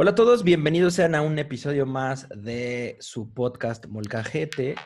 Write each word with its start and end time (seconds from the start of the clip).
Hola 0.00 0.12
a 0.12 0.14
todos, 0.14 0.44
bienvenidos 0.44 0.94
sean 0.94 1.16
a 1.16 1.22
un 1.22 1.40
episodio 1.40 1.84
más 1.84 2.28
de 2.28 2.96
su 3.00 3.34
podcast 3.34 3.86
Molcajete. 3.86 4.76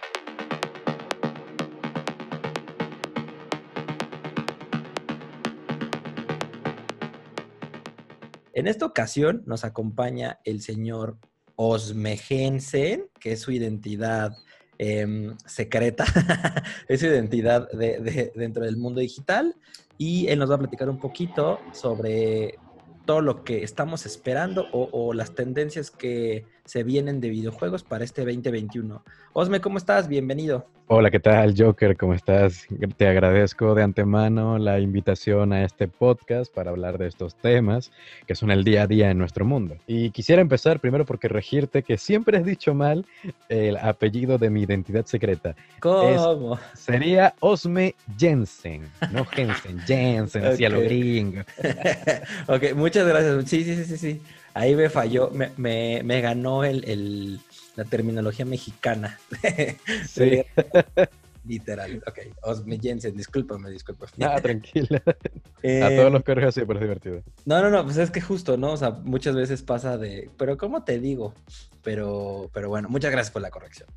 En 8.55 8.67
esta 8.67 8.87
ocasión 8.87 9.43
nos 9.45 9.65
acompaña 9.65 10.39
el 10.45 10.63
señor 10.63 11.19
Osme 11.57 12.17
Jensen, 12.17 13.11
que 13.21 13.33
es 13.33 13.41
su 13.43 13.53
identidad 13.53 14.35
em, 14.79 15.37
secreta, 15.45 16.07
es 16.89 17.01
su 17.01 17.07
identidad 17.07 17.69
dentro 17.71 18.65
del 18.65 18.79
mundo 18.79 19.03
digital, 19.03 19.57
y 19.99 20.29
él 20.29 20.39
nos 20.39 20.51
va 20.51 20.55
a 20.55 20.61
platicar 20.61 20.89
un 20.89 20.99
poquito 20.99 21.61
sobre 21.75 22.59
todo 23.05 23.21
lo 23.21 23.45
que 23.45 23.63
estamos 23.63 24.07
esperando 24.07 24.67
o, 24.73 25.13
las 25.13 25.35
tendencias 25.35 25.91
que 25.91 26.47
se 26.73 26.85
vienen 26.85 27.21
de 27.21 27.29
videojuegos 27.29 27.83
para 27.83 28.03
este 28.03 28.25
2021. 28.25 29.03
Osme, 29.35 29.61
¿cómo 29.61 29.77
estás? 29.77 30.09
Bienvenido. 30.09 30.65
Hola, 30.87 31.11
¿qué 31.11 31.21
tal, 31.21 31.55
Joker? 31.55 31.99
¿Cómo 31.99 32.15
estás? 32.15 32.67
Te 32.97 33.07
agradezco 33.07 33.75
de 33.75 33.83
antemano 33.83 34.57
la 34.57 34.81
invitación 34.81 35.53
a 35.53 35.65
este 35.65 35.87
podcast 35.87 36.51
para 36.53 36.71
hablar 36.71 36.97
de 36.97 37.09
estos 37.09 37.35
temas 37.35 37.93
que 38.27 38.35
son 38.35 38.51
el 38.51 38.65
día 38.65 38.85
a 38.85 38.87
día 38.87 39.11
en 39.11 39.19
nuestro 39.19 39.45
mundo. 39.45 39.77
Y 39.87 40.11
quisiera 40.13 40.41
empezar 40.41 40.81
primero 40.81 41.05
por 41.05 41.21
corregirte 41.21 41.83
que 41.83 41.99
siempre 41.99 42.39
has 42.39 42.45
dicho 42.47 42.73
mal 42.73 43.05
el 43.51 43.77
apellido 43.77 44.39
de 44.39 44.49
mi 44.49 44.63
identidad 44.63 45.05
secreta. 45.05 45.55
¿Cómo? 45.79 46.59
sería 46.73 47.35
Osme 47.41 47.95
Jensen, 48.19 48.91
no 49.13 49.27
Jensen, 49.27 49.79
Jensen, 49.81 50.47
hacia 50.47 50.71
lo 50.71 50.81
gringo. 50.81 51.43
ok, 52.49 52.75
muchas 52.75 53.07
gracias. 53.07 53.45
Sí, 53.47 53.63
sí, 53.63 53.85
sí, 53.85 53.97
sí. 53.99 54.21
Ahí 54.55 54.75
me 54.75 54.91
falló, 54.91 55.31
me, 55.31 55.51
me, 56.03 56.21
ganó 56.21 56.65
el 56.65 57.41
la 57.77 57.85
terminología 57.85 58.45
mexicana. 58.45 59.19
Sí. 60.09 60.43
Literal, 61.45 62.01
ok. 62.07 62.19
Osme 62.43 62.79
Jensen, 62.79 63.17
discúlpame, 63.17 63.69
discúlpame. 63.71 64.13
Ah, 64.21 64.41
tranquila. 64.41 65.03
a 65.07 65.11
eh, 65.63 65.97
todos 65.97 66.13
los 66.13 66.23
correos 66.23 66.55
pero 66.55 66.75
es 66.75 66.81
divertido. 66.81 67.23
No, 67.45 67.61
no, 67.61 67.69
no, 67.69 67.85
pues 67.85 67.97
es 67.97 68.13
que 68.13 68.21
justo, 68.21 68.57
¿no? 68.57 68.73
O 68.73 68.77
sea, 68.77 68.91
muchas 68.91 69.35
veces 69.35 69.63
pasa 69.63 69.99
de, 69.99 70.31
pero 70.39 70.57
¿cómo 70.57 70.85
te 70.85 71.01
digo? 71.01 71.35
Pero, 71.83 72.49
pero 72.55 72.69
bueno, 72.69 72.89
muchas 72.89 73.11
gracias 73.11 73.33
por 73.33 73.43
la 73.43 73.51
corrección. 73.51 73.89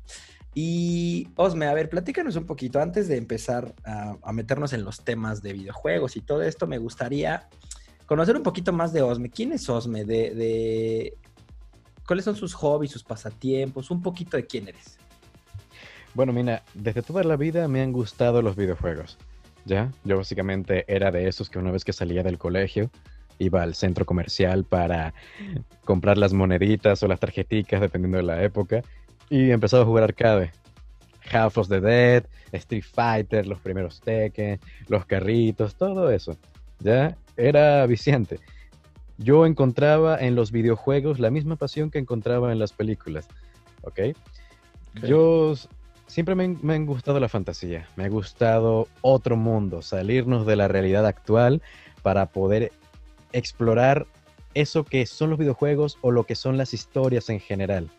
Y 0.54 1.28
Osme, 1.36 1.66
a 1.66 1.74
ver, 1.74 1.88
platícanos 1.88 2.34
un 2.34 2.46
poquito, 2.46 2.80
antes 2.80 3.06
de 3.06 3.16
empezar 3.16 3.74
a, 3.84 4.32
meternos 4.32 4.72
en 4.72 4.84
los 4.84 5.04
temas 5.04 5.40
de 5.40 5.52
videojuegos 5.52 6.16
y 6.16 6.22
todo 6.22 6.42
esto, 6.42 6.66
me 6.66 6.78
gustaría 6.78 7.48
conocer 8.06 8.36
un 8.36 8.42
poquito 8.42 8.72
más 8.72 8.92
de 8.92 9.02
Osme. 9.02 9.30
¿Quién 9.30 9.52
es 9.52 9.68
Osme? 9.68 10.04
de, 10.04 11.16
cuáles 12.06 12.24
son 12.24 12.36
sus 12.36 12.54
hobbies, 12.54 12.92
sus 12.92 13.02
pasatiempos, 13.02 13.90
un 13.90 14.02
poquito 14.02 14.36
de 14.36 14.46
quién 14.46 14.68
eres. 14.68 14.98
Bueno, 16.14 16.32
mira, 16.32 16.62
desde 16.72 17.02
toda 17.02 17.22
la 17.24 17.36
vida 17.36 17.68
me 17.68 17.82
han 17.82 17.92
gustado 17.92 18.40
los 18.40 18.56
videojuegos. 18.56 19.18
¿Ya? 19.64 19.90
Yo 20.04 20.16
básicamente 20.16 20.84
era 20.86 21.10
de 21.10 21.28
esos 21.28 21.50
que 21.50 21.58
una 21.58 21.72
vez 21.72 21.84
que 21.84 21.92
salía 21.92 22.22
del 22.22 22.38
colegio 22.38 22.90
iba 23.38 23.62
al 23.62 23.74
centro 23.74 24.06
comercial 24.06 24.64
para 24.64 25.12
comprar 25.84 26.16
las 26.16 26.32
moneditas 26.32 27.02
o 27.02 27.08
las 27.08 27.20
tarjeticas, 27.20 27.80
dependiendo 27.80 28.18
de 28.18 28.22
la 28.22 28.42
época, 28.42 28.82
y 29.28 29.50
empezaba 29.50 29.82
a 29.82 29.86
jugar 29.86 30.04
arcade. 30.04 30.52
Half 31.30 31.58
of 31.58 31.68
the 31.68 31.80
Dead, 31.80 32.24
Street 32.52 32.84
Fighter, 32.84 33.46
los 33.46 33.58
primeros 33.58 34.00
Tekken, 34.00 34.60
los 34.86 35.04
carritos, 35.04 35.74
todo 35.74 36.10
eso. 36.10 36.36
¿Ya? 36.78 37.16
Era 37.36 37.86
viciante 37.86 38.40
yo 39.18 39.46
encontraba 39.46 40.18
en 40.18 40.34
los 40.34 40.52
videojuegos 40.52 41.18
la 41.18 41.30
misma 41.30 41.56
pasión 41.56 41.90
que 41.90 41.98
encontraba 41.98 42.52
en 42.52 42.58
las 42.58 42.72
películas. 42.72 43.28
¿Ok? 43.82 44.16
Yo 45.02 45.54
siempre 46.06 46.34
me, 46.34 46.48
me 46.48 46.74
han 46.74 46.86
gustado 46.86 47.20
la 47.20 47.28
fantasía, 47.28 47.88
me 47.96 48.04
ha 48.04 48.08
gustado 48.08 48.88
otro 49.00 49.36
mundo, 49.36 49.82
salirnos 49.82 50.46
de 50.46 50.56
la 50.56 50.68
realidad 50.68 51.06
actual 51.06 51.62
para 52.02 52.26
poder 52.26 52.72
explorar 53.32 54.06
eso 54.54 54.84
que 54.84 55.04
son 55.06 55.30
los 55.30 55.38
videojuegos 55.38 55.98
o 56.00 56.10
lo 56.10 56.24
que 56.24 56.34
son 56.34 56.56
las 56.56 56.72
historias 56.72 57.28
en 57.28 57.40
general. 57.40 57.90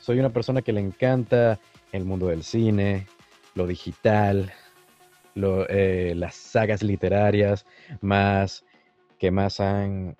Soy 0.00 0.20
una 0.20 0.30
persona 0.30 0.62
que 0.62 0.72
le 0.72 0.80
encanta 0.80 1.58
el 1.90 2.04
mundo 2.04 2.28
del 2.28 2.44
cine, 2.44 3.06
lo 3.54 3.66
digital, 3.66 4.52
eh, 5.36 6.14
las 6.16 6.34
sagas 6.34 6.82
literarias 6.82 7.66
más 8.00 8.64
que 9.18 9.30
más 9.30 9.60
han 9.60 10.16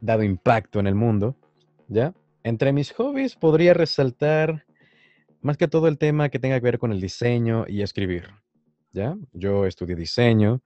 dado 0.00 0.22
impacto 0.22 0.80
en 0.80 0.86
el 0.86 0.94
mundo, 0.94 1.36
¿ya? 1.88 2.14
Entre 2.42 2.72
mis 2.72 2.92
hobbies 2.92 3.36
podría 3.36 3.74
resaltar 3.74 4.64
más 5.40 5.56
que 5.56 5.68
todo 5.68 5.88
el 5.88 5.98
tema 5.98 6.28
que 6.28 6.38
tenga 6.38 6.58
que 6.58 6.64
ver 6.64 6.78
con 6.78 6.92
el 6.92 7.00
diseño 7.00 7.64
y 7.68 7.82
escribir, 7.82 8.30
¿ya? 8.92 9.16
Yo 9.32 9.66
estudié 9.66 9.94
diseño 9.94 10.62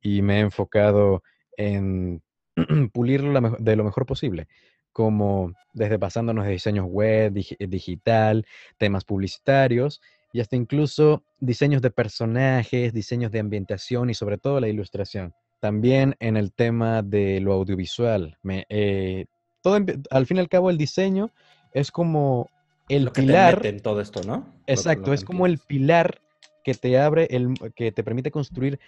y 0.00 0.22
me 0.22 0.38
he 0.38 0.40
enfocado 0.40 1.22
en 1.56 2.22
pulirlo 2.92 3.56
de 3.58 3.76
lo 3.76 3.84
mejor 3.84 4.06
posible, 4.06 4.46
como 4.92 5.52
desde 5.72 5.98
pasándonos 5.98 6.44
de 6.44 6.52
diseños 6.52 6.86
web, 6.86 7.32
digital, 7.32 8.46
temas 8.78 9.04
publicitarios 9.04 10.00
y 10.32 10.40
hasta 10.40 10.56
incluso 10.56 11.22
diseños 11.38 11.82
de 11.82 11.90
personajes, 11.90 12.92
diseños 12.92 13.30
de 13.30 13.40
ambientación 13.40 14.10
y 14.10 14.14
sobre 14.14 14.38
todo 14.38 14.60
la 14.60 14.68
ilustración. 14.68 15.34
También 15.60 16.16
en 16.20 16.36
el 16.36 16.52
tema 16.52 17.02
de 17.02 17.40
lo 17.40 17.52
audiovisual. 17.52 18.38
Me, 18.42 18.66
eh, 18.68 19.26
todo, 19.60 19.78
al 20.10 20.26
fin 20.26 20.38
y 20.38 20.40
al 20.40 20.48
cabo, 20.48 20.70
el 20.70 20.78
diseño 20.78 21.30
es 21.72 21.90
como 21.90 22.48
el 22.88 23.04
lo 23.04 23.12
que 23.12 23.22
pilar. 23.22 23.60
Te 23.60 23.68
en 23.68 23.80
todo 23.80 24.00
esto, 24.00 24.22
¿no? 24.26 24.46
Exacto, 24.66 25.12
es 25.12 25.24
como 25.24 25.46
el 25.46 25.58
pilar 25.58 26.20
que 26.64 26.74
te 26.74 26.98
abre, 26.98 27.28
el, 27.30 27.54
que 27.74 27.92
te 27.92 28.02
permite 28.02 28.30
construir 28.30 28.80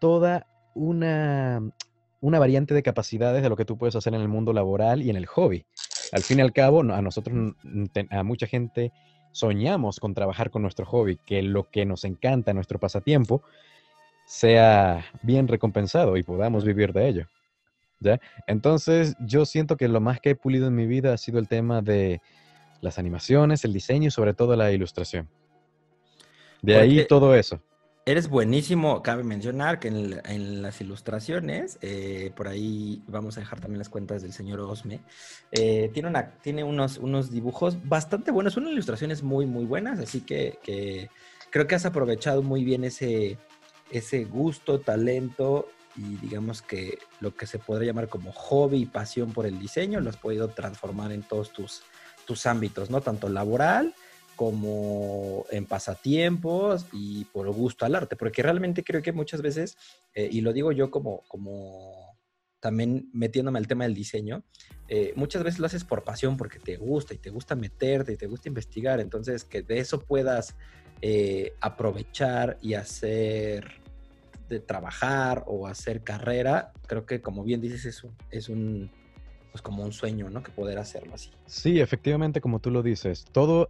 toda 0.00 0.46
una, 0.74 1.60
una 2.20 2.38
variante 2.38 2.74
de 2.74 2.82
capacidades 2.82 3.42
de 3.42 3.48
lo 3.48 3.56
que 3.56 3.64
tú 3.64 3.78
puedes 3.78 3.96
hacer 3.96 4.14
en 4.14 4.20
el 4.20 4.28
mundo 4.28 4.52
laboral 4.52 5.02
y 5.02 5.10
en 5.10 5.16
el 5.16 5.26
hobby. 5.26 5.64
Al 6.12 6.22
fin 6.22 6.38
y 6.38 6.42
al 6.42 6.52
cabo, 6.52 6.80
a 6.80 7.02
nosotros, 7.02 7.54
a 8.10 8.22
mucha 8.22 8.46
gente, 8.46 8.92
soñamos 9.32 10.00
con 10.00 10.14
trabajar 10.14 10.50
con 10.50 10.62
nuestro 10.62 10.86
hobby, 10.86 11.18
que 11.26 11.42
lo 11.42 11.70
que 11.70 11.86
nos 11.86 12.04
encanta, 12.04 12.52
nuestro 12.52 12.78
pasatiempo, 12.78 13.42
sea 14.26 15.04
bien 15.22 15.48
recompensado 15.48 16.16
y 16.16 16.22
podamos 16.22 16.64
vivir 16.64 16.92
de 16.92 17.08
ello. 17.08 17.26
¿Ya? 18.00 18.20
Entonces, 18.46 19.14
yo 19.20 19.44
siento 19.44 19.76
que 19.76 19.88
lo 19.88 20.00
más 20.00 20.20
que 20.20 20.30
he 20.30 20.34
pulido 20.34 20.68
en 20.68 20.74
mi 20.74 20.86
vida 20.86 21.12
ha 21.12 21.18
sido 21.18 21.38
el 21.38 21.48
tema 21.48 21.82
de 21.82 22.22
las 22.80 22.98
animaciones, 22.98 23.64
el 23.64 23.72
diseño 23.72 24.08
y 24.08 24.10
sobre 24.10 24.32
todo 24.32 24.56
la 24.56 24.72
ilustración. 24.72 25.28
De 26.62 26.76
ahí 26.76 27.06
todo 27.06 27.34
eso. 27.34 27.60
Eres 28.10 28.28
buenísimo, 28.28 29.04
cabe 29.04 29.22
mencionar 29.22 29.78
que 29.78 29.86
en, 29.86 30.62
las 30.62 30.80
ilustraciones, 30.80 31.78
eh, 31.80 32.32
por 32.34 32.48
ahí 32.48 33.04
vamos 33.06 33.36
a 33.36 33.40
dejar 33.40 33.60
también 33.60 33.78
las 33.78 33.88
cuentas 33.88 34.20
del 34.20 34.32
señor 34.32 34.58
Osme, 34.58 34.98
eh, 35.52 35.92
tiene, 35.94 36.64
unos, 36.64 36.98
unos 36.98 37.30
dibujos 37.30 37.76
bastante 37.88 38.32
buenos, 38.32 38.54
son 38.54 38.66
ilustraciones 38.66 39.22
muy, 39.22 39.46
muy 39.46 39.64
buenas, 39.64 40.00
así 40.00 40.22
que, 40.22 40.58
que 40.64 41.08
creo 41.50 41.68
que 41.68 41.76
has 41.76 41.86
aprovechado 41.86 42.42
muy 42.42 42.64
bien 42.64 42.82
ese, 42.82 43.38
ese 43.92 44.24
gusto, 44.24 44.80
talento 44.80 45.68
y 45.94 46.16
digamos 46.16 46.62
que 46.62 46.98
lo 47.20 47.36
que 47.36 47.46
se 47.46 47.60
podría 47.60 47.92
llamar 47.92 48.08
como 48.08 48.32
hobby 48.32 48.78
y 48.78 48.86
pasión 48.86 49.32
por 49.32 49.46
el 49.46 49.60
diseño 49.60 50.00
lo 50.00 50.10
has 50.10 50.16
podido 50.16 50.48
transformar 50.48 51.12
en 51.12 51.22
todos 51.22 51.52
tus, 51.52 51.84
tus 52.26 52.44
ámbitos, 52.46 52.90
¿no? 52.90 53.02
Tanto 53.02 53.28
laboral 53.28 53.94
como 54.40 55.44
en 55.50 55.66
pasatiempos 55.66 56.86
y 56.94 57.26
por 57.26 57.46
gusto 57.52 57.84
al 57.84 57.94
arte, 57.94 58.16
porque 58.16 58.42
realmente 58.42 58.82
creo 58.82 59.02
que 59.02 59.12
muchas 59.12 59.42
veces, 59.42 59.76
eh, 60.14 60.30
y 60.32 60.40
lo 60.40 60.54
digo 60.54 60.72
yo 60.72 60.90
como, 60.90 61.24
como 61.28 62.16
también 62.58 63.10
metiéndome 63.12 63.58
al 63.58 63.66
tema 63.66 63.84
del 63.84 63.92
diseño, 63.92 64.42
eh, 64.88 65.12
muchas 65.14 65.42
veces 65.42 65.60
lo 65.60 65.66
haces 65.66 65.84
por 65.84 66.04
pasión 66.04 66.38
porque 66.38 66.58
te 66.58 66.78
gusta 66.78 67.12
y 67.12 67.18
te 67.18 67.28
gusta 67.28 67.54
meterte 67.54 68.14
y 68.14 68.16
te 68.16 68.26
gusta 68.26 68.48
investigar, 68.48 68.98
entonces 68.98 69.44
que 69.44 69.60
de 69.60 69.78
eso 69.78 70.00
puedas 70.00 70.56
eh, 71.02 71.52
aprovechar 71.60 72.56
y 72.62 72.72
hacer 72.72 73.72
de 74.48 74.58
trabajar 74.58 75.44
o 75.48 75.66
hacer 75.66 76.02
carrera, 76.02 76.72
creo 76.86 77.04
que 77.04 77.20
como 77.20 77.44
bien 77.44 77.60
dices 77.60 77.84
es 77.84 78.04
un, 78.04 78.16
es 78.30 78.48
un 78.48 78.90
pues 79.52 79.62
como 79.62 79.82
un 79.82 79.92
sueño, 79.92 80.30
¿no? 80.30 80.42
Que 80.42 80.50
poder 80.50 80.78
hacerlo 80.78 81.14
así. 81.14 81.30
Sí, 81.46 81.80
efectivamente, 81.80 82.40
como 82.40 82.60
tú 82.60 82.70
lo 82.70 82.82
dices, 82.82 83.24
todo, 83.32 83.68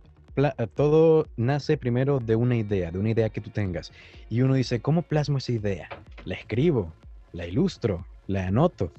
todo 0.75 1.27
nace 1.37 1.77
primero 1.77 2.21
de 2.21 2.37
una 2.37 2.57
idea, 2.57 2.91
de 2.91 2.99
una 2.99 3.11
idea 3.11 3.29
que 3.29 3.41
tú 3.41 3.51
tengas. 3.51 3.93
Y 4.29 4.43
uno 4.43 4.55
dice, 4.55 4.81
¿cómo 4.81 5.03
plasmo 5.03 5.39
esa 5.39 5.53
idea? 5.53 5.89
La 6.25 6.35
escribo, 6.35 6.93
la 7.33 7.47
ilustro, 7.47 8.07
la 8.27 8.47
anoto. 8.47 8.93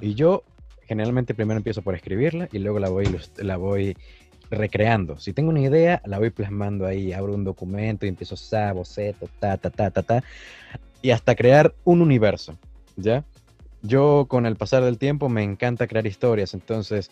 Y 0.00 0.14
yo 0.14 0.42
generalmente 0.86 1.34
primero 1.34 1.58
empiezo 1.58 1.82
por 1.82 1.94
escribirla 1.94 2.48
y 2.50 2.58
luego 2.58 2.78
la 2.78 2.88
voy, 2.88 3.06
la 3.36 3.56
voy 3.56 3.96
recreando. 4.50 5.18
Si 5.18 5.32
tengo 5.32 5.50
una 5.50 5.60
idea, 5.60 6.00
la 6.04 6.18
voy 6.18 6.30
plasmando 6.30 6.86
ahí, 6.86 7.12
abro 7.12 7.34
un 7.34 7.44
documento 7.44 8.06
y 8.06 8.08
empiezo 8.08 8.34
a 8.56 8.72
boceto, 8.72 9.28
ta, 9.38 9.56
ta, 9.58 9.70
ta, 9.70 9.90
ta, 9.90 10.02
ta, 10.02 10.24
y 11.02 11.10
hasta 11.10 11.34
crear 11.34 11.74
un 11.84 12.00
universo, 12.00 12.56
¿ya? 12.96 13.24
Yo 13.82 14.26
con 14.28 14.46
el 14.46 14.56
pasar 14.56 14.82
del 14.82 14.98
tiempo 14.98 15.28
me 15.28 15.42
encanta 15.42 15.86
crear 15.86 16.06
historias, 16.06 16.54
entonces 16.54 17.10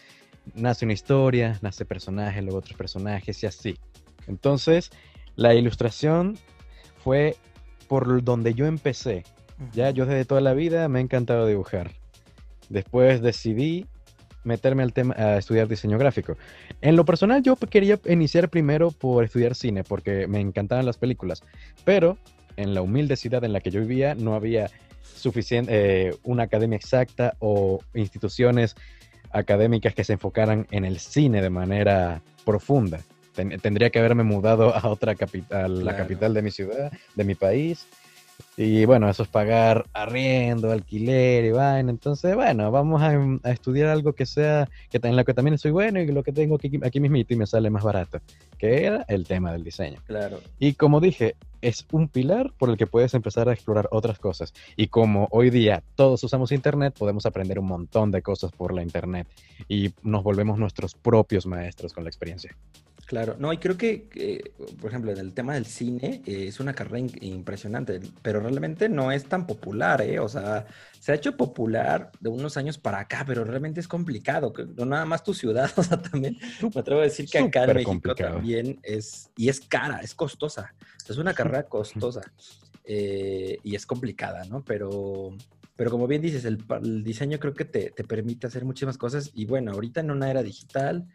nace 0.55 0.85
una 0.85 0.95
historia, 0.95 1.59
nace 1.63 1.85
personajes, 1.85 2.43
luego 2.43 2.59
otros 2.59 2.77
personajes 2.77 3.43
y 3.43 3.47
así. 3.47 3.79
Entonces, 4.27 4.91
la 5.37 5.55
ilustración 5.55 6.37
fue 7.03 7.37
por 7.89 8.23
donde 8.25 8.55
yo 8.55 8.67
empecé. 8.67 9.25
Ya 9.73 9.91
yo 9.91 10.07
desde 10.07 10.25
toda 10.25 10.41
la 10.41 10.55
vida 10.55 10.89
me 10.89 10.99
ha 10.99 11.03
encantado 11.03 11.47
dibujar. 11.47 11.93
Después 12.69 13.23
decidí 13.23 13.87
meterme 14.45 14.83
al 14.83 14.93
tema 14.93 15.15
a 15.17 15.39
estudiar 15.39 15.69
diseño 15.69 15.99
gráfico. 15.99 16.37
En 16.81 16.97
lo 16.97 17.05
personal 17.05 17.43
yo 17.43 17.57
quería 17.57 17.99
iniciar 18.07 18.49
primero 18.49 18.91
por 18.91 19.25
estudiar 19.25 19.55
cine 19.55 19.83
porque 19.83 20.27
me 20.29 20.41
encantaban 20.41 20.87
las 20.87 20.99
películas, 20.99 21.43
pero 21.85 22.17
en 22.57 22.75
la 22.75 22.83
humilde 22.83 23.17
ciudad 23.17 23.45
en 23.45 23.53
la 23.53 23.61
que 23.61 23.71
yo 23.71 23.81
vivía 23.81 24.15
no 24.15 24.35
había 24.35 24.71
suficiente 25.03 26.09
eh, 26.09 26.15
una 26.23 26.45
academia 26.45 26.77
exacta 26.77 27.37
o 27.41 27.81
instituciones 27.95 28.77
académicas 29.37 29.94
que 29.94 30.05
se 30.05 30.15
enfocaran 30.15 30.67
en 30.71 30.85
el 30.85 30.99
cine 30.99 31.43
de 31.43 31.50
manera 31.50 32.23
profunda. 32.44 33.00
tendría 33.35 33.91
que 33.91 33.99
haberme 33.99 34.23
mudado 34.23 34.75
a 34.75 34.88
otra 34.88 35.15
capital, 35.15 35.85
la 35.85 35.97
capital 35.97 36.33
de 36.33 36.43
mi 36.43 36.50
ciudad, 36.50 36.91
de 37.15 37.25
mi 37.25 37.35
país, 37.35 37.87
y 38.56 38.87
bueno, 38.87 39.09
eso 39.11 39.23
es 39.23 39.29
pagar 39.29 39.85
arriendo, 39.93 40.71
alquiler 40.73 41.44
y 41.44 41.50
vaina. 41.50 41.91
Entonces, 41.91 42.35
bueno, 42.35 42.71
vamos 42.71 43.03
a, 43.03 43.50
estudiar 43.50 43.88
algo 43.88 44.15
que 44.15 44.25
sea, 44.25 44.69
que 44.91 44.99
en 45.03 45.15
lo 45.15 45.25
que 45.25 45.35
también 45.35 45.59
soy 45.59 45.73
bueno 45.73 46.00
y 46.00 46.06
lo 46.06 46.23
que 46.23 46.33
tengo 46.33 46.56
aquí, 46.56 46.81
aquí 46.83 46.99
mismito 46.99 47.35
y 47.35 47.37
me 47.37 47.47
sale 47.47 47.69
más 47.69 47.85
barato, 47.85 48.21
que 48.59 48.85
era 48.85 49.05
el 49.09 49.27
tema 49.27 49.53
del 49.53 49.62
diseño. 49.62 50.00
Claro. 50.06 50.41
Y 50.59 50.73
como 50.73 51.00
dije, 51.00 51.37
es 51.61 51.87
un 51.93 52.09
pilar 52.09 52.53
por 52.56 52.71
el 52.71 52.79
que 52.79 52.87
puedes 52.87 53.12
empezar 53.12 53.49
a 53.49 53.53
explorar 53.53 53.88
otras 53.91 54.19
cosas. 54.19 54.55
Y 54.75 54.87
como 54.87 55.29
hoy 55.33 55.50
día 55.50 55.83
todos 55.94 56.25
usamos 56.25 56.50
Internet, 56.50 56.94
podemos 56.99 57.27
aprender 57.27 57.59
un 57.59 57.67
montón 57.67 58.11
de 58.11 58.23
cosas 58.23 58.53
por 58.53 58.73
la 58.73 58.83
Internet 58.83 59.29
y 59.69 59.93
nos 60.03 60.23
volvemos 60.23 60.59
nuestros 60.59 60.94
propios 60.94 61.44
maestros 61.44 61.93
con 61.93 62.05
la 62.05 62.11
experiencia. 62.11 62.56
Claro, 63.06 63.37
no, 63.38 63.53
y 63.53 63.58
creo 63.58 63.76
que, 63.76 64.53
por 64.81 64.91
ejemplo, 64.91 65.12
en 65.12 65.19
el 65.19 65.32
tema 65.32 65.55
del 65.55 65.64
cine 65.64 66.23
eh, 66.26 66.47
es 66.49 66.58
una 66.58 66.75
carrera 66.75 67.06
impresionante, 67.20 68.00
pero 68.20 68.41
realmente 68.41 68.88
no 68.88 69.12
es 69.12 69.26
tan 69.26 69.47
popular, 69.47 70.03
¿eh? 70.03 70.19
O 70.19 70.29
sea, 70.29 70.67
se 70.99 71.12
ha 71.12 71.14
hecho 71.14 71.37
popular 71.37 72.11
de 72.19 72.31
unos 72.31 72.56
años 72.56 72.79
para 72.79 72.99
acá, 72.99 73.23
pero 73.25 73.44
realmente 73.44 73.79
es 73.79 73.87
complicado, 73.87 74.53
no 74.76 74.87
nada 74.87 75.05
más 75.05 75.23
tu 75.23 75.35
ciudad, 75.35 75.70
o 75.76 75.85
sea, 75.85 76.03
también 76.03 76.37
me 76.61 76.81
atrevo 76.81 77.00
a 77.00 77.05
decir 77.05 77.29
que 77.31 77.38
acá 77.38 77.62
en 77.62 77.75
México 77.75 78.12
también 78.17 78.81
es, 78.82 79.31
y 79.37 79.50
es 79.50 79.61
cara, 79.61 80.00
es 80.00 80.12
costosa, 80.12 80.75
es 81.09 81.17
una 81.17 81.32
carrera 81.32 81.62
costosa 81.62 82.23
eh, 82.85 83.59
y 83.62 83.76
es 83.76 83.87
complicada, 83.87 84.44
¿no? 84.47 84.64
Pero, 84.64 85.37
pero 85.76 85.93
como 85.93 86.09
bien 86.09 86.23
dices, 86.23 86.44
el, 86.44 86.59
el 86.82 87.05
diseño 87.05 87.38
creo 87.38 87.55
que 87.55 87.67
te, 87.67 87.91
te 87.91 88.02
permite 88.02 88.49
hacer 88.49 88.64
muchísimas 88.64 88.99
cosas 88.99 89.31
y 89.32 89.44
bueno, 89.44 89.70
ahorita 89.70 90.00
en 90.00 90.11
una 90.11 90.29
era 90.29 90.43
digital 90.43 91.06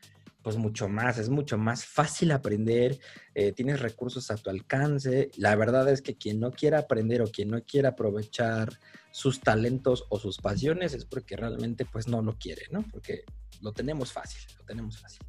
pues 0.42 0.58
mucho 0.58 0.90
más, 0.90 1.18
es 1.18 1.30
mucho 1.30 1.58
más 1.58 1.86
fácil 1.86 2.32
aprender, 2.32 3.00
eh, 3.36 3.52
tienes 3.52 3.80
recursos 3.80 4.32
a 4.32 4.36
tu 4.36 4.50
alcance. 4.50 5.30
La 5.38 5.56
verdad 5.56 5.90
es 5.90 6.02
que 6.02 6.16
quien 6.16 6.40
no 6.40 6.52
quiera 6.52 6.80
aprender 6.80 7.22
o 7.22 7.28
quien 7.32 7.50
no 7.50 7.64
quiera 7.64 7.90
aprovechar 7.90 8.70
sus 9.12 9.40
talentos 9.42 10.06
o 10.10 10.20
sus 10.20 10.38
pasiones 10.38 10.94
es 10.94 11.06
porque 11.06 11.36
realmente 11.36 11.86
pues 11.86 12.08
no 12.08 12.22
lo 12.22 12.38
quiere, 12.38 12.64
¿no? 12.72 12.84
Porque 12.92 13.24
lo 13.62 13.72
tenemos 13.72 14.12
fácil, 14.12 14.42
lo 14.58 14.66
tenemos 14.66 14.98
fácil. 14.98 15.20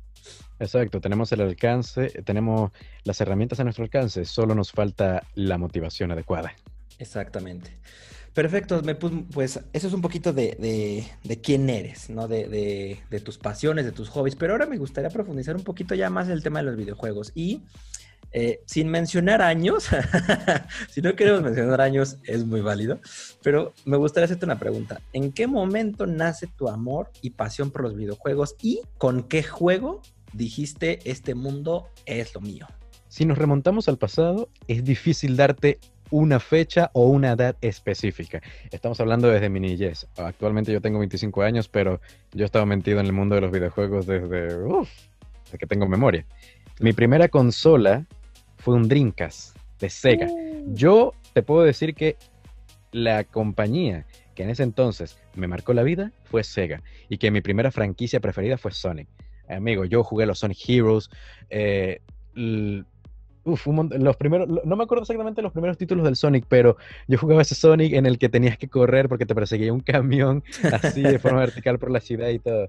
Exacto, 0.58 1.00
tenemos 1.00 1.32
el 1.32 1.40
alcance, 1.40 2.08
tenemos 2.24 2.70
las 3.04 3.20
herramientas 3.20 3.58
a 3.60 3.64
nuestro 3.64 3.84
alcance, 3.84 4.24
solo 4.24 4.54
nos 4.54 4.70
falta 4.70 5.26
la 5.34 5.58
motivación 5.58 6.12
adecuada. 6.12 6.54
Exactamente. 6.98 7.78
Perfecto, 8.34 8.80
pues 9.30 9.60
eso 9.74 9.88
es 9.88 9.92
un 9.92 10.00
poquito 10.00 10.32
de, 10.32 11.06
quién 11.42 11.68
eres, 11.68 12.08
¿no? 12.08 12.28
De, 12.28 12.98
tus 13.22 13.36
pasiones, 13.36 13.84
de 13.84 13.92
tus 13.92 14.08
hobbies, 14.08 14.36
pero 14.36 14.54
ahora 14.54 14.66
me 14.66 14.78
gustaría 14.78 15.10
profundizar 15.10 15.54
un 15.54 15.64
poquito 15.64 15.94
ya 15.94 16.08
más 16.08 16.26
en 16.26 16.32
el 16.32 16.42
tema 16.42 16.60
de 16.60 16.64
los 16.64 16.76
videojuegos 16.76 17.32
y 17.34 17.60
eh, 18.34 18.62
sin 18.64 18.88
mencionar 18.88 19.42
años, 19.42 19.88
si 20.88 21.02
no 21.02 21.14
queremos 21.14 21.42
mencionar 21.42 21.82
años 21.82 22.16
es 22.24 22.46
muy 22.46 22.62
válido, 22.62 23.00
pero 23.42 23.74
me 23.84 23.98
gustaría 23.98 24.24
hacerte 24.24 24.46
una 24.46 24.58
pregunta. 24.58 25.02
¿En 25.12 25.32
qué 25.32 25.46
momento 25.46 26.06
nace 26.06 26.46
tu 26.46 26.68
amor 26.68 27.10
y 27.20 27.30
pasión 27.30 27.70
por 27.70 27.82
los 27.82 27.94
videojuegos 27.94 28.56
y 28.62 28.80
con 28.96 29.24
qué 29.24 29.42
juego 29.42 30.00
dijiste 30.32 31.00
este 31.04 31.34
mundo 31.34 31.88
es 32.06 32.34
lo 32.34 32.40
mío? 32.40 32.66
Si 33.08 33.26
nos 33.26 33.36
remontamos 33.36 33.88
al 33.90 33.98
pasado, 33.98 34.48
es 34.68 34.84
difícil 34.84 35.36
darte 35.36 35.78
una 36.12 36.38
fecha 36.40 36.90
o 36.92 37.08
una 37.08 37.32
edad 37.32 37.56
específica. 37.62 38.40
Estamos 38.70 39.00
hablando 39.00 39.28
desde 39.28 39.48
mi 39.48 39.60
niñez. 39.60 40.06
Actualmente 40.16 40.70
yo 40.70 40.80
tengo 40.80 40.98
25 40.98 41.42
años, 41.42 41.68
pero 41.68 42.00
yo 42.32 42.42
he 42.42 42.44
estado 42.44 42.66
metido 42.66 43.00
en 43.00 43.06
el 43.06 43.12
mundo 43.12 43.34
de 43.34 43.40
los 43.40 43.50
videojuegos 43.50 44.06
desde, 44.06 44.48
que 45.58 45.66
tengo 45.66 45.88
memoria. 45.88 46.26
Mi 46.80 46.92
primera 46.92 47.28
consola 47.28 48.06
fue 48.58 48.74
un 48.74 48.88
Dreamcast 48.88 49.56
de 49.80 49.88
Sega. 49.88 50.26
Uh. 50.30 50.74
Yo 50.74 51.14
te 51.32 51.42
puedo 51.42 51.62
decir 51.62 51.94
que 51.94 52.16
la 52.92 53.24
compañía 53.24 54.04
que 54.34 54.42
en 54.42 54.50
ese 54.50 54.62
entonces 54.62 55.18
me 55.34 55.46
marcó 55.46 55.72
la 55.72 55.82
vida 55.82 56.12
fue 56.24 56.44
Sega 56.44 56.82
y 57.08 57.16
que 57.16 57.30
mi 57.30 57.40
primera 57.40 57.70
franquicia 57.70 58.20
preferida 58.20 58.58
fue 58.58 58.72
Sonic. 58.72 59.08
Amigo, 59.48 59.86
yo 59.86 60.04
jugué 60.04 60.26
los 60.26 60.40
Sonic 60.40 60.58
Heroes, 60.68 61.10
eh, 61.48 62.00
Uf, 63.44 63.66
los 63.66 64.16
primeros, 64.16 64.48
no 64.64 64.76
me 64.76 64.84
acuerdo 64.84 65.02
exactamente 65.02 65.42
los 65.42 65.52
primeros 65.52 65.76
títulos 65.76 66.04
del 66.04 66.14
Sonic, 66.14 66.44
pero 66.48 66.76
yo 67.08 67.18
jugaba 67.18 67.42
ese 67.42 67.56
Sonic 67.56 67.92
en 67.94 68.06
el 68.06 68.18
que 68.18 68.28
tenías 68.28 68.56
que 68.56 68.68
correr 68.68 69.08
porque 69.08 69.26
te 69.26 69.34
perseguía 69.34 69.72
un 69.72 69.80
camión 69.80 70.44
así 70.72 71.02
de 71.02 71.18
forma 71.18 71.40
vertical 71.40 71.78
por 71.78 71.90
la 71.90 72.00
ciudad 72.00 72.28
y 72.28 72.38
todo. 72.38 72.66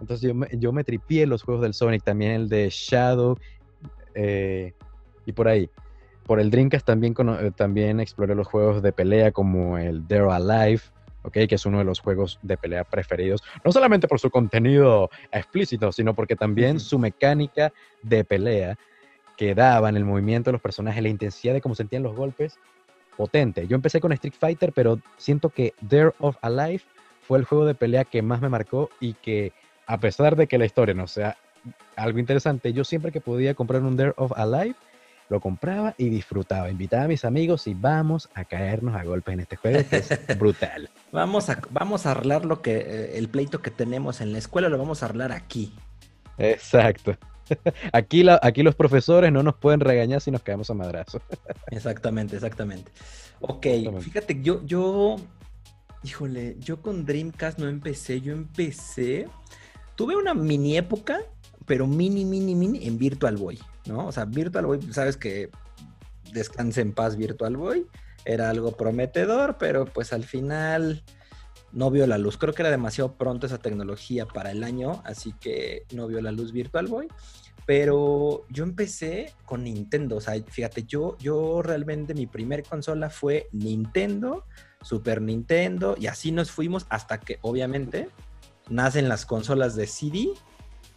Entonces 0.00 0.26
yo 0.26 0.34
me, 0.34 0.48
yo 0.52 0.72
me 0.72 0.82
tripié 0.82 1.26
los 1.26 1.42
juegos 1.42 1.62
del 1.62 1.74
Sonic, 1.74 2.02
también 2.02 2.32
el 2.32 2.48
de 2.48 2.68
Shadow 2.70 3.36
eh, 4.14 4.72
y 5.26 5.32
por 5.32 5.48
ahí. 5.48 5.68
Por 6.24 6.40
el 6.40 6.50
Dreamcast 6.50 6.86
también, 6.86 7.14
eh, 7.40 7.50
también 7.54 8.00
exploré 8.00 8.34
los 8.34 8.46
juegos 8.46 8.82
de 8.82 8.92
pelea 8.92 9.30
como 9.30 9.76
el 9.76 10.08
Dare 10.08 10.32
Alive, 10.32 10.80
okay, 11.22 11.46
que 11.46 11.56
es 11.56 11.66
uno 11.66 11.78
de 11.78 11.84
los 11.84 12.00
juegos 12.00 12.38
de 12.42 12.56
pelea 12.56 12.84
preferidos, 12.84 13.42
no 13.62 13.72
solamente 13.72 14.08
por 14.08 14.18
su 14.18 14.30
contenido 14.30 15.10
explícito, 15.32 15.92
sino 15.92 16.14
porque 16.14 16.34
también 16.34 16.80
su 16.80 16.98
mecánica 16.98 17.72
de 18.02 18.24
pelea 18.24 18.78
que 19.36 19.54
daban, 19.54 19.96
el 19.96 20.04
movimiento 20.04 20.50
de 20.50 20.52
los 20.52 20.60
personajes, 20.60 21.02
la 21.02 21.08
intensidad 21.08 21.54
de 21.54 21.60
cómo 21.60 21.74
sentían 21.74 22.02
los 22.02 22.14
golpes, 22.14 22.58
potente. 23.16 23.66
Yo 23.66 23.76
empecé 23.76 24.00
con 24.00 24.12
Street 24.12 24.34
Fighter, 24.38 24.72
pero 24.72 24.98
siento 25.16 25.50
que 25.50 25.74
Dare 25.80 26.12
of 26.18 26.36
Alive 26.42 26.82
fue 27.22 27.38
el 27.38 27.44
juego 27.44 27.64
de 27.64 27.74
pelea 27.74 28.04
que 28.04 28.22
más 28.22 28.40
me 28.40 28.48
marcó 28.48 28.90
y 29.00 29.14
que, 29.14 29.52
a 29.86 29.98
pesar 29.98 30.36
de 30.36 30.46
que 30.46 30.58
la 30.58 30.66
historia 30.66 30.94
no 30.94 31.06
sea 31.06 31.36
algo 31.96 32.18
interesante, 32.18 32.72
yo 32.72 32.84
siempre 32.84 33.12
que 33.12 33.20
podía 33.20 33.54
comprar 33.54 33.82
un 33.82 33.96
Dare 33.96 34.14
of 34.16 34.32
Alive, 34.36 34.74
lo 35.30 35.40
compraba 35.40 35.94
y 35.96 36.10
disfrutaba. 36.10 36.70
Invitaba 36.70 37.04
a 37.04 37.08
mis 37.08 37.24
amigos 37.24 37.66
y 37.66 37.74
vamos 37.74 38.28
a 38.34 38.44
caernos 38.44 38.94
a 38.94 39.04
golpes 39.04 39.34
en 39.34 39.40
este 39.40 39.56
juego 39.56 39.80
que 39.88 39.96
es 39.96 40.08
brutal. 40.38 40.90
vamos 41.12 41.48
a, 41.48 41.60
vamos 41.70 42.04
a 42.04 42.10
arreglar 42.10 42.44
lo 42.44 42.60
que, 42.60 42.76
eh, 42.76 43.18
el 43.18 43.28
pleito 43.28 43.62
que 43.62 43.70
tenemos 43.70 44.20
en 44.20 44.32
la 44.32 44.38
escuela, 44.38 44.68
lo 44.68 44.76
vamos 44.76 45.02
a 45.02 45.06
arreglar 45.06 45.32
aquí. 45.32 45.72
Exacto. 46.36 47.16
Aquí, 47.92 48.24
aquí 48.42 48.62
los 48.62 48.74
profesores 48.74 49.32
no 49.32 49.42
nos 49.42 49.56
pueden 49.56 49.80
regañar 49.80 50.20
si 50.20 50.30
nos 50.30 50.42
caemos 50.42 50.70
a 50.70 50.74
madrazo. 50.74 51.20
exactamente, 51.70 52.36
exactamente. 52.36 52.90
Ok, 53.40 53.66
fíjate, 54.00 54.40
yo, 54.42 54.64
yo, 54.64 55.16
híjole, 56.02 56.56
yo 56.60 56.80
con 56.80 57.04
Dreamcast 57.04 57.58
no 57.58 57.68
empecé, 57.68 58.20
yo 58.20 58.32
empecé, 58.32 59.28
tuve 59.96 60.16
una 60.16 60.34
mini 60.34 60.76
época, 60.76 61.20
pero 61.66 61.86
mini, 61.86 62.24
mini, 62.24 62.54
mini 62.54 62.86
en 62.86 62.98
Virtual 62.98 63.36
Boy, 63.36 63.58
¿no? 63.86 64.06
O 64.06 64.12
sea, 64.12 64.24
Virtual 64.24 64.66
Boy, 64.66 64.80
sabes 64.92 65.16
que 65.16 65.50
descanse 66.32 66.80
en 66.80 66.92
paz 66.92 67.16
Virtual 67.16 67.56
Boy, 67.56 67.86
era 68.24 68.50
algo 68.50 68.72
prometedor, 68.72 69.56
pero 69.58 69.84
pues 69.84 70.12
al 70.12 70.24
final 70.24 71.02
no 71.74 71.90
vio 71.90 72.06
la 72.06 72.18
luz. 72.18 72.38
Creo 72.38 72.54
que 72.54 72.62
era 72.62 72.70
demasiado 72.70 73.14
pronto 73.14 73.46
esa 73.46 73.58
tecnología 73.58 74.26
para 74.26 74.52
el 74.52 74.64
año, 74.64 75.02
así 75.04 75.34
que 75.40 75.84
no 75.92 76.06
vio 76.06 76.22
la 76.22 76.32
luz 76.32 76.52
Virtual 76.52 76.86
Boy. 76.86 77.08
Pero 77.66 78.44
yo 78.50 78.64
empecé 78.64 79.32
con 79.46 79.64
Nintendo, 79.64 80.16
o 80.16 80.20
sea, 80.20 80.34
fíjate, 80.42 80.84
yo, 80.84 81.16
yo 81.18 81.62
realmente 81.62 82.14
mi 82.14 82.26
primer 82.26 82.62
consola 82.62 83.08
fue 83.08 83.48
Nintendo, 83.52 84.44
Super 84.82 85.22
Nintendo, 85.22 85.96
y 85.98 86.06
así 86.06 86.30
nos 86.30 86.50
fuimos 86.50 86.84
hasta 86.90 87.20
que 87.20 87.38
obviamente 87.40 88.10
nacen 88.68 89.08
las 89.08 89.24
consolas 89.24 89.76
de 89.76 89.86
CD 89.86 90.28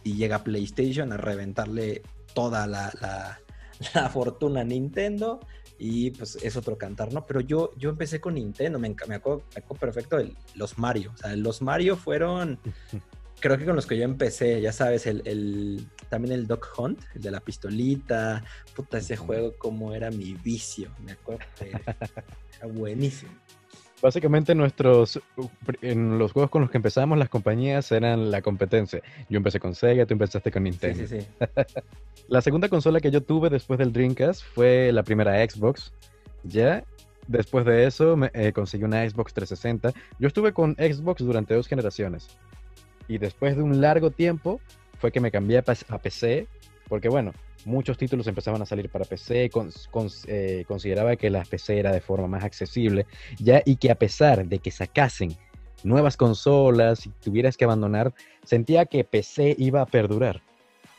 y 0.04 0.14
llega 0.14 0.44
PlayStation 0.44 1.10
a 1.12 1.16
reventarle 1.16 2.02
toda 2.34 2.66
la, 2.66 2.92
la, 3.00 3.40
la 3.94 4.10
fortuna 4.10 4.60
a 4.60 4.64
Nintendo 4.64 5.40
y 5.78 6.10
pues 6.10 6.36
es 6.42 6.56
otro 6.56 6.76
cantar, 6.76 7.12
¿no? 7.12 7.24
Pero 7.26 7.40
yo, 7.40 7.72
yo 7.76 7.90
empecé 7.90 8.20
con 8.20 8.34
Nintendo, 8.34 8.78
me, 8.78 8.94
me, 9.06 9.14
acuerdo, 9.14 9.44
perfecto 9.78 10.16
de 10.16 10.34
los 10.54 10.76
Mario. 10.78 11.12
O 11.14 11.16
sea, 11.16 11.36
los 11.36 11.62
Mario 11.62 11.96
fueron, 11.96 12.58
creo 13.40 13.56
que 13.56 13.64
con 13.64 13.76
los 13.76 13.86
que 13.86 13.96
yo 13.96 14.04
empecé, 14.04 14.60
ya 14.60 14.72
sabes, 14.72 15.06
el, 15.06 15.86
también 16.08 16.34
el 16.34 16.46
Dog 16.46 16.66
Hunt, 16.76 17.00
el 17.14 17.22
de 17.22 17.30
la 17.30 17.40
pistolita, 17.40 18.44
puta, 18.74 18.98
ese 18.98 19.16
juego 19.16 19.54
como 19.56 19.94
era 19.94 20.10
mi 20.10 20.34
vicio, 20.34 20.90
me 21.04 21.12
acuerdo, 21.12 21.44
era 21.60 22.66
buenísimo. 22.72 23.32
Básicamente 24.00 24.54
nuestros, 24.54 25.20
en 25.82 26.18
los 26.18 26.32
juegos 26.32 26.50
con 26.50 26.62
los 26.62 26.70
que 26.70 26.76
empezamos, 26.76 27.18
las 27.18 27.28
compañías 27.28 27.90
eran 27.90 28.30
la 28.30 28.42
competencia. 28.42 29.02
Yo 29.28 29.38
empecé 29.38 29.58
con 29.58 29.74
Sega, 29.74 30.06
tú 30.06 30.14
empezaste 30.14 30.52
con 30.52 30.62
Nintendo. 30.62 31.06
Sí, 31.06 31.20
sí, 31.20 31.26
sí. 31.46 31.80
la 32.28 32.40
segunda 32.40 32.68
consola 32.68 33.00
que 33.00 33.10
yo 33.10 33.22
tuve 33.22 33.50
después 33.50 33.78
del 33.78 33.92
Dreamcast 33.92 34.44
fue 34.54 34.92
la 34.92 35.02
primera 35.02 35.44
Xbox, 35.48 35.92
¿ya? 36.44 36.84
Después 37.26 37.66
de 37.66 37.86
eso 37.86 38.16
me, 38.16 38.30
eh, 38.34 38.52
conseguí 38.52 38.84
una 38.84 39.08
Xbox 39.08 39.34
360. 39.34 39.92
Yo 40.18 40.28
estuve 40.28 40.52
con 40.52 40.74
Xbox 40.76 41.24
durante 41.24 41.54
dos 41.54 41.66
generaciones. 41.66 42.28
Y 43.08 43.18
después 43.18 43.56
de 43.56 43.62
un 43.62 43.80
largo 43.80 44.10
tiempo 44.10 44.60
fue 44.98 45.10
que 45.10 45.20
me 45.20 45.30
cambié 45.30 45.58
a 45.58 45.98
PC, 45.98 46.46
porque 46.88 47.08
bueno, 47.08 47.32
muchos 47.68 47.98
títulos 47.98 48.26
empezaban 48.26 48.60
a 48.62 48.66
salir 48.66 48.88
para 48.88 49.04
PC, 49.04 49.50
eh, 50.26 50.64
consideraba 50.66 51.16
que 51.16 51.30
la 51.30 51.44
PC 51.44 51.78
era 51.78 51.92
de 51.92 52.00
forma 52.00 52.26
más 52.26 52.42
accesible, 52.42 53.06
ya 53.38 53.62
y 53.64 53.76
que 53.76 53.90
a 53.90 53.94
pesar 53.94 54.48
de 54.48 54.58
que 54.58 54.70
sacasen 54.70 55.36
nuevas 55.84 56.16
consolas 56.16 57.06
y 57.06 57.10
tuvieras 57.10 57.56
que 57.56 57.64
abandonar, 57.64 58.12
sentía 58.42 58.86
que 58.86 59.04
PC 59.04 59.54
iba 59.58 59.82
a 59.82 59.86
perdurar. 59.86 60.42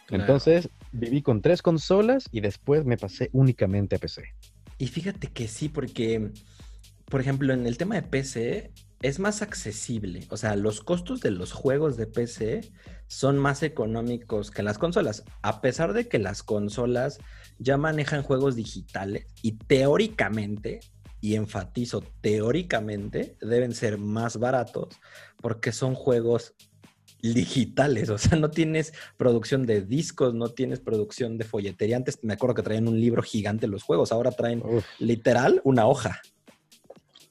Entonces 0.10 0.70
viví 0.92 1.22
con 1.22 1.42
tres 1.42 1.62
consolas 1.62 2.26
y 2.32 2.42
después 2.42 2.86
me 2.86 2.98
pasé 2.98 3.30
únicamente 3.34 3.96
a 3.96 4.00
PC. 4.00 4.24
Y 4.78 4.88
fíjate 4.88 5.28
que 5.28 5.48
sí, 5.48 5.70
porque, 5.70 6.32
por 7.06 7.20
ejemplo, 7.22 7.54
en 7.54 7.68
el 7.68 7.78
tema 7.78 7.96
de 7.96 8.04
PC, 8.04 8.72
es 9.02 9.20
más 9.20 9.42
accesible. 9.42 10.26
O 10.30 10.38
sea, 10.38 10.56
los 10.56 10.82
costos 10.82 11.20
de 11.22 11.32
los 11.32 11.52
juegos 11.52 11.98
de 11.98 12.08
PC 12.08 12.62
son 13.10 13.40
más 13.40 13.64
económicos 13.64 14.52
que 14.52 14.62
las 14.62 14.78
consolas. 14.78 15.24
A 15.42 15.62
pesar 15.62 15.94
de 15.94 16.08
que 16.08 16.20
las 16.20 16.44
consolas 16.44 17.20
ya 17.58 17.76
manejan 17.76 18.22
juegos 18.22 18.56
digitales 18.56 19.26
y 19.42 19.54
teóricamente, 19.54 20.80
y 21.20 21.36
enfatizo, 21.36 22.04
teóricamente 22.22 23.36
deben 23.42 23.74
ser 23.74 23.98
más 23.98 24.38
baratos 24.38 24.90
porque 25.42 25.72
son 25.72 25.96
juegos 25.96 26.54
digitales, 27.22 28.10
o 28.10 28.18
sea, 28.18 28.38
no 28.38 28.50
tienes 28.52 28.94
producción 29.18 29.66
de 29.66 29.82
discos, 29.82 30.34
no 30.34 30.50
tienes 30.50 30.80
producción 30.80 31.38
de 31.38 31.44
folletería. 31.44 31.98
Antes 31.98 32.24
me 32.24 32.34
acuerdo 32.34 32.56
que 32.56 32.64
traían 32.64 32.88
un 32.88 33.02
libro 33.02 33.24
gigante 33.24 33.68
los 33.68 33.84
juegos, 33.84 34.12
ahora 34.12 34.32
traen 34.32 34.64
literal 35.00 35.62
una 35.66 35.88
hoja. 35.88 36.22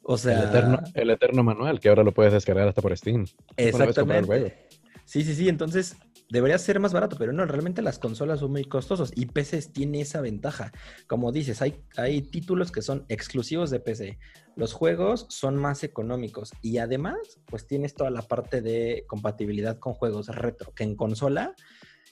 O 0.03 0.19
sea. 0.19 0.51
El 0.95 1.11
eterno, 1.11 1.43
manual, 1.45 1.81
que 1.81 1.89
ahora 1.89 2.03
lo 2.03 2.13
puedes 2.13 2.33
descargar 2.33 2.67
hasta 2.67 2.83
por 2.83 2.97
Steam. 2.97 3.27
Exactamente. 3.57 4.68
Sí, 5.09 5.25
sí, 5.25 5.35
sí. 5.35 5.49
Entonces, 5.49 5.97
debería 6.29 6.59
ser 6.59 6.81
más 6.81 6.93
barato, 6.93 7.17
pero 7.19 7.33
no, 7.33 7.47
realmente 7.47 7.81
las 7.81 7.99
consolas 7.99 8.41
son 8.41 8.51
muy 8.51 8.65
costosos 8.67 9.11
y 9.17 9.25
PC 9.25 9.63
tiene 9.73 10.03
esa 10.03 10.21
ventaja. 10.21 10.71
Como 11.07 11.33
dices, 11.33 11.63
hay, 11.63 11.83
hay 11.97 12.21
títulos 12.21 12.71
que 12.71 12.83
son 12.83 13.07
exclusivos 13.09 13.71
de 13.71 13.81
PC. 13.81 14.19
Los 14.55 14.75
juegos 14.75 15.25
son 15.31 15.57
más 15.57 15.83
económicos 15.83 16.53
y 16.61 16.77
además, 16.77 17.17
pues 17.47 17.67
tienes 17.67 17.95
toda 17.95 18.11
la 18.11 18.21
parte 18.21 18.61
de 18.61 19.05
compatibilidad 19.09 19.79
con 19.79 19.95
juegos 19.95 20.27
retro, 20.29 20.75
que 20.75 20.85
en 20.85 20.95
consola 20.95 21.55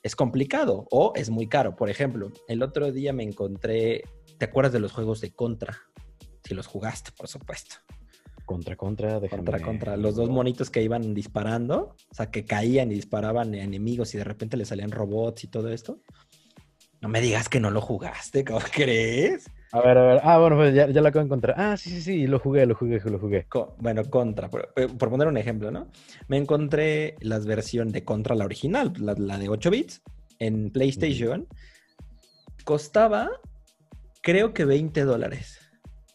es 0.02 0.16
complicado 0.16 0.86
o 0.90 1.12
es 1.16 1.28
muy 1.28 1.50
caro. 1.50 1.76
Por 1.76 1.90
ejemplo, 1.90 2.32
el 2.48 2.62
otro 2.62 2.92
día 2.92 3.12
me 3.12 3.24
encontré, 3.24 4.04
¿te 4.38 4.46
acuerdas 4.46 4.72
de 4.72 4.80
los 4.80 4.92
juegos 4.92 5.20
de 5.20 5.34
Contra? 5.34 5.82
Si 6.42 6.54
los 6.54 6.66
jugaste, 6.66 7.12
por 7.12 7.28
supuesto. 7.28 7.76
Contra, 8.46 8.76
contra, 8.76 9.20
de 9.20 9.28
Contra, 9.28 9.60
contra. 9.60 9.96
Los 9.96 10.14
dos 10.14 10.30
monitos 10.30 10.70
que 10.70 10.82
iban 10.82 11.12
disparando, 11.12 11.96
o 12.10 12.14
sea, 12.14 12.30
que 12.30 12.44
caían 12.44 12.90
y 12.92 12.94
disparaban 12.94 13.54
enemigos 13.54 14.14
y 14.14 14.18
de 14.18 14.24
repente 14.24 14.56
le 14.56 14.64
salían 14.64 14.92
robots 14.92 15.44
y 15.44 15.48
todo 15.48 15.68
esto. 15.68 16.00
No 17.00 17.08
me 17.08 17.20
digas 17.20 17.48
que 17.48 17.60
no 17.60 17.70
lo 17.70 17.80
jugaste, 17.80 18.44
¿cómo 18.44 18.60
crees? 18.72 19.50
A 19.72 19.80
ver, 19.80 19.98
a 19.98 20.06
ver. 20.06 20.20
Ah, 20.22 20.38
bueno, 20.38 20.56
pues 20.56 20.74
ya, 20.74 20.86
lo 20.86 21.08
acabo 21.08 21.18
de 21.18 21.26
encontrar. 21.26 21.54
Ah, 21.58 21.76
sí, 21.76 21.90
sí, 21.90 22.00
sí, 22.00 22.26
lo 22.26 22.38
jugué, 22.38 22.66
lo 22.66 22.74
jugué, 22.74 23.00
lo 23.04 23.18
jugué. 23.18 23.46
bueno, 23.78 24.04
Contra, 24.04 24.48
por, 24.48 24.72
poner 24.96 25.26
un 25.26 25.36
ejemplo, 25.36 25.70
¿no? 25.70 25.90
Me 26.28 26.36
encontré 26.36 27.16
las 27.20 27.46
versiones 27.46 27.92
de 27.92 28.04
Contra, 28.04 28.34
la 28.34 28.44
original, 28.44 28.92
la, 28.98 29.38
de 29.38 29.48
8 29.48 29.70
bits, 29.70 30.02
en 30.38 30.70
PlayStation. 30.70 31.48
Costaba, 32.64 33.28
creo 34.22 34.54
que 34.54 34.64
20 34.64 35.04
dólares 35.04 35.58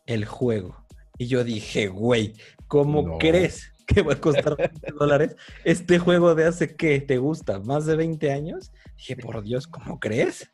el 0.05 0.25
juego. 0.25 0.80
Y 1.21 1.27
yo 1.27 1.43
dije, 1.43 1.85
güey, 1.85 2.33
¿cómo 2.65 3.19
crees 3.19 3.71
que 3.85 4.01
va 4.01 4.13
a 4.13 4.19
costar 4.19 4.57
20 4.57 4.91
dólares 4.93 5.35
este 5.63 5.99
juego 5.99 6.33
de 6.33 6.45
hace 6.45 6.75
qué? 6.75 6.99
¿Te 6.99 7.19
gusta? 7.19 7.59
¿Más 7.59 7.85
de 7.85 7.95
20 7.95 8.31
años? 8.31 8.71
Dije, 8.97 9.17
por 9.17 9.43
Dios, 9.43 9.67
¿cómo 9.67 9.99
crees? 9.99 10.49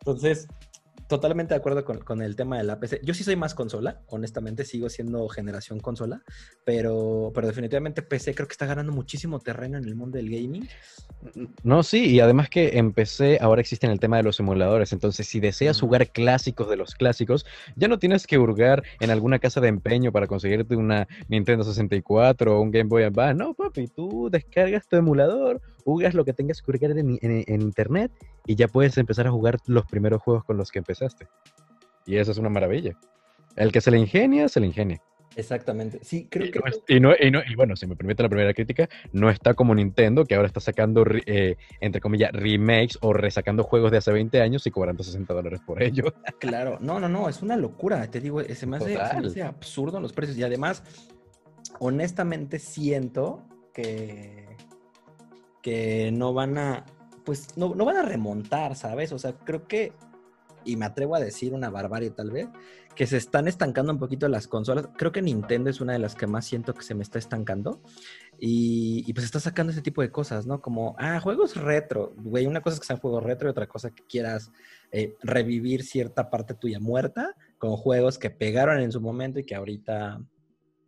Entonces, 0.00 0.48
totalmente 1.08 1.54
de 1.54 1.58
acuerdo 1.58 1.84
con, 1.84 2.22
el 2.22 2.36
tema 2.36 2.58
de 2.58 2.64
la 2.64 2.80
PC. 2.80 3.00
Yo 3.02 3.14
sí 3.14 3.24
soy 3.24 3.36
más 3.36 3.54
consola, 3.54 4.02
honestamente, 4.08 4.64
sigo 4.64 4.88
siendo 4.88 5.28
generación 5.28 5.80
consola, 5.80 6.22
pero, 6.64 7.32
pero 7.34 7.46
definitivamente 7.46 8.02
PC 8.02 8.34
creo 8.34 8.48
que 8.48 8.52
está 8.52 8.66
ganando 8.66 8.92
muchísimo 8.92 9.38
terreno 9.40 9.78
en 9.78 9.84
el 9.84 9.94
mundo 9.94 10.16
del 10.18 10.30
gaming. 10.30 10.68
No, 11.62 11.82
sí, 11.82 12.10
y 12.10 12.20
además 12.20 12.48
que 12.48 12.78
en 12.78 12.92
PC 12.92 13.38
ahora 13.40 13.60
existen 13.60 13.90
el 13.90 14.00
tema 14.00 14.16
de 14.16 14.22
los 14.22 14.40
emuladores, 14.40 14.92
entonces 14.92 15.26
si 15.26 15.40
deseas 15.40 15.80
jugar 15.80 16.10
clásicos 16.10 16.68
de 16.68 16.76
los 16.76 16.94
clásicos, 16.94 17.46
ya 17.76 17.88
no 17.88 17.98
tienes 17.98 18.26
que 18.26 18.38
hurgar 18.38 18.82
en 19.00 19.10
alguna 19.10 19.38
casa 19.38 19.60
de 19.60 19.68
empeño 19.68 20.12
para 20.12 20.26
conseguirte 20.26 20.76
una 20.76 21.06
Nintendo 21.28 21.64
64 21.64 22.56
o 22.56 22.60
un 22.60 22.70
Game 22.70 22.88
Boy 22.88 23.04
Advance. 23.04 23.34
No, 23.34 23.54
papi, 23.54 23.88
tú 23.88 24.28
descargas 24.30 24.86
tu 24.88 24.96
emulador 24.96 25.60
jugas 25.86 26.14
lo 26.14 26.24
que 26.24 26.32
tengas 26.32 26.60
que 26.60 26.72
jugar 26.72 26.98
en, 26.98 27.62
internet 27.62 28.10
y 28.46 28.54
ya 28.54 28.68
puedes 28.68 28.96
empezar 28.98 29.26
a 29.26 29.30
jugar 29.30 29.58
los 29.66 29.86
primeros 29.86 30.22
juegos 30.22 30.44
con 30.44 30.56
los 30.56 30.70
que 30.70 30.78
empezaste. 30.78 31.28
Y 32.06 32.16
eso 32.16 32.30
es 32.30 32.38
una 32.38 32.48
maravilla. 32.48 32.96
El 33.56 33.72
que 33.72 33.80
se 33.80 33.90
le 33.90 33.98
ingenia, 33.98 34.48
se 34.48 34.60
le 34.60 34.66
ingenia. 34.66 35.02
Exactamente. 35.34 35.98
Sí, 36.02 36.28
creo 36.30 36.46
y 36.46 36.50
que. 36.50 36.60
No 37.00 37.12
y, 37.18 37.30
no, 37.30 37.40
y, 37.46 37.54
bueno, 37.56 37.76
si 37.76 37.86
me 37.86 37.94
permite 37.94 38.22
la 38.22 38.28
primera 38.28 38.54
crítica, 38.54 38.88
no 39.12 39.28
está 39.28 39.52
como 39.52 39.74
Nintendo, 39.74 40.24
que 40.24 40.34
ahora 40.34 40.46
está 40.46 40.60
sacando, 40.60 41.04
eh, 41.26 41.56
entre 41.80 42.00
comillas, 42.00 42.32
remakes 42.32 42.96
o 43.02 43.12
resacando 43.12 43.62
juegos 43.62 43.90
de 43.90 43.98
hace 43.98 44.12
20 44.12 44.40
años 44.40 44.66
y 44.66 44.70
cobrando 44.70 45.02
60 45.02 45.34
dólares 45.34 45.60
por 45.66 45.82
ello. 45.82 46.14
Claro, 46.38 46.78
no, 46.80 47.00
no, 47.00 47.08
no, 47.08 47.28
es 47.28 47.42
una 47.42 47.56
locura. 47.56 48.10
Te 48.10 48.20
digo, 48.20 48.42
se 48.42 48.66
me 48.66 48.76
hace, 48.76 48.94
se 48.94 49.20
me 49.20 49.26
hace 49.26 49.42
absurdo 49.42 50.00
los 50.00 50.12
precios. 50.12 50.38
Y 50.38 50.42
además, 50.42 50.82
honestamente, 51.80 52.58
siento 52.58 53.42
que 53.74 54.46
que 55.66 56.12
no 56.12 56.32
van 56.32 56.58
a, 56.58 56.86
pues 57.26 57.56
no, 57.56 57.74
van 57.74 57.96
a 57.96 58.02
remontar, 58.02 58.76
¿sabes? 58.76 59.10
O 59.12 59.18
sea, 59.18 59.32
creo 59.32 59.66
que, 59.66 59.92
y 60.64 60.76
me 60.76 60.86
atrevo 60.86 61.16
a 61.16 61.20
decir 61.20 61.52
una 61.52 61.70
barbarie 61.70 62.10
tal 62.10 62.30
vez, 62.30 62.48
que 62.94 63.04
se 63.06 63.16
están 63.16 63.48
estancando 63.48 63.92
un 63.92 63.98
poquito 63.98 64.28
las 64.28 64.46
consolas. 64.46 64.88
Creo 64.96 65.10
que 65.10 65.20
Nintendo 65.20 65.68
es 65.68 65.80
una 65.80 65.92
de 65.92 65.98
las 65.98 66.14
que 66.14 66.28
más 66.28 66.46
siento 66.46 66.72
que 66.72 66.82
se 66.82 66.94
me 66.94 67.02
está 67.02 67.18
estancando. 67.18 67.82
Y, 68.38 69.12
pues 69.12 69.26
está 69.26 69.40
sacando 69.40 69.72
ese 69.72 69.82
tipo 69.82 70.02
de 70.02 70.10
cosas, 70.10 70.46
¿no? 70.46 70.62
Como, 70.62 70.94
ah, 70.98 71.18
juegos 71.20 71.56
retro. 71.56 72.14
Güey, 72.16 72.46
una 72.46 72.62
cosa 72.62 72.74
es 72.74 72.80
que 72.80 72.86
sean 72.86 73.00
juegos 73.00 73.24
retro 73.24 73.48
y 73.48 73.50
otra 73.50 73.66
cosa 73.66 73.90
que 73.90 74.04
quieras 74.04 74.52
eh, 74.92 75.16
revivir 75.22 75.82
cierta 75.82 76.30
parte 76.30 76.54
tuya 76.54 76.78
muerta 76.78 77.34
con 77.58 77.76
juegos 77.76 78.18
que 78.18 78.30
pegaron 78.30 78.80
en 78.80 78.92
su 78.92 79.00
momento 79.00 79.40
y 79.40 79.44
que 79.44 79.56
ahorita 79.56 80.22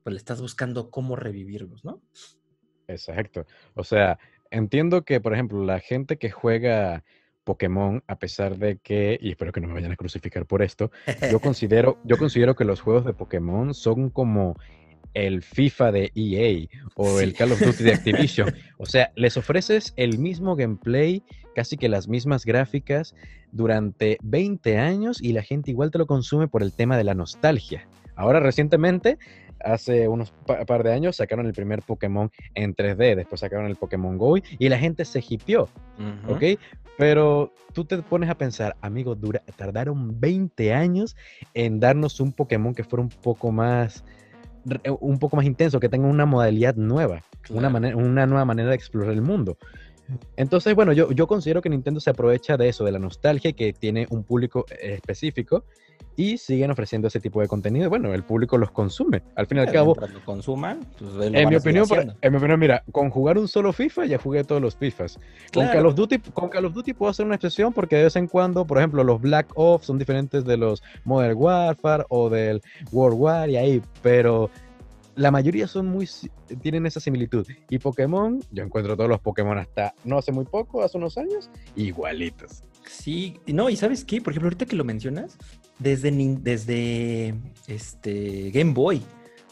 pues 0.05 0.13
le 0.13 0.19
estás 0.19 0.41
buscando 0.41 0.91
cómo 0.91 1.17
revivirlos, 1.17 1.85
¿no? 1.85 2.01
Exacto. 2.87 3.45
O 3.75 3.85
sea, 3.85 4.19
entiendo 4.51 5.05
que, 5.05 5.21
por 5.21 5.35
ejemplo, 5.35 5.65
la 5.65 5.81
gente 5.81 6.19
que 6.19 6.31
juega 6.31 7.05
Pokémon, 7.45 8.03
a 8.07 8.19
pesar 8.19 8.59
de 8.59 8.79
que, 8.79 9.19
y 9.21 9.31
espero 9.31 9.53
que 9.53 9.61
no 9.61 9.69
me 9.69 9.75
vayan 9.75 9.93
a 9.93 9.97
crucificar 9.97 10.47
por 10.47 10.63
esto, 10.63 10.91
yo 11.31 11.41
considero, 11.41 11.99
yo 12.05 12.19
considero 12.19 12.55
que 12.55 12.65
los 12.65 12.81
juegos 12.81 13.05
de 13.05 13.15
Pokémon 13.15 13.75
son 13.75 14.11
como 14.11 14.57
el 15.15 15.43
FIFA 15.43 15.93
de 15.93 16.13
EA 16.15 16.69
o 16.95 17.21
el 17.21 17.33
Call 17.35 17.53
of 17.53 17.61
Duty 17.61 17.85
de 17.85 17.93
Activision. 17.95 18.55
O 18.77 18.87
sea, 18.87 19.13
les 19.17 19.37
ofreces 19.37 19.95
el 19.97 20.19
mismo 20.19 20.57
gameplay, 20.57 21.23
casi 21.55 21.77
que 21.77 21.89
las 21.89 22.09
mismas 22.09 22.45
gráficas 22.45 23.15
durante 23.51 24.19
20 24.23 24.79
años 24.79 25.23
y 25.23 25.33
la 25.33 25.43
gente 25.43 25.71
igual 25.71 25.91
te 25.91 25.99
lo 25.99 26.07
consume 26.07 26.49
por 26.49 26.63
el 26.63 26.73
tema 26.73 26.97
de 26.97 27.05
la 27.05 27.15
nostalgia. 27.15 27.89
Ahora 28.15 28.41
recientemente 28.41 29.17
hace 29.65 30.09
unos 30.09 30.33
par 30.67 30.83
de 30.83 30.93
años 30.93 31.17
sacaron 31.17 31.47
el 31.47 31.53
primer 31.53 31.83
Pokémon 31.83 32.31
en 32.55 32.75
3D, 32.75 33.17
después 33.17 33.41
sacaron 33.41 33.67
el 33.67 33.77
Pokémon 33.77 34.17
Go 34.19 34.37
y 34.37 34.69
la 34.69 34.79
gente 34.79 35.05
se 35.05 35.23
hipió, 35.29 35.69
¿ok? 36.29 36.59
Pero 36.97 37.53
tú 37.73 37.85
te 37.85 37.99
pones 37.99 38.29
a 38.29 38.37
pensar, 38.37 38.77
amigo, 38.81 39.15
dura, 39.15 39.43
tardaron 39.57 40.21
20 40.21 40.75
años 40.75 41.17
en 41.55 41.79
darnos 41.79 42.19
un 42.21 42.33
Pokémon 42.33 42.75
que 42.75 42.85
fuera 42.85 43.03
un 43.03 43.09
poco 43.09 43.53
más 43.53 44.05
un 45.01 45.19
poco 45.19 45.37
más 45.37 45.47
intenso, 45.47 45.81
que 45.81 45.89
tenga 45.89 46.09
una 46.09 46.27
modalidad 46.27 46.75
nueva, 46.75 47.23
una, 47.49 47.69
una 47.69 48.27
nueva 48.27 48.45
manera 48.45 48.69
de 48.69 48.75
explorar 48.75 49.15
el 49.15 49.23
mundo. 49.23 49.57
Entonces, 50.37 50.75
bueno, 50.75 50.93
yo, 50.93 51.11
yo 51.13 51.27
considero 51.27 51.63
que 51.63 51.69
Nintendo 51.69 52.01
se 52.01 52.11
aprovecha 52.11 52.57
de 52.57 52.69
eso, 52.69 52.85
de 52.85 52.93
la 52.93 52.99
nostalgia, 52.99 53.53
que 53.53 53.73
tiene 53.73 54.07
un 54.11 54.25
público 54.25 54.67
específico 54.81 55.65
y 56.19 56.37
siguen 56.37 56.73
ofreciendo 56.73 57.07
ese 57.07 57.21
tipo 57.21 57.41
de 57.41 57.47
contenido. 57.47 57.89
Bueno, 57.89 58.13
el 58.13 58.25
público 58.25 58.59
los 58.59 58.73
consume. 58.73 59.23
Al 59.37 59.47
fin 59.47 59.59
y 59.59 59.61
al 59.61 59.71
cabo. 59.71 59.95
lo 59.95 60.25
consuman, 60.25 60.81
pues, 60.99 61.13
en, 61.33 61.49
mi 61.49 61.55
opinión, 61.55 61.87
en 62.21 62.33
mi 62.33 62.39
opinión, 62.39 62.59
mira, 62.59 62.83
con 62.91 63.09
jugar 63.09 63.39
un 63.39 63.47
solo 63.47 63.73
FIFA 63.73 64.07
ya 64.07 64.19
jugué 64.19 64.43
todos 64.43 64.61
los 64.61 64.75
FIFAs. 64.75 65.21
Con, 65.55 65.69
Call 65.69 65.87
of 65.87 65.95
Duty, 65.95 66.19
con 66.35 66.49
Call 66.49 66.65
of 66.65 66.75
Duty 66.75 66.93
puedo 66.93 67.11
hacer 67.11 67.25
una 67.25 67.37
excepción 67.37 67.73
porque 67.73 67.95
de 67.95 68.03
vez 68.03 68.17
en 68.17 68.27
cuando, 68.27 68.67
por 68.67 68.79
ejemplo, 68.79 69.05
los 69.05 69.21
Black 69.21 69.53
Ops 69.55 69.87
son 69.87 69.97
diferentes 69.97 70.45
de 70.45 70.57
los 70.57 70.83
Modern 71.05 71.37
Warfare 71.39 72.05
o 72.09 72.29
del 72.29 72.63
World 72.91 73.17
War 73.17 73.49
y 73.49 73.57
ahí, 73.57 73.83
pero 74.03 74.51
la 75.15 75.31
mayoría 75.31 75.69
son 75.69 75.87
muy, 75.87 76.09
tienen 76.63 76.85
esa 76.87 76.99
similitud. 76.99 77.47
Y 77.71 77.79
Pokémon, 77.79 78.43
yo 78.51 78.65
encuentro 78.65 78.97
todos 78.97 79.09
los 79.09 79.21
Pokémon 79.21 79.57
hasta 79.57 79.95
no 80.03 80.19
hace 80.19 80.33
muy 80.33 80.47
poco, 80.47 80.83
hace 80.83 80.99
unos 80.99 81.17
años, 81.17 81.49
igualitos. 81.77 82.65
Sí, 82.89 83.39
no, 83.47 83.71
y 83.71 83.77
¿sabes 83.77 84.05
qué? 84.05 84.21
Por 84.21 84.33
ejemplo, 84.33 84.49
ahorita 84.49 84.67
que 84.67 84.75
lo 84.75 84.85
mencionas, 84.85 85.37
desde, 85.79 86.11
desde 86.41 87.35
este, 87.67 88.51
Game 88.51 88.73
Boy, 88.73 89.03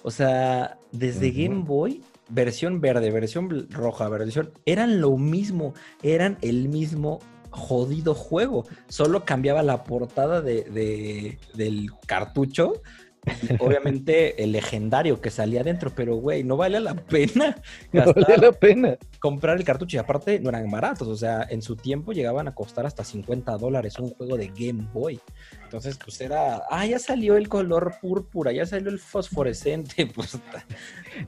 o 0.02 0.10
sea, 0.10 0.78
desde 0.92 1.30
Game 1.30 1.64
Boy, 1.64 2.02
versión 2.28 2.80
verde, 2.80 3.10
versión 3.10 3.68
roja, 3.70 4.08
versión, 4.08 4.52
eran 4.64 5.00
lo 5.00 5.16
mismo, 5.16 5.74
eran 6.02 6.38
el 6.42 6.68
mismo 6.68 7.20
jodido 7.50 8.14
juego, 8.14 8.66
solo 8.88 9.24
cambiaba 9.24 9.62
la 9.62 9.84
portada 9.84 10.42
de, 10.42 11.38
del 11.54 11.90
cartucho 12.06 12.82
obviamente 13.58 14.42
el 14.42 14.52
legendario 14.52 15.20
que 15.20 15.30
salía 15.30 15.60
adentro, 15.60 15.90
pero 15.94 16.16
güey, 16.16 16.44
no 16.44 16.56
vale 16.56 16.80
la 16.80 16.94
pena. 16.94 17.56
No 17.92 18.12
vale 18.12 18.36
la 18.36 18.52
pena. 18.52 18.96
Comprar 19.20 19.56
el 19.56 19.64
cartucho 19.64 19.96
y 19.96 20.00
aparte 20.00 20.38
no 20.40 20.50
eran 20.50 20.70
baratos, 20.70 21.08
o 21.08 21.16
sea, 21.16 21.46
en 21.48 21.62
su 21.62 21.76
tiempo 21.76 22.12
llegaban 22.12 22.48
a 22.48 22.54
costar 22.54 22.86
hasta 22.86 23.04
50 23.04 23.56
dólares 23.56 23.98
un 23.98 24.10
juego 24.10 24.36
de 24.36 24.48
Game 24.48 24.88
Boy. 24.92 25.20
Entonces, 25.64 25.98
pues 26.02 26.20
era, 26.20 26.62
ah, 26.70 26.86
ya 26.86 26.98
salió 26.98 27.36
el 27.36 27.48
color 27.48 27.94
púrpura, 28.00 28.52
ya 28.52 28.66
salió 28.66 28.90
el 28.90 28.98
fosforescente, 28.98 30.06
pues. 30.14 30.38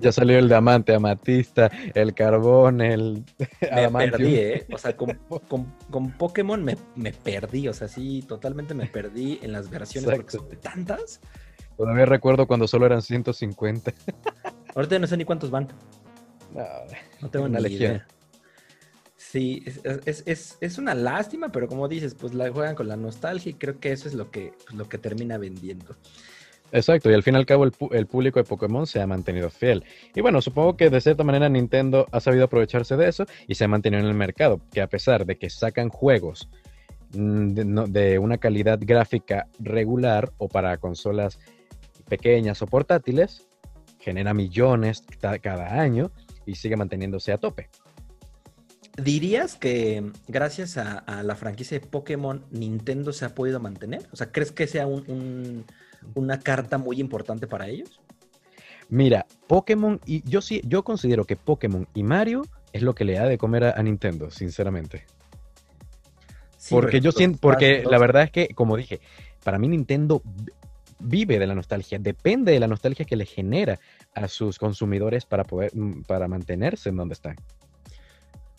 Ya 0.01 0.13
salió 0.13 0.39
el 0.39 0.49
diamante, 0.49 0.95
amatista, 0.95 1.71
el 1.95 2.15
carbón, 2.15 2.81
el. 2.81 3.25
Me 3.61 4.11
perdí, 4.11 4.35
¿eh? 4.37 4.67
O 4.73 4.79
sea, 4.79 4.97
con, 4.97 5.19
con, 5.91 6.13
Pokémon 6.13 6.63
me, 6.63 6.77
me, 6.95 7.13
perdí, 7.13 7.69
o 7.69 7.73
sea, 7.73 7.89
sí, 7.89 8.23
totalmente 8.27 8.75
me 8.75 8.87
perdí 8.87 9.39
en 9.43 9.53
las 9.53 9.71
versiones 9.71 10.11
porque 10.15 10.33
son 10.33 10.49
tantas 10.61 11.21
Todavía 11.79 12.07
recuerdo 12.07 12.49
cuando 12.49 12.67
solo 12.67 12.87
eran 12.87 13.03
150. 13.03 13.95
Ahorita 14.75 14.99
no 14.99 15.07
sé 15.07 15.17
ni 15.17 15.25
cuántos 15.25 15.49
van. 15.49 15.69
No, 17.23 17.31
tengo 17.31 17.49
ni 17.49 17.57
idea. 17.73 18.05
Sí, 19.17 19.63
es, 20.05 20.79
una 20.79 20.95
lástima, 20.95 21.53
pero 21.53 21.69
como 21.69 21.87
dices, 21.87 22.15
pues 22.15 22.35
la 22.35 22.51
juegan 22.51 22.75
con 22.75 22.89
la 22.89 22.97
nostalgia 22.97 23.51
y 23.51 23.55
creo 23.55 23.79
que 23.79 23.93
eso 23.93 24.09
es 24.09 24.15
lo 24.15 24.31
que, 24.31 24.55
pues, 24.65 24.77
lo 24.77 24.89
que 24.89 24.99
termina 24.99 25.39
vendiendo. 25.39 25.95
Exacto, 26.73 27.11
y 27.11 27.15
al 27.15 27.23
fin 27.23 27.35
y 27.35 27.39
al 27.39 27.47
cabo 27.47 27.65
el, 27.65 27.73
el, 27.93 28.07
público 28.07 28.41
de 28.41 28.45
Pokémon 28.45 28.87
se 28.87 29.01
ha 29.01 29.07
mantenido 29.07 29.49
fiel. 29.49 29.85
Y 30.17 30.21
bueno, 30.21 30.43
supongo 30.43 30.77
que 30.77 30.91
de 30.91 31.01
cierta 31.01 31.23
manera 31.23 31.49
Nintendo 31.49 32.07
ha 32.11 32.19
sabido 32.19 32.45
aprovecharse 32.45 32.97
de 32.97 33.09
eso 33.09 33.25
y 33.47 33.55
se 33.55 33.65
ha 33.65 33.69
mantenido 33.69 34.03
en 34.03 34.09
el 34.09 34.15
mercado, 34.15 34.61
que 34.73 34.81
a 34.81 34.89
pesar 34.89 35.27
de 35.27 35.39
que 35.39 35.49
sacan 35.49 35.91
juegos 35.91 36.49
mm, 37.13 37.49
de, 37.49 37.87
de 37.89 38.19
una 38.19 38.39
calidad 38.39 38.81
gráfica 38.83 39.47
regular 39.61 40.33
o 40.39 40.49
para 40.49 40.77
consolas 40.79 41.39
pequeñas 42.09 42.63
o 42.63 42.67
portátiles, 42.67 43.47
genera 43.99 44.35
millones 44.35 45.05
cada 45.43 45.81
año 45.81 46.11
y 46.47 46.55
sigue 46.55 46.77
manteniéndose 46.77 47.33
a 47.33 47.39
tope. 47.39 47.69
¿Dirías 48.97 49.55
que 49.55 50.11
gracias 50.27 50.77
a, 50.77 51.23
la 51.23 51.37
franquicia 51.37 51.79
de 51.79 51.87
Pokémon 51.87 52.45
Nintendo 52.51 53.13
se 53.13 53.25
ha 53.25 53.35
podido 53.35 53.61
mantener? 53.61 54.09
O 54.13 54.17
sea, 54.17 54.33
¿crees 54.33 54.51
que 54.51 54.67
sea 54.67 54.89
una 54.89 56.41
carta 56.41 56.79
muy 56.79 56.99
importante 57.01 57.47
para 57.47 57.69
ellos? 57.69 58.01
Mira, 58.89 59.27
Pokémon 59.47 60.01
y 60.05 60.29
yo 60.29 60.41
sí, 60.41 60.63
yo 60.65 60.83
considero 60.83 61.27
que 61.27 61.37
Pokémon 61.37 61.87
y 61.95 62.03
Mario 62.03 62.43
es 62.73 62.83
lo 62.83 62.95
que 62.95 63.05
le 63.05 63.15
da 63.15 63.27
de 63.27 63.39
comer 63.39 63.65
a, 63.65 63.83
Nintendo, 63.83 64.31
sinceramente. 64.31 65.05
porque 66.69 67.01
yo 67.01 67.13
siento, 67.13 67.39
porque 67.41 67.85
la 67.89 67.99
verdad 67.99 68.25
es 68.25 68.33
que, 68.33 68.49
como 68.49 68.77
dije, 68.77 69.01
para 69.45 69.59
mí 69.59 69.69
Nintendo 69.69 70.23
vive 70.99 71.39
de 71.39 71.47
la 71.47 71.55
nostalgia, 71.55 71.99
depende 71.99 72.53
de 72.53 72.61
la 72.61 72.67
nostalgia 72.67 73.05
que 73.05 73.17
le 73.17 73.27
genera 73.27 73.79
a 74.15 74.29
sus 74.29 74.59
consumidores 74.59 75.25
para 75.25 75.45
poder 75.45 75.75
mm, 75.75 76.03
para 76.03 76.29
mantenerse 76.29 76.89
en 76.89 76.97
donde 76.97 77.15
están. 77.15 77.37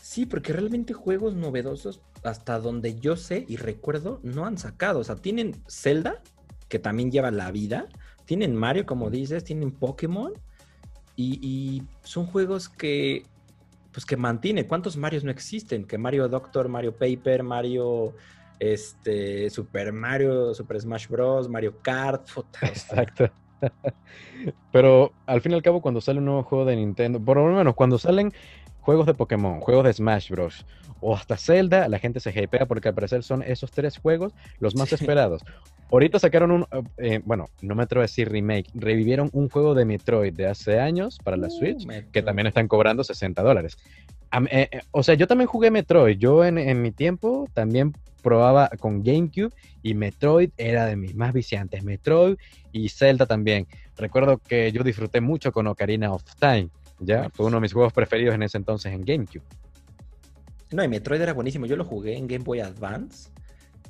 Sí, 0.02 0.26
porque 0.26 0.54
realmente 0.54 0.94
juegos 0.94 1.36
novedosos, 1.36 2.02
hasta 2.24 2.60
donde 2.60 3.00
yo 3.00 3.16
sé 3.16 3.46
y 3.48 3.58
recuerdo, 3.58 4.20
no 4.24 4.46
han 4.46 4.58
sacado. 4.58 5.00
O 5.00 5.04
sea, 5.04 5.16
tienen 5.16 5.56
Zelda, 5.68 6.22
que 6.68 6.80
también 6.80 7.12
lleva 7.12 7.32
la 7.32 7.52
vida, 7.52 7.88
tienen 8.26 8.56
Mario, 8.56 8.86
como 8.86 9.10
dices, 9.10 9.44
tienen 9.44 9.72
Pokémon, 9.72 10.34
y, 11.22 11.84
son 12.02 12.26
juegos 12.28 12.70
que, 12.70 13.24
pues 13.92 14.06
que 14.06 14.16
mantienen. 14.16 14.66
¿Cuántos 14.66 14.96
Marios 14.96 15.26
no 15.26 15.32
existen? 15.32 15.84
Que 15.84 15.98
Mario 15.98 16.30
Doctor, 16.30 16.70
Mario 16.70 16.96
Paper, 16.96 17.44
Mario 17.44 18.16
este, 18.60 19.50
Super 19.50 19.92
Mario, 19.94 20.54
Super 20.54 20.80
Smash 20.80 21.08
Bros., 21.08 21.50
Mario 21.50 21.78
Kart. 21.82 22.28
Exacto. 22.62 23.32
Pero 24.72 25.12
al 25.26 25.42
fin 25.42 25.52
y 25.52 25.56
al 25.56 25.62
cabo, 25.62 25.82
cuando 25.82 26.02
sale 26.02 26.20
un 26.20 26.26
nuevo 26.26 26.44
juego 26.44 26.66
de 26.66 26.76
Nintendo, 26.76 27.20
por 27.20 27.38
lo 27.38 27.46
menos 27.48 27.76
cuando 27.76 27.98
salen 27.98 28.32
juegos 28.82 29.06
de 29.06 29.14
Pokémon, 29.14 29.60
juegos 29.60 29.86
de 29.86 29.94
Smash 29.94 30.30
Bros. 30.30 30.66
o 31.02 31.16
hasta 31.16 31.38
Zelda, 31.38 31.88
la 31.88 32.00
gente 32.00 32.20
se 32.20 32.32
hypea 32.32 32.66
porque 32.66 32.90
al 32.90 32.96
parecer 32.96 33.24
son 33.24 33.44
esos 33.44 33.72
tres 33.72 33.98
juegos 33.98 34.34
los 34.60 34.76
más 34.76 34.92
esperados. 34.94 35.44
Ahorita 35.92 36.20
sacaron 36.20 36.52
un, 36.52 36.66
eh, 36.98 37.20
bueno, 37.26 37.48
no 37.62 37.74
me 37.74 37.84
atrevo 37.84 38.02
a 38.02 38.04
decir 38.04 38.30
remake, 38.30 38.70
revivieron 38.76 39.30
un 39.34 39.50
juego 39.50 39.74
de 39.74 39.86
Metroid 39.86 40.34
de 40.34 40.48
hace 40.48 40.80
años 40.80 41.18
para 41.24 41.36
la 41.36 41.48
uh, 41.48 41.52
Switch, 41.52 41.88
que 42.12 42.22
también 42.22 42.48
están 42.48 42.68
cobrando 42.68 43.04
60 43.04 43.42
dólares. 43.42 43.78
Eh, 44.32 44.70
eh, 44.72 44.82
o 44.92 45.04
sea, 45.04 45.16
yo 45.16 45.28
también 45.28 45.48
jugué 45.48 45.72
Metroid. 45.72 46.18
Yo 46.18 46.46
en, 46.46 46.82
mi 46.82 46.92
tiempo 46.92 47.48
también 47.54 47.94
probaba 48.22 48.70
con 48.80 49.02
GameCube 49.04 49.52
y 49.82 49.94
Metroid 49.94 50.52
era 50.58 50.86
de 50.86 50.96
mis 50.96 51.16
más 51.16 51.34
viciantes. 51.34 51.84
Metroid 51.84 52.38
y 52.72 52.90
Zelda 52.90 53.26
también. 53.26 53.68
Recuerdo 53.98 54.38
que 54.38 54.72
yo 54.72 54.84
disfruté 54.84 55.22
mucho 55.22 55.52
con 55.52 55.68
Ocarina 55.68 56.14
of 56.14 56.24
Time. 56.40 56.70
Ya, 57.00 57.30
fue 57.34 57.46
uno 57.46 57.58
de 57.58 57.62
mis 57.62 57.74
juegos 57.74 57.94
preferidos 57.94 58.36
en 58.36 58.44
ese 58.44 58.58
entonces 58.58 58.94
en 58.94 59.04
GameCube. 59.04 59.44
No, 60.72 60.84
y 60.84 60.88
Metroid 60.88 61.22
era 61.22 61.34
buenísimo. 61.34 61.66
Yo 61.66 61.76
lo 61.76 61.86
jugué 61.86 62.18
en 62.18 62.28
Game 62.28 62.44
Boy 62.44 62.60
Advance. 62.60 63.30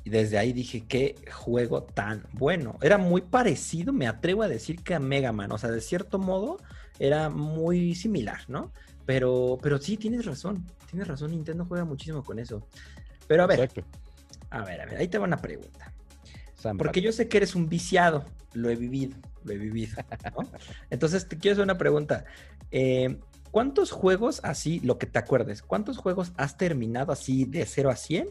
Y 0.02 0.08
desde 0.08 0.38
ahí 0.38 0.54
dije, 0.54 0.84
qué 0.88 1.14
juego 1.30 1.82
tan 1.82 2.24
bueno. 2.32 2.78
Era 2.80 2.96
muy 2.96 3.20
parecido, 3.20 3.92
me 3.92 4.06
atrevo 4.06 4.42
a 4.42 4.48
decir 4.48 4.82
que 4.82 4.94
a 4.94 5.00
Mega 5.00 5.32
Man. 5.32 5.52
O 5.52 5.58
sea, 5.58 5.70
de 5.70 5.82
cierto 5.82 6.18
modo, 6.18 6.56
era 6.98 7.28
muy 7.28 7.94
similar, 7.94 8.38
¿no? 8.48 8.72
Pero, 9.10 9.58
pero 9.60 9.76
sí, 9.78 9.96
tienes 9.96 10.24
razón. 10.24 10.64
Tienes 10.88 11.08
razón, 11.08 11.32
Nintendo 11.32 11.64
juega 11.64 11.84
muchísimo 11.84 12.22
con 12.22 12.38
eso. 12.38 12.68
Pero 13.26 13.42
a 13.42 13.46
ver, 13.48 13.68
a 14.50 14.64
ver, 14.64 14.80
a 14.80 14.86
ver, 14.86 14.98
ahí 14.98 15.08
te 15.08 15.18
va 15.18 15.24
una 15.24 15.42
pregunta. 15.42 15.92
Porque 16.78 17.00
yo 17.00 17.10
sé 17.10 17.28
que 17.28 17.38
eres 17.38 17.56
un 17.56 17.68
viciado, 17.68 18.24
lo 18.52 18.70
he 18.70 18.76
vivido, 18.76 19.16
lo 19.42 19.52
he 19.52 19.58
vivido. 19.58 19.96
Entonces 20.90 21.26
te 21.26 21.36
quiero 21.38 21.54
hacer 21.54 21.64
una 21.64 21.76
pregunta. 21.76 22.24
Eh, 22.70 23.18
¿Cuántos 23.50 23.90
juegos 23.90 24.38
así, 24.44 24.78
lo 24.78 24.96
que 24.96 25.06
te 25.06 25.18
acuerdes, 25.18 25.60
cuántos 25.60 25.98
juegos 25.98 26.30
has 26.36 26.56
terminado 26.56 27.10
así 27.10 27.46
de 27.46 27.66
0 27.66 27.90
a 27.90 27.96
100? 27.96 28.28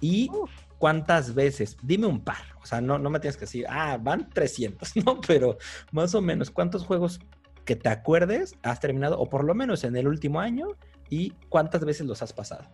Y 0.00 0.30
cuántas 0.78 1.34
veces, 1.34 1.76
dime 1.82 2.06
un 2.06 2.24
par, 2.24 2.56
o 2.62 2.64
sea, 2.64 2.80
no, 2.80 2.98
no 2.98 3.10
me 3.10 3.20
tienes 3.20 3.36
que 3.36 3.44
decir, 3.44 3.66
ah, 3.68 3.98
van 4.00 4.30
300, 4.30 4.96
¿no? 5.04 5.20
Pero 5.20 5.58
más 5.90 6.14
o 6.14 6.22
menos, 6.22 6.50
¿cuántos 6.50 6.86
juegos 6.86 7.20
que 7.64 7.76
te 7.76 7.88
acuerdes 7.88 8.56
has 8.62 8.80
terminado, 8.80 9.18
o 9.18 9.28
por 9.28 9.44
lo 9.44 9.54
menos 9.54 9.84
en 9.84 9.96
el 9.96 10.08
último 10.08 10.40
año, 10.40 10.68
y 11.08 11.32
cuántas 11.48 11.84
veces 11.84 12.06
los 12.06 12.22
has 12.22 12.32
pasado. 12.32 12.64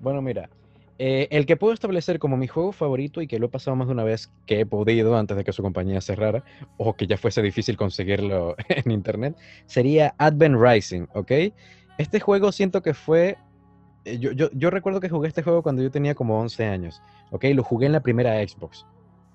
Bueno, 0.00 0.22
mira, 0.22 0.48
eh, 0.98 1.26
el 1.30 1.44
que 1.44 1.56
puedo 1.56 1.74
establecer 1.74 2.20
como 2.20 2.36
mi 2.36 2.46
juego 2.46 2.70
favorito 2.70 3.20
y 3.20 3.26
que 3.26 3.38
lo 3.38 3.46
he 3.46 3.48
pasado 3.48 3.76
más 3.76 3.88
de 3.88 3.94
una 3.94 4.04
vez 4.04 4.30
que 4.46 4.60
he 4.60 4.66
podido 4.66 5.16
antes 5.16 5.36
de 5.36 5.42
que 5.42 5.52
su 5.52 5.62
compañía 5.62 6.00
cerrara 6.00 6.44
o 6.76 6.94
que 6.94 7.06
ya 7.08 7.16
fuese 7.16 7.42
difícil 7.42 7.76
conseguirlo 7.76 8.54
en 8.68 8.90
internet 8.92 9.36
sería 9.66 10.14
Advent 10.18 10.56
Rising, 10.60 11.06
¿ok? 11.14 11.32
Este 11.98 12.20
juego 12.20 12.52
siento 12.52 12.82
que 12.82 12.94
fue... 12.94 13.36
Eh, 14.04 14.18
yo, 14.18 14.32
yo, 14.32 14.50
yo 14.52 14.70
recuerdo 14.70 15.00
que 15.00 15.08
jugué 15.08 15.28
este 15.28 15.42
juego 15.42 15.62
cuando 15.62 15.82
yo 15.82 15.90
tenía 15.90 16.14
como 16.14 16.38
11 16.40 16.64
años, 16.64 17.02
¿ok? 17.30 17.44
Lo 17.54 17.64
jugué 17.64 17.86
en 17.86 17.92
la 17.92 18.00
primera 18.00 18.36
Xbox. 18.46 18.86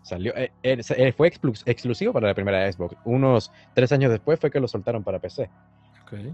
Salió, 0.01 0.35
eh, 0.35 0.51
eh, 0.63 0.81
eh, 0.97 1.12
fue 1.12 1.27
exclusivo 1.27 2.13
para 2.13 2.27
la 2.27 2.33
primera 2.33 2.71
Xbox. 2.71 2.95
Unos 3.05 3.51
tres 3.73 3.91
años 3.91 4.12
después 4.12 4.39
fue 4.39 4.49
que 4.49 4.59
lo 4.59 4.67
soltaron 4.67 5.03
para 5.03 5.19
PC. 5.19 5.49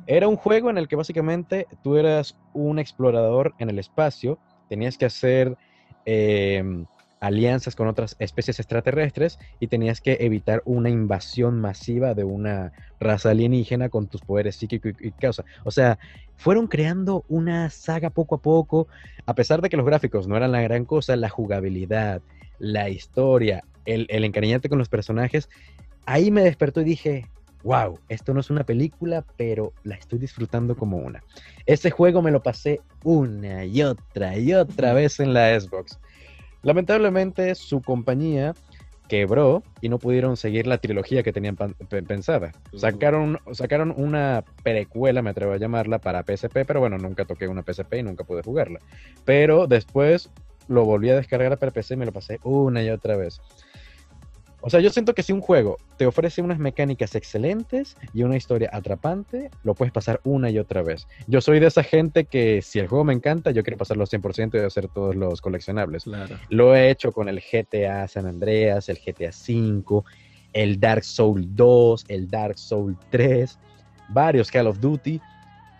Era 0.07 0.27
un 0.27 0.37
juego 0.37 0.69
en 0.69 0.77
el 0.77 0.87
que 0.87 0.95
básicamente 0.95 1.67
tú 1.83 1.97
eras 1.97 2.37
un 2.53 2.79
explorador 2.79 3.53
en 3.59 3.69
el 3.69 3.77
espacio, 3.77 4.39
tenías 4.69 4.97
que 4.97 5.05
hacer 5.05 5.57
em, 6.05 6.85
alianzas 7.19 7.75
con 7.75 7.87
otras 7.87 8.15
especies 8.19 8.59
extraterrestres 8.59 9.39
y 9.59 9.67
tenías 9.67 10.01
que 10.01 10.17
evitar 10.19 10.61
una 10.65 10.89
invasión 10.89 11.59
masiva 11.59 12.13
de 12.13 12.23
una 12.23 12.71
raza 12.99 13.31
alienígena 13.31 13.89
con 13.89 14.07
tus 14.07 14.21
poderes 14.21 14.55
psíquicos 14.55 14.93
y, 14.99 15.11
causa. 15.11 15.43
O 15.63 15.71
sea, 15.71 15.97
fueron 16.37 16.67
creando 16.67 17.23
una 17.27 17.69
saga 17.69 18.09
poco 18.09 18.35
a 18.35 18.41
poco, 18.41 18.87
a 19.25 19.33
pesar 19.33 19.61
de 19.61 19.69
que 19.69 19.77
los 19.77 19.85
gráficos 19.85 20.27
no 20.27 20.37
eran 20.37 20.51
la 20.51 20.61
gran 20.61 20.85
cosa, 20.85 21.15
la 21.15 21.29
jugabilidad, 21.29 22.21
la 22.59 22.89
historia, 22.89 23.63
el, 23.85 24.07
el 24.09 24.23
encariñarte 24.23 24.69
con 24.69 24.77
los 24.77 24.89
personajes, 24.89 25.49
ahí 26.05 26.31
me 26.31 26.43
despertó 26.43 26.81
y 26.81 26.85
dije, 26.85 27.25
wow, 27.65 27.99
esto 28.09 28.33
no 28.33 28.39
es 28.39 28.51
una 28.51 28.63
película, 28.63 29.25
pero 29.37 29.73
la 29.83 29.95
estoy 29.95 30.19
disfrutando 30.19 30.75
como 30.77 30.97
una. 30.97 31.23
Ese 31.65 31.89
juego 31.89 32.21
me 32.21 32.31
lo 32.31 32.43
pasé 32.43 32.79
una 33.03 33.65
y 33.65 33.81
otra 33.81 34.37
y 34.37 34.53
otra 34.53 34.93
vez 34.93 35.19
en 35.19 35.33
la 35.33 35.59
Xbox. 35.59 35.99
Lamentablemente 36.65 37.53
su 37.53 37.79
compañía 37.79 38.55
quebró 39.07 39.61
y 39.81 39.89
no 39.89 39.99
pudieron 39.99 40.35
seguir 40.35 40.65
la 40.65 40.79
trilogía 40.79 41.21
que 41.21 41.31
tenían 41.31 41.55
pensada. 41.55 42.53
Sacaron, 42.75 43.37
sacaron 43.51 43.93
una 43.95 44.43
precuela, 44.63 45.21
me 45.21 45.29
atrevo 45.29 45.53
a 45.53 45.57
llamarla, 45.57 45.99
para 45.99 46.23
PSP, 46.23 46.65
pero 46.65 46.79
bueno, 46.79 46.97
nunca 46.97 47.25
toqué 47.25 47.47
una 47.47 47.61
PSP 47.61 47.99
y 47.99 48.03
nunca 48.03 48.23
pude 48.23 48.41
jugarla. 48.41 48.79
Pero 49.25 49.67
después 49.67 50.31
lo 50.67 50.85
volví 50.85 51.11
a 51.11 51.15
descargar 51.15 51.55
para 51.59 51.71
PC 51.71 51.93
y 51.93 51.97
me 51.97 52.05
lo 52.07 52.11
pasé 52.11 52.39
una 52.43 52.81
y 52.81 52.89
otra 52.89 53.15
vez. 53.15 53.39
O 54.65 54.69
sea, 54.71 54.79
yo 54.79 54.89
siento 54.89 55.13
que 55.13 55.21
si 55.21 55.31
un 55.31 55.41
juego 55.41 55.77
te 55.95 56.07
ofrece 56.07 56.41
unas 56.41 56.57
mecánicas 56.57 57.13
excelentes 57.13 57.95
y 58.15 58.23
una 58.23 58.35
historia 58.35 58.71
atrapante, 58.73 59.51
lo 59.63 59.75
puedes 59.75 59.93
pasar 59.93 60.19
una 60.23 60.49
y 60.49 60.57
otra 60.57 60.81
vez. 60.81 61.07
Yo 61.27 61.39
soy 61.39 61.59
de 61.59 61.67
esa 61.67 61.83
gente 61.83 62.25
que 62.25 62.63
si 62.63 62.79
el 62.79 62.87
juego 62.87 63.03
me 63.03 63.13
encanta, 63.13 63.51
yo 63.51 63.61
quiero 63.61 63.77
pasarlo 63.77 64.07
100% 64.07 64.55
y 64.55 64.65
hacer 64.65 64.87
todos 64.87 65.15
los 65.15 65.39
coleccionables. 65.39 66.05
Lo 66.49 66.75
he 66.75 66.89
hecho 66.89 67.11
con 67.11 67.29
el 67.29 67.41
GTA 67.41 68.07
San 68.07 68.25
Andreas, 68.25 68.89
el 68.89 68.97
GTA 68.97 69.29
V, 69.29 70.01
el 70.53 70.79
Dark 70.79 71.03
Souls 71.03 71.45
2, 71.55 72.05
el 72.07 72.27
Dark 72.27 72.57
Souls 72.57 72.97
3, 73.11 73.59
varios 74.09 74.49
Call 74.49 74.65
of 74.65 74.79
Duty. 74.79 75.21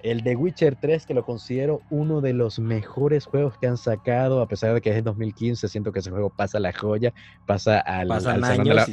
El 0.05 0.21
de 0.21 0.35
Witcher 0.35 0.75
3, 0.75 1.07
que 1.07 1.15
lo 1.15 1.25
considero 1.25 1.81
uno 1.89 2.21
de 2.21 2.31
los 2.31 2.59
mejores 2.59 3.25
juegos 3.25 3.57
que 3.57 3.65
han 3.65 3.75
sacado, 3.75 4.39
a 4.39 4.47
pesar 4.47 4.75
de 4.75 4.79
que 4.79 4.91
es 4.91 4.95
de 4.97 5.01
2015, 5.01 5.67
siento 5.67 5.91
que 5.91 5.97
ese 5.97 6.11
juego 6.11 6.29
pasa 6.29 6.59
la 6.59 6.71
joya, 6.71 7.11
pasa 7.47 7.79
al, 7.79 8.09
salón, 8.21 8.63
de 8.65 8.73
la, 8.75 8.85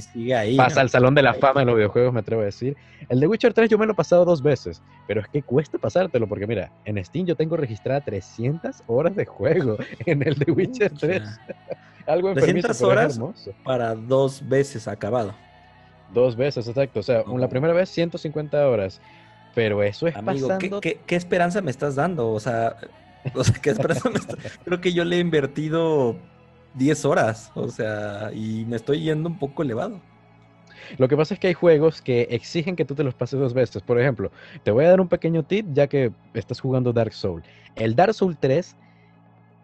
pasa 0.57 0.81
al 0.81 0.88
salón 0.88 1.14
de 1.14 1.20
la 1.20 1.35
fama 1.35 1.61
de 1.61 1.66
los 1.66 1.75
videojuegos, 1.75 2.14
me 2.14 2.20
atrevo 2.20 2.40
a 2.40 2.46
decir. 2.46 2.79
El 3.11 3.20
de 3.20 3.27
Witcher 3.27 3.53
3 3.53 3.68
yo 3.68 3.77
me 3.77 3.85
lo 3.85 3.92
he 3.92 3.94
pasado 3.94 4.25
dos 4.25 4.42
veces, 4.42 4.81
pero 5.07 5.20
es 5.20 5.29
que 5.29 5.42
cuesta 5.42 5.77
pasártelo, 5.77 6.27
porque 6.27 6.46
mira, 6.46 6.72
en 6.87 7.05
Steam 7.05 7.27
yo 7.27 7.37
tengo 7.37 7.59
registrada 7.59 8.01
300 8.01 8.83
horas 8.87 9.14
de 9.14 9.27
juego 9.27 9.77
en 10.07 10.27
el 10.27 10.35
de 10.37 10.51
Witcher 10.51 10.94
3. 10.98 11.22
Algo 12.07 12.31
en 12.31 12.37
300 12.37 12.81
horas 12.81 13.20
para 13.62 13.94
dos 13.94 14.42
veces 14.48 14.88
acabado. 14.88 15.35
Dos 16.14 16.37
veces, 16.37 16.66
exacto. 16.68 17.01
O 17.01 17.03
sea, 17.03 17.22
la 17.37 17.48
primera 17.48 17.75
vez 17.75 17.90
150 17.90 18.66
horas 18.66 19.01
pero 19.54 19.82
eso 19.82 20.06
es 20.06 20.16
Amigo, 20.16 20.48
¿qué, 20.80 20.98
esperanza 21.08 21.60
me 21.60 21.70
estás 21.70 21.94
dando? 21.94 22.30
O 22.30 22.40
sea, 22.40 22.76
¿qué 23.62 23.70
esperanza 23.70 24.10
me 24.10 24.18
estás... 24.18 24.36
Creo 24.64 24.80
que 24.80 24.92
yo 24.92 25.04
le 25.04 25.16
he 25.16 25.20
invertido 25.20 26.16
10 26.74 27.04
horas, 27.04 27.50
o 27.54 27.68
sea, 27.68 28.30
y 28.32 28.64
me 28.66 28.76
estoy 28.76 29.02
yendo 29.02 29.28
un 29.28 29.38
poco 29.38 29.62
elevado. 29.62 30.00
Lo 30.98 31.08
que 31.08 31.16
pasa 31.16 31.34
es 31.34 31.40
que 31.40 31.48
hay 31.48 31.54
juegos 31.54 32.02
que 32.02 32.22
exigen 32.30 32.76
que 32.76 32.84
tú 32.84 32.94
te 32.94 33.04
los 33.04 33.14
pases 33.14 33.38
dos 33.38 33.54
veces. 33.54 33.82
Por 33.82 34.00
ejemplo, 34.00 34.30
te 34.62 34.70
voy 34.70 34.84
a 34.84 34.88
dar 34.88 35.00
un 35.00 35.08
pequeño 35.08 35.42
tip 35.42 35.66
ya 35.72 35.86
que 35.86 36.12
estás 36.34 36.60
jugando 36.60 36.92
Dark 36.92 37.12
Souls. 37.12 37.44
El 37.76 37.94
Dark 37.94 38.14
Souls 38.14 38.36
3, 38.40 38.76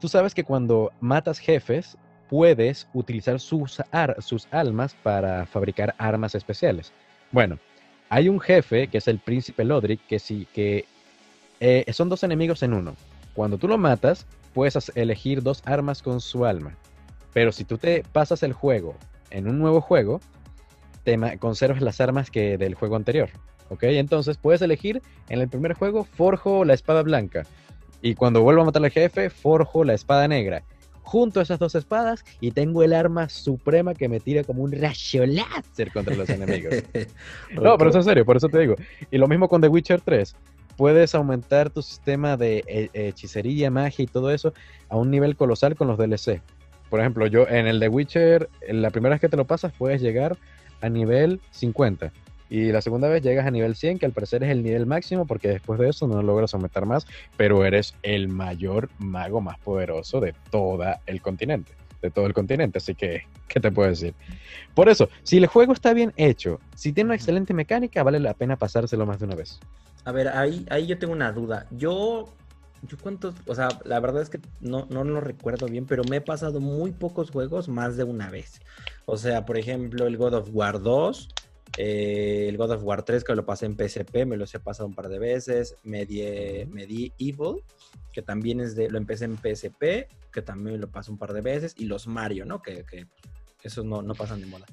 tú 0.01 0.09
sabes 0.09 0.35
que 0.35 0.44
cuando 0.44 0.92
matas 1.01 1.38
jefes, 1.38 1.98
puedes 2.29 2.88
utilizar 2.92 3.40
sus, 3.40 3.83
sus 4.18 4.48
almas 4.51 4.94
para 5.03 5.46
fabricar 5.46 5.94
armas 5.98 6.35
especiales. 6.35 6.92
Bueno, 7.33 7.59
hay 8.09 8.29
un 8.29 8.40
jefe, 8.40 8.88
que 8.88 8.99
es 8.99 9.09
el 9.09 9.18
príncipe 9.18 9.64
Lodric, 9.64 10.01
que 10.07 10.18
sí, 10.18 10.47
que 10.53 10.87
eh, 11.61 11.85
son 11.92 12.09
dos 12.09 12.23
enemigos 12.23 12.62
en 12.62 12.75
uno. 12.75 12.94
Cuando 13.35 13.59
tú 13.59 13.68
lo 13.68 13.79
matas, 13.79 14.27
puedes 14.55 14.90
elegir 14.94 15.42
dos 15.42 15.62
armas 15.64 16.03
con 16.03 16.21
su 16.21 16.44
alma. 16.44 16.77
Pero 17.33 17.53
si 17.53 17.64
tú 17.64 17.79
te 17.79 18.03
pasas 18.12 18.42
el 18.42 18.53
juego 18.53 18.97
en 19.31 19.49
un 19.49 19.59
nuevo 19.59 19.81
juego, 19.81 20.21
te 21.05 21.18
conservas 21.38 21.83
las 21.83 22.01
armas 22.01 22.31
que 22.31 22.59
del 22.59 22.75
juego 22.75 22.97
anterior. 22.97 23.31
¿Ok? 23.71 23.83
Entonces 23.85 24.38
puedes 24.38 24.62
elegir 24.62 25.03
en 25.29 25.40
el 25.40 25.49
primer 25.49 25.75
juego, 25.75 26.05
forjo 26.05 26.64
la 26.64 26.75
espada 26.75 27.03
blanca. 27.03 27.44
Y 28.01 28.14
cuando 28.14 28.42
vuelvo 28.42 28.62
a 28.62 28.64
matar 28.64 28.85
al 28.85 28.90
jefe, 28.90 29.29
forjo 29.29 29.85
la 29.85 29.94
espada 29.94 30.27
negra 30.27 30.62
junto 31.09 31.40
a 31.40 31.42
esas 31.42 31.59
dos 31.59 31.75
espadas 31.75 32.23
y 32.38 32.51
tengo 32.51 32.83
el 32.83 32.92
arma 32.92 33.31
suprema 33.31 33.94
que 33.94 34.11
me 34.11 34.21
tira 34.21 34.44
como 34.44 34.62
un 34.62 34.73
rayo 34.73 35.25
láser 35.25 35.90
contra 35.90 36.14
los 36.14 36.29
enemigos. 36.29 36.75
no, 37.62 37.79
pero 37.79 37.88
eso 37.88 38.01
es 38.01 38.05
serio, 38.05 38.27
por 38.27 38.37
eso 38.37 38.51
te 38.51 38.59
digo. 38.59 38.77
Y 39.11 39.16
lo 39.16 39.27
mismo 39.27 39.49
con 39.49 39.62
The 39.62 39.68
Witcher 39.68 40.03
3. 40.03 40.37
Puedes 40.77 41.14
aumentar 41.14 41.71
tu 41.71 41.81
sistema 41.81 42.37
de 42.37 42.62
eh, 42.66 42.90
hechicería, 42.92 43.71
magia 43.71 44.03
y 44.03 44.07
todo 44.07 44.31
eso 44.31 44.53
a 44.90 44.97
un 44.97 45.11
nivel 45.11 45.35
colosal 45.35 45.77
con 45.77 45.88
los 45.88 45.97
DLC. 45.97 46.42
Por 46.90 47.01
ejemplo, 47.01 47.27
yo 47.27 47.49
en 47.49 47.66
el 47.66 47.81
The 47.81 47.88
Witcher, 47.88 48.51
la 48.68 48.90
primera 48.90 49.14
vez 49.14 49.21
que 49.23 49.31
te 49.31 49.38
lo 49.38 49.47
pasas, 49.47 49.73
puedes 49.79 50.03
llegar 50.03 50.37
a 50.83 50.90
nivel 50.90 51.40
50. 51.53 52.12
Y 52.51 52.73
la 52.73 52.81
segunda 52.81 53.09
vez 53.09 53.23
llegas 53.23 53.47
a 53.47 53.51
nivel 53.51 53.75
100, 53.75 53.99
que 53.99 54.07
al 54.07 54.13
parecer 54.13 54.43
es 54.43 54.51
el 54.51 54.63
nivel 54.63 54.87
máximo, 54.87 55.27
porque 55.27 55.49
después 55.49 55.79
de 55.79 55.89
eso 55.91 56.07
no 56.09 56.23
logras 56.23 56.55
aumentar 56.55 56.87
más, 56.87 57.07
pero 57.37 57.65
eres 57.65 57.95
el 58.03 58.29
mayor 58.29 58.89
mago 58.99 59.41
más 59.41 59.59
poderoso 59.59 60.21
de 60.21 60.35
todo 60.51 60.85
el 61.07 61.21
continente. 61.21 61.73
De 62.01 62.11
todo 62.11 62.27
el 62.27 62.33
continente, 62.33 62.79
así 62.79 62.95
que, 62.95 63.23
¿qué 63.49 63.59
te 63.59 63.73
puedo 63.73 63.89
decir? 63.89 64.15
Por 64.73 64.89
eso, 64.89 65.09
si 65.25 65.39
el 65.39 65.47
juego 65.47 65.73
está 65.73 65.93
bien 65.93 66.13
hecho, 66.17 66.61
si 66.77 66.93
tiene 66.93 67.09
una 67.09 67.17
excelente 67.17 67.53
mecánica, 67.53 68.05
vale 68.05 68.21
la 68.21 68.35
pena 68.35 68.57
pasárselo 68.57 69.05
más 69.05 69.19
de 69.19 69.25
una 69.25 69.35
vez. 69.35 69.59
A 70.05 70.13
ver, 70.13 70.29
ahí, 70.29 70.65
ahí 70.71 70.87
yo 70.87 70.97
tengo 70.97 71.13
una 71.13 71.33
duda. 71.33 71.67
Yo 71.73 72.33
yo 72.83 72.97
cuántos, 73.03 73.35
o 73.47 73.55
sea, 73.55 73.69
la 73.85 73.99
verdad 74.01 74.23
es 74.23 74.31
que 74.31 74.41
no, 74.61 74.87
no 74.91 75.05
lo 75.05 75.21
recuerdo 75.21 75.67
bien, 75.67 75.87
pero 75.87 76.05
me 76.05 76.17
he 76.17 76.21
pasado 76.21 76.61
muy 76.61 76.93
pocos 76.93 77.31
juegos 77.31 77.69
más 77.69 77.97
de 77.97 78.05
una 78.05 78.31
vez. 78.31 78.61
O 79.07 79.17
sea, 79.17 79.45
por 79.45 79.59
ejemplo, 79.59 80.07
el 80.07 80.17
God 80.17 80.35
of 80.35 80.51
War 80.53 80.81
2, 80.81 81.29
eh, 81.77 82.47
el 82.49 82.57
God 82.57 82.73
of 82.73 82.83
War 82.83 83.05
3 83.05 83.25
que 83.25 83.35
lo 83.35 83.45
pasé 83.45 83.67
en 83.67 83.77
PSP, 83.77 84.25
me 84.27 84.37
lo 84.37 84.45
he 84.45 84.59
pasado 84.59 84.87
un 84.89 84.95
par 84.95 85.09
de 85.09 85.19
veces. 85.19 85.77
Medieval, 85.85 87.63
que 88.13 88.23
también 88.23 88.61
es 88.61 88.75
de, 88.75 88.91
lo 88.91 88.99
empecé 88.99 89.27
en 89.27 89.37
PSP, 89.37 90.09
que 90.33 90.43
también 90.43 90.81
lo 90.81 90.91
pasé 90.91 91.11
un 91.11 91.19
par 91.19 91.33
de 91.33 91.41
veces. 91.41 91.75
Y 91.79 91.85
los 91.85 92.07
Mario, 92.07 92.45
¿no? 92.45 92.63
Que, 92.63 92.85
que 92.85 93.07
esos 93.63 93.85
no, 93.85 94.03
no 94.03 94.15
pasan 94.15 94.41
de 94.41 94.47
moda. 94.47 94.67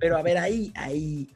Pero 0.00 0.16
a 0.16 0.22
ver, 0.22 0.38
ahí, 0.38 0.72
ahí, 0.74 1.30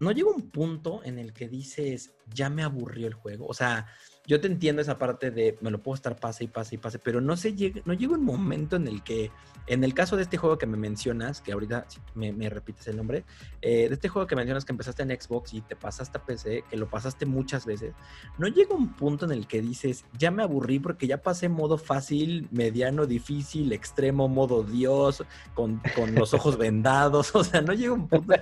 no 0.00 0.12
llega 0.12 0.30
un 0.30 0.50
punto 0.50 1.02
en 1.04 1.18
el 1.18 1.32
que 1.32 1.48
dices, 1.48 2.12
ya 2.34 2.48
me 2.50 2.62
aburrió 2.62 3.06
el 3.06 3.14
juego. 3.14 3.46
O 3.46 3.54
sea, 3.54 3.86
yo 4.30 4.40
te 4.40 4.46
entiendo 4.46 4.80
esa 4.80 4.96
parte 4.96 5.32
de 5.32 5.58
me 5.60 5.72
lo 5.72 5.82
puedo 5.82 5.96
estar 5.96 6.14
pase 6.14 6.44
y 6.44 6.46
pase 6.46 6.76
y 6.76 6.78
pase, 6.78 7.00
pero 7.00 7.20
no 7.20 7.36
se 7.36 7.52
llega, 7.54 7.82
no 7.84 7.94
llega 7.94 8.14
un 8.14 8.24
momento 8.24 8.76
en 8.76 8.86
el 8.86 9.02
que, 9.02 9.32
en 9.66 9.82
el 9.82 9.92
caso 9.92 10.14
de 10.14 10.22
este 10.22 10.36
juego 10.36 10.56
que 10.56 10.66
me 10.66 10.76
mencionas, 10.76 11.40
que 11.40 11.50
ahorita 11.50 11.84
me, 12.14 12.32
me 12.32 12.48
repites 12.48 12.86
el 12.86 12.96
nombre, 12.96 13.24
eh, 13.60 13.88
de 13.88 13.94
este 13.94 14.08
juego 14.08 14.28
que 14.28 14.36
mencionas 14.36 14.64
que 14.64 14.70
empezaste 14.70 15.02
en 15.02 15.20
Xbox 15.20 15.52
y 15.52 15.62
te 15.62 15.74
pasaste 15.74 16.16
a 16.16 16.24
PC, 16.24 16.62
que 16.70 16.76
lo 16.76 16.88
pasaste 16.88 17.26
muchas 17.26 17.66
veces, 17.66 17.92
no 18.38 18.46
llega 18.46 18.72
un 18.72 18.94
punto 18.94 19.24
en 19.24 19.32
el 19.32 19.48
que 19.48 19.60
dices, 19.60 20.04
ya 20.16 20.30
me 20.30 20.44
aburrí 20.44 20.78
porque 20.78 21.08
ya 21.08 21.20
pasé 21.20 21.48
modo 21.48 21.76
fácil, 21.76 22.46
mediano, 22.52 23.06
difícil, 23.06 23.72
extremo, 23.72 24.28
modo 24.28 24.62
Dios, 24.62 25.24
con, 25.54 25.82
con 25.96 26.14
los 26.14 26.34
ojos 26.34 26.56
vendados, 26.56 27.34
o 27.34 27.42
sea, 27.42 27.62
no 27.62 27.72
llega 27.72 27.94
un 27.94 28.06
punto. 28.06 28.34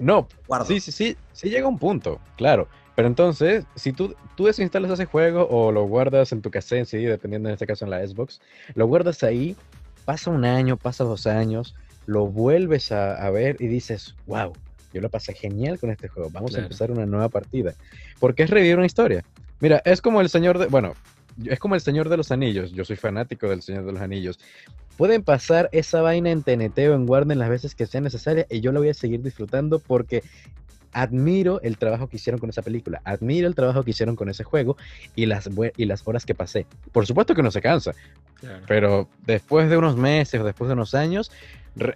no, 0.00 0.28
sí, 0.66 0.80
sí, 0.80 0.92
sí, 0.92 1.16
sí 1.32 1.48
llega 1.48 1.66
un 1.66 1.78
punto, 1.78 2.20
claro. 2.36 2.68
Pero 2.98 3.06
entonces, 3.06 3.64
si 3.76 3.92
tú, 3.92 4.16
tú 4.34 4.46
desinstalas 4.46 4.90
ese 4.90 5.04
juego 5.04 5.46
o 5.48 5.70
lo 5.70 5.84
guardas 5.84 6.32
en 6.32 6.42
tu 6.42 6.50
cassette, 6.50 6.84
sí, 6.84 6.98
dependiendo 6.98 7.48
en 7.48 7.52
este 7.52 7.64
caso 7.64 7.84
en 7.84 7.92
la 7.92 8.04
Xbox, 8.04 8.40
lo 8.74 8.88
guardas 8.88 9.22
ahí, 9.22 9.54
pasa 10.04 10.32
un 10.32 10.44
año, 10.44 10.76
pasa 10.76 11.04
dos 11.04 11.28
años, 11.28 11.76
lo 12.06 12.26
vuelves 12.26 12.90
a, 12.90 13.30
ver 13.30 13.54
y 13.60 13.68
dices, 13.68 14.16
wow, 14.26 14.52
yo 14.92 15.00
lo 15.00 15.10
pasé 15.10 15.32
genial 15.32 15.78
con 15.78 15.90
este 15.92 16.08
juego, 16.08 16.28
vamos 16.30 16.56
a 16.56 16.58
empezar 16.58 16.90
una 16.90 17.06
nueva 17.06 17.28
partida. 17.28 17.72
Porque 18.18 18.42
es 18.42 18.50
revivir 18.50 18.76
una 18.76 18.86
historia. 18.86 19.22
Mira, 19.60 19.80
es 19.84 20.02
como 20.02 20.20
el 20.20 20.28
Señor 20.28 20.58
de, 20.58 20.66
bueno, 20.66 20.94
es 21.44 21.60
como 21.60 21.76
el 21.76 21.80
Señor 21.80 22.08
de 22.08 22.16
los 22.16 22.32
Anillos, 22.32 22.72
yo 22.72 22.84
soy 22.84 22.96
fanático 22.96 23.48
del 23.48 23.62
Señor 23.62 23.84
de 23.86 23.92
los 23.92 24.02
Anillos. 24.02 24.40
Pueden 24.96 25.22
pasar 25.22 25.68
esa 25.70 26.02
vaina 26.02 26.32
en 26.32 26.42
TNT 26.42 26.78
o 26.78 26.94
en 26.94 27.08
Warner 27.08 27.36
las 27.36 27.48
veces 27.48 27.76
que 27.76 27.86
sea 27.86 28.00
necesaria 28.00 28.44
y 28.50 28.60
yo 28.60 28.72
la 28.72 28.80
voy 28.80 28.88
a 28.88 28.94
seguir 28.94 29.22
disfrutando 29.22 29.78
porque 29.78 30.24
admiro 30.92 31.60
el 31.62 31.78
trabajo 31.78 32.08
que 32.08 32.16
hicieron 32.16 32.38
con 32.38 32.50
esa 32.50 32.62
película, 32.62 33.00
admiro 33.04 33.46
el 33.46 33.54
trabajo 33.54 33.82
que 33.82 33.90
hicieron 33.90 34.16
con 34.16 34.28
ese 34.28 34.44
juego 34.44 34.76
y 35.14 35.26
las, 35.26 35.48
y 35.76 35.84
las 35.84 36.06
horas 36.06 36.24
que 36.24 36.34
pasé. 36.34 36.66
Por 36.92 37.06
supuesto 37.06 37.34
que 37.34 37.42
no 37.42 37.50
se 37.50 37.60
cansa, 37.60 37.92
pero 38.66 39.08
después 39.26 39.70
de 39.70 39.76
unos 39.76 39.96
meses 39.96 40.40
o 40.40 40.44
después 40.44 40.68
de 40.68 40.74
unos 40.74 40.94
años, 40.94 41.30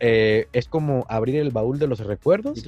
eh, 0.00 0.46
es 0.52 0.68
como 0.68 1.06
abrir 1.08 1.36
el 1.36 1.50
baúl 1.50 1.78
de 1.78 1.86
los 1.86 2.00
recuerdos 2.00 2.64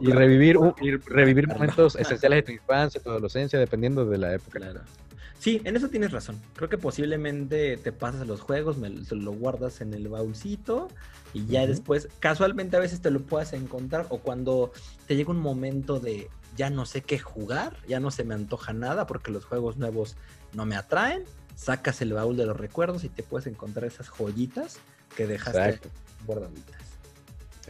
y 0.00 0.10
revivir, 0.10 0.58
revivir 1.06 1.48
momentos 1.48 1.96
esenciales 1.98 2.38
de 2.38 2.42
tu 2.42 2.52
infancia, 2.52 3.00
tu 3.02 3.10
adolescencia, 3.10 3.58
dependiendo 3.58 4.04
de 4.04 4.18
la 4.18 4.34
época. 4.34 4.60
Sí, 5.40 5.62
en 5.64 5.74
eso 5.74 5.88
tienes 5.88 6.12
razón. 6.12 6.38
Creo 6.54 6.68
que 6.68 6.76
posiblemente 6.76 7.78
te 7.78 7.92
pasas 7.92 8.26
los 8.26 8.42
juegos, 8.42 8.76
me, 8.76 8.90
lo 8.90 9.32
guardas 9.32 9.80
en 9.80 9.94
el 9.94 10.06
baúlcito 10.06 10.88
y 11.32 11.46
ya 11.46 11.66
después, 11.66 12.08
casualmente 12.18 12.76
a 12.76 12.80
veces 12.80 13.00
te 13.00 13.10
lo 13.10 13.22
puedas 13.22 13.54
encontrar 13.54 14.06
o 14.10 14.18
cuando 14.18 14.70
te 15.06 15.16
llega 15.16 15.30
un 15.30 15.40
momento 15.40 15.98
de 15.98 16.28
ya 16.58 16.68
no 16.68 16.84
sé 16.84 17.00
qué 17.00 17.18
jugar, 17.18 17.74
ya 17.88 18.00
no 18.00 18.10
se 18.10 18.22
me 18.22 18.34
antoja 18.34 18.74
nada 18.74 19.06
porque 19.06 19.30
los 19.30 19.46
juegos 19.46 19.78
nuevos 19.78 20.16
no 20.52 20.66
me 20.66 20.76
atraen, 20.76 21.24
sacas 21.56 22.02
el 22.02 22.12
baúl 22.12 22.36
de 22.36 22.44
los 22.44 22.58
recuerdos 22.58 23.04
y 23.04 23.08
te 23.08 23.22
puedes 23.22 23.46
encontrar 23.46 23.86
esas 23.86 24.10
joyitas 24.10 24.78
que 25.16 25.26
dejaste 25.26 25.88
guardaditas. 26.26 26.79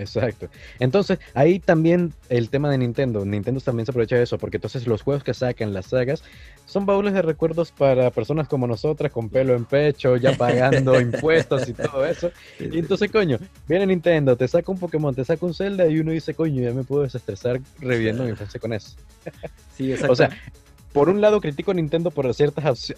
Exacto. 0.00 0.48
Entonces, 0.78 1.18
ahí 1.34 1.60
también 1.60 2.14
el 2.30 2.48
tema 2.48 2.70
de 2.70 2.78
Nintendo. 2.78 3.24
Nintendo 3.24 3.60
también 3.60 3.84
se 3.84 3.92
aprovecha 3.92 4.16
de 4.16 4.22
eso, 4.22 4.38
porque 4.38 4.56
entonces 4.56 4.86
los 4.86 5.02
juegos 5.02 5.22
que 5.22 5.34
sacan, 5.34 5.74
las 5.74 5.86
sagas, 5.86 6.22
son 6.64 6.86
baúles 6.86 7.12
de 7.12 7.20
recuerdos 7.20 7.70
para 7.70 8.10
personas 8.10 8.48
como 8.48 8.66
nosotras, 8.66 9.12
con 9.12 9.28
pelo 9.28 9.54
en 9.54 9.66
pecho, 9.66 10.16
ya 10.16 10.36
pagando 10.36 10.98
impuestos 11.00 11.68
y 11.68 11.74
todo 11.74 12.06
eso. 12.06 12.30
Y 12.58 12.78
entonces, 12.78 13.10
coño, 13.10 13.38
viene 13.68 13.86
Nintendo, 13.86 14.36
te 14.36 14.48
saca 14.48 14.72
un 14.72 14.78
Pokémon, 14.78 15.14
te 15.14 15.24
saca 15.24 15.44
un 15.44 15.52
Zelda 15.52 15.86
y 15.86 16.00
uno 16.00 16.12
dice, 16.12 16.34
coño, 16.34 16.62
ya 16.62 16.72
me 16.72 16.84
puedo 16.84 17.02
desestresar 17.02 17.60
reviviendo 17.78 18.24
mi 18.24 18.30
infancia 18.30 18.58
con 18.58 18.72
eso. 18.72 18.96
Sí, 19.76 19.92
exacto. 19.92 20.12
O 20.12 20.16
sea, 20.16 20.30
por 20.92 21.08
un 21.08 21.20
lado 21.22 21.40
critico 21.40 21.70
a 21.70 21.74
Nintendo 21.74 22.10
por 22.10 22.32
ciertos 22.34 22.92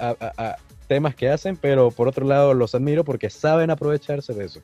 temas 0.89 1.15
que 1.15 1.31
hacen, 1.31 1.57
pero 1.57 1.91
por 1.91 2.09
otro 2.09 2.27
lado 2.27 2.55
los 2.55 2.75
admiro 2.75 3.05
porque 3.05 3.31
saben 3.31 3.71
aprovecharse 3.71 4.33
de 4.35 4.47
eso. 4.47 4.61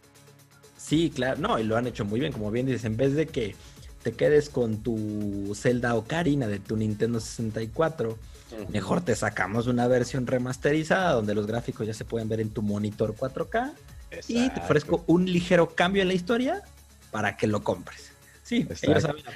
Sí, 0.78 1.10
claro, 1.14 1.40
no, 1.40 1.58
y 1.58 1.64
lo 1.64 1.76
han 1.76 1.86
hecho 1.86 2.04
muy 2.04 2.20
bien, 2.20 2.32
como 2.32 2.50
bien 2.50 2.64
dices, 2.64 2.84
en 2.84 2.96
vez 2.96 3.14
de 3.14 3.26
que 3.26 3.54
te 4.02 4.12
quedes 4.12 4.48
con 4.48 4.82
tu 4.82 5.52
Zelda 5.54 5.94
Ocarina 5.96 6.46
de 6.46 6.60
tu 6.60 6.76
Nintendo 6.76 7.20
64, 7.20 8.16
mejor 8.72 9.00
te 9.02 9.14
sacamos 9.16 9.66
una 9.66 9.88
versión 9.88 10.26
remasterizada 10.26 11.12
donde 11.12 11.34
los 11.34 11.46
gráficos 11.46 11.86
ya 11.86 11.92
se 11.92 12.04
pueden 12.04 12.28
ver 12.28 12.40
en 12.40 12.50
tu 12.50 12.62
monitor 12.62 13.14
4K 13.14 13.72
y 14.28 14.48
te 14.48 14.60
ofrezco 14.60 15.04
un 15.08 15.26
ligero 15.30 15.74
cambio 15.74 16.02
en 16.02 16.08
la 16.08 16.14
historia 16.14 16.62
para 17.10 17.36
que 17.36 17.48
lo 17.48 17.62
compres. 17.62 18.12
Sí, 18.44 18.66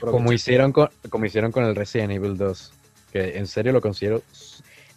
como 0.01 0.33
hicieron 0.33 0.73
con 0.73 0.89
como 1.11 1.27
hicieron 1.27 1.53
con 1.53 1.65
el 1.65 1.77
Resident 1.77 2.13
Evil 2.13 2.39
2, 2.39 2.73
que 3.13 3.37
en 3.37 3.47
serio 3.47 3.73
lo 3.73 3.83
considero 3.83 4.23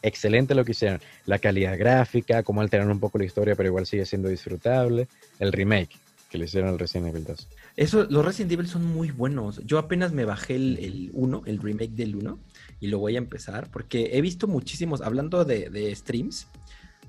excelente 0.01 0.55
lo 0.55 0.63
que 0.63 0.71
hicieron. 0.71 1.01
La 1.25 1.39
calidad 1.39 1.77
gráfica, 1.77 2.43
cómo 2.43 2.62
alteraron 2.62 2.91
un 2.91 2.99
poco 2.99 3.17
la 3.17 3.25
historia, 3.25 3.55
pero 3.55 3.67
igual 3.67 3.86
sigue 3.86 4.05
siendo 4.05 4.29
disfrutable. 4.29 5.08
El 5.39 5.51
remake, 5.51 5.99
que 6.29 6.38
le 6.38 6.45
hicieron 6.45 6.69
al 6.69 6.79
Resident 6.79 7.09
Evil 7.09 7.23
2. 7.23 7.47
Eso, 7.77 8.05
los 8.09 8.25
Resident 8.25 8.51
Evil 8.53 8.67
son 8.67 8.85
muy 8.85 9.11
buenos. 9.11 9.61
Yo 9.65 9.77
apenas 9.77 10.11
me 10.11 10.25
bajé 10.25 10.55
el, 10.55 11.09
1, 11.13 11.43
el 11.45 11.59
remake 11.59 11.91
del 11.91 12.15
1, 12.15 12.39
y 12.79 12.88
lo 12.88 12.99
voy 12.99 13.15
a 13.15 13.19
empezar, 13.19 13.69
porque 13.71 14.11
he 14.13 14.21
visto 14.21 14.47
muchísimos, 14.47 15.01
hablando 15.01 15.45
de, 15.45 15.93
streams, 15.95 16.47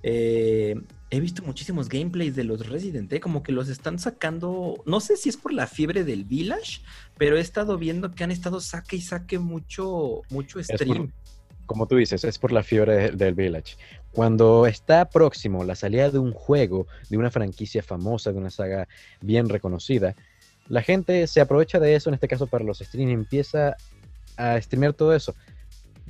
eh, 0.03 0.81
he 1.11 1.21
visto 1.21 1.43
muchísimos 1.43 1.89
gameplays 1.89 2.37
de 2.37 2.45
los 2.45 2.69
Resident, 2.69 3.13
¿eh? 3.13 3.21
como 3.21 3.43
que 3.43 3.53
los 3.53 3.69
están 3.69 3.99
sacando, 3.99 4.83
no 4.87 5.01
sé 5.01 5.17
si 5.17 5.29
es 5.29 5.37
por 5.37 5.53
la 5.53 5.67
fiebre 5.67 6.05
del 6.05 6.25
Village, 6.25 6.83
pero 7.17 7.37
he 7.37 7.41
estado 7.41 7.79
viendo 7.79 8.15
que 8.15 8.25
han 8.25 8.31
estado 8.31 8.61
saque 8.61 8.97
y 8.97 9.01
saque 9.01 9.39
mucho, 9.39 10.23
mucho 10.31 10.63
stream. 10.63 11.13
como 11.65 11.87
tú 11.89 11.97
dices, 11.97 12.25
es 12.25 12.39
por 12.39 12.53
la 12.53 12.63
fiebre 12.63 13.11
del 13.11 13.35
Village. 13.35 13.77
Cuando 14.17 14.67
está 14.67 15.11
próximo 15.11 15.63
la 15.63 15.75
salida 15.75 16.09
de 16.09 16.19
un 16.19 16.33
juego, 16.33 16.87
de 17.11 17.19
una 17.19 17.31
franquicia 17.31 17.83
famosa, 17.83 18.33
de 18.33 18.39
una 18.39 18.49
saga 18.49 18.89
bien 19.21 19.51
reconocida, 19.51 20.15
la 20.71 20.81
gente 20.81 21.27
se 21.27 21.43
aprovecha 21.43 21.79
de 21.79 21.95
eso, 21.95 22.09
en 22.09 22.15
este 22.15 22.27
caso 22.27 22.47
para 22.47 22.65
los 22.65 22.79
streams, 22.79 23.11
y 23.11 23.13
empieza 23.13 23.77
a 24.39 24.59
streamear 24.59 24.95
todo 24.95 25.15
eso. 25.15 25.35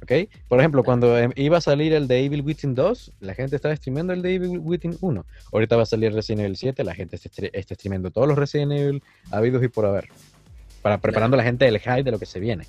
¿Ok? 0.00 0.30
Por 0.46 0.60
ejemplo, 0.60 0.84
cuando 0.84 1.18
em, 1.18 1.32
iba 1.34 1.58
a 1.58 1.60
salir 1.60 1.94
el 1.94 2.06
de 2.06 2.24
Evil 2.24 2.42
Within 2.42 2.76
2, 2.76 3.12
la 3.22 3.34
gente 3.34 3.56
estaba 3.56 3.74
streamando 3.74 4.12
el 4.12 4.22
de 4.22 4.34
Evil 4.34 4.60
Within 4.60 4.96
1. 5.00 5.26
Ahorita 5.52 5.74
va 5.74 5.82
a 5.82 5.86
salir 5.86 6.14
Resident 6.14 6.42
Evil 6.42 6.56
7, 6.56 6.84
la 6.84 6.94
gente 6.94 7.16
está 7.16 7.74
streamando 7.74 8.12
todos 8.12 8.28
los 8.28 8.38
Resident 8.38 8.70
Evil 8.70 9.02
habidos 9.32 9.64
y 9.64 9.68
por 9.68 9.84
haber. 9.84 10.10
Para 10.80 10.98
preparando 10.98 11.34
a 11.34 11.38
la 11.38 11.42
gente 11.42 11.66
el 11.66 11.80
hype 11.80 12.04
de 12.04 12.12
lo 12.12 12.20
que 12.20 12.26
se 12.26 12.38
viene. 12.38 12.68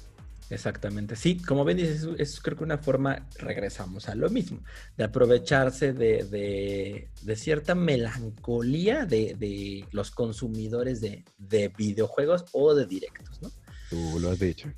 Exactamente. 0.50 1.16
Sí, 1.16 1.38
como 1.38 1.66
ven, 1.66 1.78
dices, 1.78 2.08
es, 2.18 2.40
creo 2.40 2.58
que 2.58 2.64
una 2.64 2.78
forma, 2.78 3.28
regresamos 3.38 4.08
a 4.08 4.16
lo 4.16 4.30
mismo, 4.30 4.62
de 4.96 5.04
aprovecharse 5.04 5.94
de, 5.94 7.10
cierta 7.36 7.76
melancolía 7.76 9.06
de, 9.06 9.86
los 9.92 10.12
consumidores 10.12 11.02
de, 11.02 11.74
videojuegos 11.78 12.46
o 12.54 12.74
de 12.74 12.86
directos, 12.86 13.42
¿no? 13.42 13.52
Tú 13.90 14.20
lo 14.20 14.32
has 14.32 14.40
dicho. 14.40 14.72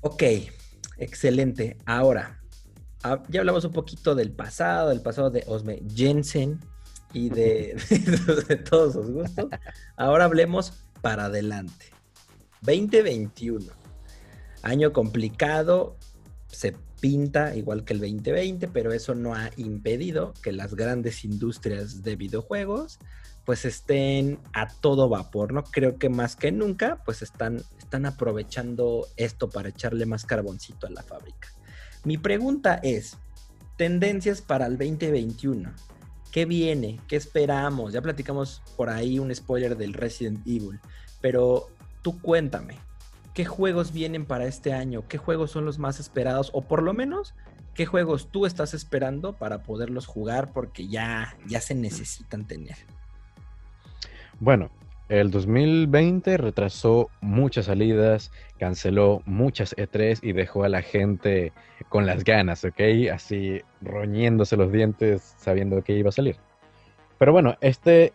Ok, 0.00 0.22
excelente. 0.98 1.76
Ahora, 1.86 2.42
ah, 3.04 3.22
ya 3.28 3.40
hablamos 3.40 3.64
un 3.64 3.72
poquito 3.72 4.14
del 4.14 4.32
pasado, 4.32 4.88
del 4.88 5.02
pasado 5.02 5.30
de 5.30 5.44
Osme 5.46 5.82
Jensen 5.94 6.58
y 7.12 7.28
de, 7.28 7.76
de 8.48 8.56
todos 8.56 8.94
sus 8.94 9.10
gustos. 9.10 9.46
Ahora 9.96 10.24
hablemos 10.24 10.72
para 11.00 11.26
adelante. 11.26 11.86
2021 12.62 13.81
Año 14.62 14.92
complicado, 14.92 15.96
se 16.48 16.76
pinta 17.00 17.56
igual 17.56 17.84
que 17.84 17.94
el 17.94 18.00
2020, 18.00 18.68
pero 18.68 18.92
eso 18.92 19.14
no 19.14 19.34
ha 19.34 19.50
impedido 19.56 20.34
que 20.42 20.52
las 20.52 20.74
grandes 20.74 21.24
industrias 21.24 22.02
de 22.02 22.16
videojuegos 22.16 22.98
pues 23.44 23.64
estén 23.64 24.38
a 24.52 24.68
todo 24.68 25.08
vapor, 25.08 25.52
¿no? 25.52 25.64
Creo 25.64 25.98
que 25.98 26.08
más 26.08 26.36
que 26.36 26.52
nunca 26.52 27.02
pues 27.04 27.22
están, 27.22 27.60
están 27.78 28.06
aprovechando 28.06 29.08
esto 29.16 29.50
para 29.50 29.70
echarle 29.70 30.06
más 30.06 30.24
carboncito 30.24 30.86
a 30.86 30.90
la 30.90 31.02
fábrica. 31.02 31.48
Mi 32.04 32.18
pregunta 32.18 32.78
es, 32.82 33.18
tendencias 33.76 34.40
para 34.40 34.66
el 34.66 34.78
2021. 34.78 35.72
¿Qué 36.30 36.44
viene? 36.44 37.00
¿Qué 37.08 37.16
esperamos? 37.16 37.92
Ya 37.92 38.00
platicamos 38.00 38.62
por 38.76 38.90
ahí 38.90 39.18
un 39.18 39.34
spoiler 39.34 39.76
del 39.76 39.92
Resident 39.92 40.46
Evil, 40.46 40.78
pero 41.20 41.66
tú 42.02 42.20
cuéntame, 42.20 42.78
qué 43.34 43.44
juegos 43.44 43.92
vienen 43.92 44.26
para 44.26 44.46
este 44.46 44.72
año, 44.72 45.04
qué 45.08 45.18
juegos 45.18 45.50
son 45.50 45.64
los 45.64 45.78
más 45.78 46.00
esperados 46.00 46.50
o 46.52 46.62
por 46.62 46.82
lo 46.82 46.92
menos 46.92 47.34
qué 47.74 47.86
juegos 47.86 48.28
tú 48.30 48.46
estás 48.46 48.74
esperando 48.74 49.34
para 49.34 49.62
poderlos 49.62 50.06
jugar 50.06 50.52
porque 50.52 50.88
ya, 50.88 51.36
ya 51.46 51.60
se 51.60 51.74
necesitan 51.74 52.46
tener. 52.46 52.76
Bueno, 54.40 54.70
el 55.08 55.30
2020 55.30 56.36
retrasó 56.36 57.10
muchas 57.20 57.66
salidas, 57.66 58.32
canceló 58.58 59.22
muchas 59.24 59.76
E3 59.76 60.20
y 60.22 60.32
dejó 60.32 60.64
a 60.64 60.68
la 60.68 60.82
gente 60.82 61.52
con 61.88 62.06
las 62.06 62.24
ganas, 62.24 62.64
¿ok? 62.64 62.80
Así 63.12 63.60
roñéndose 63.80 64.56
los 64.56 64.72
dientes 64.72 65.34
sabiendo 65.38 65.82
que 65.82 65.96
iba 65.96 66.08
a 66.08 66.12
salir. 66.12 66.36
Pero 67.18 67.32
bueno, 67.32 67.56
este 67.60 68.12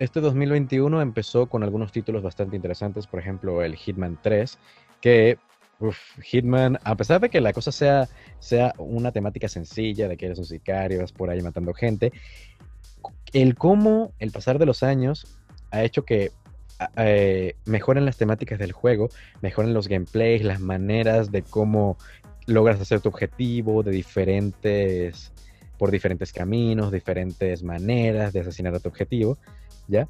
este 0.00 0.20
2021 0.20 1.00
empezó 1.02 1.46
con 1.46 1.62
algunos 1.62 1.92
títulos 1.92 2.22
bastante 2.22 2.56
interesantes, 2.56 3.06
por 3.06 3.20
ejemplo 3.20 3.62
el 3.62 3.76
Hitman 3.76 4.18
3, 4.20 4.58
que 5.00 5.38
Hitman, 6.22 6.78
a 6.84 6.96
pesar 6.96 7.20
de 7.20 7.28
que 7.28 7.40
la 7.40 7.52
cosa 7.52 7.70
sea, 7.70 8.08
sea 8.38 8.74
una 8.78 9.12
temática 9.12 9.48
sencilla, 9.48 10.08
de 10.08 10.16
que 10.16 10.26
eres 10.26 10.38
un 10.38 10.46
sicario, 10.46 11.00
vas 11.00 11.12
por 11.12 11.30
ahí 11.30 11.42
matando 11.42 11.74
gente, 11.74 12.12
el 13.32 13.54
cómo 13.54 14.12
el 14.18 14.30
pasar 14.30 14.58
de 14.58 14.66
los 14.66 14.82
años 14.82 15.38
ha 15.70 15.84
hecho 15.84 16.04
que 16.04 16.32
eh, 16.96 17.54
mejoren 17.66 18.06
las 18.06 18.16
temáticas 18.16 18.58
del 18.58 18.72
juego, 18.72 19.10
mejoren 19.42 19.74
los 19.74 19.86
gameplays, 19.86 20.42
las 20.42 20.60
maneras 20.60 21.30
de 21.30 21.42
cómo 21.42 21.98
logras 22.46 22.80
hacer 22.80 23.00
tu 23.00 23.10
objetivo, 23.10 23.82
de 23.82 23.90
diferentes, 23.90 25.32
por 25.78 25.90
diferentes 25.90 26.32
caminos, 26.32 26.90
diferentes 26.90 27.62
maneras 27.62 28.32
de 28.32 28.40
asesinar 28.40 28.74
a 28.74 28.80
tu 28.80 28.88
objetivo. 28.88 29.38
¿Ya? 29.90 30.08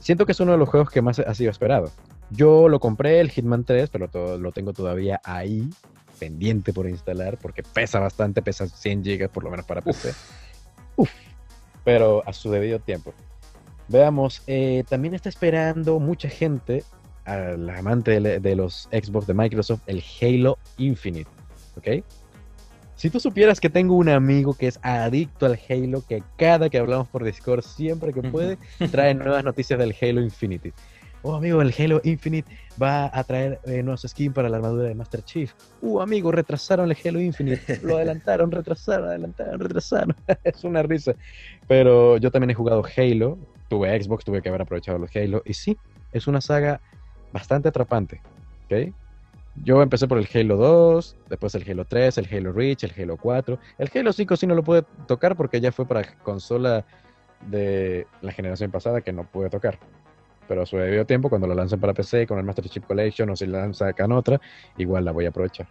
Siento 0.00 0.26
que 0.26 0.32
es 0.32 0.40
uno 0.40 0.52
de 0.52 0.58
los 0.58 0.68
juegos 0.68 0.90
que 0.90 1.02
más 1.02 1.18
ha 1.18 1.34
sido 1.34 1.50
esperado. 1.50 1.90
Yo 2.30 2.68
lo 2.68 2.80
compré, 2.80 3.20
el 3.20 3.30
Hitman 3.30 3.64
3, 3.64 3.90
pero 3.90 4.08
todo, 4.08 4.38
lo 4.38 4.52
tengo 4.52 4.72
todavía 4.72 5.20
ahí, 5.24 5.68
pendiente 6.18 6.72
por 6.72 6.88
instalar, 6.88 7.38
porque 7.38 7.62
pesa 7.62 8.00
bastante, 8.00 8.42
pesa 8.42 8.66
100 8.66 9.02
GB 9.02 9.28
por 9.28 9.44
lo 9.44 9.50
menos 9.50 9.66
para 9.66 9.80
PC. 9.80 10.12
Uf, 10.96 11.10
pero 11.84 12.22
a 12.26 12.32
su 12.32 12.50
debido 12.50 12.78
tiempo. 12.78 13.14
Veamos, 13.88 14.42
eh, 14.46 14.84
también 14.88 15.14
está 15.14 15.28
esperando 15.28 16.00
mucha 16.00 16.28
gente, 16.28 16.84
al 17.24 17.68
amante 17.70 18.20
de, 18.20 18.40
de 18.40 18.56
los 18.56 18.88
Xbox 18.92 19.26
de 19.26 19.34
Microsoft, 19.34 19.82
el 19.86 20.02
Halo 20.20 20.58
Infinite, 20.78 21.30
¿ok? 21.76 22.04
Si 22.96 23.10
tú 23.10 23.20
supieras 23.20 23.60
que 23.60 23.68
tengo 23.68 23.94
un 23.94 24.08
amigo 24.08 24.54
que 24.54 24.68
es 24.68 24.80
adicto 24.82 25.44
al 25.44 25.58
Halo, 25.68 26.02
que 26.08 26.22
cada 26.36 26.70
que 26.70 26.78
hablamos 26.78 27.06
por 27.08 27.24
Discord, 27.24 27.62
siempre 27.62 28.10
que 28.10 28.22
puede, 28.22 28.56
trae 28.90 29.14
nuevas 29.14 29.44
noticias 29.44 29.78
del 29.78 29.94
Halo 30.00 30.22
Infinity. 30.22 30.72
Oh, 31.20 31.34
amigo, 31.34 31.60
el 31.60 31.74
Halo 31.78 32.00
Infinite 32.04 32.50
va 32.80 33.10
a 33.12 33.22
traer 33.24 33.60
eh, 33.66 33.82
nuevos 33.82 34.06
skins 34.06 34.34
para 34.34 34.48
la 34.48 34.56
armadura 34.56 34.88
de 34.88 34.94
Master 34.94 35.22
Chief. 35.22 35.52
Uh, 35.82 36.00
amigo, 36.00 36.32
retrasaron 36.32 36.90
el 36.90 36.96
Halo 37.04 37.20
Infinite. 37.20 37.80
Lo 37.82 37.96
adelantaron, 37.96 38.50
retrasaron, 38.50 39.08
adelantaron, 39.08 39.60
retrasaron. 39.60 40.16
es 40.44 40.64
una 40.64 40.82
risa. 40.82 41.14
Pero 41.68 42.16
yo 42.16 42.30
también 42.30 42.50
he 42.50 42.54
jugado 42.54 42.82
Halo. 42.96 43.36
Tuve 43.68 44.02
Xbox, 44.02 44.24
tuve 44.24 44.40
que 44.40 44.48
haber 44.48 44.62
aprovechado 44.62 44.98
los 44.98 45.14
Halo. 45.14 45.42
Y 45.44 45.52
sí, 45.52 45.76
es 46.12 46.26
una 46.28 46.40
saga 46.40 46.80
bastante 47.30 47.68
atrapante. 47.68 48.22
¿Ok? 48.66 48.94
Yo 49.64 49.82
empecé 49.82 50.06
por 50.06 50.18
el 50.18 50.28
Halo 50.32 50.56
2, 50.56 51.16
después 51.28 51.54
el 51.54 51.68
Halo 51.68 51.84
3, 51.84 52.18
el 52.18 52.28
Halo 52.32 52.52
Reach, 52.52 52.84
el 52.84 52.92
Halo 52.96 53.16
4. 53.16 53.58
El 53.78 53.90
Halo 53.94 54.12
5 54.12 54.36
sí 54.36 54.46
no 54.46 54.54
lo 54.54 54.62
pude 54.62 54.82
tocar 55.06 55.34
porque 55.36 55.60
ya 55.60 55.72
fue 55.72 55.86
para 55.86 56.14
consola 56.18 56.84
de 57.48 58.06
la 58.22 58.32
generación 58.32 58.70
pasada 58.70 59.00
que 59.00 59.12
no 59.12 59.24
pude 59.24 59.50
tocar. 59.50 59.78
Pero 60.46 60.62
a 60.62 60.66
su 60.66 60.76
debido 60.76 61.04
tiempo, 61.06 61.28
cuando 61.28 61.46
lo 61.48 61.54
lancen 61.54 61.80
para 61.80 61.92
PC 61.94 62.26
con 62.26 62.38
el 62.38 62.44
Master 62.44 62.68
Chief 62.68 62.84
Collection 62.86 63.28
o 63.30 63.36
si 63.36 63.46
la 63.46 63.72
sacan 63.74 64.12
otra, 64.12 64.40
igual 64.76 65.04
la 65.04 65.10
voy 65.12 65.24
a 65.24 65.30
aprovechar. 65.30 65.66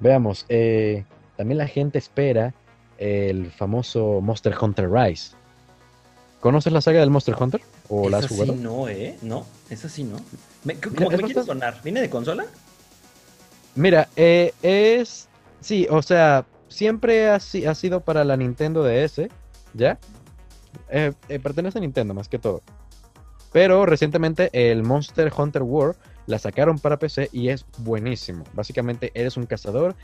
Veamos, 0.00 0.44
eh, 0.48 1.04
también 1.36 1.58
la 1.58 1.66
gente 1.66 1.98
espera 1.98 2.52
el 2.98 3.50
famoso 3.50 4.20
Monster 4.20 4.54
Hunter 4.60 4.90
Rise. 4.90 5.34
¿Conoces 6.40 6.72
la 6.72 6.80
saga 6.80 7.00
del 7.00 7.10
Monster 7.10 7.34
Hunter? 7.38 7.60
¿O 7.88 8.08
la 8.10 8.18
has 8.18 8.28
jugado? 8.28 8.52
sí 8.52 8.58
no, 8.58 8.88
¿eh? 8.88 9.16
No, 9.22 9.46
esa 9.70 9.88
sí 9.88 10.04
no. 10.04 10.16
Me, 10.64 10.74
como 10.74 10.96
que 10.96 11.04
es 11.04 11.10
me 11.10 11.16
quiere 11.18 11.22
bastante- 11.34 11.46
sonar. 11.46 11.80
¿Viene 11.82 12.00
de 12.00 12.10
consola? 12.10 12.44
Mira, 13.74 14.08
eh, 14.16 14.52
es. 14.62 15.28
Sí, 15.60 15.86
o 15.90 16.02
sea, 16.02 16.46
siempre 16.68 17.28
ha, 17.28 17.34
ha 17.34 17.74
sido 17.74 18.00
para 18.00 18.24
la 18.24 18.36
Nintendo 18.36 18.82
DS, 18.82 19.28
¿ya? 19.74 19.98
Eh, 20.88 21.12
eh, 21.28 21.38
pertenece 21.38 21.78
a 21.78 21.80
Nintendo 21.80 22.14
más 22.14 22.28
que 22.28 22.38
todo. 22.38 22.62
Pero 23.52 23.84
recientemente 23.84 24.50
el 24.52 24.82
Monster 24.82 25.32
Hunter 25.36 25.62
World 25.62 25.96
la 26.26 26.38
sacaron 26.38 26.78
para 26.78 26.98
PC 26.98 27.28
y 27.32 27.48
es 27.48 27.66
buenísimo. 27.78 28.44
Básicamente 28.54 29.10
eres 29.14 29.36
un 29.36 29.46
cazador, 29.46 29.96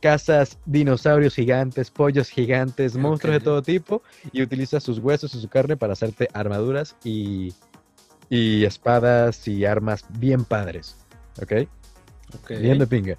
cazas 0.00 0.58
dinosaurios 0.66 1.34
gigantes, 1.34 1.90
pollos 1.90 2.28
gigantes, 2.28 2.96
monstruos 2.96 3.34
de 3.34 3.40
todo 3.40 3.62
tipo 3.62 4.02
y 4.32 4.42
utilizas 4.42 4.82
sus 4.82 4.98
huesos 4.98 5.34
y 5.34 5.40
su 5.40 5.48
carne 5.48 5.76
para 5.76 5.92
hacerte 5.92 6.28
armaduras 6.32 6.96
y, 7.04 7.54
y 8.28 8.64
espadas 8.64 9.46
y 9.46 9.64
armas 9.64 10.04
bien 10.18 10.44
padres. 10.44 10.96
¿Ok? 11.40 11.68
Bien 12.60 12.78
de 12.78 12.86
pinga. 12.86 13.16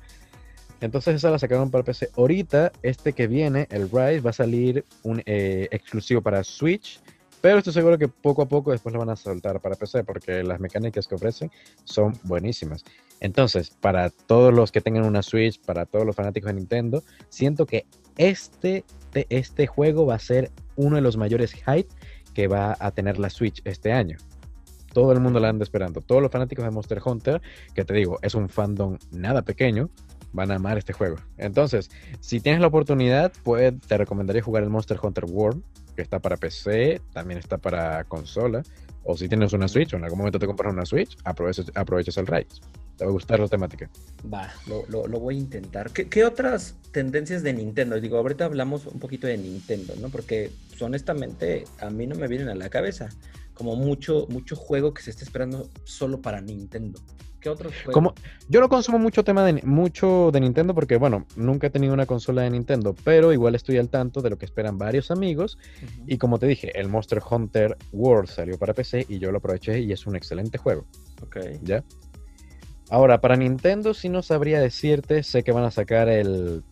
Entonces 0.79 1.15
esa 1.15 1.31
la 1.31 1.39
sacaron 1.39 1.71
para 1.71 1.83
PC. 1.83 2.09
Ahorita, 2.15 2.71
este 2.83 3.13
que 3.13 3.27
viene, 3.27 3.67
el 3.71 3.89
Rise, 3.89 4.21
va 4.21 4.29
a 4.29 4.33
salir 4.33 4.85
un 5.03 5.21
eh, 5.25 5.67
exclusivo 5.71 6.21
para 6.21 6.43
Switch. 6.43 6.99
Pero 7.41 7.59
estoy 7.59 7.73
seguro 7.73 7.97
que 7.99 8.07
poco 8.07 8.41
a 8.41 8.47
poco 8.47 8.71
después 8.71 8.93
lo 8.93 8.99
van 8.99 9.09
a 9.11 9.15
soltar 9.15 9.59
para 9.59 9.75
PC 9.75 10.03
porque 10.03 10.43
las 10.43 10.59
mecánicas 10.59 11.07
que 11.07 11.15
ofrecen 11.15 11.51
son 11.83 12.13
buenísimas. 12.23 12.83
Entonces, 13.19 13.69
para 13.69 14.09
todos 14.09 14.53
los 14.53 14.71
que 14.71 14.81
tengan 14.81 15.05
una 15.05 15.21
Switch, 15.21 15.59
para 15.61 15.85
todos 15.85 16.05
los 16.05 16.15
fanáticos 16.15 16.47
de 16.47 16.55
Nintendo, 16.55 17.03
siento 17.29 17.65
que 17.67 17.85
este, 18.17 18.83
te- 19.11 19.27
este 19.29 19.67
juego 19.67 20.05
va 20.07 20.15
a 20.15 20.19
ser 20.19 20.51
uno 20.75 20.95
de 20.95 21.01
los 21.03 21.15
mayores 21.15 21.53
hype 21.53 21.87
que 22.33 22.47
va 22.47 22.75
a 22.79 22.91
tener 22.91 23.17
la 23.19 23.29
Switch 23.29 23.61
este 23.65 23.91
año. 23.93 24.17
Todo 24.93 25.11
el 25.11 25.19
mundo 25.19 25.39
la 25.39 25.49
anda 25.49 25.63
esperando. 25.63 26.01
Todos 26.01 26.21
los 26.21 26.31
fanáticos 26.31 26.65
de 26.65 26.71
Monster 26.71 27.01
Hunter, 27.03 27.41
que 27.73 27.85
te 27.85 27.93
digo, 27.93 28.19
es 28.21 28.35
un 28.35 28.49
fandom 28.49 28.97
nada 29.11 29.41
pequeño, 29.43 29.89
van 30.33 30.51
a 30.51 30.55
amar 30.55 30.77
este 30.77 30.93
juego. 30.93 31.17
Entonces, 31.37 31.89
si 32.19 32.39
tienes 32.39 32.61
la 32.61 32.67
oportunidad, 32.67 33.31
pues 33.43 33.73
te 33.87 33.97
recomendaría 33.97 34.41
jugar 34.41 34.63
el 34.63 34.69
Monster 34.69 34.99
Hunter 35.01 35.25
World, 35.25 35.63
que 35.95 36.01
está 36.01 36.19
para 36.19 36.37
PC, 36.37 37.01
también 37.13 37.39
está 37.39 37.57
para 37.57 38.03
consola. 38.03 38.63
O 39.03 39.15
si 39.15 39.29
tienes 39.29 39.53
una 39.53 39.67
Switch 39.67 39.93
o 39.93 39.97
en 39.97 40.03
algún 40.03 40.19
momento 40.19 40.37
te 40.37 40.45
compras 40.45 40.73
una 40.73 40.85
Switch, 40.85 41.17
aprovechas, 41.23 42.17
el 42.17 42.27
Rise. 42.27 42.61
Te 42.97 43.05
va 43.05 43.09
a 43.09 43.13
gustar 43.13 43.39
la 43.39 43.47
temática. 43.47 43.89
Va, 44.31 44.51
lo, 44.67 45.07
voy 45.07 45.35
a 45.35 45.37
intentar. 45.37 45.91
¿Qué, 45.91 46.09
qué 46.09 46.25
otras 46.25 46.75
tendencias 46.91 47.41
de 47.41 47.53
Nintendo? 47.53 48.01
Digo, 48.01 48.17
ahorita 48.17 48.45
hablamos 48.45 48.85
un 48.85 48.99
poquito 48.99 49.27
de 49.27 49.37
Nintendo, 49.37 49.93
¿no? 50.01 50.09
Porque 50.09 50.51
pues, 50.69 50.81
honestamente 50.81 51.63
a 51.79 51.89
mí 51.89 52.05
no 52.05 52.15
me 52.15 52.27
vienen 52.27 52.49
a 52.49 52.55
la 52.55 52.69
cabeza 52.69 53.09
como 53.57 53.75
mucho, 53.75 54.27
mucho 54.29 54.55
juego 54.55 54.93
que 54.93 55.01
se 55.01 55.09
esté 55.09 55.23
esperando 55.23 55.69
solo 55.83 56.21
para 56.21 56.39
Nintendo. 56.41 56.99
¿Qué 57.39 57.49
otros 57.49 57.71
juegos? 57.73 57.93
Como, 57.93 58.13
yo 58.49 58.59
no 58.59 58.67
consumo 58.69 58.97
mucho 58.97 59.23
tema 59.23 59.45
de, 59.45 59.61
mucho 59.63 60.31
de 60.31 60.39
Nintendo 60.39 60.73
porque, 60.73 60.97
bueno, 60.97 61.25
nunca 61.35 61.67
he 61.67 61.69
tenido 61.69 61.93
una 61.93 62.05
consola 62.07 62.41
de 62.41 62.49
Nintendo, 62.49 62.95
pero 63.03 63.31
igual 63.31 63.53
estoy 63.55 63.77
al 63.77 63.89
tanto 63.89 64.21
de 64.21 64.29
lo 64.31 64.37
que 64.37 64.45
esperan 64.45 64.77
varios 64.77 65.11
amigos. 65.11 65.57
Y 66.07 66.17
como 66.17 66.39
te 66.39 66.47
dije, 66.47 66.71
el 66.79 66.87
Monster 66.89 67.21
Hunter 67.29 67.77
World 67.91 68.29
salió 68.29 68.57
para 68.57 68.73
PC 68.73 69.05
y 69.07 69.19
yo 69.19 69.31
lo 69.31 69.37
aproveché 69.37 69.79
y 69.79 69.91
es 69.91 70.07
un 70.07 70.15
excelente 70.15 70.57
juego. 70.57 70.85
Ok. 71.21 71.37
¿ya? 71.61 71.83
Ahora, 72.89 73.21
para 73.21 73.35
Nintendo 73.35 73.93
sí 73.93 74.09
no 74.09 74.23
sabría 74.23 74.59
decirte, 74.59 75.21
sé 75.21 75.43
que 75.43 75.51
van 75.51 75.65
a 75.65 75.71
sacar 75.71 76.09
el, 76.09 76.63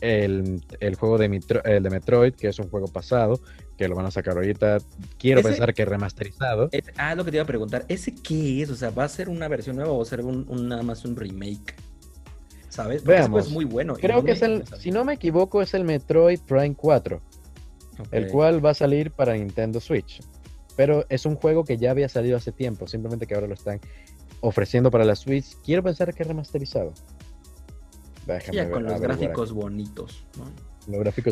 el, 0.00 0.62
el 0.78 0.94
juego 0.94 1.18
de, 1.18 1.28
Metro- 1.28 1.64
el 1.64 1.82
de 1.82 1.90
Metroid, 1.90 2.34
que 2.34 2.48
es 2.48 2.58
un 2.58 2.68
juego 2.68 2.86
pasado, 2.86 3.40
que 3.76 3.88
lo 3.88 3.94
van 3.96 4.06
a 4.06 4.10
sacar 4.10 4.36
ahorita, 4.36 4.78
quiero 5.18 5.40
Ese- 5.40 5.48
pensar 5.50 5.74
que 5.74 5.84
remasterizado. 5.84 6.68
Es- 6.72 6.84
ah, 6.96 7.14
lo 7.14 7.24
que 7.24 7.30
te 7.32 7.36
iba 7.38 7.44
a 7.44 7.46
preguntar, 7.46 7.84
¿ese 7.88 8.14
qué 8.14 8.62
es? 8.62 8.70
O 8.70 8.76
sea, 8.76 8.90
¿va 8.90 9.04
a 9.04 9.08
ser 9.08 9.28
una 9.28 9.48
versión 9.48 9.76
nueva 9.76 9.90
o 9.92 9.96
va 9.96 10.02
a 10.02 10.06
ser 10.06 10.20
un, 10.20 10.46
un- 10.48 10.68
nada 10.68 10.82
más 10.82 11.04
un 11.04 11.16
remake? 11.16 11.74
¿Sabes? 12.68 13.02
Porque 13.02 13.14
ese 13.18 13.22
Veamos. 13.28 13.46
es 13.46 13.52
muy 13.52 13.64
bueno. 13.64 13.94
Creo 13.94 14.16
no 14.18 14.24
que 14.24 14.32
es 14.32 14.42
el, 14.42 14.64
si 14.78 14.90
no 14.90 15.04
me 15.04 15.14
equivoco, 15.14 15.62
es 15.62 15.74
el 15.74 15.84
Metroid 15.84 16.40
Prime 16.40 16.74
4, 16.74 17.20
el 18.10 18.28
cual 18.28 18.64
va 18.64 18.70
a 18.70 18.74
salir 18.74 19.10
para 19.12 19.34
Nintendo 19.34 19.80
Switch. 19.80 20.20
Pero 20.76 21.04
es 21.08 21.24
un 21.24 21.36
juego 21.36 21.64
que 21.64 21.76
ya 21.76 21.92
había 21.92 22.08
salido 22.08 22.36
hace 22.36 22.50
tiempo, 22.50 22.88
simplemente 22.88 23.26
que 23.28 23.34
ahora 23.36 23.46
lo 23.46 23.54
están 23.54 23.80
ofreciendo 24.40 24.90
para 24.90 25.04
la 25.04 25.14
Switch. 25.14 25.56
Quiero 25.64 25.84
pensar 25.84 26.12
que 26.12 26.22
es 26.24 26.28
remasterizado. 26.28 26.92
Déjame 28.26 28.56
Ya 28.56 28.64
ver- 28.64 28.72
con 28.72 28.82
los 28.84 29.00
gráficos 29.00 29.52
bonitos, 29.52 30.24
¿no? 30.36 30.46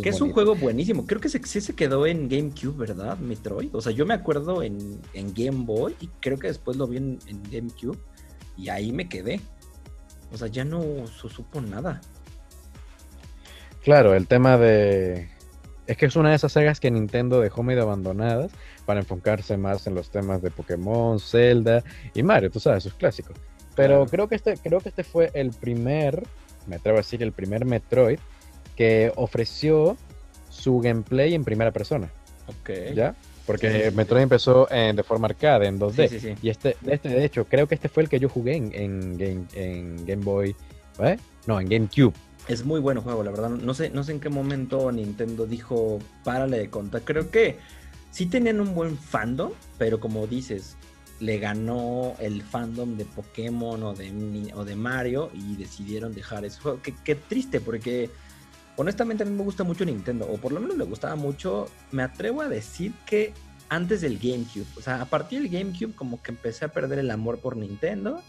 Que 0.03 0.09
es 0.11 0.21
un 0.21 0.33
juego 0.33 0.55
buenísimo. 0.55 1.07
Creo 1.07 1.21
que 1.21 1.29
se, 1.29 1.43
sí 1.45 1.61
se 1.61 1.75
quedó 1.75 2.07
en 2.07 2.29
GameCube, 2.29 2.77
¿verdad? 2.77 3.19
Metroid. 3.19 3.75
O 3.75 3.81
sea, 3.81 3.93
yo 3.93 4.07
me 4.07 4.15
acuerdo 4.15 4.63
en, 4.63 5.01
en 5.13 5.35
Game 5.35 5.65
Boy 5.65 5.95
y 6.01 6.09
creo 6.21 6.39
que 6.39 6.47
después 6.49 6.77
lo 6.77 6.87
vi 6.87 6.97
en, 6.99 7.19
en 7.27 7.43
GameCube 7.51 7.99
y 8.57 8.69
ahí 8.71 8.93
me 8.93 9.09
quedé. 9.09 9.41
O 10.33 10.39
sea, 10.39 10.49
ya 10.49 10.65
no 10.65 11.07
su- 11.07 11.29
supo 11.29 11.61
nada. 11.61 12.01
Claro, 13.83 14.15
el 14.15 14.27
tema 14.27 14.57
de... 14.59 15.29
Es 15.87 15.97
que 15.97 16.07
es 16.07 16.15
una 16.17 16.31
de 16.31 16.37
esas 16.37 16.53
sagas 16.53 16.79
que 16.79 16.91
Nintendo 16.91 17.41
dejó 17.41 17.63
medio 17.63 17.83
abandonadas 17.83 18.53
para 18.87 19.01
enfocarse 19.01 19.57
más 19.57 19.87
en 19.87 19.95
los 19.95 20.11
temas 20.11 20.41
de 20.41 20.51
Pokémon, 20.51 21.19
Zelda 21.19 21.83
y 22.15 22.23
Mario, 22.23 22.51
tú 22.51 22.61
sabes, 22.61 22.85
sus 22.85 22.95
clásicos. 22.95 23.37
Pero 23.75 23.97
Claro. 23.97 24.07
creo 24.07 24.29
que 24.29 24.37
este, 24.37 24.57
creo 24.57 24.81
que 24.81 24.91
este 24.91 25.03
fue 25.03 25.31
el 25.35 25.51
primer, 25.51 26.23
me 26.69 26.77
atrevo 26.77 26.99
a 26.99 27.01
decir, 27.01 27.23
el 27.23 27.33
primer 27.33 27.65
Metroid 27.65 28.19
que 28.77 29.13
ofreció 29.17 29.97
su 30.51 30.81
gameplay 30.81 31.35
en 31.35 31.45
primera 31.45 31.71
persona, 31.73 32.11
Ok. 32.47 32.71
¿ya? 32.95 33.15
Porque 33.47 33.71
Sí, 33.73 33.79
sí, 33.85 33.91
sí. 33.91 33.97
Metroid 33.97 34.23
empezó 34.23 34.71
en- 34.71 34.95
de 34.97 35.03
forma 35.03 35.27
arcade, 35.27 35.67
en 35.67 35.79
2D. 35.79 36.09
Sí, 36.09 36.21
sí, 36.21 36.29
sí. 36.29 36.35
Y 36.43 36.49
este, 36.51 36.77
este, 36.87 37.09
de 37.09 37.25
hecho, 37.25 37.45
creo 37.47 37.67
que 37.67 37.75
este 37.75 37.89
fue 37.89 38.05
el 38.05 38.09
que 38.09 38.21
yo 38.21 38.29
jugué 38.29 38.55
en, 38.57 38.73
en 38.73 39.19
Game, 39.19 39.45
en 39.55 40.07
Game 40.07 40.23
Boy, 40.25 40.55
¿eh? 41.01 41.17
No, 41.47 41.59
en 41.61 41.69
GameCube. 41.69 42.13
Es 42.49 42.65
muy 42.65 42.81
bueno 42.81 43.03
juego, 43.03 43.23
la 43.25 43.31
verdad. 43.31 43.51
No 43.51 43.75
sé, 43.75 43.91
no 43.91 44.05
sé 44.05 44.13
en 44.13 44.21
qué 44.21 44.29
momento 44.29 44.91
Nintendo 44.93 45.47
dijo, 45.47 45.99
párale 46.25 46.59
de 46.59 46.71
contar. 46.71 47.03
Creo 47.03 47.31
que 47.31 47.59
sí 48.11 48.27
tenían 48.27 48.61
un 48.61 48.75
buen 48.75 48.97
fandom, 48.97 49.53
pero 49.79 49.99
como 50.01 50.27
dices, 50.29 50.77
le 51.21 51.39
ganó 51.39 52.15
el 52.21 52.43
fandom 52.43 52.97
de 52.97 53.05
Pokémon 53.07 53.81
o 53.83 53.95
de, 53.95 54.53
o 54.55 54.65
de 54.65 54.77
Mario 54.77 55.31
y 55.35 55.57
decidieron 55.57 56.15
dejar 56.15 56.45
ese 56.45 56.61
juego. 56.61 56.81
Qué, 56.83 56.95
qué 57.05 57.15
triste, 57.17 57.61
porque 57.61 58.11
honestamente 58.77 59.23
a 59.23 59.27
mí 59.27 59.33
me 59.33 59.43
gusta 59.43 59.65
mucho 59.65 59.85
Nintendo, 59.85 60.27
o 60.31 60.37
por 60.39 60.53
lo 60.53 60.61
menos 60.61 60.77
me 60.77 60.85
gustaba 60.85 61.17
mucho. 61.17 61.67
Me 61.91 62.03
atrevo 62.03 62.43
a 62.43 62.49
decir 62.49 62.93
que 63.07 63.33
antes 63.69 64.01
del 64.03 64.19
GameCube, 64.19 64.67
o 64.77 64.83
sea, 64.83 65.01
a 65.01 65.07
partir 65.07 65.41
del 65.43 65.51
GameCube 65.51 65.95
como 65.95 66.23
que 66.23 66.31
empecé 66.33 66.65
a 66.67 66.69
perder 66.69 66.99
el 66.99 67.11
amor 67.11 67.39
por 67.41 67.57
Nintendo 67.57 68.23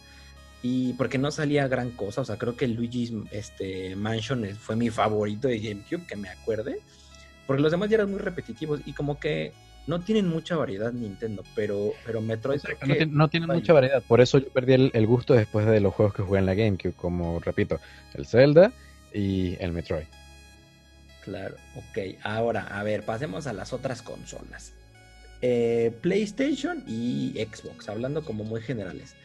y 0.62 0.94
porque 0.94 1.18
no 1.18 1.32
salía 1.32 1.68
gran 1.68 1.92
cosa, 1.92 2.22
o 2.22 2.26
sea, 2.26 2.38
creo 2.38 2.56
que 2.56 2.68
Luigi's 2.68 3.12
este, 3.32 3.96
Mansion 3.98 4.46
fue 4.58 4.76
mi 4.78 4.90
favorito 4.90 5.50
de 5.50 5.60
GameCube, 5.60 6.08
que 6.08 6.16
me 6.16 6.30
acuerde, 6.30 6.80
porque 7.46 7.62
los 7.62 7.72
demás 7.72 7.90
ya 7.90 7.96
eran 7.96 8.10
muy 8.12 8.20
repetitivos 8.20 8.80
y 8.86 8.94
como 8.94 9.20
que 9.20 9.52
no 9.86 10.00
tienen 10.00 10.30
mucha 10.30 10.56
variedad 10.56 10.94
Nintendo, 10.94 11.44
pero, 11.56 11.92
pero 12.06 12.22
Metroid 12.22 12.62
no, 12.64 12.78
tiene- 12.96 13.06
no 13.12 13.28
tienen 13.28 13.50
mucha 13.50 13.74
variedad. 13.74 14.02
Por 14.08 14.22
eso 14.22 14.38
yo 14.38 14.48
perdí 14.48 14.72
el, 14.74 14.92
el 14.94 15.06
gusto 15.06 15.34
después 15.34 15.66
de 15.66 15.82
los 15.82 15.94
juegos 15.94 16.14
que 16.14 16.24
jugué 16.24 16.40
en 16.40 16.46
la 16.46 16.54
GameCube, 16.54 16.94
como 16.94 17.42
repito, 17.42 17.82
el 18.14 18.26
Zelda 18.26 18.72
y 19.14 19.58
el 19.60 19.74
Metroid. 19.74 20.06
Claro, 21.24 21.56
ok. 21.76 22.18
Ahora, 22.24 22.68
a 22.68 22.84
ver, 22.84 23.04
pasemos 23.04 23.48
a 23.48 23.54
las 23.54 23.72
otras 23.72 24.02
consolas. 24.02 24.74
Eh, 25.42 25.92
PlayStation 26.02 26.84
y 26.86 27.34
Xbox, 27.52 27.88
hablando 27.88 28.26
como 28.26 28.44
muy 28.44 28.62
generales. 28.62 29.16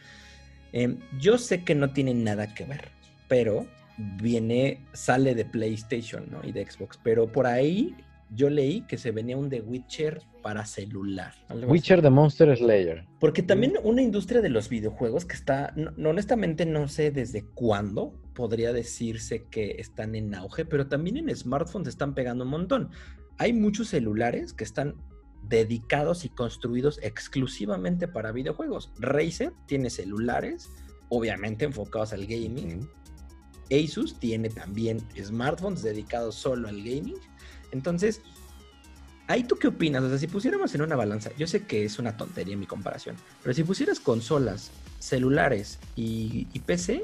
Em, 0.71 0.97
yo 1.19 1.37
sé 1.37 1.63
que 1.63 1.75
no 1.75 1.91
tienen 1.91 2.23
nada 2.23 2.53
que 2.53 2.63
ver, 2.65 2.89
pero 3.27 3.67
viene, 3.97 4.79
sale 4.93 5.35
de 5.35 5.43
PlayStation 5.45 6.25
¿no? 6.31 6.41
y 6.47 6.53
de 6.53 6.69
Xbox. 6.69 6.97
Pero 7.03 7.31
por 7.31 7.47
ahí 7.47 7.95
yo 8.31 8.49
leí 8.49 8.81
que 8.81 8.97
se 8.97 9.11
venía 9.11 9.37
un 9.37 9.49
The 9.49 9.61
Witcher 9.61 10.21
para 10.43 10.65
celular. 10.65 11.33
Witcher 11.67 12.01
the 12.01 12.09
Monster 12.09 12.55
Slayer. 12.55 13.05
Porque 13.19 13.41
también 13.43 13.73
una 13.83 14.01
industria 14.01 14.41
de 14.41 14.49
los 14.49 14.69
videojuegos 14.69 15.25
que 15.25 15.35
está, 15.35 15.73
no- 15.75 16.09
honestamente 16.09 16.65
no 16.65 16.87
sé 16.87 17.11
desde 17.11 17.45
cuándo 17.45 18.13
podría 18.35 18.71
decirse 18.71 19.45
que 19.49 19.71
están 19.79 20.15
en 20.15 20.33
auge, 20.35 20.63
pero 20.65 20.87
también 20.87 21.17
en 21.17 21.35
smartphones 21.35 21.87
están 21.89 22.13
pegando 22.13 22.43
un 22.45 22.51
montón. 22.51 22.89
Hay 23.37 23.53
muchos 23.53 23.89
celulares 23.89 24.53
que 24.53 24.63
están 24.63 24.95
dedicados 25.47 26.25
y 26.25 26.29
construidos 26.29 26.99
exclusivamente 27.01 28.07
para 28.07 28.31
videojuegos. 28.31 28.91
Razer 28.99 29.53
tiene 29.65 29.89
celulares, 29.89 30.69
obviamente 31.09 31.65
enfocados 31.65 32.13
al 32.13 32.25
gaming. 32.27 32.87
Asus 33.71 34.19
tiene 34.19 34.49
también 34.49 34.99
smartphones 35.21 35.81
dedicados 35.83 36.35
solo 36.35 36.67
al 36.67 36.77
gaming. 36.77 37.15
Entonces, 37.71 38.21
¿ahí 39.27 39.43
tú 39.43 39.57
qué 39.57 39.67
opinas? 39.67 40.03
O 40.03 40.09
sea, 40.09 40.17
si 40.17 40.27
pusiéramos 40.27 40.73
en 40.75 40.81
una 40.81 40.95
balanza, 40.95 41.31
yo 41.37 41.47
sé 41.47 41.65
que 41.65 41.85
es 41.85 41.99
una 41.99 42.17
tontería 42.17 42.57
mi 42.57 42.65
comparación, 42.65 43.15
pero 43.43 43.53
si 43.53 43.63
pusieras 43.63 43.99
consolas, 43.99 44.71
celulares 44.99 45.79
y, 45.95 46.45
PC, 46.65 47.01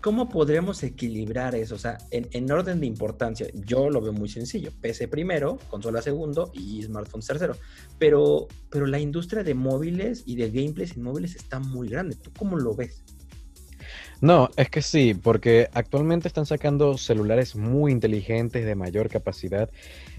¿cómo 0.00 0.28
podríamos 0.28 0.82
equilibrar 0.82 1.54
eso? 1.54 1.76
O 1.76 1.78
sea, 1.78 1.98
en, 2.10 2.50
orden 2.50 2.80
de 2.80 2.86
importancia, 2.86 3.46
yo 3.54 3.90
lo 3.90 4.00
veo 4.00 4.12
muy 4.12 4.28
sencillo. 4.28 4.70
PC 4.80 5.08
primero, 5.08 5.58
consola 5.70 6.02
segundo 6.02 6.50
y 6.52 6.82
smartphones 6.82 7.26
tercero. 7.26 7.56
Pero, 7.98 8.48
pero 8.70 8.86
la 8.86 8.98
industria 8.98 9.44
de 9.44 9.54
móviles 9.54 10.22
y 10.26 10.36
de 10.36 10.50
gameplays 10.50 10.96
en 10.96 11.02
móviles 11.02 11.36
está 11.36 11.60
muy 11.60 11.88
grande. 11.88 12.16
¿Tú 12.16 12.30
cómo 12.36 12.56
lo 12.56 12.74
ves? 12.74 13.02
No, 14.20 14.50
es 14.56 14.70
que 14.70 14.82
sí, 14.82 15.14
porque 15.14 15.68
actualmente 15.74 16.28
están 16.28 16.46
sacando 16.46 16.96
celulares 16.96 17.54
muy 17.54 17.92
inteligentes 17.92 18.64
de 18.64 18.74
mayor 18.74 19.08
capacidad. 19.08 19.70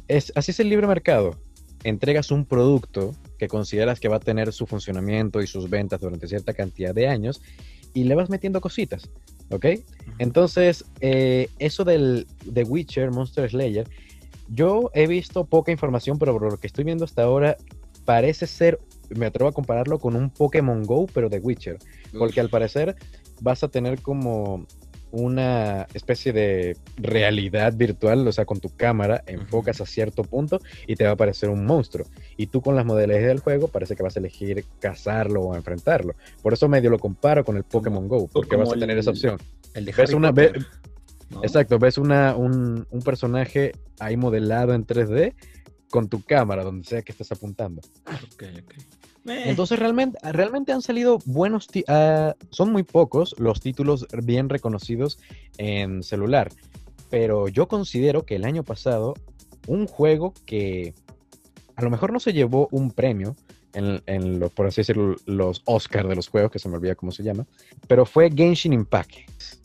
Es, 0.07 0.31
así 0.35 0.51
es 0.51 0.59
el 0.59 0.69
libre 0.69 0.87
mercado. 0.87 1.35
Entregas 1.83 2.31
un 2.31 2.45
producto 2.45 3.15
que 3.39 3.47
consideras 3.47 3.99
que 3.99 4.07
va 4.07 4.17
a 4.17 4.19
tener 4.19 4.53
su 4.53 4.67
funcionamiento 4.67 5.41
y 5.41 5.47
sus 5.47 5.69
ventas 5.69 6.01
durante 6.01 6.27
cierta 6.27 6.53
cantidad 6.53 6.93
de 6.93 7.07
años 7.07 7.41
y 7.93 8.03
le 8.03 8.15
vas 8.15 8.29
metiendo 8.29 8.61
cositas, 8.61 9.09
¿ok? 9.49 9.65
Entonces, 10.19 10.85
eh, 11.01 11.49
eso 11.57 11.83
del 11.83 12.27
de 12.45 12.63
Witcher, 12.63 13.11
Monster 13.11 13.49
Slayer, 13.49 13.87
yo 14.49 14.91
he 14.93 15.07
visto 15.07 15.45
poca 15.45 15.71
información, 15.71 16.19
pero 16.19 16.33
por 16.33 16.51
lo 16.51 16.57
que 16.57 16.67
estoy 16.67 16.83
viendo 16.83 17.05
hasta 17.05 17.23
ahora, 17.23 17.57
parece 18.05 18.47
ser, 18.47 18.79
me 19.09 19.25
atrevo 19.25 19.49
a 19.49 19.53
compararlo 19.53 19.99
con 19.99 20.15
un 20.15 20.29
Pokémon 20.29 20.83
Go, 20.83 21.07
pero 21.13 21.29
de 21.29 21.39
Witcher, 21.39 21.77
porque 22.17 22.39
al 22.39 22.49
parecer 22.49 22.95
vas 23.41 23.63
a 23.63 23.67
tener 23.67 24.01
como 24.01 24.65
una 25.11 25.87
especie 25.93 26.33
de 26.33 26.75
realidad 26.97 27.73
virtual, 27.75 28.27
o 28.27 28.31
sea, 28.31 28.45
con 28.45 28.59
tu 28.59 28.69
cámara 28.75 29.23
enfocas 29.25 29.79
a 29.79 29.85
cierto 29.85 30.23
punto 30.23 30.59
y 30.85 30.95
te 30.95 31.05
va 31.05 31.11
a 31.11 31.13
aparecer 31.13 31.49
un 31.49 31.65
monstruo. 31.65 32.05
Y 32.35 32.47
tú 32.47 32.61
con 32.61 32.75
las 32.75 32.85
modalidades 32.85 33.27
del 33.27 33.39
juego 33.39 33.67
parece 33.67 33.95
que 33.95 34.03
vas 34.03 34.17
a 34.17 34.19
elegir 34.19 34.65
cazarlo 34.79 35.41
o 35.41 35.55
enfrentarlo. 35.55 36.15
Por 36.41 36.53
eso 36.53 36.67
medio 36.67 36.89
lo 36.89 36.99
comparo 36.99 37.45
con 37.45 37.57
el 37.57 37.63
Pokémon 37.63 38.07
Go, 38.07 38.27
porque 38.27 38.55
vas 38.55 38.71
a 38.71 38.77
tener 38.77 38.97
esa 38.97 39.11
opción. 39.11 39.37
El 39.73 39.85
de 39.85 39.91
ves 39.93 40.13
una, 40.13 40.33
Exacto, 41.43 41.77
ves 41.77 41.97
una, 41.97 42.35
un, 42.35 42.87
un 42.89 43.01
personaje 43.01 43.73
ahí 43.99 44.17
modelado 44.17 44.73
en 44.73 44.85
3D 44.85 45.33
con 45.89 46.09
tu 46.09 46.21
cámara, 46.21 46.63
donde 46.63 46.87
sea 46.87 47.01
que 47.01 47.11
estés 47.11 47.31
apuntando. 47.31 47.81
Okay, 48.33 48.51
okay. 48.51 48.85
Entonces 49.27 49.77
realmente, 49.77 50.17
realmente 50.31 50.71
han 50.71 50.81
salido 50.81 51.19
buenos, 51.25 51.67
uh, 51.67 52.31
son 52.49 52.71
muy 52.71 52.83
pocos 52.83 53.35
los 53.37 53.59
títulos 53.59 54.07
bien 54.23 54.49
reconocidos 54.49 55.19
en 55.57 56.03
celular, 56.03 56.49
pero 57.09 57.47
yo 57.47 57.67
considero 57.67 58.25
que 58.25 58.35
el 58.35 58.45
año 58.45 58.63
pasado 58.63 59.15
un 59.67 59.87
juego 59.87 60.33
que 60.45 60.93
a 61.75 61.83
lo 61.83 61.89
mejor 61.89 62.11
no 62.13 62.19
se 62.19 62.33
llevó 62.33 62.67
un 62.71 62.91
premio 62.91 63.35
en, 63.73 64.01
en 64.07 64.39
lo, 64.39 64.49
por 64.49 64.65
así 64.65 64.81
decirlo, 64.81 65.15
los 65.25 65.61
Oscars 65.65 66.09
de 66.09 66.15
los 66.15 66.29
juegos, 66.29 66.51
que 66.51 66.59
se 66.59 66.69
me 66.69 66.77
olvida 66.77 66.95
cómo 66.95 67.11
se 67.11 67.21
llama, 67.21 67.45
pero 67.87 68.05
fue 68.05 68.31
Genshin 68.31 68.73
Impact. 68.73 69.11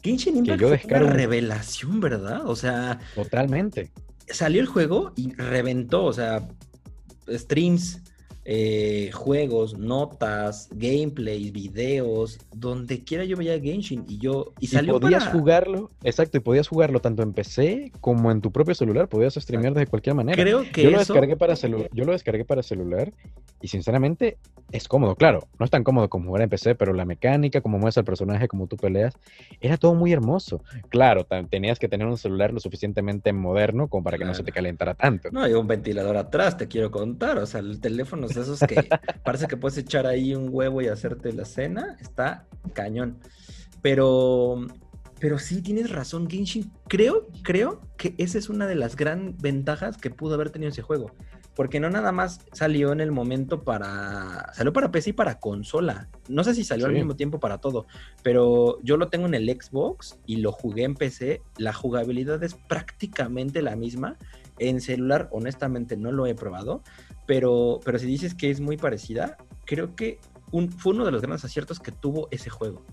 Genshin 0.02 0.36
Impact 0.36 0.60
fue 0.60 0.98
una 0.98 1.12
revelación, 1.12 2.00
¿verdad? 2.00 2.46
O 2.46 2.54
sea... 2.54 2.98
Totalmente. 3.14 3.90
Salió 4.28 4.60
el 4.60 4.66
juego 4.66 5.12
y 5.16 5.32
reventó, 5.34 6.04
o 6.04 6.12
sea, 6.12 6.46
streams, 7.28 8.02
eh, 8.45 9.11
juegos, 9.12 9.78
notas, 9.78 10.68
gameplays, 10.72 11.53
videos, 11.53 12.38
donde 12.53 13.05
quiera 13.05 13.24
yo 13.24 13.36
veía 13.36 13.61
Genshin 13.61 14.05
y 14.09 14.18
yo 14.18 14.53
y 14.59 14.66
salió 14.66 14.99
podías 14.99 15.28
jugarlo, 15.28 15.90
exacto, 16.03 16.38
y 16.38 16.40
podías 16.40 16.66
jugarlo 16.66 17.01
tanto 17.01 17.22
en 17.22 17.32
PC 17.32 17.93
como 18.01 18.32
en 18.32 18.40
tu 18.40 18.51
propio 18.51 18.74
celular, 18.74 19.09
podías 19.09 19.34
streamear 19.34 19.74
de 19.74 19.86
cualquier 19.86 20.16
manera. 20.16 20.43
Creo 20.43 20.64
que 20.72 20.82
yo 20.82 20.90
lo 20.90 20.99
descargué 20.99 21.36
para 21.36 21.55
celular, 21.55 21.88
yo 21.93 22.05
lo 22.05 22.12
descargué 22.12 22.45
para 22.45 22.62
celular 22.62 23.12
y 23.61 23.68
sinceramente 23.68 24.38
es 24.72 24.88
cómodo, 24.88 25.14
claro, 25.14 25.47
no 25.59 25.64
es 25.64 25.70
tan 25.70 25.84
cómodo 25.84 26.09
como 26.09 26.26
jugar 26.26 26.43
en 26.43 26.49
PC, 26.49 26.74
pero 26.74 26.95
la 26.95 27.05
mecánica, 27.05 27.61
como 27.61 27.78
muestra 27.78 28.01
el 28.01 28.07
personaje, 28.07 28.49
como 28.49 28.66
tú 28.66 28.76
peleas, 28.76 29.14
era 29.61 29.76
todo 29.76 29.95
muy 29.95 30.12
hermoso. 30.12 30.62
Claro, 30.88 31.26
tenías 31.49 31.78
que 31.78 31.88
tener 31.88 32.07
un 32.07 32.16
celular 32.16 32.53
lo 32.53 32.59
suficientemente 32.59 33.32
moderno 33.32 33.88
como 33.88 34.03
para 34.03 34.18
que 34.18 34.24
no 34.24 34.34
se 34.34 34.43
te 34.43 34.51
calentara 34.51 34.95
tanto. 34.95 35.30
No, 35.30 35.43
hay 35.43 35.53
un 35.53 35.66
ventilador 35.66 36.16
atrás, 36.16 36.57
te 36.57 36.68
quiero 36.68 36.90
contar, 36.90 37.38
o 37.38 37.47
sea, 37.47 37.61
el 37.61 37.80
teléfono 37.80 38.28
esos 38.37 38.61
que 38.61 38.89
parece 39.24 39.47
que 39.47 39.57
puedes 39.57 39.78
echar 39.78 40.07
ahí 40.07 40.35
un 40.35 40.49
huevo 40.51 40.83
y 40.83 40.89
hacerte 40.89 41.33
la 41.33 41.45
cena, 41.45 41.97
está 42.01 42.47
cañón. 42.72 43.18
Pero, 43.83 44.66
pero 45.18 45.39
sí 45.39 45.62
tienes 45.62 45.91
razón, 45.91 46.28
Genshin. 46.30 46.72
Creo, 46.89 47.28
creo 47.43 47.80
que 47.97 48.14
esa 48.18 48.39
es 48.39 48.49
una 48.49 48.66
de 48.66 48.76
las 48.76 48.97
gran 48.97 49.37
ventajas 49.39 49.97
que 49.97 50.11
pudo 50.11 50.35
haber 50.35 50.51
tenido 50.51 50.70
ese 50.70 50.83
juego. 50.83 51.12
Porque 51.55 51.80
no 51.80 51.91
nada 51.91 52.12
más 52.12 52.41
salió 52.53 52.93
en 52.93 53.01
el 53.01 53.12
momento 53.12 53.62
para. 53.62 54.51
Salió 54.55 54.72
para 54.72 54.91
PC 54.91 55.11
y 55.11 55.12
para 55.12 55.39
consola. 55.39 56.09
No 56.28 56.45
sé 56.45 56.55
si 56.55 56.64
salió 56.64 56.87
al 56.87 56.95
mismo 56.95 57.14
tiempo 57.14 57.41
para 57.41 57.59
todo. 57.59 57.87
Pero 58.22 58.80
yo 58.83 58.97
lo 58.97 59.09
tengo 59.09 59.26
en 59.26 59.35
el 59.35 59.51
Xbox 59.51 60.18
y 60.24 60.37
lo 60.37 60.51
jugué 60.51 60.85
en 60.85 60.95
PC. 60.95 61.43
La 61.59 61.74
jugabilidad 61.74 62.43
es 62.43 62.55
prácticamente 62.55 63.61
la 63.61 63.76
misma. 63.76 64.16
En 64.59 64.80
celular, 64.80 65.28
honestamente, 65.30 65.97
no 65.97 66.11
lo 66.11 66.26
he 66.26 66.35
probado. 66.35 66.83
Pero, 67.33 67.80
pero 67.83 67.99
si 67.99 68.05
dices 68.05 68.35
que 68.35 68.51
es 68.51 68.61
muy 68.61 68.76
parecida, 68.76 69.39
creo 69.64 69.97
que 69.97 70.18
fue 70.76 70.93
uno 70.93 71.07
de 71.07 71.12
los 71.12 71.22
grandes 71.22 71.43
aciertos 71.47 71.80
que 71.80 71.91
tuvo 71.91 72.28
ese 72.30 72.51
juego. 72.51 72.85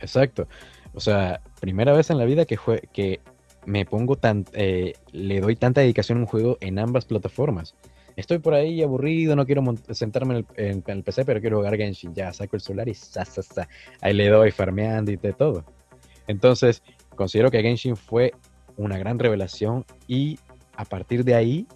Exacto. 0.00 0.48
O 0.94 1.00
sea, 1.00 1.42
primera 1.60 1.92
vez 1.92 2.08
en 2.08 2.16
la 2.16 2.24
vida 2.24 2.46
que, 2.46 2.58
que 2.94 3.20
me 3.66 3.84
pongo 3.84 4.16
tan, 4.16 4.46
eh, 4.54 4.94
le 5.12 5.42
doy 5.42 5.54
tanta 5.54 5.82
dedicación 5.82 6.16
a 6.16 6.20
un 6.22 6.26
juego 6.26 6.56
en 6.62 6.78
ambas 6.78 7.04
plataformas. 7.04 7.74
Estoy 8.16 8.38
por 8.38 8.54
ahí 8.54 8.82
aburrido, 8.82 9.36
no 9.36 9.44
quiero 9.44 9.62
sentarme 9.90 10.46
en 10.56 10.82
el, 10.86 11.02
PC, 11.02 11.26
pero 11.26 11.42
quiero 11.42 11.58
jugar 11.58 11.76
Genshin. 11.76 12.14
Ya 12.14 12.32
saco 12.32 12.56
el 12.56 12.62
celular 12.62 12.88
y 12.88 12.94
sa. 12.94 13.26
ahí 14.00 14.14
le 14.14 14.30
doy 14.30 14.50
farmeando 14.50 15.10
y 15.10 15.16
de 15.16 15.34
todo. 15.34 15.62
Entonces, 16.26 16.82
considero 17.14 17.50
que 17.50 17.60
Genshin 17.60 17.96
fue 17.96 18.32
una 18.78 18.96
gran 18.96 19.18
revelación 19.18 19.84
y 20.08 20.38
a 20.74 20.86
partir 20.86 21.22
de 21.22 21.34
ahí 21.34 21.66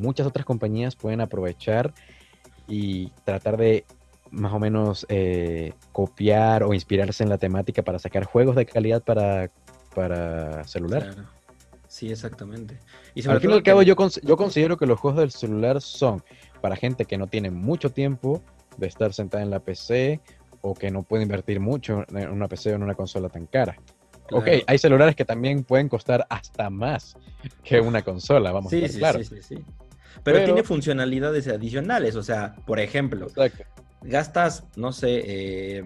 muchas 0.00 0.26
otras 0.26 0.44
compañías 0.44 0.96
pueden 0.96 1.20
aprovechar 1.20 1.92
y 2.66 3.10
tratar 3.24 3.56
de 3.56 3.84
más 4.30 4.52
o 4.52 4.58
menos 4.58 5.06
eh, 5.08 5.72
copiar 5.92 6.62
o 6.62 6.72
inspirarse 6.72 7.22
en 7.22 7.28
la 7.28 7.38
temática 7.38 7.82
para 7.82 7.98
sacar 7.98 8.24
juegos 8.24 8.56
de 8.56 8.66
calidad 8.66 9.02
para, 9.02 9.50
para 9.94 10.64
celular. 10.64 11.14
Sí, 11.88 12.10
exactamente. 12.10 12.78
Y 13.14 13.28
al 13.28 13.40
fin 13.40 13.50
y 13.50 13.54
al 13.54 13.62
cabo, 13.64 13.82
yo, 13.82 13.96
yo 14.22 14.36
considero 14.36 14.76
que 14.76 14.86
los 14.86 15.00
juegos 15.00 15.18
del 15.18 15.32
celular 15.32 15.80
son 15.80 16.22
para 16.60 16.76
gente 16.76 17.04
que 17.04 17.18
no 17.18 17.26
tiene 17.26 17.50
mucho 17.50 17.90
tiempo 17.90 18.42
de 18.76 18.86
estar 18.86 19.12
sentada 19.12 19.42
en 19.42 19.50
la 19.50 19.58
PC 19.58 20.20
o 20.60 20.74
que 20.74 20.90
no 20.90 21.02
puede 21.02 21.24
invertir 21.24 21.58
mucho 21.58 22.04
en 22.08 22.28
una 22.28 22.46
PC 22.46 22.72
o 22.72 22.76
en 22.76 22.84
una 22.84 22.94
consola 22.94 23.28
tan 23.28 23.46
cara. 23.46 23.76
Ok, 24.32 24.46
hay 24.64 24.78
celulares 24.78 25.16
que 25.16 25.24
también 25.24 25.64
pueden 25.64 25.88
costar 25.88 26.24
hasta 26.30 26.70
más 26.70 27.16
que 27.64 27.80
una 27.80 28.02
consola, 28.02 28.52
vamos 28.52 28.72
a 28.72 28.76
ver, 28.76 28.92
claro. 28.92 29.18
Sí, 29.18 29.24
sí, 29.24 29.42
sí. 29.42 29.64
Pero, 30.22 30.44
tiene 30.44 30.62
funcionalidades 30.62 31.48
adicionales, 31.48 32.16
o 32.16 32.22
sea, 32.22 32.56
por 32.66 32.80
ejemplo, 32.80 33.28
gastas, 34.02 34.64
no 34.76 34.92
sé, 34.92 35.82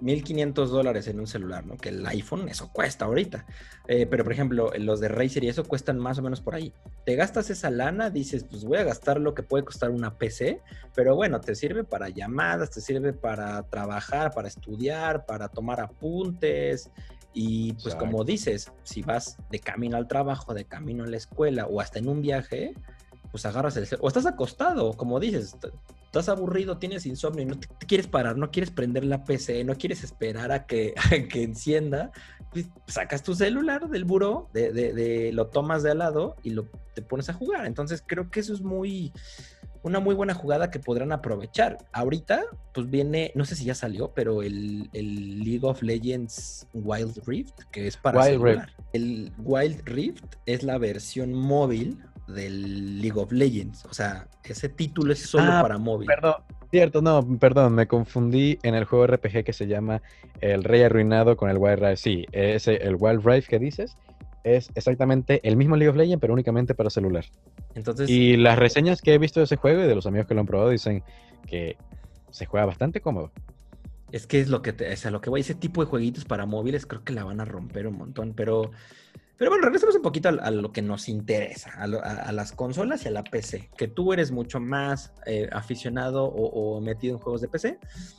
1.500 0.00 0.42
em, 0.42 0.52
dólares 0.52 1.08
en 1.08 1.20
un 1.20 1.26
celular, 1.26 1.66
¿no? 1.66 1.76
Que 1.76 1.90
el 1.90 2.06
iPhone, 2.06 2.48
eso 2.48 2.70
cuesta 2.72 3.04
ahorita. 3.04 3.46
Eh, 3.88 4.06
pero, 4.06 4.24
por 4.24 4.32
ejemplo, 4.32 4.70
los 4.78 5.00
de 5.00 5.08
Razer 5.08 5.44
y 5.44 5.48
eso 5.48 5.64
cuestan 5.64 5.98
más 5.98 6.18
o 6.18 6.22
menos 6.22 6.40
por 6.40 6.54
ahí. 6.54 6.72
Te 7.04 7.16
gastas 7.16 7.50
esa 7.50 7.70
lana, 7.70 8.10
dices, 8.10 8.44
pues 8.44 8.64
voy 8.64 8.78
a 8.78 8.84
gastar 8.84 9.20
lo 9.20 9.34
que 9.34 9.42
puede 9.42 9.64
costar 9.64 9.90
una 9.90 10.16
PC, 10.16 10.60
pero 10.94 11.16
bueno, 11.16 11.40
te 11.40 11.54
sirve 11.54 11.84
para 11.84 12.08
llamadas, 12.08 12.70
te 12.70 12.80
sirve 12.80 13.12
para 13.12 13.62
trabajar, 13.64 14.32
para 14.32 14.48
estudiar, 14.48 15.26
para 15.26 15.48
tomar 15.48 15.80
apuntes, 15.80 16.90
y 17.32 17.74
pues 17.74 17.94
como 17.94 18.24
dices, 18.24 18.72
si 18.82 19.02
vas 19.02 19.36
de 19.50 19.60
camino 19.60 19.96
al 19.96 20.08
trabajo, 20.08 20.52
de 20.52 20.64
camino 20.64 21.04
a 21.04 21.06
la 21.06 21.16
escuela 21.16 21.66
o 21.66 21.80
hasta 21.80 22.00
en 22.00 22.08
un 22.08 22.22
viaje, 22.22 22.74
pues 23.30 23.46
agarras 23.46 23.76
el 23.76 23.86
o 24.00 24.08
estás 24.08 24.26
acostado, 24.26 24.92
como 24.94 25.20
dices, 25.20 25.56
estás 26.04 26.28
aburrido, 26.28 26.78
tienes 26.78 27.06
insomnio 27.06 27.42
y 27.42 27.46
no 27.46 27.58
te, 27.58 27.68
quieres 27.86 28.06
parar, 28.06 28.36
no 28.36 28.50
quieres 28.50 28.70
prender 28.70 29.04
la 29.04 29.24
PC, 29.24 29.62
no 29.64 29.76
quieres 29.76 30.02
esperar 30.02 30.50
a 30.50 30.66
que, 30.66 30.94
que 31.30 31.42
encienda, 31.42 32.10
pues 32.52 32.68
sacas 32.86 33.22
tu 33.22 33.34
celular 33.34 33.88
del 33.88 34.04
buró, 34.04 34.48
de, 34.52 34.72
de, 34.72 35.32
lo 35.32 35.46
tomas 35.46 35.82
de 35.82 35.92
al 35.92 35.98
lado 35.98 36.36
y 36.42 36.50
lo, 36.50 36.66
te 36.94 37.02
pones 37.02 37.28
a 37.28 37.34
jugar. 37.34 37.66
Entonces 37.66 38.02
creo 38.04 38.30
que 38.30 38.40
eso 38.40 38.52
es 38.52 38.62
muy, 38.62 39.12
una 39.82 40.00
muy 40.00 40.14
buena 40.14 40.34
jugada 40.34 40.70
que 40.70 40.80
podrán 40.80 41.12
aprovechar. 41.12 41.78
Ahorita, 41.92 42.42
pues 42.74 42.90
viene, 42.90 43.30
no 43.36 43.44
sé 43.44 43.54
si 43.54 43.64
ya 43.64 43.74
salió, 43.74 44.12
pero 44.12 44.42
el, 44.42 44.90
el 44.92 45.40
League 45.40 45.64
of 45.66 45.82
Legends 45.82 46.66
Wild 46.74 47.22
Rift, 47.26 47.54
que 47.70 47.86
es 47.86 47.96
para 47.96 48.24
celular. 48.24 48.72
El 48.92 49.32
Wild 49.38 49.82
Rift 49.84 50.24
es 50.46 50.64
la 50.64 50.78
versión 50.78 51.32
móvil 51.32 52.02
del 52.30 53.00
League 53.00 53.18
of 53.18 53.32
Legends. 53.32 53.84
O 53.86 53.94
sea, 53.94 54.26
ese 54.44 54.68
título 54.68 55.12
es 55.12 55.20
solo 55.20 55.52
ah, 55.52 55.62
para 55.62 55.78
móvil. 55.78 56.06
Perdón, 56.06 56.34
cierto, 56.70 57.02
no, 57.02 57.26
perdón, 57.38 57.74
me 57.74 57.86
confundí 57.86 58.58
en 58.62 58.74
el 58.74 58.84
juego 58.84 59.06
RPG 59.06 59.44
que 59.44 59.52
se 59.52 59.66
llama 59.66 60.02
El 60.40 60.64
Rey 60.64 60.82
Arruinado 60.82 61.36
con 61.36 61.50
el 61.50 61.58
Wild 61.58 61.80
Rift. 61.80 62.02
Sí, 62.02 62.26
ese, 62.32 62.76
el 62.76 62.96
Wild 62.98 63.26
Rift 63.26 63.48
que 63.48 63.58
dices 63.58 63.96
es 64.44 64.70
exactamente 64.74 65.40
el 65.46 65.56
mismo 65.56 65.76
League 65.76 65.90
of 65.90 65.96
Legends, 65.96 66.20
pero 66.20 66.32
únicamente 66.32 66.74
para 66.74 66.90
celular. 66.90 67.24
Entonces, 67.74 68.08
y 68.08 68.36
las 68.36 68.58
reseñas 68.58 69.02
que 69.02 69.14
he 69.14 69.18
visto 69.18 69.40
de 69.40 69.44
ese 69.44 69.56
juego 69.56 69.82
y 69.82 69.86
de 69.86 69.94
los 69.94 70.06
amigos 70.06 70.26
que 70.26 70.34
lo 70.34 70.40
han 70.40 70.46
probado 70.46 70.70
dicen 70.70 71.02
que 71.46 71.76
se 72.30 72.46
juega 72.46 72.66
bastante 72.66 73.00
cómodo. 73.00 73.30
Es 74.12 74.26
que 74.26 74.40
es 74.40 74.48
lo 74.48 74.62
que 74.62 74.72
te, 74.72 74.92
o 74.92 75.10
lo 75.10 75.20
que 75.20 75.30
voy, 75.30 75.40
ese 75.40 75.54
tipo 75.54 75.84
de 75.84 75.86
jueguitos 75.86 76.24
para 76.24 76.46
móviles 76.46 76.86
creo 76.86 77.04
que 77.04 77.12
la 77.12 77.24
van 77.24 77.40
a 77.40 77.44
romper 77.44 77.86
un 77.86 77.96
montón, 77.96 78.34
pero, 78.34 78.72
pero 79.40 79.52
bueno, 79.52 79.64
regresemos 79.64 79.94
un 79.94 80.02
poquito 80.02 80.28
a, 80.28 80.50
lo 80.50 80.70
que 80.70 80.82
nos 80.82 81.08
interesa, 81.08 81.70
a, 81.78 82.30
las 82.30 82.52
consolas 82.52 83.06
y 83.06 83.08
a 83.08 83.10
la 83.10 83.24
PC, 83.24 83.70
que 83.74 83.88
tú 83.88 84.12
eres 84.12 84.32
mucho 84.32 84.60
más 84.60 85.14
eh, 85.24 85.48
aficionado 85.50 86.26
o, 86.26 86.78
metido 86.82 87.14
en 87.14 87.22
juegos 87.22 87.40
de 87.40 87.48
PC. 87.48 87.78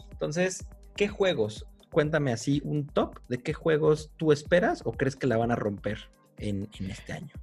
Entonces, 0.09 0.65
¿qué 0.95 1.07
juegos? 1.07 1.67
Cuéntame 1.91 2.31
así 2.31 2.59
un 2.65 2.87
top 2.87 3.19
de 3.29 3.37
qué 3.37 3.53
juegos 3.53 4.09
tú 4.17 4.31
esperas 4.31 4.81
o 4.83 4.93
crees 4.93 5.15
que 5.15 5.27
la 5.27 5.37
van 5.37 5.51
a 5.51 5.55
romper 5.55 6.09
en, 6.39 6.67
este 6.89 7.13
año. 7.13 7.35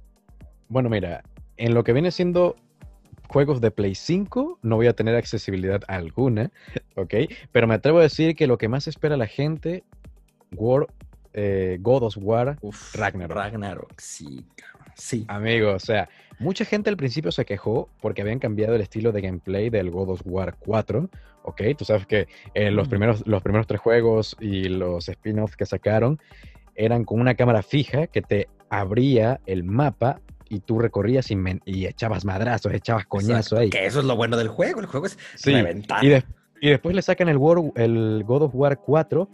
Bueno, 0.67 0.89
mira, 0.89 1.23
en 1.55 1.73
lo 1.73 1.85
que 1.85 1.93
viene 1.93 2.11
siendo 2.11 2.57
juegos 3.29 3.61
de 3.61 3.71
Play 3.71 3.95
5 3.95 4.59
no 4.61 4.75
voy 4.75 4.87
a 4.87 4.93
tener 4.93 5.15
accesibilidad 5.15 5.83
alguna, 5.87 6.51
¿ok? 6.97 7.13
Pero 7.53 7.65
me 7.65 7.75
atrevo 7.75 7.99
a 7.99 8.01
decir 8.01 8.35
que 8.35 8.45
lo 8.45 8.57
que 8.57 8.67
más 8.67 8.89
espera 8.89 9.15
la 9.15 9.27
gente, 9.27 9.85
War, 10.51 10.87
eh, 11.33 11.77
God 11.81 12.03
of 12.03 12.17
War, 12.17 12.57
Ragnarok. 12.93 13.37
Ragnarok, 13.37 13.99
sí, 13.99 14.45
sí. 14.95 15.25
Amigo, 15.27 15.73
o 15.73 15.79
sea, 15.79 16.09
mucha 16.39 16.65
gente 16.65 16.89
al 16.89 16.97
principio 16.97 17.31
se 17.31 17.45
quejó 17.45 17.89
porque 18.01 18.21
habían 18.21 18.39
cambiado 18.39 18.75
el 18.75 18.81
estilo 18.81 19.11
de 19.11 19.21
gameplay 19.21 19.69
del 19.69 19.91
God 19.91 20.09
of 20.09 20.21
War 20.25 20.55
4, 20.59 21.09
¿ok? 21.43 21.61
Tú 21.77 21.85
sabes 21.85 22.05
que 22.05 22.27
eh, 22.53 22.71
los, 22.71 22.87
primeros, 22.87 23.25
los 23.27 23.41
primeros 23.41 23.67
tres 23.67 23.81
juegos 23.81 24.35
y 24.39 24.69
los 24.69 25.07
spin-offs 25.09 25.55
que 25.55 25.65
sacaron 25.65 26.19
eran 26.75 27.03
con 27.03 27.19
una 27.19 27.35
cámara 27.35 27.61
fija 27.61 28.07
que 28.07 28.21
te 28.21 28.47
abría 28.69 29.41
el 29.45 29.63
mapa 29.63 30.21
y 30.49 30.59
tú 30.61 30.79
recorrías 30.79 31.29
y, 31.29 31.85
echabas 31.85 32.25
madrazos, 32.25 32.73
echabas 32.73 33.05
coñazo 33.05 33.57
ahí. 33.57 33.69
Que 33.69 33.85
eso 33.85 33.99
es 33.99 34.05
lo 34.05 34.15
bueno 34.15 34.35
del 34.37 34.47
juego, 34.47 34.79
el 34.79 34.87
juego 34.87 35.05
es 35.05 35.17
sí. 35.35 35.53
Y, 36.61 36.67
después 36.69 36.93
le 36.93 37.01
sacan 37.01 37.29
el, 37.29 37.37
el 37.75 38.23
God 38.25 38.41
of 38.43 38.55
War 38.55 38.79
4, 38.79 39.29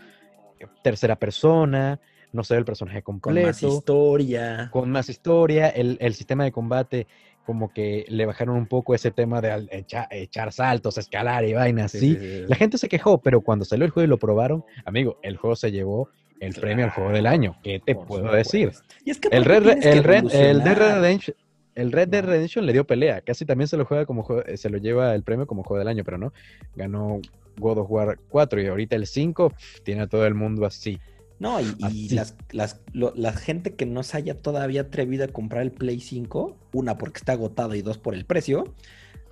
tercera 0.84 1.16
persona, 1.16 2.00
no 2.32 2.44
sé, 2.44 2.56
el 2.56 2.66
personaje 2.66 3.02
completo. 3.02 3.40
Con 3.40 3.48
más 3.48 3.64
historia. 3.64 4.70
Con 4.72 4.92
más 4.92 5.10
historia, 5.10 5.70
el, 5.70 6.14
sistema 6.14 6.44
de 6.44 6.52
combate 6.52 7.08
como 7.46 7.72
que 7.72 8.06
le 8.08 8.26
bajaron 8.26 8.56
un 8.56 8.66
poco 8.66 8.96
ese 8.96 9.12
tema 9.12 9.40
de 9.40 9.68
echar, 10.10 10.52
saltos, 10.52 10.98
escalar 10.98 11.46
y 11.46 11.54
vainas, 11.54 11.92
sí, 11.92 12.18
La 12.48 12.56
gente 12.56 12.78
se 12.78 12.90
quejó, 12.90 13.20
pero 13.20 13.42
cuando 13.42 13.66
salió 13.66 13.86
el 13.86 13.92
juego 13.92 14.06
y 14.06 14.10
lo 14.10 14.18
probaron, 14.18 14.66
amigo, 14.84 15.20
el 15.22 15.38
juego 15.38 15.56
se 15.56 15.72
llevó 15.72 16.10
el 16.40 16.54
premio 16.56 16.86
al 16.86 16.92
juego 16.92 17.12
del 17.12 17.28
año. 17.28 17.56
¿Qué 17.64 17.80
te 17.80 17.96
puedo 17.96 18.32
decir? 18.32 18.72
el 19.32 19.46
Red, 19.46 19.86
el, 19.86 20.04
Red, 20.04 20.34
el 20.34 20.64
Dead 20.64 20.78
Redemption, 20.78 21.38
el 21.76 21.92
Red 21.92 22.08
Dead 22.08 22.26
Redemption 22.26 22.66
le 22.66 22.74
dio 22.74 22.86
pelea. 22.86 23.22
Casi 23.22 23.46
también 23.46 23.68
se 23.68 23.78
lo 23.78 23.86
juega 23.86 24.06
como 24.06 24.26
se 24.56 24.70
lo 24.70 24.78
lleva 24.78 25.14
el 25.14 25.24
premio 25.24 25.46
como 25.46 25.64
juego 25.64 25.80
del 25.80 25.88
año, 25.88 26.04
pero 26.04 26.18
no. 26.18 26.34
Ganó 26.76 27.22
God 27.58 27.80
of 27.80 27.92
War 27.92 28.20
4 28.30 28.62
y 28.62 28.68
ahorita 28.68 28.96
el 28.96 29.08
5 29.08 29.54
tiene 29.84 30.02
a 30.04 30.08
todo 30.08 30.26
el 30.26 30.34
mundo 30.34 30.66
así. 30.66 31.00
No, 31.38 31.60
y, 31.60 32.10
las, 32.10 32.36
la 32.94 33.34
gente 33.34 33.76
que 33.76 33.86
no 33.86 34.04
se 34.04 34.18
haya 34.18 34.42
todavía 34.42 34.82
atrevido 34.82 35.26
a 35.26 35.28
comprar 35.28 35.64
el 35.64 35.72
Play 35.72 36.00
5, 36.00 36.56
una 36.74 36.98
porque 36.98 37.18
está 37.18 37.34
agotado 37.34 37.76
y 37.76 37.82
dos 37.82 37.98
por 37.98 38.16
el 38.16 38.26
precio, 38.26 38.74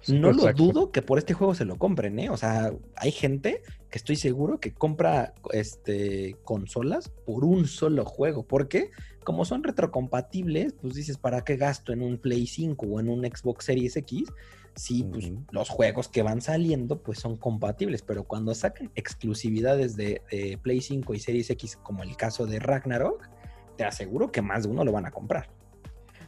no 0.08 0.34
lo 0.34 0.52
dudo 0.54 0.92
que 0.92 1.02
por 1.02 1.18
este 1.18 1.34
juego 1.34 1.56
se 1.56 1.66
lo 1.66 1.78
compren, 1.78 2.20
¿eh? 2.20 2.30
O 2.30 2.38
sea, 2.38 2.74
hay 2.98 3.12
gente 3.12 3.62
que 3.90 3.98
estoy 3.98 4.16
seguro 4.16 4.60
que 4.60 4.74
compra 4.74 5.34
este, 5.52 6.36
consolas 6.44 7.10
por 7.26 7.46
un 7.46 7.68
solo 7.68 8.04
juego. 8.04 8.44
Porque 8.44 8.90
como 9.24 9.46
son 9.46 9.64
retrocompatibles, 9.64 10.74
pues 10.74 10.96
dices, 10.96 11.18
¿para 11.18 11.44
qué 11.46 11.56
gasto 11.56 11.94
en 11.94 12.02
un 12.02 12.18
Play 12.18 12.48
5 12.48 12.86
o 12.86 13.00
en 13.00 13.10
un 13.10 13.24
Xbox 13.24 13.66
Series 13.66 13.96
X? 13.96 14.30
Si 14.76 15.04
pues, 15.04 15.32
los 15.52 15.70
juegos 15.70 16.08
que 16.08 16.24
van 16.24 16.42
saliendo 16.42 17.02
pues 17.02 17.20
son 17.20 17.38
compatibles, 17.38 18.02
pero 18.02 18.24
cuando 18.24 18.54
sacan 18.56 18.92
exclusividades 18.96 19.96
de, 19.96 20.22
de 20.32 20.58
Play 20.62 20.82
5 20.82 21.14
y 21.14 21.20
Series 21.20 21.50
X, 21.52 21.78
como 21.78 22.04
el 22.04 22.16
caso 22.18 22.46
de 22.46 22.60
Ragnarok, 22.60 23.30
te 23.78 23.84
aseguro 23.84 24.32
que 24.32 24.42
más 24.42 24.64
de 24.64 24.70
uno 24.70 24.84
lo 24.84 24.92
van 24.92 25.06
a 25.06 25.12
comprar. 25.12 25.50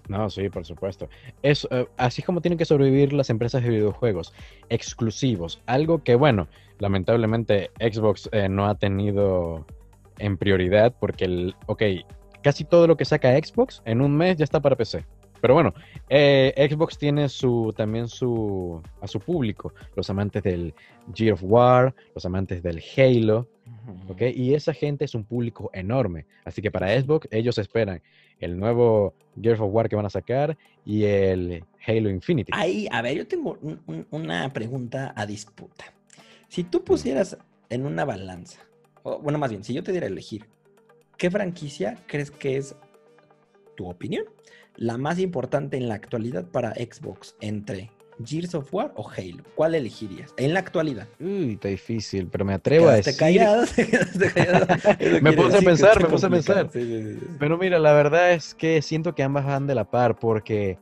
No, 0.07 0.29
sí, 0.29 0.49
por 0.49 0.65
supuesto. 0.65 1.09
Es, 1.41 1.67
eh, 1.71 1.87
así 1.97 2.21
como 2.21 2.41
tienen 2.41 2.57
que 2.57 2.65
sobrevivir 2.65 3.13
las 3.13 3.29
empresas 3.29 3.63
de 3.63 3.69
videojuegos 3.69 4.33
exclusivos. 4.69 5.61
Algo 5.65 6.03
que, 6.03 6.15
bueno, 6.15 6.47
lamentablemente 6.79 7.71
Xbox 7.79 8.29
eh, 8.31 8.49
no 8.49 8.67
ha 8.67 8.75
tenido 8.75 9.65
en 10.19 10.37
prioridad 10.37 10.93
porque, 10.99 11.25
el, 11.25 11.55
ok, 11.65 11.83
casi 12.43 12.63
todo 12.63 12.87
lo 12.87 12.97
que 12.97 13.05
saca 13.05 13.35
Xbox 13.35 13.81
en 13.85 14.01
un 14.01 14.15
mes 14.15 14.37
ya 14.37 14.43
está 14.43 14.61
para 14.61 14.75
PC. 14.75 15.05
Pero 15.41 15.53
bueno, 15.53 15.73
eh, 16.09 16.53
Xbox 16.69 16.97
tiene 16.97 17.29
su 17.29 17.73
también 17.75 18.07
su 18.07 18.81
a 19.01 19.07
su 19.07 19.19
público, 19.19 19.73
los 19.95 20.09
amantes 20.09 20.43
del 20.43 20.73
Gear 21.13 21.33
of 21.33 21.43
War, 21.43 21.93
los 22.13 22.25
amantes 22.25 22.63
del 22.63 22.81
Halo, 22.97 23.47
¿ok? 24.07 24.21
Y 24.33 24.53
esa 24.53 24.73
gente 24.73 25.05
es 25.05 25.15
un 25.15 25.23
público 25.23 25.69
enorme. 25.73 26.25
Así 26.43 26.61
que 26.61 26.71
para 26.71 26.99
Xbox 26.99 27.27
ellos 27.31 27.57
esperan 27.57 28.01
el 28.39 28.57
nuevo 28.57 29.13
Gears 29.41 29.59
of 29.59 29.71
War 29.71 29.89
que 29.89 29.95
van 29.95 30.05
a 30.05 30.09
sacar 30.09 30.57
y 30.85 31.03
el 31.03 31.63
Halo 31.85 32.09
Infinity. 32.09 32.51
Ahí, 32.53 32.87
a 32.91 33.01
ver, 33.01 33.17
yo 33.17 33.27
tengo 33.27 33.57
una 34.11 34.51
pregunta 34.53 35.13
a 35.15 35.25
disputa. 35.25 35.85
Si 36.47 36.63
tú 36.63 36.83
pusieras 36.83 37.37
en 37.69 37.85
una 37.85 38.05
balanza, 38.05 38.61
o, 39.03 39.19
bueno, 39.19 39.37
más 39.37 39.49
bien, 39.49 39.63
si 39.63 39.73
yo 39.73 39.83
te 39.83 39.91
diera 39.91 40.07
a 40.07 40.09
elegir, 40.09 40.45
¿qué 41.17 41.29
franquicia 41.29 41.97
crees 42.07 42.31
que 42.31 42.57
es 42.57 42.75
tu 43.75 43.89
opinión? 43.89 44.25
La 44.77 44.97
más 44.97 45.19
importante 45.19 45.77
en 45.77 45.87
la 45.87 45.95
actualidad 45.95 46.45
para 46.45 46.73
Xbox 46.73 47.35
entre 47.39 47.91
Gears 48.23 48.55
of 48.55 48.73
War 48.73 48.93
o 48.95 49.09
Halo? 49.09 49.43
¿Cuál 49.55 49.75
elegirías 49.75 50.33
en 50.37 50.53
la 50.53 50.59
actualidad? 50.59 51.07
Uy, 51.19 51.53
está 51.53 51.67
difícil, 51.67 52.27
pero 52.27 52.45
me 52.45 52.53
atrevo 52.53 52.89
a 52.89 52.95
decir. 52.95 53.15
Callado, 53.17 53.65
me 55.21 55.33
puse 55.33 55.57
a 55.57 55.61
pensar, 55.61 56.01
me 56.01 56.09
puse 56.09 56.25
a 56.25 56.29
pensar. 56.29 56.69
pero 57.39 57.57
mira, 57.57 57.79
la 57.79 57.93
verdad 57.93 58.33
es 58.33 58.53
que 58.55 58.81
siento 58.81 59.15
que 59.15 59.23
ambas 59.23 59.45
van 59.45 59.67
de 59.67 59.75
la 59.75 59.89
par 59.89 60.17
porque 60.17 60.77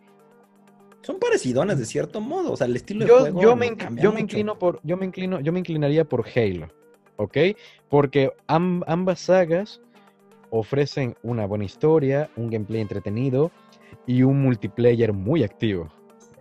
son 1.02 1.20
parecidonas 1.20 1.78
de 1.78 1.86
cierto 1.86 2.22
modo, 2.22 2.54
o 2.54 2.58
sea, 2.58 2.66
el 2.68 2.76
estilo 2.76 3.06
de 3.06 3.12
juego 3.12 3.42
yo 3.42 3.56
me, 3.56 3.76
yo 4.02 4.14
me 4.14 4.22
inclino 4.22 4.58
por 4.58 4.80
yo 4.84 4.96
me 4.96 5.06
inclino, 5.06 5.40
yo 5.42 5.52
me 5.52 5.60
inclinaría 5.60 6.06
por 6.06 6.26
Halo, 6.34 6.70
¿ok? 7.18 7.38
Porque 7.90 8.32
ambas 8.48 9.20
sagas 9.20 9.82
ofrecen 10.56 11.16
una 11.24 11.46
buena 11.46 11.66
historia, 11.66 12.30
un 12.36 12.50
gameplay 12.50 12.82
entretenido 12.82 13.52
y 14.06 14.24
un 14.24 14.42
multiplayer 14.42 15.14
muy 15.14 15.44
activo, 15.44 15.90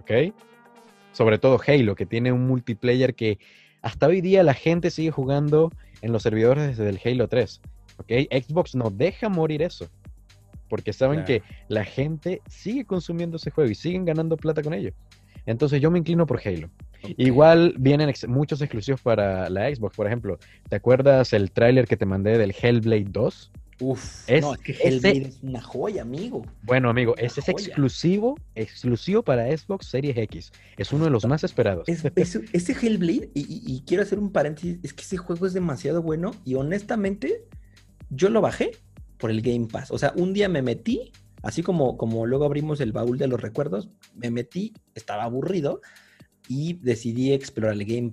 ¿ok? 0.00 0.32
sobre 1.12 1.38
todo 1.38 1.60
Halo, 1.64 1.94
que 1.94 2.06
tiene 2.06 2.32
un 2.32 2.46
multiplayer 2.46 3.14
que 3.14 3.38
hasta 3.82 4.06
hoy 4.06 4.20
día 4.20 4.42
la 4.42 4.54
gente 4.54 4.90
sigue 4.90 5.10
jugando 5.10 5.70
en 6.00 6.12
los 6.12 6.22
servidores 6.22 6.76
desde 6.76 6.88
el 6.88 7.00
Halo 7.04 7.28
3. 7.28 7.60
¿ok? 7.98 8.12
Xbox 8.30 8.74
no 8.74 8.90
deja 8.90 9.28
morir 9.28 9.62
eso, 9.62 9.88
porque 10.68 10.92
saben 10.92 11.24
que 11.24 11.42
la 11.68 11.84
gente 11.84 12.40
sigue 12.48 12.84
consumiendo 12.84 13.36
ese 13.36 13.50
juego 13.50 13.70
y 13.70 13.74
siguen 13.74 14.04
ganando 14.04 14.36
plata 14.36 14.62
con 14.62 14.74
ello. 14.74 14.92
Entonces 15.44 15.80
yo 15.80 15.90
me 15.90 15.98
inclino 15.98 16.26
por 16.26 16.40
Halo. 16.44 16.70
Igual 17.16 17.74
vienen 17.78 18.12
muchos 18.28 18.62
exclusivos 18.62 19.00
para 19.02 19.50
la 19.50 19.74
Xbox, 19.74 19.96
por 19.96 20.06
ejemplo. 20.06 20.38
¿Te 20.68 20.76
acuerdas 20.76 21.32
el 21.32 21.50
tráiler 21.50 21.86
que 21.86 21.96
te 21.96 22.06
mandé 22.06 22.38
del 22.38 22.54
Hellblade 22.60 23.06
2? 23.08 23.52
Uf, 23.82 24.30
es, 24.30 24.42
no, 24.42 24.54
es 24.54 24.60
que 24.60 24.72
Hellblade 24.72 25.28
es 25.28 25.42
una 25.42 25.60
joya, 25.60 26.02
amigo. 26.02 26.46
Bueno, 26.62 26.88
amigo, 26.88 27.16
ese 27.16 27.40
es 27.40 27.48
exclusivo, 27.48 28.38
exclusivo 28.54 29.24
para 29.24 29.44
Xbox 29.56 29.86
Series 29.86 30.16
X. 30.16 30.52
Es 30.76 30.92
uno 30.92 31.04
de 31.04 31.10
los 31.10 31.26
más 31.26 31.42
esperados. 31.42 31.88
ese 31.88 32.72
Hellblade, 32.80 33.30
y, 33.34 33.82
quiero 33.84 34.04
hacer 34.04 34.20
un 34.20 34.30
paréntesis, 34.30 34.78
es 34.84 34.92
que 34.92 35.02
ese 35.02 35.16
juego 35.16 35.46
es 35.46 35.52
demasiado 35.52 36.00
bueno 36.00 36.30
y 36.44 36.54
honestamente 36.54 37.44
yo 38.10 38.28
lo 38.28 38.40
bajé 38.40 38.70
por 39.18 39.32
el 39.32 39.42
Game 39.42 39.66
Pass. 39.66 39.90
O 39.90 39.98
sea, 39.98 40.12
un 40.14 40.32
día 40.32 40.48
me 40.48 40.62
metí, 40.62 41.10
así 41.42 41.64
como, 41.64 41.96
como 41.96 42.24
luego 42.24 42.44
abrimos 42.44 42.80
el 42.80 42.92
baúl 42.92 43.18
de 43.18 43.26
los 43.26 43.40
recuerdos, 43.40 43.90
me 44.14 44.30
metí, 44.30 44.74
estaba 44.94 45.24
aburrido 45.24 45.80
y 46.48 46.74
decidí 46.74 47.32
explorar 47.32 47.74
el 47.74 47.84
Game 47.84 48.10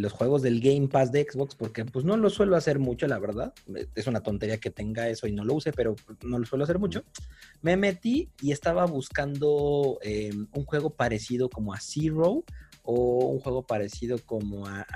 los 0.00 0.12
juegos 0.12 0.42
del 0.42 0.60
Game 0.60 0.88
Pass 0.88 1.12
de 1.12 1.26
Xbox 1.30 1.54
porque 1.54 1.84
pues 1.84 2.04
no 2.04 2.16
lo 2.16 2.30
suelo 2.30 2.56
hacer 2.56 2.78
mucho, 2.78 3.06
la 3.06 3.18
verdad. 3.18 3.52
Es 3.94 4.06
una 4.06 4.22
tontería 4.22 4.58
que 4.58 4.70
tenga 4.70 5.08
eso 5.08 5.26
y 5.26 5.32
no 5.32 5.44
lo 5.44 5.54
use, 5.54 5.72
pero 5.72 5.94
no 6.22 6.38
lo 6.38 6.46
suelo 6.46 6.64
hacer 6.64 6.78
mucho. 6.78 7.04
Me 7.62 7.76
metí 7.76 8.30
y 8.40 8.52
estaba 8.52 8.86
buscando 8.86 9.98
eh, 10.02 10.32
un 10.52 10.64
juego 10.64 10.90
parecido 10.90 11.50
como 11.50 11.74
a 11.74 11.80
Zero 11.80 12.44
o 12.82 13.26
un 13.26 13.40
juego 13.40 13.66
parecido 13.66 14.18
como 14.24 14.66
a, 14.66 14.86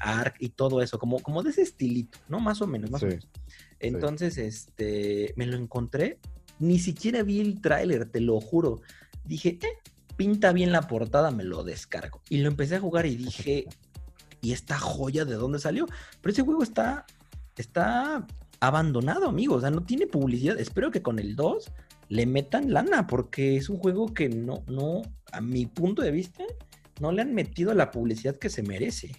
Ark 0.00 0.34
y 0.40 0.50
todo 0.50 0.82
eso, 0.82 0.98
como, 0.98 1.20
como 1.20 1.42
de 1.42 1.50
ese 1.50 1.62
estilito, 1.62 2.18
¿no? 2.28 2.40
Más 2.40 2.60
o 2.60 2.66
menos, 2.66 2.90
más 2.90 3.02
o 3.02 3.06
menos. 3.06 3.28
Entonces, 3.78 4.36
este, 4.36 5.32
me 5.36 5.46
lo 5.46 5.56
encontré, 5.56 6.18
ni 6.58 6.78
siquiera 6.78 7.22
vi 7.22 7.40
el 7.40 7.60
tráiler, 7.60 8.06
te 8.06 8.20
lo 8.20 8.40
juro. 8.40 8.80
Dije, 9.24 9.58
eh, 9.62 9.78
pinta 10.16 10.52
bien 10.52 10.72
la 10.72 10.82
portada, 10.82 11.30
me 11.30 11.44
lo 11.44 11.64
descargo. 11.64 12.20
Y 12.28 12.38
lo 12.38 12.48
empecé 12.48 12.76
a 12.76 12.80
jugar 12.80 13.06
y 13.06 13.16
dije, 13.16 13.66
¿y 14.40 14.52
esta 14.52 14.78
joya 14.78 15.24
de 15.24 15.34
dónde 15.34 15.58
salió? 15.58 15.86
Pero 16.20 16.32
ese 16.32 16.42
juego 16.42 16.62
está, 16.62 17.06
está 17.56 18.26
abandonado, 18.60 19.28
amigos. 19.28 19.58
O 19.58 19.60
sea, 19.60 19.70
no 19.70 19.82
tiene 19.82 20.06
publicidad. 20.06 20.58
Espero 20.58 20.90
que 20.90 21.02
con 21.02 21.18
el 21.18 21.36
2 21.36 21.70
le 22.08 22.26
metan 22.26 22.72
lana, 22.72 23.06
porque 23.06 23.56
es 23.56 23.68
un 23.68 23.78
juego 23.78 24.14
que 24.14 24.28
no, 24.28 24.62
no, 24.66 25.02
a 25.32 25.40
mi 25.40 25.66
punto 25.66 26.02
de 26.02 26.10
vista, 26.10 26.44
no 27.00 27.12
le 27.12 27.22
han 27.22 27.34
metido 27.34 27.74
la 27.74 27.90
publicidad 27.90 28.36
que 28.36 28.50
se 28.50 28.62
merece. 28.62 29.12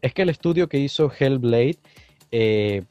Es 0.00 0.12
que 0.12 0.22
el 0.22 0.30
estudio 0.30 0.68
que 0.68 0.78
hizo 0.78 1.10
Hellblade 1.10 1.78
eh, 2.30 2.84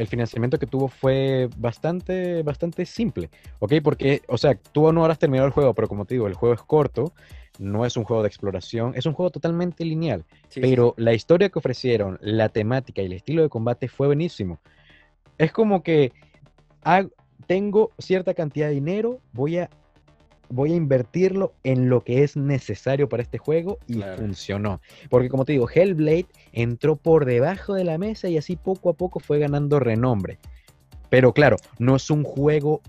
el 0.00 0.08
financiamiento 0.08 0.58
que 0.58 0.66
tuvo 0.66 0.88
fue 0.88 1.48
bastante, 1.56 2.42
bastante 2.42 2.86
simple, 2.86 3.28
¿ok? 3.58 3.74
Porque, 3.82 4.22
o 4.28 4.38
sea, 4.38 4.54
tú 4.54 4.90
no 4.92 5.02
habrás 5.02 5.18
terminado 5.18 5.46
el 5.46 5.52
juego, 5.52 5.74
pero 5.74 5.88
como 5.88 6.06
te 6.06 6.14
digo, 6.14 6.26
el 6.26 6.34
juego 6.34 6.54
es 6.54 6.62
corto, 6.62 7.12
no 7.58 7.84
es 7.84 7.96
un 7.96 8.04
juego 8.04 8.22
de 8.22 8.28
exploración, 8.28 8.94
es 8.96 9.04
un 9.04 9.12
juego 9.12 9.30
totalmente 9.30 9.84
lineal, 9.84 10.24
pero 10.54 10.94
la 10.96 11.12
historia 11.12 11.50
que 11.50 11.58
ofrecieron, 11.58 12.18
la 12.22 12.48
temática 12.48 13.02
y 13.02 13.06
el 13.06 13.12
estilo 13.12 13.42
de 13.42 13.50
combate 13.50 13.88
fue 13.88 14.06
buenísimo. 14.06 14.58
Es 15.36 15.52
como 15.52 15.82
que 15.82 16.12
tengo 17.46 17.90
cierta 17.98 18.32
cantidad 18.32 18.68
de 18.68 18.74
dinero, 18.74 19.20
voy 19.32 19.58
a 19.58 19.68
voy 20.50 20.72
a 20.72 20.76
invertirlo 20.76 21.54
en 21.64 21.88
lo 21.88 22.02
que 22.02 22.22
es 22.22 22.36
necesario 22.36 23.08
para 23.08 23.22
este 23.22 23.38
juego 23.38 23.78
y 23.86 24.02
funcionó. 24.16 24.80
Porque 25.08 25.28
como 25.28 25.44
te 25.44 25.52
digo, 25.52 25.68
Hellblade 25.72 26.26
entró 26.52 26.96
por 26.96 27.24
debajo 27.24 27.74
de 27.74 27.84
la 27.84 27.96
mesa 27.98 28.28
y 28.28 28.36
así 28.36 28.56
poco 28.56 28.90
a 28.90 28.92
poco 28.94 29.20
fue 29.20 29.38
ganando 29.38 29.78
renombre. 29.78 30.38
Pero 31.08 31.32
claro, 31.32 31.56
no 31.78 31.96
es 31.96 32.10
un 32.10 32.24
juego 32.24 32.82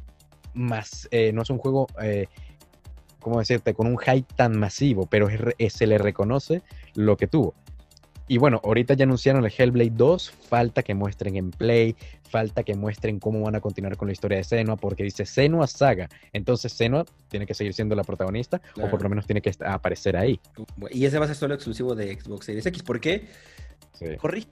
más, 0.53 1.07
eh, 1.12 1.32
no 1.34 1.43
es 1.43 1.49
un 1.49 1.57
juego, 1.57 1.88
eh, 2.01 2.28
¿cómo 3.20 3.39
decirte?, 3.39 3.74
con 3.74 3.88
un 3.88 3.97
hype 3.97 4.28
tan 4.36 4.59
masivo, 4.59 5.05
pero 5.05 5.28
se 5.70 5.88
le 5.88 5.97
reconoce 5.97 6.62
lo 6.95 7.16
que 7.16 7.28
tuvo. 7.28 7.53
Y 8.32 8.38
bueno, 8.38 8.61
ahorita 8.63 8.93
ya 8.93 9.03
anunciaron 9.03 9.43
el 9.43 9.51
Hellblade 9.51 9.91
2, 9.93 10.32
falta 10.32 10.84
que 10.84 10.95
muestren 10.95 11.36
en 11.36 11.51
Play, 11.51 11.97
falta 12.23 12.63
que 12.63 12.75
muestren 12.75 13.19
cómo 13.19 13.41
van 13.41 13.55
a 13.55 13.59
continuar 13.59 13.97
con 13.97 14.07
la 14.07 14.13
historia 14.13 14.38
de 14.38 14.45
Senua, 14.45 14.77
porque 14.77 15.03
dice 15.03 15.25
Senua 15.25 15.67
Saga. 15.67 16.07
Entonces 16.32 16.71
Senua 16.71 17.03
tiene 17.27 17.45
que 17.45 17.53
seguir 17.53 17.73
siendo 17.73 17.93
la 17.93 18.05
protagonista, 18.05 18.61
o 18.82 18.89
por 18.89 19.03
lo 19.03 19.09
menos 19.09 19.25
tiene 19.25 19.41
que 19.41 19.51
aparecer 19.65 20.15
ahí. 20.15 20.39
Y 20.91 21.03
ese 21.03 21.19
va 21.19 21.25
a 21.25 21.27
ser 21.27 21.36
solo 21.36 21.55
exclusivo 21.55 21.93
de 21.93 22.17
Xbox 22.17 22.45
Series 22.45 22.65
X. 22.65 22.84
¿Por 22.84 23.01
qué? 23.01 23.27
Sí. 23.99 24.05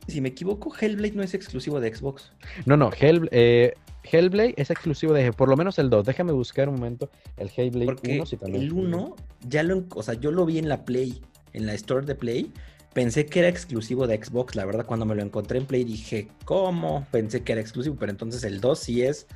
si 0.09 0.19
me 0.19 0.27
equivoco, 0.27 0.75
Hellblade 0.77 1.13
no 1.13 1.23
es 1.23 1.33
exclusivo 1.33 1.79
de 1.79 1.95
Xbox. 1.95 2.33
No, 2.65 2.75
no, 2.75 2.91
eh, 2.99 3.73
Hellblade 4.03 4.55
es 4.57 4.71
exclusivo 4.71 5.13
de, 5.13 5.31
por 5.31 5.47
lo 5.47 5.55
menos 5.55 5.79
el 5.79 5.89
2. 5.89 6.05
Déjame 6.05 6.33
buscar 6.33 6.67
un 6.67 6.75
momento 6.75 7.09
el 7.37 7.49
Hellblade 7.55 7.95
1. 8.03 8.25
Si 8.25 8.35
también 8.35 8.61
el 8.61 8.73
1, 8.73 9.15
ya 9.47 9.63
lo, 9.63 9.85
o 9.95 10.03
sea, 10.03 10.15
yo 10.15 10.31
lo 10.31 10.45
vi 10.45 10.57
en 10.57 10.67
la 10.67 10.83
Play, 10.83 11.21
en 11.53 11.65
la 11.65 11.73
Store 11.75 12.05
de 12.05 12.15
Play, 12.15 12.51
Pensé 12.93 13.27
que 13.27 13.39
era 13.39 13.47
exclusivo 13.47 14.07
de 14.07 14.23
Xbox, 14.23 14.55
la 14.55 14.65
verdad, 14.65 14.85
cuando 14.85 15.05
me 15.05 15.15
lo 15.15 15.21
encontré 15.21 15.59
en 15.59 15.65
Play 15.65 15.83
dije, 15.83 16.27
¿cómo? 16.45 17.05
Pensé 17.11 17.43
que 17.43 17.51
era 17.51 17.61
exclusivo, 17.61 17.95
pero 17.99 18.11
entonces 18.11 18.43
el 18.43 18.59
2 18.61 18.79
sí 18.79 19.03
es, 19.03 19.27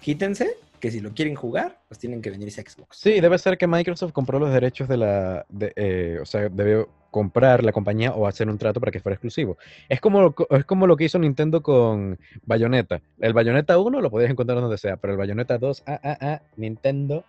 quítense, 0.00 0.56
que 0.80 0.90
si 0.90 1.00
lo 1.00 1.12
quieren 1.12 1.36
jugar, 1.36 1.78
pues 1.86 2.00
tienen 2.00 2.20
que 2.22 2.30
venirse 2.30 2.60
a 2.60 2.64
Xbox. 2.64 2.96
Sí, 2.96 3.20
debe 3.20 3.38
ser 3.38 3.56
que 3.56 3.68
Microsoft 3.68 4.12
compró 4.12 4.40
los 4.40 4.52
derechos 4.52 4.88
de 4.88 4.96
la, 4.96 5.46
eh, 5.76 6.18
o 6.20 6.26
sea, 6.26 6.48
debió 6.48 6.88
comprar 7.12 7.62
la 7.62 7.70
compañía 7.70 8.12
o 8.12 8.26
hacer 8.26 8.48
un 8.48 8.58
trato 8.58 8.80
para 8.80 8.90
que 8.90 8.98
fuera 8.98 9.14
exclusivo. 9.14 9.56
Es 9.88 10.00
como, 10.00 10.34
es 10.50 10.64
como 10.64 10.88
lo 10.88 10.96
que 10.96 11.04
hizo 11.04 11.20
Nintendo 11.20 11.62
con 11.62 12.18
Bayonetta. 12.46 13.00
El 13.20 13.34
Bayonetta 13.34 13.78
1 13.78 14.00
lo 14.00 14.10
podías 14.10 14.30
encontrar 14.30 14.60
donde 14.60 14.78
sea, 14.78 14.96
pero 14.96 15.12
el 15.12 15.18
Bayonetta 15.18 15.56
2, 15.58 15.84
ah, 15.86 16.00
ah, 16.02 16.18
ah, 16.20 16.42
Nintendo, 16.56 17.24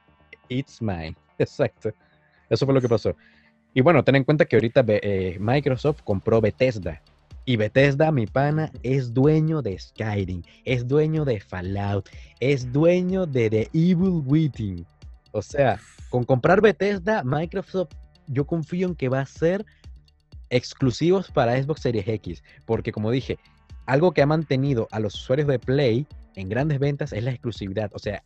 it's 0.48 0.82
mine. 0.82 1.16
Exacto. 1.38 1.94
Eso 2.50 2.66
fue 2.66 2.74
lo 2.74 2.82
que 2.82 2.90
pasó. 2.90 3.16
Y 3.74 3.82
bueno, 3.82 4.04
ten 4.04 4.16
en 4.16 4.24
cuenta 4.24 4.46
que 4.46 4.56
ahorita 4.56 4.84
eh, 4.88 5.38
Microsoft 5.40 6.02
compró 6.04 6.42
Bethesda. 6.42 7.02
Y 7.46 7.58
Bethesda, 7.58 8.12
mi 8.12 8.26
pana, 8.26 8.72
es 8.84 9.14
dueño 9.14 9.62
de 9.62 9.78
Skyrim, 9.78 10.44
es 10.64 10.88
dueño 10.88 11.26
de 11.26 11.42
Fallout, 11.42 12.08
es 12.40 12.72
dueño 12.72 13.26
de 13.26 13.50
The 13.50 13.70
Evil 13.74 14.22
Within. 14.26 14.86
O 15.34 15.42
sea, 15.42 15.80
con 16.10 16.24
comprar 16.24 16.62
Bethesda, 16.62 17.22
Microsoft, 17.26 17.92
yo 18.28 18.46
confío 18.46 18.88
en 18.88 18.96
que 18.96 19.10
va 19.10 19.20
a 19.20 19.26
ser 19.26 19.66
exclusivos 20.50 21.32
para 21.32 21.62
Xbox 21.62 21.82
Series 21.82 22.08
X. 22.08 22.44
Porque 22.66 22.94
como 22.94 23.12
dije, 23.12 23.38
algo 23.86 24.14
que 24.14 24.22
ha 24.22 24.26
mantenido 24.26 24.88
a 24.92 25.00
los 25.00 25.16
usuarios 25.16 25.48
de 25.48 25.60
Play 25.60 26.08
en 26.36 26.50
grandes 26.50 26.80
ventas 26.80 27.12
es 27.12 27.24
la 27.24 27.32
exclusividad. 27.32 27.92
O 27.94 28.00
sea, 28.00 28.24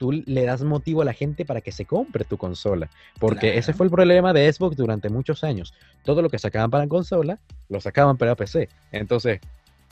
tú 0.00 0.12
le 0.12 0.44
das 0.44 0.62
motivo 0.62 1.02
a 1.02 1.04
la 1.04 1.12
gente 1.12 1.44
para 1.44 1.60
que 1.60 1.72
se 1.72 1.84
compre 1.84 2.24
tu 2.24 2.38
consola. 2.38 2.88
Porque 3.18 3.58
ese 3.58 3.74
fue 3.74 3.84
el 3.84 3.92
problema 3.92 4.32
de 4.32 4.50
Xbox 4.50 4.74
durante 4.74 5.10
muchos 5.10 5.44
años. 5.44 5.74
Todo 6.04 6.22
lo 6.22 6.30
que 6.30 6.38
sacaban 6.38 6.70
para 6.70 6.88
consola, 6.88 7.38
lo 7.68 7.82
sacaban 7.82 8.16
para 8.16 8.34
PC. 8.34 8.70
Entonces, 8.92 9.40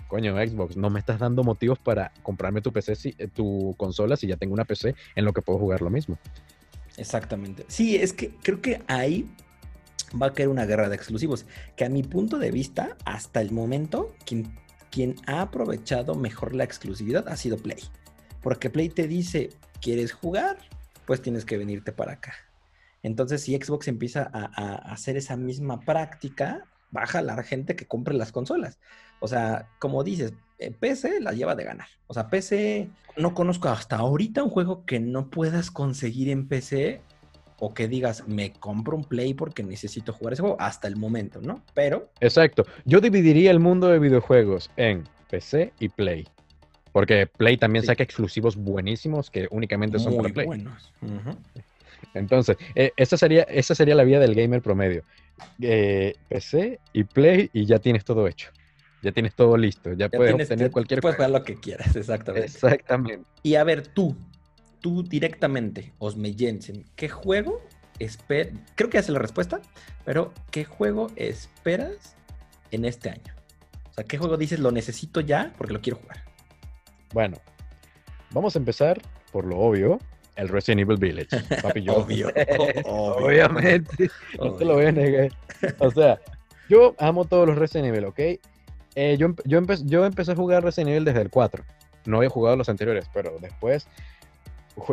coño, 0.09 0.35
Xbox, 0.35 0.79
no 0.79 0.89
me 0.89 0.99
estás 0.99 1.19
dando 1.19 1.45
motivos 1.45 1.79
para 1.79 2.11
comprarme 2.23 2.63
tu 2.63 2.73
PC, 2.73 2.97
si, 2.97 3.15
eh, 3.19 3.29
tu 3.29 3.75
consola, 3.77 4.17
si 4.17 4.27
ya 4.27 4.39
tengo 4.39 4.55
una 4.55 4.65
PC 4.65 4.95
en 5.15 5.27
lo 5.27 5.35
que 5.35 5.43
puedo 5.43 5.59
jugar 5.59 5.83
lo 5.83 5.91
mismo. 5.91 6.17
Exactamente. 6.97 7.67
Sí, 7.69 7.97
es 7.97 8.15
que 8.15 8.31
creo 8.43 8.63
que 8.63 8.81
ahí 8.87 9.29
va 10.21 10.29
a 10.29 10.33
caer 10.33 10.49
una 10.49 10.65
guerra 10.65 10.89
de 10.89 10.97
exclusivos. 10.97 11.45
Que 11.77 11.85
a 11.85 11.91
mi 11.91 12.03
punto 12.03 12.39
de 12.39 12.51
vista, 12.51 12.97
hasta 13.05 13.43
el 13.43 13.51
momento, 13.51 14.15
quien, 14.25 14.55
quien 14.91 15.17
ha 15.27 15.43
aprovechado 15.43 16.15
mejor 16.15 16.55
la 16.55 16.65
exclusividad 16.65 17.29
ha 17.29 17.37
sido 17.37 17.59
Play. 17.59 17.85
Porque 18.41 18.71
Play 18.71 18.89
te 18.89 19.07
dice, 19.07 19.51
¿quieres 19.81 20.13
jugar? 20.13 20.59
Pues 21.07 21.23
tienes 21.23 21.45
que 21.45 21.57
venirte 21.57 21.93
para 21.93 22.13
acá. 22.13 22.35
Entonces, 23.03 23.43
si 23.43 23.57
Xbox 23.57 23.89
empieza 23.89 24.29
a, 24.33 24.75
hacer 24.93 25.17
esa 25.17 25.37
misma 25.37 25.81
práctica, 25.81 26.65
va 26.97 27.03
a 27.03 27.07
jalar 27.07 27.43
gente 27.45 27.77
que 27.77 27.87
compre 27.87 28.15
las 28.15 28.33
consolas. 28.33 28.79
O 29.21 29.29
sea, 29.29 29.69
como 29.79 30.05
dices, 30.05 30.33
eh, 30.59 30.73
PC 30.73 31.21
la 31.21 31.33
lleva 31.33 31.55
de 31.55 31.65
ganar. 31.65 31.89
O 32.07 32.15
sea, 32.15 32.29
PC, 32.29 32.89
no 33.17 33.35
conozco 33.35 33.69
hasta 33.69 33.97
ahorita 33.97 34.43
un 34.43 34.51
juego 34.51 34.85
que 34.85 35.01
no 35.01 35.31
puedas 35.31 35.71
conseguir 35.71 36.29
en 36.29 36.49
PC 36.49 37.01
o 37.61 37.75
que 37.75 37.89
digas, 37.89 38.27
me 38.29 38.53
compro 38.53 38.97
un 38.97 39.05
Play 39.05 39.35
porque 39.35 39.63
necesito 39.63 40.13
jugar 40.13 40.35
ese 40.35 40.43
juego 40.43 40.57
hasta 40.61 40.87
el 40.87 40.97
momento, 40.97 41.41
¿no? 41.41 41.63
Pero... 41.75 42.11
Exacto. 42.21 42.65
Yo 42.85 43.01
dividiría 43.01 43.51
el 43.51 43.59
mundo 43.59 43.89
de 43.89 43.99
videojuegos 43.99 44.71
en 44.77 45.05
PC 45.29 45.73
y 45.81 45.89
Play. 45.89 46.27
Porque 46.99 47.29
Play 47.29 47.57
también 47.57 47.85
saca 47.85 48.03
exclusivos 48.03 48.57
buenísimos 48.57 49.31
que 49.31 49.47
únicamente 49.53 50.01
son 50.01 50.17
para 50.17 50.31
Play. 50.31 50.47
buenos. 50.47 50.93
Entonces, 52.13 52.57
eh, 52.75 52.91
esa, 52.97 53.17
sería, 53.17 53.45
esa 53.45 53.77
sería 53.77 53.95
la 53.95 54.03
vida 54.03 54.19
del 54.19 54.35
gamer 54.35 54.61
promedio. 54.63 55.05
Eh, 55.63 56.17
PC 56.29 56.81
y 56.93 57.05
Play 57.05 57.51
y 57.53 57.67
ya 57.67 57.79
tienes 57.79 58.05
todo 58.05 58.27
hecho. 58.27 58.51
Ya 59.01 59.13
tienes 59.13 59.37
todo 59.37 59.57
listo. 59.57 59.93
Ya, 59.93 60.09
puedes 60.09 60.35
obtener 60.35 60.73
cualquier 60.73 61.01
Puedes 61.01 61.15
jugar 61.15 61.31
lo 61.31 61.45
que 61.45 61.55
quieras, 61.61 61.95
exactamente. 61.95 62.47
Exactamente. 62.47 63.25
Y 63.45 63.55
a 63.55 63.63
ver, 63.63 63.87
tú, 63.87 64.17
tú 64.81 65.05
directamente, 65.05 65.93
Osme 65.99 66.35
Jensen, 66.37 66.85
¿qué 66.97 67.09
juego 67.09 67.63
esperas? 68.01 68.55
Creo 68.75 68.91
que 68.91 68.99
ya 68.99 69.05
sé 69.05 69.13
la 69.13 69.21
respuesta, 69.21 69.61
pero 70.05 70.35
¿qué 70.51 70.65
juego 70.65 71.13
esperas 71.15 72.17
en 72.73 72.85
este 72.85 73.11
año? 73.11 73.37
O 73.89 73.95
sea, 73.95 74.03
¿qué 74.03 74.19
juego 74.19 74.37
dices 74.37 74.59
lo 74.59 74.73
necesito 74.73 75.21
ya 75.21 75.53
porque 75.57 75.73
lo 75.73 75.81
quiero 75.81 76.01
jugar? 76.01 76.28
Bueno, 77.13 77.37
vamos 78.31 78.55
a 78.55 78.59
empezar 78.59 79.01
por 79.33 79.45
lo 79.45 79.59
obvio, 79.59 79.99
el 80.37 80.49
Resident 80.49 80.83
Evil 80.83 80.97
Village. 80.97 81.29
Papi, 81.63 81.83
yo, 81.83 81.97
obvio, 81.99 82.33
obviamente, 82.85 84.11
no 84.39 84.53
te 84.53 84.65
lo 84.65 84.75
voy 84.75 84.87
a 84.87 84.93
negar. 84.93 85.33
O 85.79 85.91
sea, 85.91 86.19
yo 86.69 86.95
amo 86.99 87.25
todos 87.25 87.47
los 87.47 87.59
Resident 87.59 87.89
Evil, 87.89 88.07
¿ok? 88.07 88.19
Eh, 88.95 89.17
yo, 89.19 89.35
yo, 89.45 89.61
yo 89.85 90.05
empecé 90.05 90.33
a 90.33 90.37
jugar 90.37 90.65
Resident 90.65 90.91
Evil 90.91 91.05
desde 91.05 91.21
el 91.23 91.31
4. 91.31 91.65
No 92.07 92.19
había 92.19 92.31
jugado 92.31 92.57
los 92.57 92.69
anteriores, 92.69 93.11
pero 93.13 93.37
después 93.41 93.87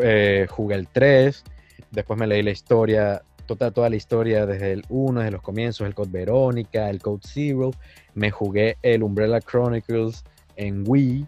eh, 0.01 0.47
jugué 0.49 0.75
el 0.75 0.87
3, 0.87 1.43
después 1.91 2.19
me 2.19 2.27
leí 2.27 2.43
la 2.43 2.51
historia, 2.51 3.21
toda, 3.45 3.71
toda 3.71 3.89
la 3.89 3.95
historia 3.95 4.45
desde 4.45 4.73
el 4.73 4.83
1, 4.89 5.21
desde 5.21 5.31
los 5.31 5.41
comienzos, 5.41 5.87
el 5.87 5.95
Code 5.95 6.11
Verónica, 6.11 6.89
el 6.89 7.01
Code 7.01 7.21
Zero, 7.23 7.71
me 8.15 8.31
jugué 8.31 8.77
el 8.81 9.03
Umbrella 9.03 9.39
Chronicles 9.39 10.23
en 10.55 10.83
Wii, 10.85 11.25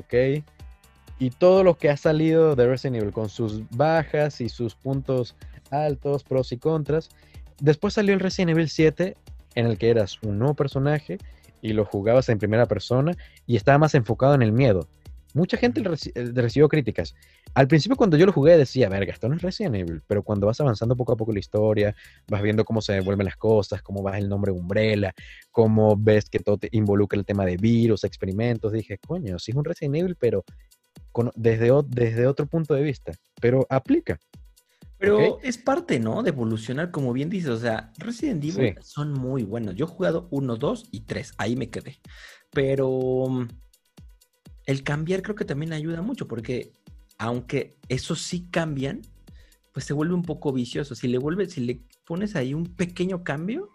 ¿ok? 0.00 0.44
Y 1.18 1.30
todo 1.30 1.62
lo 1.64 1.76
que 1.76 1.90
ha 1.90 1.96
salido 1.96 2.56
de 2.56 2.66
Resident 2.66 2.96
Evil 2.96 3.12
con 3.12 3.28
sus 3.28 3.68
bajas 3.70 4.40
y 4.40 4.48
sus 4.48 4.74
puntos 4.74 5.36
altos, 5.70 6.24
pros 6.24 6.52
y 6.52 6.56
contras. 6.56 7.10
Después 7.60 7.94
salió 7.94 8.14
el 8.14 8.20
Resident 8.20 8.50
Evil 8.50 8.68
7 8.68 9.16
en 9.54 9.66
el 9.66 9.78
que 9.78 9.90
eras 9.90 10.18
un 10.22 10.38
nuevo 10.38 10.54
personaje 10.54 11.18
y 11.62 11.72
lo 11.72 11.84
jugabas 11.84 12.28
en 12.28 12.38
primera 12.38 12.66
persona 12.66 13.16
y 13.46 13.56
estaba 13.56 13.78
más 13.78 13.94
enfocado 13.94 14.34
en 14.34 14.42
el 14.42 14.52
miedo. 14.52 14.88
Mucha 15.34 15.56
gente 15.56 15.82
eh, 15.82 16.32
recibió 16.34 16.68
críticas. 16.68 17.14
Al 17.54 17.66
principio 17.66 17.96
cuando 17.96 18.16
yo 18.16 18.26
lo 18.26 18.32
jugué 18.32 18.56
decía, 18.56 18.88
verga, 18.88 19.12
esto 19.12 19.28
no 19.28 19.34
es 19.34 19.42
Resident 19.42 19.74
Evil, 19.74 20.02
pero 20.06 20.22
cuando 20.22 20.46
vas 20.46 20.60
avanzando 20.60 20.96
poco 20.96 21.12
a 21.12 21.16
poco 21.16 21.32
la 21.32 21.40
historia, 21.40 21.94
vas 22.28 22.42
viendo 22.42 22.64
cómo 22.64 22.80
se 22.80 22.92
devuelven 22.92 23.24
las 23.24 23.36
cosas, 23.36 23.82
cómo 23.82 24.02
vas 24.02 24.18
el 24.18 24.28
nombre 24.28 24.52
Umbrella, 24.52 25.12
cómo 25.50 25.96
ves 25.96 26.30
que 26.30 26.38
todo 26.38 26.58
te 26.58 26.68
involucra 26.72 27.18
el 27.18 27.26
tema 27.26 27.44
de 27.44 27.56
virus, 27.56 28.04
experimentos, 28.04 28.72
dije, 28.72 28.98
coño, 28.98 29.38
sí 29.38 29.50
es 29.50 29.56
un 29.56 29.64
Resident 29.64 29.96
Evil, 29.96 30.16
pero 30.16 30.44
desde, 31.34 31.70
desde 31.88 32.26
otro 32.26 32.46
punto 32.46 32.74
de 32.74 32.82
vista, 32.82 33.12
pero 33.40 33.66
aplica. 33.68 34.18
Pero 34.98 35.38
es 35.42 35.56
parte, 35.56 35.98
¿no? 35.98 36.22
De 36.22 36.28
evolucionar, 36.28 36.90
como 36.90 37.14
bien 37.14 37.30
dices. 37.30 37.48
O 37.48 37.56
sea, 37.56 37.90
Resident 37.96 38.44
Evil 38.44 38.74
son 38.82 39.14
muy 39.14 39.44
buenos. 39.44 39.74
Yo 39.74 39.86
he 39.86 39.88
jugado 39.88 40.28
1, 40.30 40.56
2 40.56 40.88
y 40.92 41.00
3. 41.00 41.32
Ahí 41.38 41.56
me 41.56 41.70
quedé. 41.70 41.98
Pero 42.52 43.48
el 44.66 44.82
cambiar 44.82 45.22
creo 45.22 45.34
que 45.34 45.46
también 45.46 45.72
ayuda 45.72 46.02
mucho, 46.02 46.28
porque 46.28 46.72
aunque 47.20 47.76
eso 47.90 48.16
sí 48.16 48.48
cambian, 48.50 49.02
pues 49.72 49.84
se 49.84 49.92
vuelve 49.92 50.14
un 50.14 50.22
poco 50.22 50.54
vicioso. 50.54 50.94
Si 50.94 51.06
le 51.06 51.18
vuelves, 51.18 51.52
si 51.52 51.60
le 51.60 51.82
pones 52.06 52.34
ahí 52.34 52.54
un 52.54 52.74
pequeño 52.74 53.22
cambio, 53.24 53.68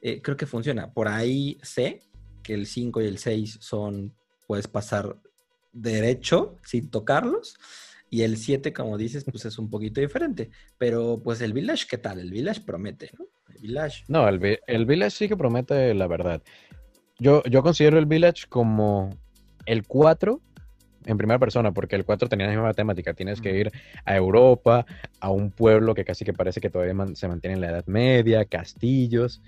eh, 0.00 0.22
creo 0.22 0.36
que 0.36 0.46
funciona. 0.46 0.92
Por 0.92 1.08
ahí 1.08 1.58
sé 1.60 2.02
que 2.44 2.54
el 2.54 2.66
5 2.66 3.02
y 3.02 3.06
el 3.06 3.18
6 3.18 3.58
son 3.60 4.14
puedes 4.46 4.68
pasar 4.68 5.18
derecho 5.72 6.56
sin 6.62 6.88
tocarlos. 6.88 7.56
Y 8.10 8.22
el 8.22 8.36
7, 8.36 8.72
como 8.72 8.96
dices, 8.96 9.24
pues 9.24 9.44
es 9.44 9.58
un 9.58 9.70
poquito 9.70 10.00
diferente. 10.00 10.50
Pero 10.78 11.20
pues 11.20 11.40
el 11.40 11.52
Village, 11.52 11.86
¿qué 11.90 11.98
tal? 11.98 12.20
El 12.20 12.30
Village 12.30 12.60
promete, 12.60 13.10
¿no? 13.18 13.26
El 13.52 13.60
Village. 13.60 14.04
No, 14.06 14.28
el, 14.28 14.38
Village 14.86 15.10
sí 15.10 15.28
que 15.28 15.36
promete 15.36 15.94
la 15.94 16.06
verdad. 16.06 16.44
Yo, 17.18 17.42
yo 17.42 17.64
considero 17.64 17.98
el 17.98 18.06
Village 18.06 18.46
como 18.48 19.10
el 19.66 19.84
4 19.84 20.40
en 21.06 21.18
primera 21.18 21.38
persona, 21.38 21.72
porque 21.72 21.96
el 21.96 22.04
4 22.04 22.28
tenía 22.28 22.46
la 22.46 22.52
misma 22.52 22.74
temática. 22.74 23.14
Tienes 23.14 23.40
que 23.40 23.56
ir 23.56 23.72
a 24.04 24.16
Europa, 24.16 24.86
a 25.20 25.30
un 25.30 25.50
pueblo 25.50 25.94
que 25.94 26.04
casi 26.04 26.24
que 26.24 26.32
parece 26.32 26.60
que 26.60 26.70
todavía 26.70 26.94
se 27.14 27.28
mantiene 27.28 27.54
en 27.54 27.60
la 27.60 27.70
Edad 27.70 27.86
Media, 27.86 28.44
castillos 28.44 29.42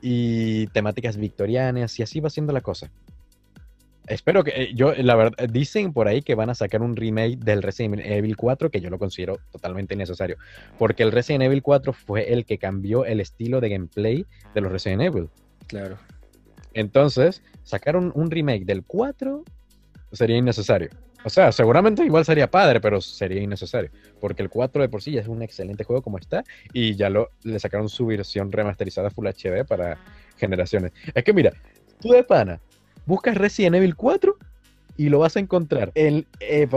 y 0.00 0.66
temáticas 0.68 1.16
victorianas, 1.16 1.98
y 1.98 2.02
así 2.02 2.20
va 2.20 2.30
siendo 2.30 2.52
la 2.52 2.60
cosa. 2.60 2.90
Espero 4.06 4.44
que 4.44 4.50
eh, 4.50 4.74
yo, 4.74 4.92
la 4.94 5.14
verdad, 5.14 5.48
dicen 5.48 5.94
por 5.94 6.08
ahí 6.08 6.20
que 6.20 6.34
van 6.34 6.50
a 6.50 6.54
sacar 6.54 6.82
un 6.82 6.94
remake 6.94 7.38
del 7.38 7.62
Resident 7.62 8.02
Evil 8.04 8.36
4 8.36 8.70
que 8.70 8.82
yo 8.82 8.90
lo 8.90 8.98
considero 8.98 9.38
totalmente 9.50 9.94
innecesario, 9.94 10.36
porque 10.78 11.02
el 11.02 11.10
Resident 11.10 11.44
Evil 11.44 11.62
4 11.62 11.92
fue 11.94 12.32
el 12.32 12.44
que 12.44 12.58
cambió 12.58 13.06
el 13.06 13.20
estilo 13.20 13.60
de 13.62 13.70
gameplay 13.70 14.26
de 14.54 14.60
los 14.60 14.70
Resident 14.70 15.02
Evil. 15.02 15.30
Claro. 15.68 15.96
Entonces, 16.74 17.42
sacar 17.62 17.96
un, 17.96 18.12
un 18.14 18.30
remake 18.30 18.66
del 18.66 18.84
4 18.84 19.42
sería 20.14 20.36
innecesario. 20.36 20.90
O 21.24 21.30
sea, 21.30 21.52
seguramente 21.52 22.04
igual 22.04 22.24
sería 22.24 22.50
padre, 22.50 22.80
pero 22.80 23.00
sería 23.00 23.40
innecesario. 23.40 23.90
Porque 24.20 24.42
el 24.42 24.50
4 24.50 24.82
de 24.82 24.88
por 24.88 25.02
sí 25.02 25.12
ya 25.12 25.22
es 25.22 25.28
un 25.28 25.42
excelente 25.42 25.84
juego 25.84 26.02
como 26.02 26.18
está. 26.18 26.44
Y 26.72 26.96
ya 26.96 27.08
lo, 27.08 27.30
le 27.42 27.58
sacaron 27.58 27.88
su 27.88 28.06
versión 28.06 28.52
remasterizada 28.52 29.10
Full 29.10 29.26
HD 29.26 29.64
para 29.66 29.98
generaciones. 30.36 30.92
Es 31.14 31.24
que 31.24 31.32
mira, 31.32 31.52
tú 32.00 32.10
de 32.10 32.24
pana, 32.24 32.60
buscas 33.06 33.36
Resident 33.36 33.76
Evil 33.76 33.96
4 33.96 34.36
y 34.96 35.08
lo 35.08 35.18
vas 35.18 35.36
a 35.36 35.40
encontrar 35.40 35.90
en, 35.94 36.26
eh, 36.40 36.68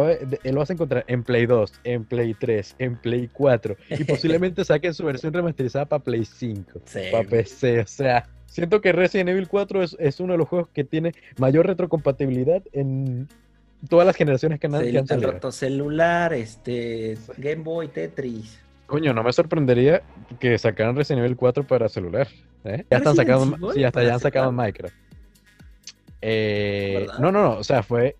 lo 0.44 0.60
vas 0.60 0.70
a 0.70 0.74
encontrar 0.74 1.06
en 1.08 1.24
Play 1.24 1.46
2, 1.46 1.74
en 1.84 2.04
Play 2.04 2.34
3, 2.34 2.76
en 2.80 2.96
Play 2.98 3.30
4 3.32 3.76
y 3.90 4.04
posiblemente 4.06 4.64
saquen 4.66 4.94
su 4.94 5.06
versión 5.06 5.34
remasterizada 5.34 5.86
para 5.86 6.04
Play 6.04 6.26
5, 6.26 6.82
para 7.12 7.24
PC, 7.24 7.82
o 7.82 7.88
sea, 7.88 8.28
siento 8.48 8.82
que 8.82 8.92
Resident 8.92 9.30
Evil 9.30 9.48
4 9.48 9.84
es, 9.84 9.96
es, 10.00 10.20
uno 10.20 10.34
de 10.34 10.40
los 10.40 10.48
juegos 10.48 10.70
que 10.74 10.84
tiene 10.84 11.14
mayor 11.38 11.68
retrocompatibilidad 11.68 12.64
en 12.74 13.28
todas 13.90 14.08
las 14.08 14.16
generaciones 14.16 14.60
que, 14.60 14.68
han, 14.68 14.74
que 14.82 14.98
han 14.98 15.08
salido. 15.08 15.52
Celular, 15.52 16.34
este, 16.34 17.18
Game 17.38 17.64
Boy, 17.64 17.90
Tetris. 17.90 18.60
Coño, 18.88 19.14
no 19.14 19.22
me 19.22 19.34
sorprendería 19.34 20.02
que 20.40 20.58
sacaran 20.58 20.96
Resident 20.96 21.26
Evil 21.26 21.36
4 21.36 21.68
para 21.68 21.90
celular. 21.90 22.28
¿eh? 22.64 22.86
Ya 22.90 22.98
están 22.98 23.16
sacando, 23.16 23.74
sí, 23.74 23.84
hasta 23.84 24.04
ya 24.04 24.14
han 24.14 24.20
sacado 24.20 24.52
Minecraft. 24.52 24.96
Eh, 26.22 27.08
no, 27.20 27.32
no, 27.32 27.44
no, 27.44 27.58
o 27.58 27.64
sea, 27.64 27.84
fue. 27.84 28.16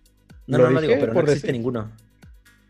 No, 0.46 0.58
no, 0.58 0.70
no 0.70 0.80
digo, 0.80 0.94
pero 0.98 1.12
no 1.12 1.20
existe 1.20 1.52
ninguno. 1.52 1.90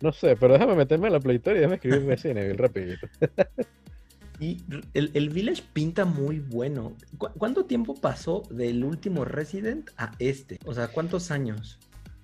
No 0.01 0.13
sé, 0.13 0.37
pero 0.37 0.53
déjame 0.53 0.75
meterme 0.75 1.09
en 1.09 1.15
la 1.15 1.21
Play 1.21 1.37
Store 1.37 1.57
y 1.57 1.61
déjame 1.61 1.77
escribir 1.77 2.07
Resident 2.07 2.39
Evil 2.39 2.59
rapidito. 2.59 3.09
y 4.41 4.63
el, 4.95 5.11
el, 5.15 5.29
Village 5.31 5.63
pinta 5.73 6.05
muy 6.05 6.39
bueno. 6.39 6.97
¿Cuánto 7.17 7.65
tiempo 7.65 7.95
pasó 7.95 8.43
del 8.51 8.85
último 8.85 9.25
Resident 9.25 9.91
a 9.97 10.13
este? 10.21 10.61
O 10.67 10.75
sea, 10.75 10.89
¿cuántos 10.89 11.31
años? 11.33 11.79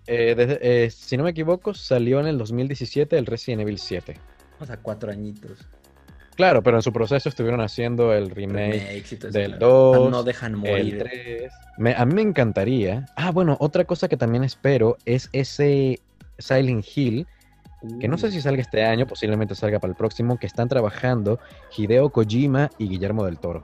Eh, 0.06 0.58
eh, 0.60 0.90
si 0.90 1.16
no 1.16 1.24
me 1.24 1.30
equivoco, 1.30 1.74
salió 1.74 2.20
en 2.20 2.26
el 2.26 2.38
2017 2.38 3.16
el 3.18 3.26
Resident 3.26 3.62
Evil 3.62 3.78
7. 3.78 4.16
O 4.60 4.66
sea, 4.66 4.76
cuatro 4.76 5.10
añitos. 5.10 5.66
Claro, 6.36 6.62
pero 6.62 6.78
en 6.78 6.82
su 6.82 6.92
proceso 6.92 7.28
estuvieron 7.28 7.60
haciendo 7.60 8.12
el 8.12 8.30
remake, 8.30 9.18
del 9.30 9.58
2. 9.58 10.10
No 10.10 10.22
dejan 10.22 10.56
morir. 10.56 11.08
a 11.96 12.04
mí 12.04 12.14
me 12.14 12.22
encantaría. 12.22 13.06
Ah, 13.16 13.30
bueno, 13.30 13.56
otra 13.60 13.84
cosa 13.84 14.08
que 14.08 14.16
también 14.16 14.44
espero 14.44 14.96
es 15.04 15.28
ese 15.32 16.00
Silent 16.38 16.84
Hill. 16.94 17.26
Que 18.00 18.08
no 18.08 18.16
sé 18.16 18.30
si 18.30 18.40
salga 18.40 18.62
este 18.62 18.82
año, 18.82 19.06
posiblemente 19.06 19.54
salga 19.54 19.78
para 19.78 19.90
el 19.90 19.96
próximo, 19.96 20.38
que 20.38 20.46
están 20.46 20.68
trabajando 20.68 21.38
Hideo 21.76 22.08
Kojima 22.08 22.70
y 22.78 22.88
Guillermo 22.88 23.26
del 23.26 23.38
Toro. 23.38 23.62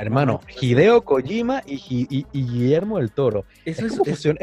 Hermano, 0.00 0.40
Hideo 0.60 1.02
Kojima 1.02 1.62
y, 1.66 2.24
Guillermo 2.32 2.98
del 2.98 3.12
Toro. 3.12 3.44
es, 3.64 3.80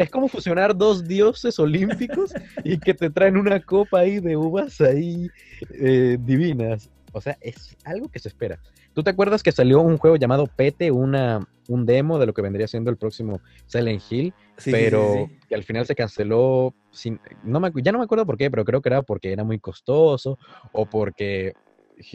como 0.09 0.27
fusionar 0.29 0.75
dos 0.75 1.07
dioses 1.07 1.59
olímpicos 1.59 2.33
y 2.63 2.77
que 2.77 2.93
te 2.93 3.09
traen 3.09 3.37
una 3.37 3.59
copa 3.61 3.99
ahí 3.99 4.19
de 4.19 4.35
uvas 4.37 4.79
ahí 4.81 5.29
eh, 5.71 6.17
divinas. 6.19 6.89
O 7.15 7.21
sea, 7.21 7.37
es 7.39 7.77
algo 7.85 8.09
que 8.09 8.19
se 8.19 8.27
espera. 8.27 8.59
¿Tú 8.93 9.01
te 9.01 9.09
acuerdas 9.09 9.41
que 9.41 9.53
salió 9.53 9.79
un 9.79 9.97
juego 9.97 10.17
llamado 10.17 10.47
Pete, 10.47 10.91
una, 10.91 11.47
un 11.69 11.85
demo 11.85 12.19
de 12.19 12.25
lo 12.25 12.33
que 12.33 12.41
vendría 12.41 12.67
siendo 12.67 12.91
el 12.91 12.97
próximo 12.97 13.39
Silent 13.67 14.03
Hill? 14.09 14.33
pero 14.65 15.29
que 15.47 15.55
al 15.55 15.63
final 15.63 15.85
se 15.85 15.95
canceló. 15.95 16.75
Sin, 16.91 17.21
no 17.41 17.61
me, 17.61 17.71
ya 17.81 17.93
no 17.93 17.99
me 17.99 18.03
acuerdo 18.03 18.25
por 18.25 18.37
qué, 18.37 18.51
pero 18.51 18.65
creo 18.65 18.81
que 18.81 18.89
era 18.89 19.01
porque 19.01 19.31
era 19.31 19.45
muy 19.45 19.59
costoso 19.59 20.37
o 20.73 20.87
porque 20.87 21.53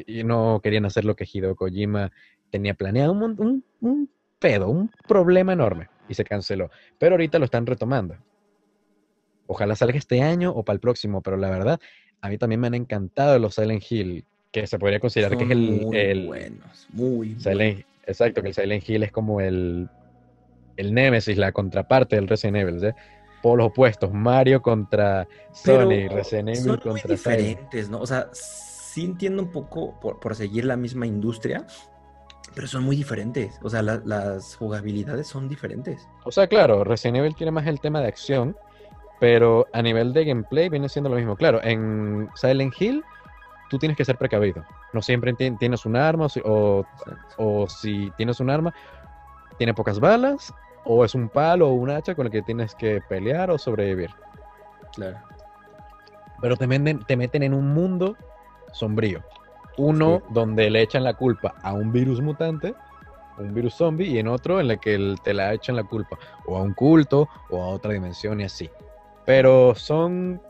no 0.07 0.61
querían 0.63 0.85
hacer 0.85 1.07
lo 1.07 1.17
que 1.17 1.27
Hideo 1.31 1.57
Kojima 1.57 2.13
tenía 2.51 2.75
planeado. 2.75 3.13
Un, 3.13 3.65
un 3.81 4.11
pedo, 4.39 4.69
un 4.69 4.91
problema 5.09 5.55
enorme 5.55 5.89
y 6.11 6.15
se 6.15 6.25
canceló. 6.25 6.71
Pero 6.99 7.15
ahorita 7.15 7.39
lo 7.39 7.47
están 7.47 7.65
retomando. 7.65 8.19
Ojalá 9.47 9.77
salga 9.77 9.97
este 9.97 10.21
año 10.21 10.51
o 10.51 10.63
para 10.63 10.75
el 10.75 10.81
próximo, 10.81 11.23
pero 11.23 11.39
la 11.39 11.49
verdad, 11.49 11.81
a 12.21 12.29
mí 12.29 12.37
también 12.37 12.61
me 12.61 12.67
han 12.67 12.75
encantado 12.75 13.39
los 13.39 13.55
Silent 13.55 13.83
Hill 13.91 14.27
que 14.51 14.67
se 14.67 14.79
podría 14.79 15.01
considerar 15.01 15.37
que 15.37 15.45
es 15.45 15.51
el... 15.51 15.81
Muy 15.83 15.97
el 15.97 16.27
buenos, 16.27 16.89
muy 16.93 17.35
Silent, 17.41 17.85
Exacto, 18.07 18.43
que 18.43 18.49
el 18.49 18.55
Silent 18.55 18.89
Hill 18.89 19.03
es 19.05 19.13
como 19.13 19.41
el, 19.41 19.89
el 20.77 20.95
Nemesis, 20.95 21.37
la 21.37 21.53
contraparte 21.53 22.17
del 22.17 22.27
Resident 22.27 22.57
Evil, 22.57 22.81
¿sí? 22.81 22.89
Por 23.43 23.59
los 23.59 23.69
opuestos, 23.69 24.13
Mario 24.13 24.61
contra 24.61 25.27
Sony, 25.53 26.09
Resident 26.11 26.49
Evil 26.51 26.61
son 26.61 26.77
contra 26.77 26.93
muy 26.93 27.01
diferentes, 27.07 27.89
¿no? 27.89 28.01
O 28.01 28.07
sea, 28.07 28.29
sí 28.33 29.05
entiendo 29.05 29.43
un 29.43 29.51
poco 29.51 29.99
por, 30.01 30.35
seguir 30.35 30.65
la 30.65 30.77
misma 30.77 31.07
industria, 31.07 31.67
pero 32.55 32.67
son 32.67 32.83
muy 32.83 32.97
diferentes. 32.97 33.59
O 33.63 33.71
sea, 33.71 33.83
las 33.83 34.57
jugabilidades 34.57 35.29
son 35.29 35.49
diferentes. 35.49 36.07
O 36.25 36.33
sea, 36.33 36.49
claro, 36.49 36.85
Resident 36.85 37.19
Evil 37.19 37.35
tiene 37.37 37.53
más 37.53 37.67
el 37.67 37.81
tema 37.81 38.01
de 38.01 38.09
acción, 38.09 38.57
pero 39.21 39.69
a 39.73 39.81
nivel 39.81 40.13
de 40.13 40.25
gameplay 40.25 40.69
viene 40.69 40.89
siendo 40.89 41.09
lo 41.09 41.17
mismo. 41.17 41.37
Claro, 41.37 41.63
en 41.63 42.29
Silent 42.35 42.75
Hill 42.79 43.05
tú 43.71 43.79
tienes 43.79 43.97
que 43.97 44.05
ser 44.05 44.19
precavido. 44.19 44.65
No 44.93 45.01
siempre 45.01 45.33
tienes 45.33 45.87
un 45.87 45.97
arma 45.97 46.27
o, 46.45 46.85
o, 47.39 47.69
si 47.69 48.11
tienes 48.17 48.41
un 48.41 48.51
arma, 48.51 48.75
tiene 49.57 49.73
pocas 49.73 50.01
balas 50.01 50.53
o 50.85 51.05
es 51.05 51.15
un 51.15 51.29
palo 51.29 51.69
o 51.69 51.73
un 51.73 51.89
hacha 51.89 52.15
con 52.15 52.27
el 52.27 52.33
que 52.33 52.43
tienes 52.43 52.75
que 52.75 53.01
pelear 53.09 53.51
o 53.51 53.59
sobrevivir. 53.59 54.11
Claro. 54.95 55.19
Pero 56.43 56.57
te 56.57 56.67
meten, 56.67 56.99
te 57.05 57.17
meten 57.17 57.45
en 57.45 57.55
un 57.55 57.73
mundo 57.73 58.17
sombrío. 58.73 59.23
Uno 59.79 60.23
donde 60.31 60.69
le 60.69 60.83
echan 60.83 61.05
la 61.05 61.15
culpa 61.15 61.55
a 61.63 61.73
un 61.73 61.93
virus 61.93 62.21
mutante, 62.21 62.75
un 63.39 63.55
virus 63.55 63.75
zombie, 63.75 64.09
y 64.09 64.19
en 64.19 64.27
otro 64.27 64.61
en 64.61 64.71
el 64.71 64.81
que 64.81 65.15
te 65.23 65.33
la 65.33 65.55
echan 65.55 65.77
la 65.77 65.85
culpa 65.85 66.19
o 66.45 66.57
a 66.57 66.63
un 66.63 66.75
culto 66.75 67.29
o 67.51 67.63
a 67.63 67.69
otra 67.69 67.93
dimensión 67.93 68.41
y 68.41 68.45
así. 68.45 68.69
Pero 69.25 69.75
son 69.77 70.43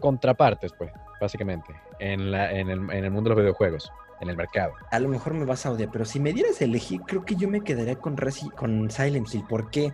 contrapartes, 0.00 0.72
pues, 0.72 0.90
básicamente 1.20 1.87
en, 1.98 2.30
la, 2.30 2.52
en, 2.52 2.68
el, 2.70 2.78
en 2.90 3.04
el 3.04 3.10
mundo 3.10 3.30
de 3.30 3.36
los 3.36 3.42
videojuegos, 3.44 3.90
en 4.20 4.30
el 4.30 4.36
mercado. 4.36 4.72
A 4.90 4.98
lo 5.00 5.08
mejor 5.08 5.34
me 5.34 5.44
vas 5.44 5.66
a 5.66 5.70
odiar, 5.70 5.90
pero 5.92 6.04
si 6.04 6.20
me 6.20 6.32
dieras 6.32 6.60
a 6.60 6.64
elegir, 6.64 7.00
creo 7.06 7.24
que 7.24 7.36
yo 7.36 7.48
me 7.48 7.62
quedaría 7.62 7.96
con, 7.96 8.16
con 8.56 8.90
Silent 8.90 9.32
Hill. 9.32 9.44
¿Por 9.48 9.70
qué? 9.70 9.92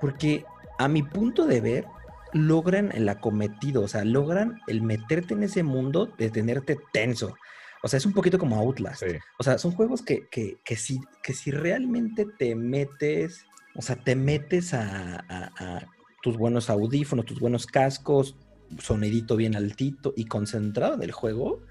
Porque 0.00 0.44
a 0.78 0.88
mi 0.88 1.02
punto 1.02 1.46
de 1.46 1.60
ver, 1.60 1.86
logran 2.32 2.90
el 2.92 3.08
acometido, 3.08 3.82
o 3.82 3.88
sea, 3.88 4.04
logran 4.04 4.60
el 4.66 4.82
meterte 4.82 5.34
en 5.34 5.44
ese 5.44 5.62
mundo 5.62 6.12
de 6.18 6.30
tenerte 6.30 6.78
tenso. 6.92 7.36
O 7.82 7.88
sea, 7.88 7.98
es 7.98 8.06
un 8.06 8.12
poquito 8.12 8.38
como 8.38 8.56
Outlast. 8.56 9.02
O 9.38 9.42
sea, 9.42 9.58
son 9.58 9.72
juegos 9.72 10.02
que, 10.02 10.26
que, 10.28 10.56
que, 10.64 10.76
si, 10.76 11.00
que 11.22 11.34
si 11.34 11.50
realmente 11.50 12.26
te 12.38 12.54
metes, 12.54 13.46
o 13.74 13.82
sea, 13.82 13.96
te 13.96 14.16
metes 14.16 14.72
a, 14.74 15.24
a 15.28 15.86
tus 16.22 16.38
buenos 16.38 16.70
audífonos, 16.70 17.26
tus 17.26 17.38
buenos 17.38 17.66
cascos, 17.66 18.34
sonidito 18.78 19.36
bien 19.36 19.56
altito 19.56 20.12
y 20.16 20.26
concentrado 20.26 20.96
del 20.96 21.12
juego, 21.12 21.62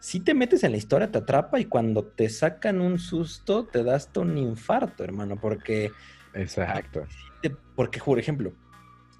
si 0.00 0.20
te 0.20 0.32
metes 0.32 0.64
en 0.64 0.72
la 0.72 0.78
historia, 0.78 1.10
te 1.10 1.18
atrapa 1.18 1.60
y 1.60 1.66
cuando 1.66 2.04
te 2.04 2.28
sacan 2.30 2.80
un 2.80 2.98
susto, 2.98 3.66
te 3.66 3.84
das 3.84 4.06
hasta 4.06 4.20
un 4.20 4.38
infarto, 4.38 5.04
hermano, 5.04 5.36
porque... 5.38 5.92
Exacto. 6.32 7.06
Porque, 7.76 8.00
por 8.00 8.18
ejemplo, 8.18 8.52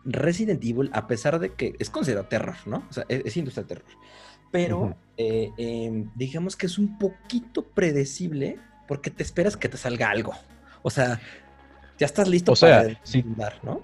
Resident 0.05 0.64
Evil, 0.64 0.91
a 0.95 1.07
pesar 1.07 1.38
de 1.38 1.55
que 1.55 1.74
es 1.78 1.91
considerado 1.91 2.28
terror, 2.28 2.57
¿no? 2.64 2.86
O 2.88 2.93
sea, 2.93 3.05
es, 3.09 3.36
industria 3.36 3.66
terror. 3.66 3.84
Pero 4.51 4.97
eh, 5.16 5.51
em, 5.59 6.11
digamos 6.16 6.57
que 6.57 6.66
es 6.66 6.78
un 6.78 6.99
poquito 6.99 7.66
predecible 7.68 8.59
porque 8.88 9.11
te 9.11 9.22
esperas 9.22 9.57
que 9.57 9.68
te 9.68 9.76
salga 9.76 10.11
algo. 10.11 10.32
O 10.82 10.91
sea, 10.91 11.20
ya 11.99 12.07
estás 12.07 12.26
listo 12.26 12.55
para 12.55 12.99
sí, 13.05 13.24
¿no? 13.62 13.80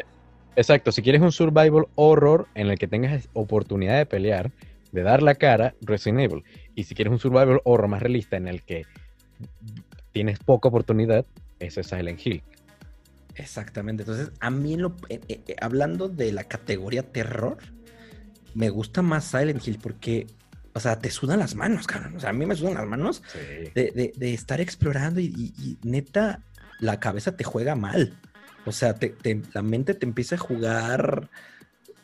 Exacto, 0.56 0.90
si 0.90 1.02
quieres 1.02 1.20
un 1.20 1.32
survival 1.32 1.86
horror 1.94 2.48
en 2.54 2.68
el 2.68 2.78
que 2.78 2.88
tengas 2.88 3.28
oportunidad 3.34 3.98
de 3.98 4.06
pelear, 4.06 4.50
de 4.92 5.02
dar 5.02 5.22
la 5.22 5.34
cara, 5.34 5.74
Resident 5.82 6.20
Evil. 6.20 6.44
Y 6.74 6.84
si 6.84 6.94
quieres 6.94 7.12
un 7.12 7.18
survival 7.18 7.60
horror 7.64 7.88
más 7.88 8.02
realista 8.02 8.36
en 8.36 8.48
el 8.48 8.62
que 8.62 8.84
tienes 10.12 10.38
poca 10.38 10.68
oportunidad, 10.68 11.26
ese 11.58 11.82
es 11.82 11.88
Silent 11.88 12.26
Hill. 12.26 12.42
Exactamente. 13.34 14.02
Entonces, 14.02 14.32
a 14.40 14.50
mí, 14.50 14.76
lo, 14.76 14.96
eh, 15.08 15.20
eh, 15.28 15.40
eh, 15.46 15.56
hablando 15.60 16.08
de 16.08 16.32
la 16.32 16.44
categoría 16.44 17.02
terror, 17.02 17.58
me 18.54 18.70
gusta 18.70 19.02
más 19.02 19.24
Silent 19.26 19.66
Hill 19.66 19.78
porque, 19.80 20.26
o 20.72 20.80
sea, 20.80 20.98
te 20.98 21.10
sudan 21.10 21.38
las 21.38 21.54
manos, 21.54 21.86
cabrón. 21.86 22.16
O 22.16 22.20
sea, 22.20 22.30
a 22.30 22.32
mí 22.32 22.46
me 22.46 22.56
sudan 22.56 22.74
las 22.74 22.86
manos 22.86 23.22
de, 23.74 24.12
estar 24.20 24.60
explorando 24.60 25.20
y, 25.20 25.78
neta, 25.82 26.40
la 26.80 26.98
cabeza 26.98 27.36
te 27.36 27.44
juega 27.44 27.74
mal. 27.74 28.18
O 28.66 28.72
sea, 28.72 28.96
la 29.54 29.62
mente 29.62 29.94
te 29.94 30.04
empieza 30.04 30.34
a 30.34 30.38
jugar 30.38 31.30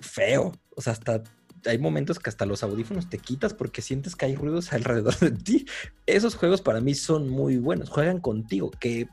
feo. 0.01 0.53
O 0.75 0.81
sea, 0.81 0.95
hasta 0.95 1.23
hay 1.67 1.79
momentos 1.79 2.19
que 2.19 2.31
hasta 2.31 2.47
los 2.47 2.63
audífonos 2.63 3.09
te 3.09 3.19
quitas 3.19 3.55
porque 3.55 3.83
sientes 3.83 4.17
que 4.17 4.27
hay 4.27 4.35
ruidos 4.35 4.73
alrededor 4.73 5.19
de 5.19 5.33
ti. 5.33 5.67
Esos 6.07 6.35
juegos 6.35 6.63
para 6.63 6.81
mí 6.81 6.95
son 6.95 7.29
muy 7.29 7.59
buenos, 7.59 7.91
juegan 7.91 8.21
contigo, 8.21 8.71
que 8.71 9.09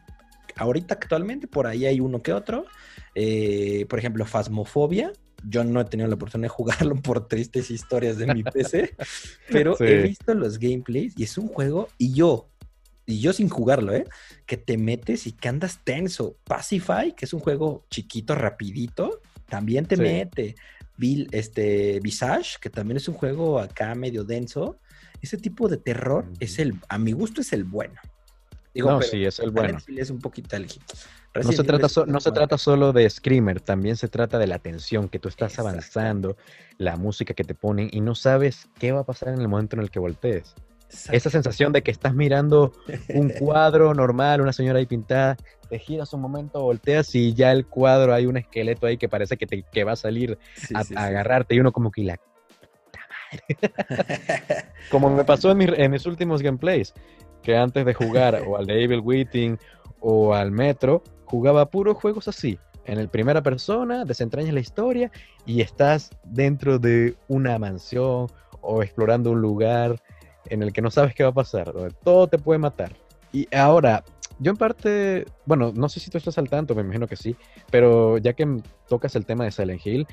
ahorita 0.55 0.95
actualmente 0.95 1.47
por 1.47 1.67
ahí 1.67 1.85
hay 1.85 1.99
uno 1.99 2.21
que 2.21 2.33
otro. 2.33 2.65
Eh, 3.15 3.85
por 3.89 3.99
ejemplo, 3.99 4.25
Phasmophobia. 4.25 5.11
Yo 5.47 5.63
no 5.63 5.79
he 5.79 5.85
tenido 5.85 6.09
la 6.09 6.15
oportunidad 6.15 6.49
de 6.49 6.53
jugarlo 6.53 6.95
por 7.01 7.27
tristes 7.27 7.71
historias 7.71 8.17
de 8.17 8.33
mi 8.33 8.43
PC, 8.43 8.95
pero 9.49 9.77
he 9.79 10.01
visto 10.03 10.33
los 10.33 10.59
gameplays 10.59 11.13
y 11.17 11.23
es 11.23 11.37
un 11.37 11.47
juego 11.47 11.87
y 11.97 12.13
yo, 12.13 12.49
y 13.09 13.19
yo 13.19 13.33
sin 13.33 13.49
jugarlo, 13.49 13.93
¿eh? 13.95 14.05
Que 14.45 14.55
te 14.55 14.77
metes 14.77 15.25
y 15.25 15.31
que 15.31 15.49
andas 15.49 15.79
tenso. 15.83 16.37
Pacify, 16.43 17.15
que 17.15 17.25
es 17.25 17.33
un 17.33 17.39
juego 17.39 17.83
chiquito, 17.89 18.35
rapidito, 18.35 19.21
también 19.47 19.87
te 19.87 19.97
mete. 19.97 20.55
Bill, 20.95 21.27
este, 21.31 21.99
Visage, 22.01 22.57
que 22.61 22.69
también 22.69 22.97
es 22.97 23.07
un 23.07 23.15
juego 23.15 23.59
acá 23.59 23.95
medio 23.95 24.23
denso. 24.23 24.77
Ese 25.21 25.37
tipo 25.37 25.67
de 25.67 25.77
terror 25.77 26.31
es 26.39 26.59
el, 26.59 26.75
a 26.87 26.99
mi 26.99 27.11
gusto 27.11 27.41
es 27.41 27.51
el 27.51 27.63
bueno. 27.63 27.95
no, 28.75 29.01
sí, 29.01 29.25
es 29.25 29.39
el 29.39 29.49
bueno. 29.49 29.79
Es 29.87 30.11
un 30.11 30.19
poquito 30.19 30.55
No 30.59 31.51
se, 31.51 31.63
trata, 31.63 31.87
no 32.05 32.19
se 32.19 32.31
trata 32.31 32.59
solo 32.59 32.93
de 32.93 33.09
Screamer, 33.09 33.59
también 33.59 33.97
se 33.97 34.07
trata 34.07 34.37
de 34.37 34.45
la 34.45 34.59
tensión, 34.59 35.09
que 35.09 35.17
tú 35.17 35.29
estás 35.29 35.57
avanzando, 35.57 36.37
la 36.77 36.95
música 36.95 37.33
que 37.33 37.43
te 37.43 37.55
ponen 37.55 37.89
y 37.91 38.01
no 38.01 38.13
sabes 38.13 38.69
qué 38.77 38.91
va 38.91 38.99
a 38.99 39.05
pasar 39.05 39.29
en 39.29 39.41
el 39.41 39.47
momento 39.47 39.77
en 39.77 39.81
el 39.81 39.89
que 39.89 39.97
voltees. 39.97 40.53
Esa 41.11 41.29
sensación 41.29 41.71
de 41.71 41.83
que 41.83 41.91
estás 41.91 42.15
mirando 42.15 42.73
un 43.09 43.29
cuadro 43.39 43.93
normal, 43.93 44.41
una 44.41 44.53
señora 44.53 44.79
ahí 44.79 44.85
pintada, 44.85 45.37
te 45.69 45.77
giras 45.77 46.13
un 46.13 46.21
momento, 46.21 46.61
volteas 46.61 47.13
y 47.13 47.33
ya 47.33 47.51
el 47.51 47.67
cuadro 47.67 48.13
hay 48.13 48.25
un 48.25 48.37
esqueleto 48.37 48.87
ahí 48.87 48.97
que 48.97 49.07
parece 49.07 49.37
que, 49.37 49.45
te, 49.45 49.63
que 49.63 49.83
va 49.83 49.91
a 49.91 49.95
salir 49.95 50.37
a, 50.73 51.05
agarrarte 51.05 51.55
y 51.55 51.59
uno 51.59 51.71
como 51.71 51.91
que 51.91 52.03
la... 52.03 52.19
como 54.89 55.11
me 55.11 55.23
pasó 55.23 55.51
en, 55.51 55.91
mis 55.91 56.05
últimos 56.07 56.41
gameplays, 56.41 56.95
que 57.43 57.55
antes 57.55 57.85
de 57.85 57.93
jugar 57.93 58.41
o 58.47 58.57
al 58.57 58.65
de 58.65 58.83
Evil 58.83 59.01
Waiting 59.01 59.59
o 59.99 60.33
al 60.33 60.51
Metro, 60.51 61.03
jugaba 61.25 61.69
puros 61.69 61.97
juegos 61.97 62.27
así. 62.27 62.57
En 62.85 62.97
el 62.97 63.07
primera 63.07 63.43
persona, 63.43 64.03
desentrañas 64.03 64.53
la 64.55 64.61
historia 64.61 65.11
y 65.45 65.61
estás 65.61 66.09
dentro 66.23 66.79
de 66.79 67.15
una 67.27 67.59
mansión 67.59 68.27
o 68.61 68.81
explorando 68.81 69.31
un 69.31 69.41
lugar 69.41 70.01
en 70.49 70.63
el 70.63 70.73
que 70.73 70.81
no 70.81 70.91
sabes 70.91 71.13
qué 71.15 71.23
va 71.23 71.29
a 71.29 71.33
pasar, 71.33 71.71
donde 71.71 71.93
todo 72.03 72.27
te 72.27 72.37
puede 72.37 72.59
matar. 72.59 72.93
Y 73.31 73.47
ahora, 73.55 74.03
yo 74.39 74.51
en 74.51 74.57
parte, 74.57 75.25
bueno, 75.45 75.71
no 75.75 75.89
sé 75.89 75.99
si 75.99 76.09
tú 76.09 76.17
estás 76.17 76.37
al 76.37 76.49
tanto, 76.49 76.75
me 76.75 76.81
imagino 76.81 77.07
que 77.07 77.15
sí, 77.15 77.35
pero 77.69 78.17
ya 78.17 78.33
que 78.33 78.61
tocas 78.87 79.15
el 79.15 79.25
tema 79.25 79.45
de 79.45 79.51
Silent 79.51 79.85
Hill, 79.85 80.07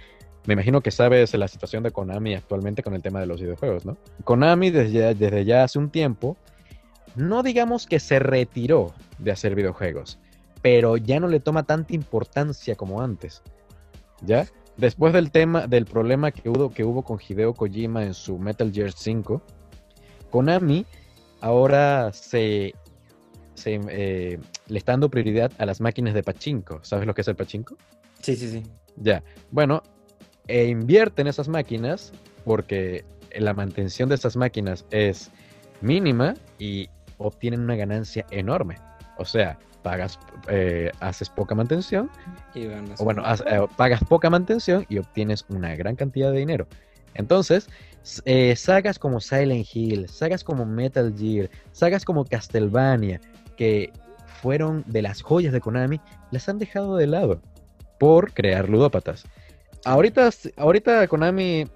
me 0.47 0.55
imagino 0.55 0.81
que 0.81 0.91
sabes 0.91 1.35
la 1.35 1.49
situación 1.49 1.83
de 1.83 1.91
Konami 1.91 2.35
actualmente 2.35 2.83
con 2.83 2.95
el 2.95 3.03
tema 3.03 3.21
de 3.21 3.27
los 3.27 3.41
videojuegos, 3.41 3.85
¿no? 3.85 3.97
Konami 4.25 4.71
desde 4.71 5.15
desde 5.15 5.45
ya 5.45 5.65
hace 5.65 5.79
un 5.79 5.91
tiempo, 5.91 6.37
no 7.17 7.43
digamos 7.43 7.87
que 7.87 7.99
se 7.99 8.19
retiró 8.19 8.93
de 9.19 9.33
hacer 9.33 9.55
videojuegos, 9.55 10.19
pero 10.63 10.97
ya 10.97 11.19
no 11.19 11.29
le 11.29 11.41
toma 11.41 11.65
tanta 11.65 11.95
importancia 11.95 12.77
como 12.77 13.03
antes. 13.03 13.43
¿Ya? 14.23 14.47
Después 14.77 15.13
del 15.13 15.31
tema, 15.31 15.67
del 15.67 15.87
problema 15.87 16.31
que 16.31 16.49
hubo, 16.49 16.71
que 16.71 16.85
hubo 16.85 17.03
con 17.03 17.19
Hideo 17.27 17.55
Kojima 17.55 18.05
en 18.05 18.15
su 18.15 18.39
Metal 18.39 18.71
Gear 18.73 18.93
5, 18.93 19.43
Konami 20.37 20.85
ahora 21.41 22.13
se, 22.13 22.75
eh, 23.65 24.39
le 24.69 24.79
está 24.79 24.93
dando 24.93 25.09
prioridad 25.09 25.51
a 25.57 25.65
las 25.65 25.81
máquinas 25.81 26.13
de 26.13 26.23
pachinko. 26.23 26.81
¿Sabes 26.83 27.07
lo 27.07 27.15
que 27.15 27.23
es 27.23 27.29
el 27.29 27.37
pachinko? 27.37 27.75
Sí, 28.21 28.37
sí, 28.37 28.51
sí. 28.51 28.63
Ya. 28.97 29.23
Bueno, 29.51 29.83
e 30.47 30.67
invierte 30.67 31.23
en 31.23 31.29
esas 31.29 31.49
máquinas 31.49 32.13
porque 32.45 33.03
la 33.35 33.55
mantención 33.55 34.11
de 34.11 34.17
esas 34.17 34.37
máquinas 34.37 34.85
es 34.91 35.31
mínima 35.81 36.35
y 36.59 36.91
obtienen 37.17 37.61
una 37.61 37.77
ganancia 37.77 38.27
enorme. 38.31 38.77
O 39.17 39.25
sea, 39.25 39.59
pagas, 39.83 40.19
eh, 40.51 40.93
haces 41.01 41.31
poca 41.31 41.55
mantención, 41.55 42.11
o 42.99 43.05
bueno, 43.05 43.23
eh, 43.25 43.67
pagas 43.77 44.05
poca 44.05 44.29
mantención 44.29 44.85
y 44.91 44.99
obtienes 44.99 45.47
una 45.49 45.75
gran 45.77 45.97
cantidad 45.97 46.31
de 46.31 46.41
dinero. 46.41 46.67
Entonces, 47.15 47.69
eh, 48.25 48.55
sagas 48.57 48.99
como 48.99 49.21
Silent 49.21 49.67
Hill, 49.73 50.09
sagas 50.09 50.45
como 50.45 50.65
Metal 50.65 51.13
Gear, 51.17 51.51
sagas 51.73 52.05
como 52.05 52.25
Castlevania, 52.25 53.21
que 53.57 53.93
fueron 54.41 54.85
de 54.87 55.03
las 55.03 55.23
joyas 55.23 55.53
de 55.53 55.61
Konami, 55.61 56.01
las 56.31 56.49
han 56.49 56.59
dejado 56.59 56.97
de 56.97 57.07
lado 57.07 57.41
por 57.99 58.33
crear 58.33 58.69
ludópatas. 58.69 59.25
Ahorita, 59.85 60.31
ahorita 60.57 61.07
Konami 61.09 61.69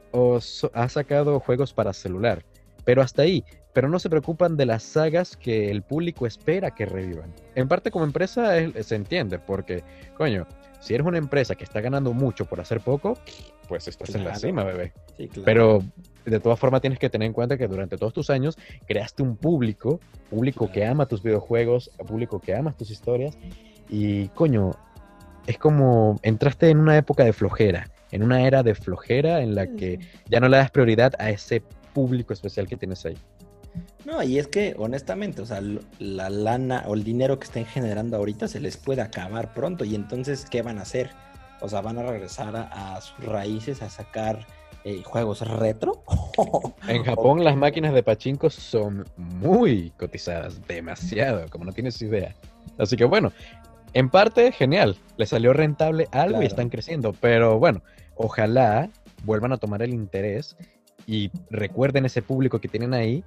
ha 0.75 0.89
sacado 0.89 1.41
juegos 1.41 1.73
para 1.73 1.93
celular, 1.93 2.45
pero 2.85 3.03
hasta 3.03 3.23
ahí. 3.23 3.45
Pero 3.73 3.89
no 3.89 4.01
se 4.01 4.11
preocupan 4.11 4.57
de 4.57 4.67
las 4.67 4.83
sagas 4.83 5.37
que 5.37 5.71
el 5.71 5.83
público 5.83 6.27
espera 6.27 6.73
que 6.73 6.87
revivan. 6.87 7.33
En 7.55 7.69
parte 7.69 7.93
como 7.93 8.05
empresa 8.05 8.57
se 8.83 8.97
entiende, 8.97 9.39
porque, 9.39 9.85
coño, 10.17 10.45
si 10.81 10.95
eres 10.95 11.07
una 11.07 11.19
empresa 11.19 11.55
que 11.55 11.63
está 11.63 11.81
ganando 11.81 12.13
mucho 12.13 12.47
por 12.47 12.61
hacer 12.61 12.81
poco, 12.81 13.17
pues 13.69 13.87
estás 13.87 14.13
en 14.15 14.25
la 14.25 14.35
cima, 14.35 14.65
bebé. 14.65 14.93
Pero 15.45 15.85
de 16.25 16.41
todas 16.41 16.59
formas 16.59 16.81
tienes 16.81 16.99
que 16.99 17.11
tener 17.11 17.27
en 17.27 17.33
cuenta 17.33 17.57
que 17.57 17.69
durante 17.69 17.97
todos 17.97 18.13
tus 18.13 18.31
años 18.31 18.59
creaste 18.87 19.23
un 19.23 19.37
público, 19.37 20.01
público 20.29 20.71
que 20.71 20.85
ama 20.85 21.07
tus 21.07 21.23
videojuegos, 21.23 21.91
público 22.07 22.41
que 22.41 22.55
ama 22.55 22.73
tus 22.73 22.91
historias. 22.91 23.39
Y 23.89 24.29
coño, 24.29 24.73
es 25.47 25.59
como 25.59 26.19
entraste 26.23 26.69
en 26.69 26.79
una 26.79 26.97
época 26.97 27.25
de 27.25 27.33
flojera, 27.33 27.91
en 28.11 28.23
una 28.23 28.47
era 28.47 28.63
de 28.63 28.75
flojera 28.75 29.43
en 29.43 29.55
la 29.55 29.67
que 29.67 29.99
ya 30.29 30.41
no 30.41 30.49
le 30.49 30.59
das 30.59 30.71
prioridad 30.71 31.13
a 31.19 31.31
ese 31.31 31.63
público 31.93 32.33
especial 32.33 32.69
que 32.69 32.77
tienes 32.77 33.05
ahí. 33.07 33.17
No, 34.05 34.23
y 34.23 34.39
es 34.39 34.49
que 34.49 34.75
honestamente, 34.79 35.43
o 35.43 35.47
sea, 35.47 35.63
la 35.99 36.31
lana 36.31 36.85
o 36.87 36.95
el 36.95 37.05
dinero 37.05 37.39
que 37.39 37.45
estén 37.45 37.67
generando 37.67 38.17
ahorita 38.17 38.49
se 38.49 38.61
les 38.61 38.77
puede 38.77 39.03
acabar 39.03 39.55
pronto 39.55 39.85
y 39.85 39.95
entonces, 39.95 40.47
¿qué 40.51 40.63
van 40.63 40.79
a 40.79 40.83
hacer? 40.83 41.11
O 41.61 41.69
sea, 41.69 41.81
van 41.81 41.99
a 41.99 42.03
regresar 42.03 42.57
a, 42.57 43.01
sus 43.01 43.25
raíces 43.25 43.83
a 43.83 43.91
sacar 43.91 44.47
eh, 44.85 45.03
juegos 45.05 45.41
retro. 45.47 46.03
en 46.89 47.05
Japón 47.05 47.45
las 47.45 47.57
máquinas 47.57 47.93
de 47.93 48.03
pachinko 48.03 48.51
son 48.51 49.05
muy 49.17 49.91
cotizadas, 49.99 50.67
demasiado, 50.67 51.49
como 51.51 51.65
no 51.65 51.73
tienes 51.73 52.01
idea. 52.03 52.35
Así 52.79 52.97
que 52.97 53.05
bueno, 53.05 53.33
en 53.93 54.09
parte 54.09 54.53
genial, 54.53 54.97
les 55.17 55.31
salió 55.31 55.53
rentable 55.53 56.09
algo 56.13 56.43
y 56.43 56.47
están 56.47 56.69
creciendo, 56.69 57.13
pero 57.13 57.59
bueno, 57.59 57.83
ojalá 58.15 58.89
vuelvan 59.25 59.53
a 59.53 59.59
tomar 59.59 59.83
el 59.83 59.93
interés 59.93 60.57
y 61.07 61.31
recuerden 61.51 62.07
ese 62.07 62.23
público 62.23 62.61
que 62.61 62.69
tienen 62.69 62.95
ahí 62.95 63.25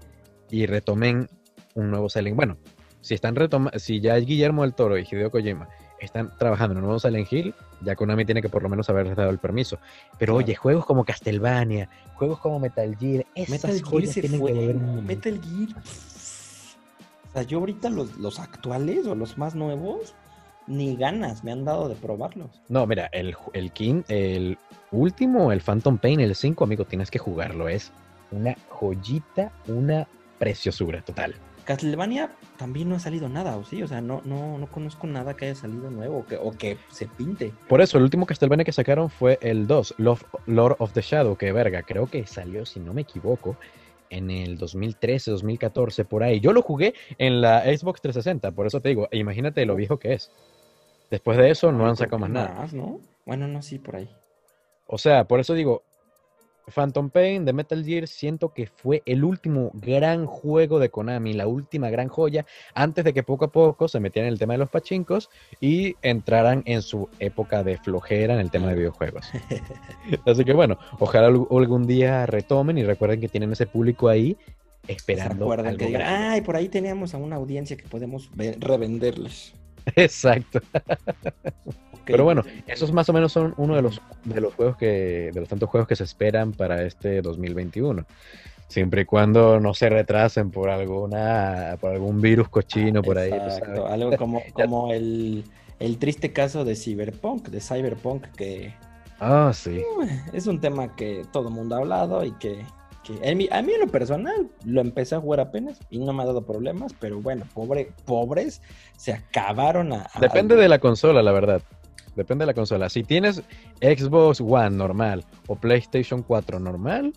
y 0.50 0.66
retomen 0.66 1.28
un 1.76 1.92
nuevo 1.92 2.10
Silent 2.10 2.36
Bueno, 2.36 2.58
si 3.02 3.14
están 3.14 3.36
retoma 3.36 3.72
si 3.76 4.00
ya 4.00 4.16
Guillermo 4.16 4.62
del 4.62 4.74
Toro 4.74 4.98
y 4.98 5.06
Hideo 5.10 5.32
Kojima 5.32 5.68
están 6.06 6.32
trabajando 6.38 6.74
en 6.74 6.78
un 6.80 6.84
nuevo 6.86 7.00
Silent 7.00 7.32
Hill, 7.32 7.54
ya 7.82 7.96
Konami 7.96 8.26
tiene 8.26 8.42
que 8.42 8.50
por 8.50 8.64
lo 8.64 8.70
menos 8.70 8.90
haberles 8.90 9.16
dado 9.16 9.30
el 9.30 9.38
permiso. 9.38 9.80
Pero 10.18 10.36
oye, 10.36 10.56
juegos 10.56 10.86
como 10.86 11.06
Castlevania, 11.06 11.90
juegos 12.16 12.40
como 12.40 12.60
Metal 12.60 12.96
Gear, 12.98 13.26
Metal 13.48 13.82
Gear 13.84 14.08
se 14.08 14.28
fue, 14.30 14.74
Metal 14.74 15.40
Gear. 15.42 15.84
O 17.30 17.34
sea, 17.34 17.42
yo 17.44 17.60
ahorita 17.60 17.90
los, 17.90 18.18
los 18.18 18.40
actuales 18.40 19.08
o 19.08 19.16
los 19.16 19.38
más 19.38 19.56
nuevos, 19.56 20.14
ni 20.68 20.96
ganas 20.96 21.44
me 21.44 21.52
han 21.52 21.66
dado 21.66 21.90
de 21.90 21.96
probarlos. 21.96 22.50
No, 22.70 22.86
mira, 22.86 23.10
el, 23.12 23.36
el 23.54 23.72
King, 23.72 24.04
el 24.08 24.58
último, 24.92 25.52
el 25.52 25.62
Phantom 25.62 25.98
Pain, 25.98 26.20
el 26.20 26.36
5, 26.36 26.64
amigo, 26.64 26.86
tienes 26.86 27.10
que 27.10 27.20
jugarlo. 27.20 27.68
Es 27.68 27.92
una 28.32 28.56
joyita, 28.70 29.52
una 29.68 30.08
preciosura 30.40 31.02
total. 31.02 31.36
Castlevania 31.66 32.32
también 32.58 32.90
no 32.90 32.96
ha 32.96 33.00
salido 33.00 33.30
nada, 33.30 33.58
¿o 33.58 33.64
sí? 33.64 33.84
O 33.84 33.88
sea, 33.88 34.02
no, 34.02 34.22
no, 34.26 34.58
no 34.58 34.68
conozco 34.68 35.08
nada 35.08 35.36
que 35.36 35.46
haya 35.46 35.56
salido 35.56 35.90
nuevo 35.90 36.20
o 36.20 36.26
que, 36.26 36.38
o 36.38 36.52
que 36.52 36.78
se 36.92 37.08
pinte. 37.08 37.54
Por 37.68 37.82
eso, 37.82 37.98
el 37.98 38.04
último 38.04 38.26
Castlevania 38.26 38.66
que 38.66 38.72
sacaron 38.72 39.10
fue 39.10 39.40
el 39.42 39.68
2, 39.68 39.96
Lord 39.98 40.76
of 40.80 40.94
the 40.94 41.02
Shadow, 41.02 41.38
que 41.38 41.52
verga, 41.52 41.84
creo 41.84 42.08
que 42.08 42.26
salió, 42.28 42.66
si 42.66 42.80
no 42.80 42.94
me 42.94 43.02
equivoco, 43.02 43.58
en 44.10 44.30
el 44.30 44.58
2013, 44.58 45.32
2014, 45.32 46.06
por 46.06 46.24
ahí. 46.24 46.40
Yo 46.40 46.54
lo 46.54 46.62
jugué 46.62 46.94
en 47.18 47.42
la 47.42 47.64
Xbox 47.64 48.02
360, 48.02 48.52
por 48.52 48.68
eso 48.68 48.80
te 48.80 48.90
digo, 48.90 49.08
imagínate 49.12 49.66
lo 49.66 49.76
viejo 49.76 49.98
que 49.98 50.14
es. 50.14 50.32
Después 51.10 51.38
de 51.38 51.50
eso 51.50 51.72
no 51.72 51.88
han 51.88 51.96
sacado 51.96 52.20
más 52.20 52.30
nada. 52.30 52.68
¿no? 52.74 53.00
Bueno, 53.26 53.48
no, 53.48 53.62
sí, 53.62 53.80
por 53.80 53.96
ahí. 53.96 54.10
O 54.86 54.98
sea, 54.98 55.26
por 55.26 55.40
eso 55.40 55.54
digo, 55.54 55.84
Phantom 56.68 57.10
Pain 57.10 57.46
de 57.46 57.54
Metal 57.54 57.84
Gear 57.84 58.08
siento 58.08 58.54
que 58.54 58.68
fue 58.68 59.04
el 59.06 59.24
último 59.24 59.72
gran 59.74 60.26
juego 60.26 60.80
de 60.80 60.90
Konami, 60.90 61.34
la 61.34 61.48
última 61.48 61.90
gran 61.90 62.08
joya, 62.08 62.46
antes 62.74 63.04
de 63.04 63.14
que 63.14 63.24
poco 63.24 63.46
a 63.46 63.52
poco 63.52 63.88
se 63.88 64.00
metieran 64.00 64.28
en 64.28 64.34
el 64.34 64.40
tema 64.40 64.54
de 64.54 64.60
los 64.60 64.70
pachincos 64.70 65.30
y 65.60 65.96
entraran 66.02 66.64
en 66.66 66.82
su 66.82 67.10
época 67.20 67.64
de 67.64 67.78
flojera 67.78 68.34
en 68.34 68.40
el 68.40 68.52
tema 68.52 68.70
de 68.70 68.76
videojuegos. 68.76 69.30
Así 70.26 70.46
que 70.46 70.54
bueno, 70.54 70.78
ojalá 71.00 71.28
algún 71.28 71.88
día 71.88 72.26
retomen 72.26 72.78
y 72.78 72.84
recuerden 72.84 73.20
que 73.20 73.28
tienen 73.28 73.52
ese 73.52 73.66
público 73.66 74.08
ahí 74.10 74.38
esperando. 74.88 75.46
Recuerden 75.46 75.78
que 75.78 75.86
digan, 75.88 76.02
ay, 76.04 76.42
por 76.42 76.56
ahí 76.56 76.70
teníamos 76.70 77.14
a 77.14 77.18
una 77.18 77.38
audiencia 77.38 77.78
que 77.78 77.88
podemos 77.88 78.30
revenderles. 78.60 79.54
Exacto. 79.96 80.60
Pero 82.06 82.24
bueno, 82.24 82.44
esos 82.68 82.92
más 82.92 83.08
o 83.10 83.14
menos 83.14 83.32
son 83.32 83.54
uno 83.58 83.76
de 83.76 83.82
los, 83.82 84.02
de 84.26 84.42
los 84.42 84.54
juegos 84.54 84.78
que, 84.78 85.32
de 85.34 85.40
los 85.40 85.50
tantos 85.50 85.70
juegos 85.70 85.88
que 85.88 85.96
se 85.96 86.04
esperan 86.04 86.52
para 86.52 86.84
este 86.84 87.22
2021. 87.22 88.06
Siempre 88.68 89.02
y 89.02 89.06
cuando 89.06 89.60
no 89.60 89.74
se 89.74 89.90
retrasen 89.90 90.50
por 90.50 90.70
alguna, 90.70 91.78
por 91.80 91.92
algún 91.92 92.22
virus 92.22 92.50
cochino 92.50 93.02
por 93.02 93.18
ahí. 93.18 93.32
Algo 93.88 94.18
como, 94.18 94.42
como 94.54 94.92
el, 94.92 95.44
el, 95.80 95.98
triste 95.98 96.34
caso 96.34 96.66
de 96.66 96.76
Cyberpunk, 96.76 97.50
de 97.50 97.62
Cyberpunk 97.62 98.26
que. 98.36 98.74
Ah, 99.20 99.52
sí. 99.54 99.82
Es 100.34 100.48
un 100.48 100.60
tema 100.60 100.96
que 100.96 101.24
todo 101.32 101.50
el 101.50 101.54
mundo 101.54 101.76
ha 101.76 101.80
hablado 101.80 102.26
y 102.26 102.32
que 102.32 102.66
a 103.22 103.36
mí 103.36 103.50
en 103.52 103.82
lo 103.82 103.88
personal 103.88 104.50
lo 104.64 104.82
empecé 104.82 105.16
a 105.16 105.20
jugar 105.20 105.42
apenas 105.42 105.80
y 105.90 106.00
no 106.00 106.14
me 106.14 106.24
ha 106.24 106.26
dado 106.26 106.46
problemas, 106.46 106.94
pero 107.00 107.20
bueno, 107.22 107.46
pobre, 107.54 107.92
pobres 108.06 108.62
se 108.96 109.12
acabaron 109.12 109.94
a... 109.94 110.10
Depende 110.20 110.56
de 110.56 110.70
la 110.70 110.80
consola, 110.80 111.22
la 111.22 111.32
verdad. 111.32 111.62
Depende 112.16 112.44
de 112.44 112.48
la 112.48 112.54
consola. 112.54 112.90
Si 112.90 113.04
tienes 113.04 113.42
Xbox 113.82 114.40
One 114.42 114.72
normal 114.72 115.26
o 115.48 115.56
PlayStation 115.56 116.22
4 116.22 116.60
normal, 116.60 117.14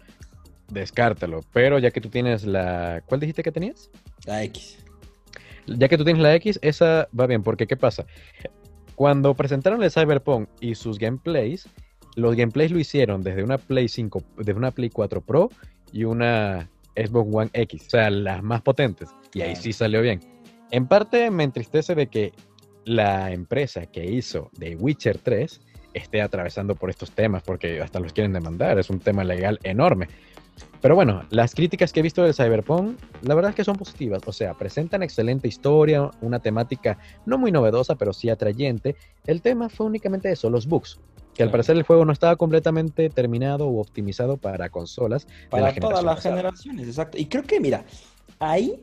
descártalo. 0.69 1.41
Pero 1.53 1.79
ya 1.79 1.91
que 1.91 2.01
tú 2.01 2.09
tienes 2.09 2.45
la... 2.45 3.03
¿Cuál 3.07 3.21
dijiste 3.21 3.43
que 3.43 3.53
tenías? 3.53 3.91
La 4.25 4.43
X. 4.45 4.79
Ya 5.67 5.89
que 5.89 5.99
tú 5.99 6.05
tienes 6.05 6.23
la 6.23 6.35
X, 6.37 6.59
esa 6.63 7.09
va 7.19 7.27
bien, 7.27 7.43
porque 7.43 7.67
¿qué 7.67 7.77
pasa? 7.77 8.07
Cuando 8.95 9.35
presentaron 9.35 9.83
el 9.83 9.91
Cyberpunk 9.91 10.49
y 10.61 10.75
sus 10.75 10.99
gameplays, 10.99 11.69
los 12.15 12.35
gameplays 12.35 12.71
lo 12.71 12.79
hicieron 12.79 13.23
desde 13.23 13.43
una 13.43 13.59
Play 13.59 13.89
5, 13.89 14.23
desde 14.39 14.55
una 14.55 14.71
Play 14.71 14.91
4 14.91 15.21
Pro 15.21 15.51
y 15.93 16.05
una 16.05 16.71
Xbox 16.97 17.29
One 17.33 17.51
X, 17.53 17.87
o 17.87 17.91
sea, 17.91 18.11
las 18.11 18.43
más 18.43 18.63
potentes. 18.63 19.11
Y 19.35 19.43
ahí 19.43 19.55
sí 19.55 19.73
salió 19.73 20.01
bien. 20.01 20.21
En 20.71 20.87
parte 20.87 21.31
me 21.31 21.45
entristece 21.45 21.95
de 21.95 22.07
que 22.07 22.33
la 22.87 23.33
empresa 23.33 23.87
que 23.87 24.07
hizo 24.07 24.51
The 24.59 24.77
Witcher 24.77 25.19
3 25.19 25.61
esté 25.93 26.23
atravesando 26.23 26.75
por 26.77 26.89
estos 26.89 27.11
temas, 27.11 27.43
porque 27.43 27.81
hasta 27.81 28.01
los 28.01 28.13
quieren 28.13 28.33
demandar, 28.33 28.79
es 28.79 28.89
un 28.91 29.01
tema 29.01 29.25
legal 29.25 29.59
enorme. 29.65 30.09
Pero 30.81 30.95
bueno, 30.95 31.25
las 31.31 31.55
críticas 31.55 31.93
que 31.93 32.01
he 32.01 32.03
visto 32.03 32.23
del 32.23 32.33
Cyberpunk, 32.33 32.99
la 33.23 33.35
verdad 33.35 33.51
es 33.51 33.57
que 33.57 33.65
son 33.65 33.77
positivas. 33.77 34.23
O 34.25 34.33
sea, 34.33 34.55
presentan 34.55 35.03
excelente 35.03 35.49
historia, 35.49 36.11
una 36.21 36.39
temática 36.39 36.99
no 37.27 37.39
muy 37.39 37.51
novedosa, 37.51 37.97
pero 37.97 38.13
sí 38.13 38.31
atrayente. 38.31 38.95
El 39.27 39.43
tema 39.43 39.69
fue 39.69 39.87
únicamente 39.87 40.31
eso, 40.31 40.49
los 40.49 40.67
bugs 40.67 40.99
que 41.35 41.43
al 41.43 41.51
parecer 41.51 41.77
el 41.77 41.83
juego 41.83 42.07
no 42.07 42.13
estaba 42.15 42.37
completamente 42.37 43.11
terminado 43.11 43.69
o 43.69 43.79
optimizado 43.81 44.39
para 44.39 44.71
consolas. 44.71 45.27
Para 45.51 45.75
todas 45.75 46.03
las 46.03 46.23
generaciones, 46.23 46.89
exacto. 46.89 47.19
Y 47.19 47.27
creo 47.27 47.43
que, 47.43 47.61
mira, 47.61 47.85
ahí, 48.39 48.83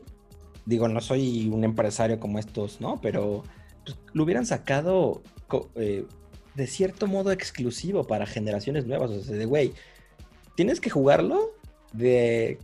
digo, 0.64 0.86
no 0.86 1.00
soy 1.00 1.48
un 1.48 1.64
empresario 1.64 2.20
como 2.20 2.38
estos, 2.38 2.80
¿no? 2.80 3.00
Pero 3.00 3.42
pues, 3.84 3.96
lo 4.12 4.24
hubieran 4.24 4.46
sacado 4.46 5.22
eh, 5.76 6.06
de 6.54 6.66
cierto 6.66 7.06
modo 7.06 7.32
exclusivo 7.32 8.06
para 8.06 8.26
generaciones 8.26 8.86
nuevas. 8.86 9.10
O 9.10 9.20
sea, 9.22 9.36
de, 9.36 9.44
güey, 9.44 9.72
tienes 10.56 10.80
que 10.80 10.90
jugarlo 10.90 11.52
de 11.92 12.58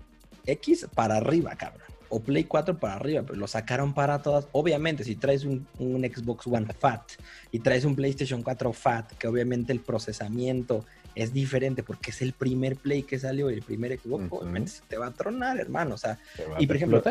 X 0.46 0.86
para 0.94 1.16
arriba, 1.16 1.54
cabrón 1.56 1.90
o 2.10 2.20
Play 2.20 2.44
4 2.44 2.78
para 2.78 2.94
arriba, 2.94 3.22
pero 3.22 3.38
lo 3.38 3.46
sacaron 3.46 3.94
para 3.94 4.20
todas. 4.20 4.48
Obviamente, 4.52 5.04
si 5.04 5.16
traes 5.16 5.44
un, 5.44 5.66
Xbox 5.78 6.46
One 6.46 6.66
Fat 6.78 7.02
y 7.50 7.60
traes 7.60 7.84
un 7.84 7.96
PlayStation 7.96 8.42
4 8.42 8.72
Fat, 8.72 9.12
que 9.12 9.28
obviamente 9.28 9.72
el 9.72 9.80
procesamiento 9.80 10.84
es 11.14 11.32
diferente 11.32 11.82
porque 11.82 12.10
es 12.10 12.20
el 12.20 12.32
primer 12.32 12.76
Play 12.76 13.04
que 13.04 13.18
salió 13.18 13.50
y 13.50 13.54
el 13.54 13.62
primer 13.62 13.98
Xbox, 13.98 14.26
obviamente 14.30 14.70
se 14.72 14.82
te 14.88 14.96
va 14.98 15.06
a 15.06 15.10
tronar, 15.12 15.58
hermano. 15.58 15.94
O 15.94 15.98
sea, 15.98 16.18
y 16.58 16.66
por 16.66 16.76
ejemplo, 16.76 17.02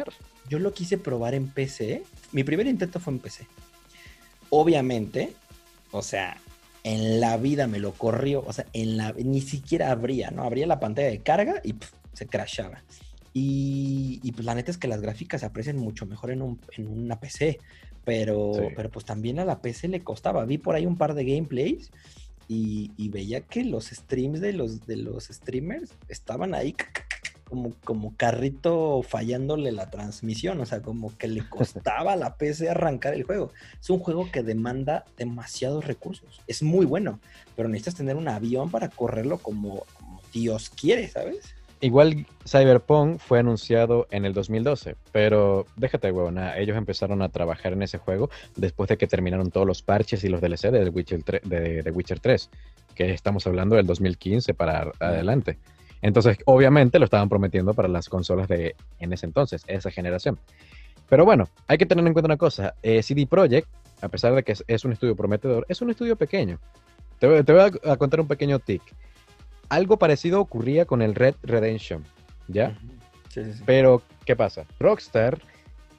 yo 0.49 0.59
lo 0.59 0.73
quise 0.73 0.97
probar 0.97 1.33
en 1.33 1.47
PC. 1.47 2.03
Mi 2.33 2.43
primer 2.43 2.67
intento 2.67 2.99
fue 2.99 3.13
en 3.13 3.19
PC. 3.19 3.47
Obviamente, 4.49 5.33
o 5.91 6.01
sea, 6.01 6.37
en 6.83 7.19
la 7.19 7.37
vida 7.37 7.67
me 7.67 7.79
lo 7.79 7.93
corrió, 7.93 8.43
o 8.45 8.53
sea, 8.53 8.65
en 8.73 8.97
la 8.97 9.13
ni 9.13 9.41
siquiera 9.41 9.91
abría, 9.91 10.31
¿no? 10.31 10.43
Abría 10.43 10.67
la 10.67 10.79
pantalla 10.79 11.09
de 11.09 11.19
carga 11.19 11.61
y 11.63 11.75
se 12.13 12.27
crashaba. 12.27 12.83
Y, 13.33 14.31
pues 14.33 14.43
la 14.45 14.55
neta 14.55 14.71
es 14.71 14.77
que 14.77 14.87
las 14.87 15.01
gráficas 15.01 15.41
se 15.41 15.47
aprecian 15.47 15.77
mucho 15.77 16.05
mejor 16.05 16.31
en, 16.31 16.41
un, 16.41 16.59
en 16.75 16.87
una 16.87 17.19
PC. 17.19 17.59
Pero, 18.03 18.53
pero 18.75 18.89
pues 18.89 19.05
también 19.05 19.39
a 19.39 19.45
la 19.45 19.61
PC 19.61 19.87
le 19.87 20.01
costaba. 20.01 20.43
Vi 20.45 20.57
por 20.57 20.75
ahí 20.75 20.85
un 20.85 20.97
par 20.97 21.13
de 21.13 21.25
gameplays 21.25 21.91
y, 22.47 23.09
veía 23.09 23.41
que 23.41 23.63
los 23.63 23.85
streams 23.85 24.41
de 24.41 24.53
los, 24.53 24.87
de 24.87 24.97
los 24.97 25.25
streamers 25.25 25.91
estaban 26.07 26.55
ahí 26.55 26.75
como, 27.49 27.73
como 27.83 28.15
carrito 28.15 29.01
fallándole 29.03 29.71
la 29.71 29.89
transmisión. 29.89 30.59
O 30.61 30.65
sea, 30.65 30.81
como 30.81 31.17
que 31.17 31.27
le 31.27 31.41
costaba 31.49 32.13
a 32.13 32.15
la 32.15 32.35
PC 32.35 32.69
arrancar 32.69 33.13
el 33.13 33.23
juego. 33.23 33.51
Es 33.79 33.89
un 33.89 33.99
juego 33.99 34.29
que 34.31 34.43
demanda 34.43 35.05
demasiados 35.17 35.85
recursos. 35.85 36.41
Es 36.47 36.63
muy 36.63 36.85
bueno, 36.85 37.19
pero 37.55 37.67
necesitas 37.67 37.95
tener 37.95 38.15
un 38.15 38.27
avión 38.27 38.71
para 38.71 38.89
correrlo 38.89 39.39
como, 39.39 39.85
como 39.97 40.21
Dios 40.31 40.69
quiere, 40.69 41.07
¿sabes? 41.07 41.55
Igual 41.81 42.25
Cyberpunk 42.45 43.19
fue 43.19 43.39
anunciado 43.39 44.05
en 44.11 44.25
el 44.25 44.33
2012, 44.33 44.97
pero 45.13 45.65
déjate, 45.77 46.11
huevona, 46.11 46.57
ellos 46.57 46.75
empezaron 46.75 47.21
a 47.21 47.29
trabajar 47.29 47.71
en 47.71 47.83
ese 47.83 47.97
juego 47.97 48.29
después 48.57 48.89
de 48.89 48.97
que 48.97 49.07
terminaron 49.07 49.49
todos 49.49 49.65
los 49.65 49.81
parches 49.81 50.25
y 50.25 50.27
los 50.27 50.41
DLC 50.41 50.71
de 50.71 50.89
Witcher 50.89 51.23
3, 51.23 51.41
de, 51.45 51.91
Witcher 51.93 52.19
3 52.19 52.49
que 52.95 53.13
estamos 53.13 53.47
hablando 53.47 53.77
del 53.77 53.87
2015 53.87 54.53
para 54.55 54.91
adelante. 54.99 55.57
Entonces, 56.01 56.37
obviamente 56.45 56.99
lo 56.99 57.05
estaban 57.05 57.29
prometiendo 57.29 57.73
para 57.73 57.87
las 57.87 58.09
consolas 58.09 58.47
de 58.47 58.75
en 58.99 59.13
ese 59.13 59.25
entonces, 59.25 59.63
esa 59.67 59.91
generación. 59.91 60.39
Pero 61.09 61.25
bueno, 61.25 61.49
hay 61.67 61.77
que 61.77 61.85
tener 61.85 62.05
en 62.05 62.13
cuenta 62.13 62.27
una 62.27 62.37
cosa, 62.37 62.75
eh, 62.83 63.01
CD 63.03 63.25
Projekt, 63.25 63.67
a 64.01 64.09
pesar 64.09 64.33
de 64.35 64.43
que 64.43 64.55
es, 64.67 64.85
un 64.85 64.93
estudio 64.93 65.15
prometedor, 65.15 65.65
es 65.67 65.81
un 65.81 65.89
estudio 65.89 66.15
pequeño. 66.15 66.59
Te, 67.19 67.27
voy 67.27 67.71
a 67.83 67.97
contar 67.97 68.21
un 68.21 68.27
pequeño 68.27 68.59
tic 68.59 68.81
algo 69.69 69.97
parecido 69.97 70.41
ocurría 70.41 70.85
con 70.85 71.01
el 71.01 71.15
Red 71.15 71.35
Redemption, 71.43 72.03
¿ya? 72.47 72.77
Sí, 73.29 73.45
sí, 73.45 73.53
sí. 73.53 73.63
Pero, 73.65 74.01
¿qué 74.25 74.35
pasa? 74.35 74.65
Rockstar 74.79 75.39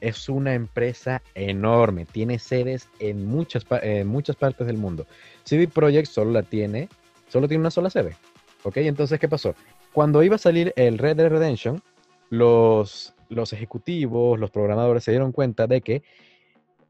es 0.01 0.29
una 0.29 0.53
empresa 0.53 1.21
enorme, 1.35 2.05
tiene 2.05 2.37
sedes 2.37 2.89
en 2.99 3.25
muchas, 3.25 3.65
muchas 4.05 4.35
partes 4.35 4.67
del 4.67 4.77
mundo. 4.77 5.07
CD 5.43 5.67
Projekt 5.67 6.07
solo 6.07 6.31
la 6.31 6.43
tiene, 6.43 6.89
solo 7.29 7.47
tiene 7.47 7.61
una 7.61 7.71
sola 7.71 7.89
sede, 7.89 8.15
¿ok? 8.63 8.77
Entonces, 8.77 9.19
¿qué 9.19 9.29
pasó? 9.29 9.55
Cuando 9.93 10.23
iba 10.23 10.35
a 10.35 10.39
salir 10.39 10.73
el 10.77 10.97
Red 10.97 11.17
Dead 11.17 11.29
Redemption, 11.29 11.81
los, 12.29 13.13
los 13.29 13.51
ejecutivos, 13.51 14.39
los 14.39 14.49
programadores 14.49 15.03
se 15.03 15.11
dieron 15.11 15.33
cuenta 15.33 15.67
de 15.67 15.81
que 15.81 16.03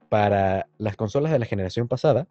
para 0.09 0.67
las 0.77 0.95
consolas 0.95 1.31
de 1.31 1.39
la 1.39 1.45
generación 1.45 1.87
pasada 1.87 2.27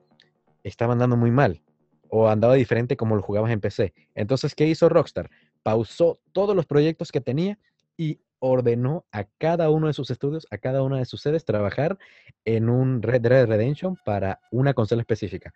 estaban 0.62 0.98
dando 0.98 1.16
muy 1.16 1.30
mal 1.30 1.62
o 2.08 2.28
andaba 2.28 2.54
diferente 2.54 2.96
como 2.96 3.16
lo 3.16 3.22
jugabas 3.22 3.50
en 3.50 3.60
PC. 3.60 3.94
Entonces, 4.14 4.54
¿qué 4.54 4.66
hizo 4.66 4.88
Rockstar? 4.88 5.30
Pausó 5.62 6.20
todos 6.32 6.54
los 6.54 6.66
proyectos 6.66 7.10
que 7.10 7.20
tenía 7.20 7.58
y 7.96 8.20
ordenó 8.38 9.04
a 9.12 9.24
cada 9.38 9.70
uno 9.70 9.86
de 9.86 9.92
sus 9.92 10.10
estudios, 10.10 10.46
a 10.50 10.58
cada 10.58 10.82
una 10.82 10.98
de 10.98 11.04
sus 11.04 11.20
sedes, 11.20 11.44
trabajar 11.44 11.98
en 12.44 12.68
un 12.68 13.02
Red 13.02 13.22
Dead 13.22 13.46
Redemption 13.46 13.96
para 14.04 14.40
una 14.50 14.72
consola 14.74 15.02
específica. 15.02 15.52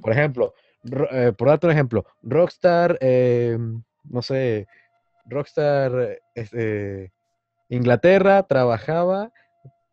Por 0.00 0.12
ejemplo, 0.12 0.54
eh, 1.10 1.32
por 1.36 1.48
darte 1.48 1.66
un 1.66 1.72
ejemplo, 1.72 2.04
Rockstar, 2.22 2.98
eh, 3.00 3.58
no 4.04 4.22
sé, 4.22 4.66
Rockstar 5.26 6.20
este, 6.34 7.12
Inglaterra 7.68 8.42
trabajaba 8.42 9.32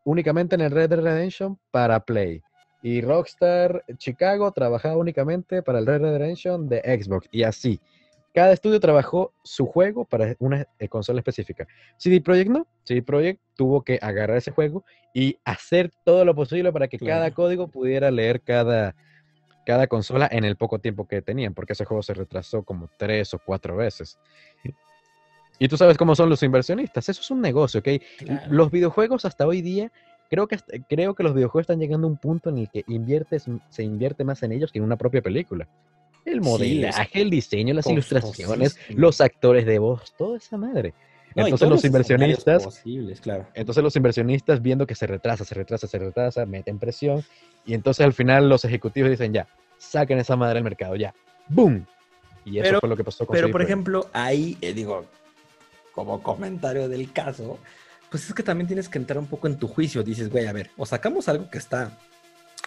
únicamente 0.03 0.55
en 0.55 0.61
el 0.61 0.71
Red 0.71 0.89
Dead 0.89 1.01
Redemption 1.01 1.57
para 1.71 1.99
Play. 1.99 2.41
Y 2.81 3.01
Rockstar 3.01 3.83
Chicago 3.97 4.51
trabajaba 4.51 4.97
únicamente 4.97 5.61
para 5.61 5.79
el 5.79 5.85
Red 5.85 6.01
Dead 6.01 6.17
Redemption 6.17 6.67
de 6.67 6.79
Xbox 6.81 7.27
y 7.31 7.43
así. 7.43 7.79
Cada 8.33 8.53
estudio 8.53 8.79
trabajó 8.79 9.33
su 9.43 9.65
juego 9.65 10.05
para 10.05 10.35
una 10.39 10.65
eh, 10.77 10.87
consola 10.87 11.19
específica. 11.19 11.67
CD 11.97 12.21
Projekt 12.21 12.51
no. 12.51 12.67
CD 12.83 13.01
Projekt 13.01 13.41
tuvo 13.55 13.83
que 13.83 13.99
agarrar 14.01 14.37
ese 14.37 14.51
juego 14.51 14.83
y 15.13 15.37
hacer 15.43 15.91
todo 16.05 16.23
lo 16.25 16.35
posible 16.35 16.71
para 16.71 16.87
que 16.87 16.99
cada 16.99 17.31
código 17.31 17.67
pudiera 17.67 18.11
leer 18.11 18.41
cada, 18.41 18.95
cada 19.65 19.87
consola 19.87 20.27
en 20.31 20.43
el 20.43 20.55
poco 20.55 20.79
tiempo 20.79 21.07
que 21.07 21.21
tenían, 21.21 21.53
porque 21.53 21.73
ese 21.73 21.85
juego 21.85 22.01
se 22.03 22.13
retrasó 22.13 22.63
como 22.63 22.89
tres 22.97 23.33
o 23.33 23.39
cuatro 23.39 23.75
veces. 23.75 24.17
Y 25.59 25.67
tú 25.67 25.77
sabes 25.77 25.97
cómo 25.97 26.15
son 26.15 26.29
los 26.29 26.41
inversionistas. 26.41 27.09
Eso 27.09 27.21
es 27.21 27.31
un 27.31 27.41
negocio, 27.41 27.81
¿ok? 27.81 27.87
Los 28.49 28.71
videojuegos 28.71 29.25
hasta 29.25 29.45
hoy 29.45 29.61
día 29.61 29.91
creo 30.29 30.47
que, 30.47 30.57
creo 30.87 31.15
que 31.15 31.23
los 31.23 31.33
videojuegos 31.33 31.63
están 31.63 31.79
llegando 31.79 32.07
a 32.07 32.09
un 32.09 32.17
punto 32.17 32.49
en 32.49 32.59
el 32.59 32.69
que 32.69 32.83
inviertes, 32.87 33.45
se 33.69 33.83
invierte 33.83 34.23
más 34.23 34.41
en 34.43 34.53
ellos 34.53 34.71
que 34.71 34.79
en 34.79 34.85
una 34.85 34.97
propia 34.97 35.21
película. 35.21 35.67
El 36.25 36.41
modelaje, 36.41 37.21
el 37.21 37.29
diseño, 37.29 37.73
las 37.73 37.87
ilustraciones, 37.87 38.77
los 38.89 39.19
actores 39.21 39.65
de 39.65 39.79
voz, 39.79 40.13
toda 40.17 40.37
esa 40.37 40.57
madre. 40.57 40.93
No, 41.35 41.43
entonces 41.43 41.69
los 41.69 41.85
inversionistas, 41.85 42.63
posibles, 42.63 43.21
claro. 43.21 43.47
entonces 43.53 43.83
los 43.83 43.95
inversionistas 43.95 44.61
viendo 44.61 44.87
que 44.87 44.95
se 44.95 45.05
retrasa, 45.05 45.45
se 45.45 45.53
retrasa, 45.53 45.87
se 45.87 45.99
retrasa, 45.99 46.45
meten 46.45 46.79
presión 46.79 47.23
y 47.65 47.75
entonces 47.75 48.05
al 48.05 48.13
final 48.13 48.49
los 48.49 48.65
ejecutivos 48.65 49.11
dicen 49.11 49.31
ya, 49.31 49.47
saquen 49.77 50.17
esa 50.19 50.35
madre 50.35 50.57
al 50.57 50.63
mercado, 50.63 50.95
ya, 50.95 51.13
boom. 51.47 51.85
Y 52.45 52.57
eso 52.57 52.63
Pero- 52.63 52.79
fue 52.79 52.89
lo 52.89 52.97
que 52.97 53.03
pasó 53.03 53.25
con 53.25 53.35
Pero, 53.35 53.51
por 53.51 53.61
ejemplo, 53.61 54.09
ahí, 54.11 54.57
eh, 54.61 54.73
digo, 54.73 55.05
como 55.93 56.23
comentario 56.23 56.87
del 56.89 57.11
caso, 57.11 57.59
pues 58.09 58.27
es 58.27 58.33
que 58.33 58.43
también 58.43 58.67
tienes 58.67 58.89
que 58.89 58.97
entrar 58.97 59.19
un 59.19 59.27
poco 59.27 59.47
en 59.47 59.57
tu 59.57 59.67
juicio. 59.67 60.01
Dices, 60.03 60.29
güey, 60.29 60.47
a 60.47 60.53
ver, 60.53 60.71
o 60.77 60.85
sacamos 60.85 61.29
algo 61.29 61.49
que 61.49 61.57
está 61.57 61.97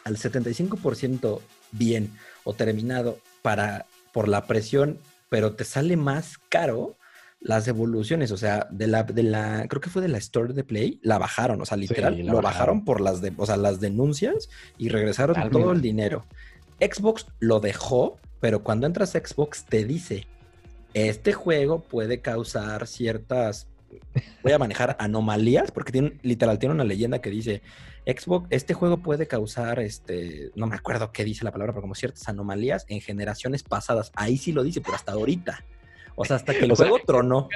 al 0.05 0.17
75% 0.17 1.41
bien 1.73 2.13
o 2.45 2.55
terminado 2.55 3.19
para, 3.41 3.87
por 4.13 4.29
la 4.29 4.47
presión, 4.47 4.99
pero 5.29 5.55
te 5.55 5.65
sale 5.65 5.97
más 5.97 6.39
caro 6.49 6.97
las 7.45 7.67
evoluciones, 7.67 8.31
o 8.31 8.37
sea, 8.37 8.69
de 8.71 8.87
la, 8.87 9.03
de 9.03 9.23
la, 9.23 9.67
creo 9.69 9.81
que 9.81 9.91
fue 9.91 10.03
de 10.03 10.09
la 10.09 10.19
Store 10.19 10.53
de 10.53 10.65
Play, 10.65 11.01
la 11.03 11.19
bajaron, 11.19 11.61
o 11.61 11.65
sea, 11.65 11.77
literal, 11.77 12.17
lo 12.19 12.25
bajaron. 12.25 12.43
bajaron. 12.43 12.85
por 12.85 13.01
las, 13.01 13.21
de, 13.21 13.33
o 13.37 13.47
sea, 13.47 13.57
las 13.57 13.81
denuncias 13.81 14.49
y 14.79 14.89
regresaron 14.89 15.51
todo 15.51 15.73
el 15.73 15.81
dinero. 15.81 16.25
Xbox 16.81 17.27
lo 17.41 17.61
dejó, 17.61 18.19
pero 18.41 18.63
cuando 18.63 18.87
entras 18.87 19.15
a 19.15 19.21
Xbox 19.21 19.65
te 19.65 19.85
dice, 19.85 20.27
este 20.95 21.33
juego 21.33 21.81
puede 21.81 22.21
causar 22.21 22.87
ciertas, 22.87 23.67
voy 24.43 24.53
a 24.53 24.59
manejar 24.59 24.97
anomalías, 25.01 25.73
porque 25.73 25.93
tiene, 25.93 26.19
literal 26.23 26.59
tiene 26.59 26.75
una 26.75 26.85
leyenda 26.85 27.21
que 27.21 27.31
dice, 27.31 27.63
Xbox, 28.07 28.47
este 28.51 28.75
juego 28.75 28.99
puede 28.99 29.27
causar, 29.27 29.81
este, 29.81 30.51
no 30.55 30.67
me 30.67 30.77
acuerdo 30.77 31.13
qué 31.13 31.25
dice 31.25 31.45
la 31.45 31.53
palabra, 31.53 31.73
pero 31.73 31.83
como 31.83 31.95
ciertas 31.95 32.29
anomalías 32.29 32.85
en 32.89 33.01
generaciones 33.01 33.63
pasadas. 33.63 34.13
Ahí 34.15 34.39
sí 34.39 34.53
lo 34.53 34.63
dice, 34.63 34.81
pero 34.81 34.95
hasta 34.95 35.13
ahorita. 35.13 35.65
O 36.17 36.25
sea, 36.25 36.37
hasta 36.37 36.53
que 36.55 36.65
el 36.65 36.73
O 36.73 36.77
sea, 36.77 36.89
juego 36.89 37.05
tronó. 37.07 37.49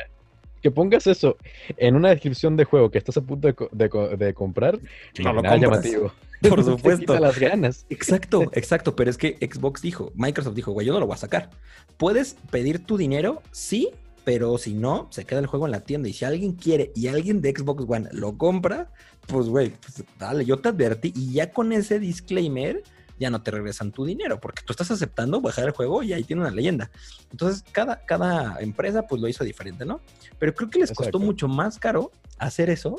Que 0.62 0.70
pongas 0.70 1.06
eso 1.06 1.36
en 1.76 1.94
una 1.94 2.08
descripción 2.10 2.56
de 2.56 2.64
juego 2.64 2.90
que 2.90 2.98
estás 2.98 3.16
a 3.18 3.20
punto 3.20 3.46
de, 3.46 3.54
co- 3.54 3.68
de 3.72 3.88
co- 3.88 4.08
de 4.08 4.34
comprar, 4.34 4.78
No 5.18 5.32
lo 5.32 5.42
nada 5.42 5.56
llamativo. 5.56 6.12
Por 6.48 6.58
Te 6.64 6.64
supuesto. 6.64 7.00
quita 7.00 7.20
las 7.20 7.38
ganas. 7.38 7.86
Exacto, 7.88 8.42
exacto, 8.52 8.96
pero 8.96 9.10
es 9.10 9.16
que 9.18 9.36
Xbox 9.40 9.80
dijo, 9.82 10.12
Microsoft 10.14 10.54
dijo, 10.54 10.72
güey, 10.72 10.86
yo 10.86 10.92
no 10.92 11.00
lo 11.00 11.06
voy 11.06 11.14
a 11.14 11.18
sacar. 11.18 11.50
Puedes 11.98 12.36
pedir 12.50 12.84
tu 12.84 12.96
dinero, 12.96 13.42
sí, 13.52 13.90
pero 14.24 14.58
si 14.58 14.74
no, 14.74 15.06
se 15.10 15.24
queda 15.24 15.38
el 15.40 15.46
juego 15.46 15.66
en 15.66 15.72
la 15.72 15.80
tienda. 15.80 16.08
Y 16.08 16.12
si 16.14 16.24
alguien 16.24 16.52
quiere 16.52 16.90
y 16.96 17.06
alguien 17.08 17.40
de 17.40 17.50
Xbox 17.56 17.84
One 17.88 18.08
lo 18.12 18.36
compra, 18.36 18.90
pues, 19.28 19.46
güey, 19.48 19.70
pues, 19.70 20.04
dale, 20.18 20.44
yo 20.44 20.58
te 20.58 20.68
advertí. 20.70 21.12
Y 21.14 21.32
ya 21.32 21.52
con 21.52 21.72
ese 21.72 22.00
disclaimer, 22.00 22.82
ya 23.18 23.30
no 23.30 23.42
te 23.42 23.50
regresan 23.50 23.92
tu 23.92 24.04
dinero, 24.04 24.40
porque 24.40 24.62
tú 24.64 24.72
estás 24.72 24.90
aceptando 24.90 25.40
bajar 25.40 25.64
el 25.64 25.70
juego 25.70 26.02
y 26.02 26.12
ahí 26.12 26.24
tiene 26.24 26.42
una 26.42 26.50
leyenda. 26.50 26.90
Entonces, 27.30 27.64
cada, 27.72 28.04
cada 28.04 28.60
empresa, 28.60 29.06
pues, 29.06 29.20
lo 29.20 29.28
hizo 29.28 29.44
diferente, 29.44 29.84
¿no? 29.84 30.00
Pero 30.38 30.54
creo 30.54 30.70
que 30.70 30.80
les 30.80 30.90
costó 30.90 31.04
Exacto. 31.04 31.18
mucho 31.20 31.48
más 31.48 31.78
caro 31.78 32.10
hacer 32.38 32.70
eso 32.70 32.96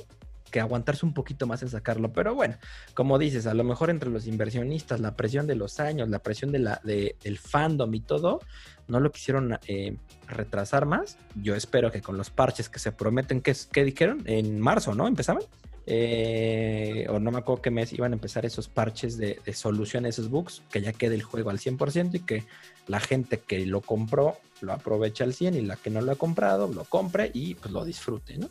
que 0.51 0.59
aguantarse 0.59 1.05
un 1.05 1.13
poquito 1.13 1.45
más 1.45 1.61
en 1.61 1.69
sacarlo. 1.69 2.11
Pero 2.13 2.35
bueno, 2.35 2.57
como 2.93 3.17
dices, 3.17 3.47
a 3.47 3.53
lo 3.53 3.63
mejor 3.63 3.89
entre 3.89 4.09
los 4.09 4.27
inversionistas, 4.27 4.99
la 4.99 5.15
presión 5.15 5.47
de 5.47 5.55
los 5.55 5.79
años, 5.79 6.09
la 6.09 6.19
presión 6.19 6.51
de 6.51 6.59
la, 6.59 6.81
de, 6.83 7.15
del 7.23 7.37
fandom 7.37 7.93
y 7.93 7.99
todo, 7.99 8.39
no 8.87 8.99
lo 8.99 9.11
quisieron 9.11 9.59
eh, 9.67 9.97
retrasar 10.27 10.85
más. 10.85 11.17
Yo 11.35 11.55
espero 11.55 11.91
que 11.91 12.01
con 12.01 12.17
los 12.17 12.29
parches 12.29 12.69
que 12.69 12.79
se 12.79 12.91
prometen, 12.91 13.41
que, 13.41 13.55
¿qué 13.71 13.83
dijeron? 13.83 14.23
En 14.25 14.59
marzo, 14.59 14.95
¿no? 14.95 15.07
¿Empezaban? 15.07 15.43
Eh, 15.89 17.07
o 17.09 17.17
no 17.17 17.31
me 17.31 17.37
acuerdo 17.37 17.61
qué 17.61 17.71
mes 17.71 17.93
iban 17.93 18.11
a 18.11 18.15
empezar 18.15 18.45
esos 18.45 18.67
parches 18.67 19.17
de, 19.17 19.39
de 19.45 19.53
solución 19.53 20.05
a 20.05 20.09
esos 20.09 20.29
bugs, 20.29 20.61
que 20.69 20.81
ya 20.81 20.91
quede 20.91 21.15
el 21.15 21.23
juego 21.23 21.49
al 21.49 21.59
100% 21.59 22.15
y 22.15 22.19
que 22.19 22.43
la 22.87 22.99
gente 22.99 23.39
que 23.39 23.65
lo 23.65 23.79
compró 23.79 24.37
lo 24.61 24.73
aproveche 24.73 25.23
al 25.23 25.33
100 25.33 25.55
y 25.55 25.61
la 25.61 25.75
que 25.77 25.89
no 25.89 26.01
lo 26.01 26.11
ha 26.11 26.15
comprado 26.15 26.67
lo 26.67 26.83
compre 26.83 27.31
y 27.33 27.55
pues 27.55 27.71
lo 27.71 27.85
disfrute, 27.85 28.37
¿no? 28.37 28.49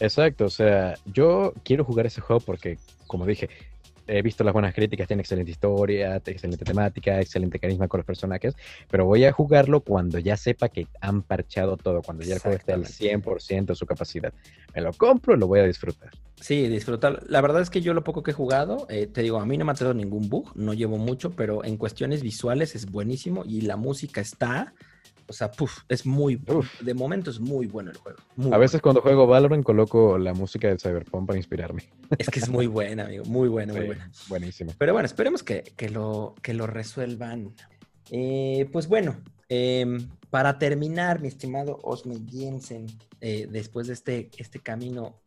Exacto, 0.00 0.44
o 0.44 0.50
sea, 0.50 0.96
yo 1.06 1.52
quiero 1.64 1.84
jugar 1.84 2.06
ese 2.06 2.20
juego 2.20 2.40
porque, 2.40 2.78
como 3.06 3.26
dije, 3.26 3.50
he 4.08 4.22
visto 4.22 4.42
las 4.42 4.52
buenas 4.52 4.74
críticas, 4.74 5.06
tiene 5.06 5.22
excelente 5.22 5.50
historia, 5.50 6.16
excelente 6.16 6.64
temática, 6.64 7.20
excelente 7.20 7.58
carisma 7.58 7.86
con 7.86 7.98
los 7.98 8.06
personajes, 8.06 8.54
pero 8.90 9.04
voy 9.04 9.24
a 9.24 9.32
jugarlo 9.32 9.80
cuando 9.80 10.18
ya 10.18 10.36
sepa 10.36 10.68
que 10.68 10.88
han 11.00 11.22
parchado 11.22 11.76
todo, 11.76 12.02
cuando 12.02 12.24
ya 12.24 12.34
el 12.34 12.40
juego 12.40 12.56
esté 12.56 12.72
al 12.72 12.84
100% 12.84 13.66
de 13.66 13.74
su 13.74 13.86
capacidad. 13.86 14.32
Me 14.74 14.80
lo 14.80 14.92
compro 14.92 15.34
y 15.34 15.38
lo 15.38 15.46
voy 15.46 15.60
a 15.60 15.64
disfrutar. 15.64 16.10
Sí, 16.40 16.68
disfrutar. 16.68 17.24
La 17.28 17.40
verdad 17.40 17.62
es 17.62 17.70
que 17.70 17.80
yo 17.80 17.94
lo 17.94 18.04
poco 18.04 18.22
que 18.22 18.30
he 18.30 18.34
jugado, 18.34 18.86
eh, 18.88 19.06
te 19.06 19.22
digo, 19.22 19.40
a 19.40 19.46
mí 19.46 19.58
no 19.58 19.64
me 19.64 19.72
ha 19.72 19.74
traído 19.74 19.94
ningún 19.94 20.28
bug, 20.28 20.52
no 20.56 20.72
llevo 20.72 20.96
mucho, 20.96 21.30
pero 21.30 21.64
en 21.64 21.76
cuestiones 21.76 22.22
visuales 22.22 22.74
es 22.74 22.86
buenísimo 22.86 23.44
y 23.44 23.62
la 23.62 23.76
música 23.76 24.20
está, 24.20 24.72
o 25.28 25.32
sea, 25.32 25.50
puf, 25.50 25.80
es 25.88 26.06
muy, 26.06 26.42
Uf. 26.48 26.80
de 26.80 26.94
momento 26.94 27.30
es 27.30 27.38
muy 27.38 27.66
bueno 27.66 27.90
el 27.90 27.98
juego. 27.98 28.18
muy 28.36 28.52
A 28.52 28.58
veces 28.58 28.80
cuando 28.80 29.02
juego 29.02 29.26
Valorant 29.26 29.62
coloco 29.62 30.16
la 30.18 30.32
música 30.32 30.68
del 30.68 30.80
Cyberpunk 30.80 31.26
para 31.26 31.38
inspirarme. 31.38 31.88
Es 32.16 32.28
que 32.30 32.40
es 32.40 32.48
muy 32.48 32.66
buena, 32.78 33.04
amigo, 33.04 33.24
muy 33.26 33.48
buena, 33.48 33.74
muy 33.74 33.86
buena. 33.86 34.10
buenísimo. 34.28 34.72
Pero 34.78 34.94
bueno, 34.94 35.06
esperemos 35.06 35.42
que, 35.42 35.62
que 35.76 35.90
lo, 35.90 36.34
que 36.42 36.54
lo 36.54 36.66
resuelvan. 36.66 37.54
Eh, 38.10 38.68
pues 38.72 38.88
bueno, 38.88 39.16
em, 39.48 40.08
para 40.30 40.58
terminar, 40.58 41.20
mi 41.20 41.28
estimado 41.28 41.78
Osme 41.82 42.16
Jensen, 42.30 42.86
eh, 43.20 43.46
después 43.50 43.86
de 43.88 43.92
este, 43.92 44.30
este 44.38 44.60
camino, 44.60 45.20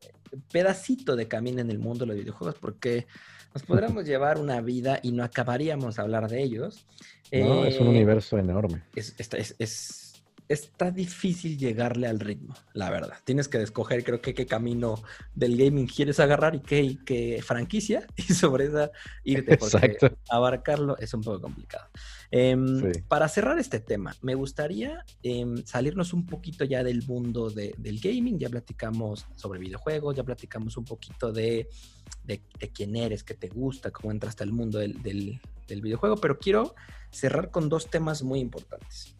pedacito 0.51 1.15
de 1.15 1.27
camino 1.27 1.61
en 1.61 1.69
el 1.69 1.77
mundo 1.77 2.05
de 2.05 2.13
los 2.13 2.17
videojuegos, 2.17 2.55
porque 2.59 3.05
nos 3.53 3.63
podríamos 3.63 4.05
llevar 4.05 4.37
una 4.37 4.61
vida 4.61 4.99
y 5.03 5.11
no 5.11 5.23
acabaríamos 5.23 5.95
de 5.95 6.01
hablar 6.01 6.29
de 6.29 6.41
ellos. 6.43 6.85
No, 7.31 7.65
es 7.65 7.79
un 7.79 7.87
Eh, 7.87 7.89
universo 7.91 8.37
enorme. 8.37 8.83
es- 8.95 9.15
está, 9.17 9.37
es- 9.37 9.55
es- 9.59 10.10
está 10.51 10.91
difícil 10.91 11.57
llegarle 11.57 12.07
al 12.07 12.19
ritmo, 12.19 12.55
la 12.73 12.89
verdad. 12.89 13.15
Tienes 13.23 13.47
que 13.47 13.61
escoger, 13.61 14.03
creo 14.03 14.21
que 14.21 14.33
qué 14.33 14.45
camino 14.45 15.01
del 15.35 15.57
gaming 15.57 15.87
quieres 15.87 16.19
agarrar 16.19 16.55
y 16.55 16.59
qué, 16.59 16.97
qué 17.05 17.41
franquicia, 17.43 18.05
y 18.15 18.21
sobre 18.33 18.65
esa 18.65 18.91
irte, 19.23 19.57
porque 19.57 19.77
Exacto. 19.87 20.17
abarcarlo 20.29 20.97
es 20.97 21.13
un 21.13 21.21
poco 21.21 21.41
complicado. 21.41 21.87
Em, 22.31 22.93
Sí. 22.93 23.01
Para 23.07 23.27
cerrar 23.27 23.59
este 23.59 23.79
tema, 23.79 24.15
me 24.21 24.35
gustaría 24.35 25.03
em, 25.23 25.57
salirnos 25.65 26.13
un 26.13 26.25
poquito 26.25 26.63
ya 26.65 26.83
del 26.83 27.03
mundo 27.05 27.49
de- 27.49 27.73
del 27.77 27.99
gaming. 27.99 28.39
Ya 28.39 28.49
platicamos 28.49 29.25
sobre 29.35 29.59
videojuegos, 29.59 30.15
ya 30.15 30.23
platicamos 30.23 30.77
un 30.77 30.85
poquito 30.85 31.31
de, 31.31 31.67
de- 32.23 32.41
de 32.59 32.69
quién 32.71 32.95
eres, 32.95 33.23
qué 33.23 33.33
te 33.33 33.49
gusta, 33.49 33.91
cómo 33.91 34.11
entraste 34.11 34.43
al 34.43 34.51
mundo 34.53 34.79
del, 34.79 35.01
del- 35.01 35.39
del 35.67 35.81
videojuego, 35.81 36.17
pero 36.17 36.37
quiero 36.39 36.75
cerrar 37.11 37.49
con 37.51 37.67
dos 37.69 37.89
temas 37.89 38.23
muy 38.23 38.39
importantes. 38.39 39.15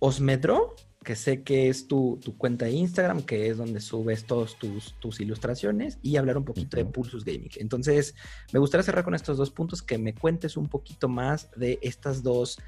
Osmedro, 0.00 0.74
que 1.04 1.14
sé 1.14 1.42
que 1.42 1.68
es 1.68 1.86
tu, 1.86 2.18
tu 2.22 2.36
cuenta 2.36 2.64
de 2.66 2.72
Instagram, 2.72 3.22
que 3.22 3.48
es 3.48 3.56
donde 3.56 3.80
subes 3.80 4.24
todas 4.24 4.56
tus, 4.58 4.94
tus 4.98 5.20
ilustraciones, 5.20 5.98
y 6.02 6.16
hablar 6.16 6.36
un 6.36 6.44
poquito 6.44 6.76
de. 6.76 6.84
Pulsus 6.84 7.24
Gaming. 7.24 7.50
Entonces, 7.56 8.14
me 8.52 8.58
gustaría 8.58 8.82
cerrar 8.82 9.04
con 9.04 9.14
estos 9.14 9.38
dos 9.38 9.50
puntos, 9.50 9.82
que 9.82 9.96
me 9.96 10.14
cuentes 10.14 10.56
un 10.56 10.68
poquito 10.68 11.08
más 11.08 11.50
de 11.56 11.78
estas 11.82 12.22
dos 12.22 12.58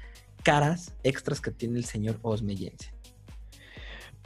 caras 0.43 0.95
extras 1.03 1.41
que 1.41 1.51
tiene 1.51 1.77
el 1.77 1.85
señor 1.85 2.17
Osme 2.21 2.55
Jensen. 2.55 2.93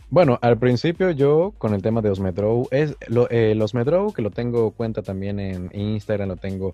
Bueno, 0.09 0.39
al 0.41 0.57
principio 0.57 1.11
yo 1.11 1.53
con 1.57 1.73
el 1.73 1.81
tema 1.81 2.01
de 2.01 2.09
Osmedrow, 2.09 2.69
es 2.71 2.95
lo, 3.07 3.29
eh, 3.29 3.51
el 3.51 3.61
Osmedrow, 3.61 4.13
que 4.13 4.21
lo 4.21 4.31
tengo 4.31 4.71
cuenta 4.71 5.01
también 5.01 5.37
en 5.39 5.69
Instagram, 5.73 6.29
lo 6.29 6.37
tengo 6.37 6.71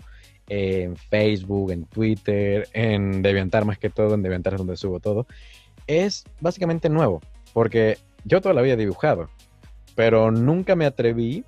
en 0.48 0.96
Facebook, 0.96 1.72
en 1.72 1.86
Twitter, 1.86 2.68
en 2.74 3.24
Deviantar 3.24 3.66
más 3.66 3.80
que 3.80 3.90
todo, 3.90 4.14
en 4.14 4.22
Deviantar 4.22 4.54
es 4.54 4.60
donde 4.60 4.78
subo 4.78 5.00
todo, 5.00 5.26
es 5.88 6.24
básicamente 6.40 6.90
nuevo, 6.90 7.22
porque 7.54 7.98
yo 8.26 8.42
toda 8.42 8.54
la 8.54 8.62
he 8.62 8.78
dibujado, 8.78 9.30
pero 9.96 10.32
nunca 10.32 10.76
me 10.76 10.86
atreví 10.86 11.44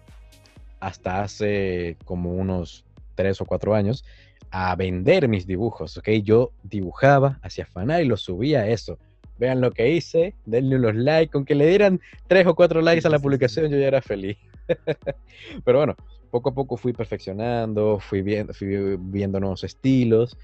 hasta 0.80 1.24
hace 1.24 1.98
como 2.06 2.34
unos 2.34 2.86
tres 3.16 3.42
o 3.42 3.46
cuatro 3.46 3.74
años 3.74 4.04
a 4.52 4.76
vender 4.76 5.28
mis 5.28 5.48
dibujos, 5.48 5.98
¿ok? 5.98 6.10
Yo 6.24 6.52
dibujaba, 6.64 7.40
hacía 7.42 7.66
fanart 7.66 8.04
y 8.04 8.08
los 8.08 8.22
subía 8.22 8.62
a 8.62 8.68
eso. 8.68 8.98
Vean 9.38 9.60
lo 9.60 9.72
que 9.72 9.90
hice, 9.90 10.34
denle 10.46 10.78
unos 10.78 10.96
likes, 10.96 11.32
con 11.32 11.44
que 11.44 11.56
le 11.56 11.68
dieran 11.68 12.00
tres 12.28 12.48
o 12.48 12.56
cuatro 12.56 12.82
likes 12.82 13.06
a 13.06 13.10
la 13.10 13.20
publicación 13.20 13.70
yo 13.70 13.78
ya 13.78 13.88
era 13.88 14.02
feliz. 14.02 14.38
Pero 15.66 15.80
bueno, 15.80 15.96
poco 16.32 16.50
a 16.50 16.54
poco 16.54 16.78
fui 16.78 16.94
perfeccionando, 16.94 18.00
fui 18.00 18.22
viendo, 18.22 18.54
fui 18.54 18.98
viendo 18.98 19.40
nuevos 19.40 19.64
estilos, 19.64 20.38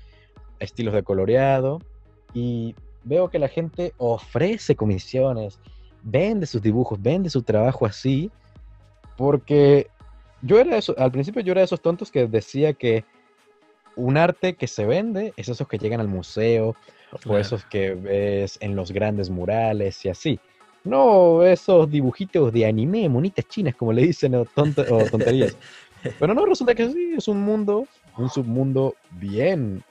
estilos 0.59 0.93
de 0.93 1.03
coloreado 1.03 1.80
y 2.34 2.76
veo 3.03 3.30
que 3.30 3.40
la 3.40 3.48
gente 3.48 3.94
ofrece 3.98 4.76
comisiones, 4.76 5.60
vende 6.03 6.45
sus 6.45 6.61
dibujos, 6.61 7.02
vende 7.02 7.30
su 7.30 7.41
trabajo 7.44 7.86
así, 7.86 8.32
porque 9.18 9.88
yo 10.41 10.60
era 10.60 10.78
eso, 10.78 10.95
al 10.98 11.11
principio 11.11 11.41
yo 11.41 11.52
era 11.52 11.61
de 11.61 11.65
esos 11.65 11.82
tontos 11.82 12.11
que 12.11 12.28
decía 12.28 12.73
que 12.73 13.06
un 13.95 14.18
arte 14.18 14.56
que 14.56 14.68
se 14.68 14.86
vende 14.86 15.34
es 15.38 15.49
esos 15.49 15.68
que 15.68 15.78
llegan 15.78 15.99
al 15.99 16.07
museo 16.07 16.69
o 16.69 17.18
Claro. 17.19 17.40
esos 17.40 17.65
que 17.65 17.94
ves 17.94 18.57
en 18.61 18.76
los 18.76 18.91
grandes 18.91 19.30
murales 19.30 20.03
y 20.06 20.10
así. 20.10 20.40
No 20.84 21.44
esos 21.44 21.91
dibujitos 21.91 22.52
de 22.52 22.65
anime, 22.65 23.07
monitas 23.10 23.45
chinas, 23.48 23.76
como 23.76 23.94
le 23.94 24.03
dicen, 24.03 24.34
o, 24.34 24.45
tonto- 24.45 24.86
o 24.90 25.06
tonterías. 25.07 25.56
Pero 26.19 26.34
no, 26.34 26.45
resulta 26.45 26.73
que 26.73 26.90
sí, 26.90 27.14
es 27.18 27.28
un 27.28 27.41
mundo, 27.41 27.86
un 28.18 28.30
submundo 28.30 28.95
bien 29.11 29.84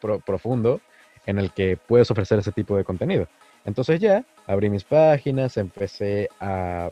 pro- 0.00 0.20
profundo, 0.20 0.80
en 1.26 1.38
el 1.38 1.52
que 1.52 1.76
puedes 1.76 2.10
ofrecer 2.10 2.38
ese 2.38 2.52
tipo 2.52 2.76
de 2.76 2.84
contenido. 2.84 3.28
Entonces 3.64 4.00
ya 4.00 4.24
abrí 4.46 4.70
mis 4.70 4.84
páginas, 4.84 5.56
empecé 5.56 6.28
a 6.40 6.90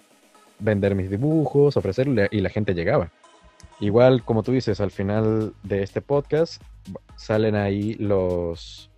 vender 0.59 0.95
mis 0.95 1.11
dibujos, 1.11 1.77
ofrecerle 1.77 2.29
y 2.31 2.41
la 2.41 2.51
gente 2.51 2.75
llegaba. 2.75 3.11
Igual, 3.81 4.23
como 4.25 4.43
tú 4.43 4.53
dices, 4.53 4.81
al 4.81 4.91
final 4.91 5.55
de 5.63 5.83
este 5.83 6.03
podcast 6.03 6.63
salen 7.17 7.55
ahí 7.55 7.95
los, 7.95 8.91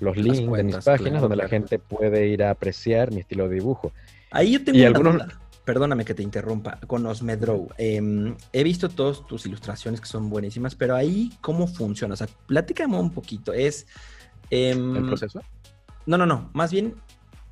los 0.00 0.16
links 0.16 0.52
de 0.52 0.62
mis 0.62 0.76
páginas 0.76 1.22
donde 1.22 1.36
la 1.36 1.48
gente 1.48 1.78
puede 1.78 2.28
ir 2.28 2.42
a 2.42 2.50
apreciar 2.50 3.10
mi 3.10 3.20
estilo 3.20 3.48
de 3.48 3.56
dibujo. 3.56 3.92
Ahí 4.30 4.52
yo 4.52 4.64
tengo 4.64 5.00
una 5.00 5.12
duda. 5.12 5.40
Perdóname 5.64 6.06
que 6.06 6.14
te 6.14 6.22
interrumpa, 6.22 6.78
con 6.86 7.04
Osmedrow. 7.04 7.68
Em, 7.76 8.34
he 8.54 8.64
visto 8.64 8.88
todas 8.88 9.26
tus 9.26 9.44
ilustraciones 9.44 10.00
que 10.00 10.06
son 10.06 10.30
buenísimas, 10.30 10.74
pero 10.74 10.96
ahí, 10.96 11.30
¿cómo 11.42 11.66
funciona? 11.66 12.14
O 12.14 12.16
sea, 12.16 12.26
platícame 12.46 12.98
un 12.98 13.10
poquito. 13.10 13.52
Es. 13.52 13.86
Em, 14.50 14.96
¿El 14.96 15.06
proceso? 15.06 15.40
No, 16.06 16.16
no, 16.16 16.26
no. 16.26 16.50
Más 16.54 16.72
bien, 16.72 16.94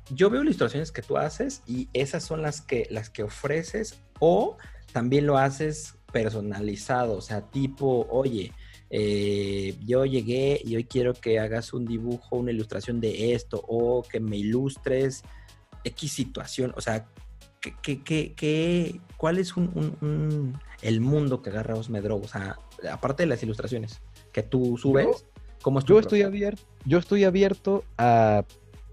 yo 0.09 0.29
veo 0.29 0.41
ilustraciones 0.41 0.91
que 0.91 1.01
tú 1.01 1.17
haces 1.17 1.61
y 1.67 1.89
esas 1.93 2.23
son 2.23 2.41
las 2.41 2.61
que, 2.61 2.87
las 2.89 3.09
que 3.09 3.23
ofreces 3.23 3.99
o 4.19 4.57
también 4.91 5.25
lo 5.27 5.37
haces 5.37 5.95
personalizado, 6.11 7.17
o 7.17 7.21
sea, 7.21 7.41
tipo, 7.41 8.07
oye, 8.09 8.53
eh, 8.89 9.75
yo 9.85 10.05
llegué 10.05 10.61
y 10.63 10.75
hoy 10.75 10.85
quiero 10.85 11.13
que 11.13 11.39
hagas 11.39 11.73
un 11.73 11.85
dibujo, 11.85 12.37
una 12.37 12.51
ilustración 12.51 13.01
de 13.01 13.33
esto 13.33 13.61
o 13.67 14.03
que 14.03 14.19
me 14.19 14.37
ilustres 14.37 15.23
X 15.83 16.11
situación, 16.11 16.73
o 16.77 16.81
sea, 16.81 17.07
¿qué, 17.59 18.01
qué, 18.01 18.33
qué, 18.33 19.01
cuál 19.17 19.37
es 19.37 19.57
un, 19.57 20.57
el 20.81 21.01
mundo 21.01 21.41
que 21.41 21.49
agarra 21.49 21.75
Osmedro? 21.75 22.15
O 22.17 22.27
sea, 22.27 22.57
aparte 22.91 23.23
de 23.23 23.27
las 23.27 23.43
ilustraciones 23.43 24.01
que 24.31 24.43
tú 24.43 24.77
subes, 24.77 25.25
¿cómo 25.67 25.79
es 25.79 25.85
yo 25.85 25.99
estoy 25.99 26.21
abierto, 26.21 26.63
Yo 26.85 26.97
estoy 26.97 27.25
abierto 27.25 27.83
a 27.97 28.45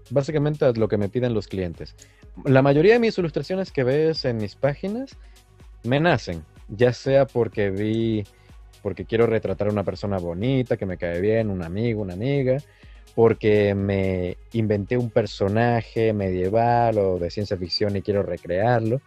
básicamente 0.09 0.65
a 0.65 0.73
lo 0.73 0.89
que 0.89 0.97
me 0.97 1.07
piden 1.07 1.33
los 1.33 1.47
clientes. 1.47 1.95
La 2.43 2.61
mayoría 2.61 2.91
de 2.91 2.99
mis 2.99 3.17
ilustraciones 3.17 3.71
que 3.71 3.85
ves 3.85 4.25
en 4.25 4.35
mis 4.35 4.55
páginas 4.55 5.15
me 5.83 6.01
nacen, 6.01 6.43
ya 6.67 6.91
sea 6.91 7.27
porque 7.27 7.69
vi, 7.69 8.25
porque 8.83 9.05
quiero 9.05 9.25
retratar 9.25 9.69
a 9.69 9.71
una 9.71 9.85
persona 9.85 10.17
bonita, 10.17 10.75
que 10.75 10.85
me 10.85 10.97
cae 10.97 11.21
bien, 11.21 11.49
un 11.49 11.63
amigo, 11.63 12.01
una 12.01 12.13
amiga, 12.13 12.57
porque 13.15 13.73
me 13.73 14.35
inventé 14.51 14.97
un 14.97 15.09
personaje 15.09 16.11
medieval 16.11 16.97
o 16.97 17.19
de 17.19 17.29
ciencia 17.29 17.55
ficción 17.55 17.95
y 17.95 18.01
quiero 18.01 18.21
recrearlo. 18.21 18.99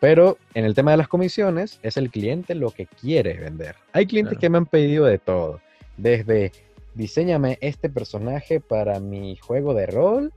Pero 0.00 0.38
en 0.54 0.64
el 0.64 0.74
tema 0.74 0.92
de 0.92 0.96
las 0.96 1.08
comisiones, 1.08 1.80
es 1.82 1.98
el 1.98 2.10
cliente 2.10 2.54
lo 2.54 2.70
que 2.70 2.86
quiere 2.86 3.34
vender. 3.34 3.76
Hay 3.92 4.06
clientes 4.06 4.38
que 4.38 4.48
me 4.48 4.56
han 4.56 4.64
pedido 4.64 5.04
de 5.04 5.18
todo, 5.18 5.60
desde 5.98 6.52
diseñame 6.94 7.58
este 7.60 7.88
personaje 7.88 8.60
para 8.60 9.00
mi 9.00 9.36
juego 9.36 9.74
de 9.74 9.86
rol 9.86 10.32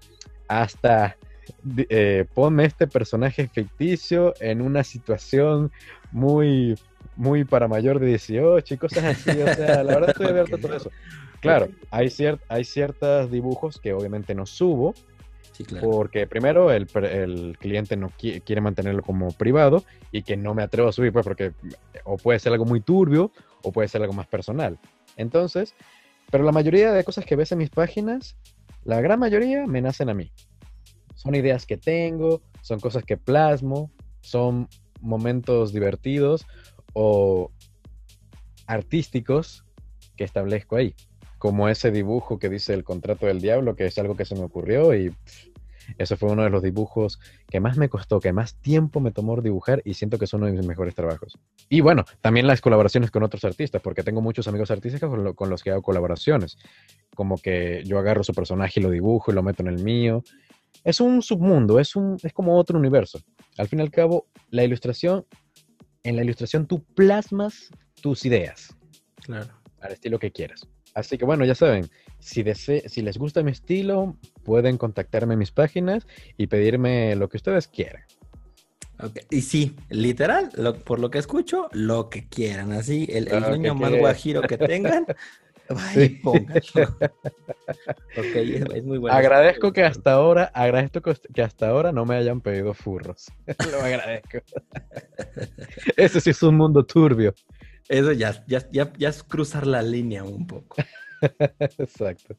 hasta 0.47 1.17
eh, 1.89 2.25
ponme 2.33 2.65
este 2.65 2.87
personaje 2.87 3.47
ficticio 3.47 4.33
en 4.39 4.61
una 4.61 4.83
situación 4.83 5.71
muy, 6.11 6.77
muy 7.15 7.43
para 7.43 7.67
mayor 7.67 7.99
de 7.99 8.07
18 8.07 8.73
y 8.73 8.77
cosas 8.77 9.03
así. 9.03 9.31
O 9.41 9.53
sea, 9.53 9.83
la 9.83 9.95
verdad 9.95 10.09
estoy 10.09 10.27
abierto 10.29 10.55
a 10.55 10.59
todo 10.59 10.75
eso. 10.75 10.91
Claro, 11.39 11.69
hay, 11.91 12.09
ciert 12.09 12.41
hay 12.47 12.63
ciertos 12.63 13.29
dibujos 13.31 13.79
que 13.79 13.93
obviamente 13.93 14.35
no 14.35 14.45
subo. 14.45 14.93
Porque 15.81 16.25
primero 16.25 16.71
el, 16.71 16.87
el 16.95 17.57
cliente 17.59 17.95
no 17.95 18.11
quiere 18.17 18.59
mantenerlo 18.59 19.03
como 19.03 19.31
privado 19.33 19.83
y 20.11 20.23
que 20.23 20.35
no 20.35 20.55
me 20.55 20.63
atrevo 20.63 20.89
a 20.89 20.91
subir, 20.91 21.13
pues 21.13 21.23
porque 21.23 21.51
o 22.05 22.17
puede 22.17 22.39
ser 22.39 22.53
algo 22.53 22.65
muy 22.65 22.81
turbio 22.81 23.31
o 23.61 23.71
puede 23.71 23.87
ser 23.87 24.01
algo 24.01 24.13
más 24.13 24.25
personal. 24.25 24.79
Entonces, 25.15 25.75
pero 26.33 26.45
la 26.45 26.51
mayoría 26.51 26.91
de 26.91 27.03
cosas 27.03 27.27
que 27.27 27.35
ves 27.35 27.51
en 27.51 27.59
mis 27.59 27.69
páginas, 27.69 28.35
la 28.85 28.99
gran 29.01 29.19
mayoría 29.19 29.67
me 29.67 29.83
nacen 29.83 30.09
a 30.09 30.15
mí. 30.15 30.31
Son 31.13 31.35
ideas 31.35 31.67
que 31.67 31.77
tengo, 31.77 32.41
son 32.63 32.79
cosas 32.79 33.03
que 33.03 33.17
plasmo, 33.17 33.91
son 34.21 34.67
momentos 34.99 35.71
divertidos 35.71 36.47
o 36.93 37.51
artísticos 38.65 39.63
que 40.17 40.23
establezco 40.23 40.75
ahí. 40.75 40.95
Como 41.37 41.69
ese 41.69 41.91
dibujo 41.91 42.39
que 42.39 42.49
dice 42.49 42.73
el 42.73 42.83
contrato 42.83 43.27
del 43.27 43.39
diablo, 43.39 43.75
que 43.75 43.85
es 43.85 43.95
algo 43.99 44.15
que 44.15 44.25
se 44.25 44.33
me 44.33 44.41
ocurrió 44.41 44.95
y 44.95 45.15
eso 45.97 46.17
fue 46.17 46.31
uno 46.31 46.43
de 46.43 46.49
los 46.49 46.61
dibujos 46.61 47.19
que 47.49 47.59
más 47.59 47.77
me 47.77 47.89
costó, 47.89 48.19
que 48.19 48.33
más 48.33 48.55
tiempo 48.55 48.99
me 48.99 49.11
tomó 49.11 49.39
dibujar 49.41 49.81
y 49.85 49.93
siento 49.93 50.17
que 50.17 50.25
es 50.25 50.33
uno 50.33 50.45
de 50.45 50.53
mis 50.53 50.65
mejores 50.65 50.95
trabajos. 50.95 51.37
Y 51.69 51.81
bueno, 51.81 52.05
también 52.21 52.47
las 52.47 52.61
colaboraciones 52.61 53.11
con 53.11 53.23
otros 53.23 53.43
artistas, 53.43 53.81
porque 53.81 54.03
tengo 54.03 54.21
muchos 54.21 54.47
amigos 54.47 54.71
artistas 54.71 55.01
con, 55.01 55.49
los 55.49 55.63
que 55.63 55.71
hago 55.71 55.81
colaboraciones. 55.81 56.57
Como 57.15 57.37
que 57.37 57.83
yo 57.85 57.99
agarro 57.99 58.23
su 58.23 58.33
personaje 58.33 58.79
y 58.79 58.83
lo 58.83 58.89
dibujo 58.89 59.31
y 59.31 59.35
lo 59.35 59.43
meto 59.43 59.63
en 59.63 59.69
el 59.69 59.83
mío. 59.83 60.23
Es 60.83 60.99
un 60.99 61.21
submundo, 61.21 61.79
es, 61.79 61.95
un, 61.95 62.17
es 62.23 62.33
como 62.33 62.57
otro 62.57 62.77
universo. 62.77 63.19
Al 63.57 63.67
fin 63.67 63.79
y 63.79 63.83
al 63.83 63.91
cabo, 63.91 64.27
la 64.49 64.63
ilustración, 64.63 65.25
en 66.03 66.15
la 66.15 66.23
ilustración 66.23 66.67
tú 66.67 66.83
plasmas 66.83 67.69
tus 68.01 68.25
ideas. 68.25 68.75
Claro. 69.23 69.53
Al 69.81 69.93
estilo 69.93 70.19
que 70.19 70.31
quieras. 70.31 70.67
Así 70.93 71.17
que 71.17 71.25
bueno, 71.25 71.45
ya 71.45 71.55
saben, 71.55 71.89
si, 72.19 72.43
si 72.53 73.01
les 73.01 73.17
gusta 73.17 73.43
mi 73.43 73.51
estilo, 73.51 74.15
pueden 74.43 74.77
contactarme 74.77 75.33
en 75.33 75.39
mis 75.39 75.51
páginas 75.51 76.07
y 76.37 76.47
pedirme 76.47 77.15
lo 77.15 77.29
que 77.29 77.37
ustedes 77.37 77.67
quieran. 77.67 78.03
Y 79.29 79.41
sí, 79.41 79.75
literal, 79.89 80.49
por 80.85 80.99
lo 80.99 81.09
que 81.09 81.17
escucho, 81.17 81.67
lo 81.73 82.09
que 82.09 82.27
quieran. 82.27 82.71
Así, 82.71 83.07
el, 83.09 83.27
el 83.27 83.43
sueño 83.43 83.75
más 83.75 83.91
guajiro 83.91 84.41
que 84.43 84.57
tengan, 84.57 85.05
sí. 85.93 86.21
es, 88.15 88.83
muy 88.83 88.97
bueno. 88.97 89.15
Agradezco 89.15 89.71
que 89.71 89.83
hasta 89.83 90.13
ahora, 90.13 90.51
agradezco 90.53 91.01
que 91.33 91.41
hasta 91.41 91.69
ahora 91.69 91.91
no 91.91 92.05
me 92.05 92.15
hayan 92.15 92.41
pedido 92.41 92.73
furros. 92.73 93.31
lo 93.71 93.81
agradezco. 93.81 94.39
Ese 95.97 96.21
sí 96.21 96.29
es 96.31 96.43
un 96.43 96.57
mundo 96.57 96.85
turbio. 96.85 97.33
Eso 97.89 98.11
ya, 98.13 98.43
ya, 98.47 98.69
ya, 98.71 99.09
es 99.09 99.23
cruzar 99.23 99.67
la 99.67 99.81
línea 99.81 100.23
un 100.23 100.47
poco. 100.47 100.77
Exacto. 101.77 102.37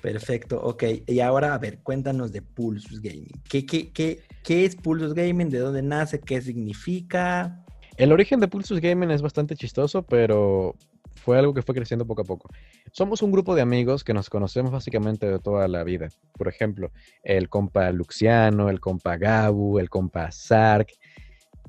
Perfecto, 0.00 0.60
ok. 0.62 0.84
Y 1.06 1.20
ahora, 1.20 1.54
a 1.54 1.58
ver, 1.58 1.80
cuéntanos 1.82 2.32
de 2.32 2.40
Pulsus 2.42 3.00
Gaming. 3.00 3.42
¿Qué, 3.48 3.66
qué, 3.66 3.90
qué, 3.92 4.22
qué 4.44 4.64
es 4.64 4.76
Pulsus 4.76 5.12
Gaming? 5.12 5.50
¿De 5.50 5.58
dónde 5.58 5.82
nace? 5.82 6.20
¿Qué 6.20 6.40
significa? 6.40 7.64
El 7.96 8.12
origen 8.12 8.38
de 8.38 8.48
Pulsus 8.48 8.80
Gaming 8.80 9.10
es 9.10 9.22
bastante 9.22 9.56
chistoso, 9.56 10.04
pero 10.04 10.76
fue 11.16 11.36
algo 11.36 11.52
que 11.52 11.62
fue 11.62 11.74
creciendo 11.74 12.06
poco 12.06 12.22
a 12.22 12.24
poco. 12.24 12.48
Somos 12.92 13.22
un 13.22 13.32
grupo 13.32 13.54
de 13.56 13.62
amigos 13.62 14.04
que 14.04 14.14
nos 14.14 14.30
conocemos 14.30 14.70
básicamente 14.70 15.28
de 15.28 15.40
toda 15.40 15.66
la 15.66 15.82
vida. 15.82 16.08
Por 16.32 16.48
ejemplo, 16.48 16.92
el 17.24 17.48
compa 17.48 17.90
Luxiano, 17.90 18.70
el 18.70 18.80
compa 18.80 19.16
Gabu, 19.16 19.80
el 19.80 19.90
compa 19.90 20.30
Sark, 20.30 20.92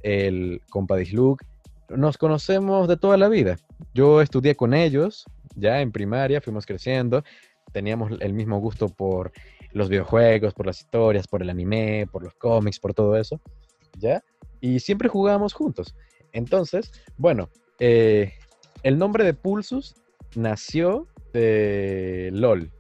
el 0.04 0.62
compa 0.70 0.96
Disluk 0.98 1.44
nos 1.90 2.18
conocemos 2.18 2.88
de 2.88 2.98
toda 2.98 3.18
la 3.18 3.30
vida. 3.30 3.58
Yo 3.94 4.22
estudié 4.22 4.56
con 4.56 4.74
ellos, 4.74 5.26
ya 5.56 5.82
en 5.82 5.92
primaria, 5.92 6.42
fuimos 6.42 6.66
creciendo, 6.66 7.24
teníamos 7.72 8.12
el 8.20 8.34
mismo 8.34 8.60
gusto 8.60 8.90
por 8.90 9.32
los 9.72 9.90
videojuegos, 9.90 10.54
por 10.54 10.66
las 10.66 10.80
historias, 10.80 11.28
por 11.28 11.42
el 11.42 11.50
anime, 11.50 12.08
por 12.12 12.24
los 12.24 12.34
cómics, 12.36 12.80
por 12.80 12.94
todo 12.94 13.16
eso, 13.18 13.40
¿ya? 13.98 14.24
Y 14.62 14.80
siempre 14.80 15.10
jugábamos 15.10 15.54
juntos. 15.54 15.96
Entonces, 16.32 16.92
bueno, 17.18 17.50
eh, 17.80 18.34
el 18.84 18.98
nombre 18.98 19.24
de 19.24 19.34
Pulsus 19.34 19.96
nació 20.36 21.08
de 21.34 22.30
LOL, 22.34 22.72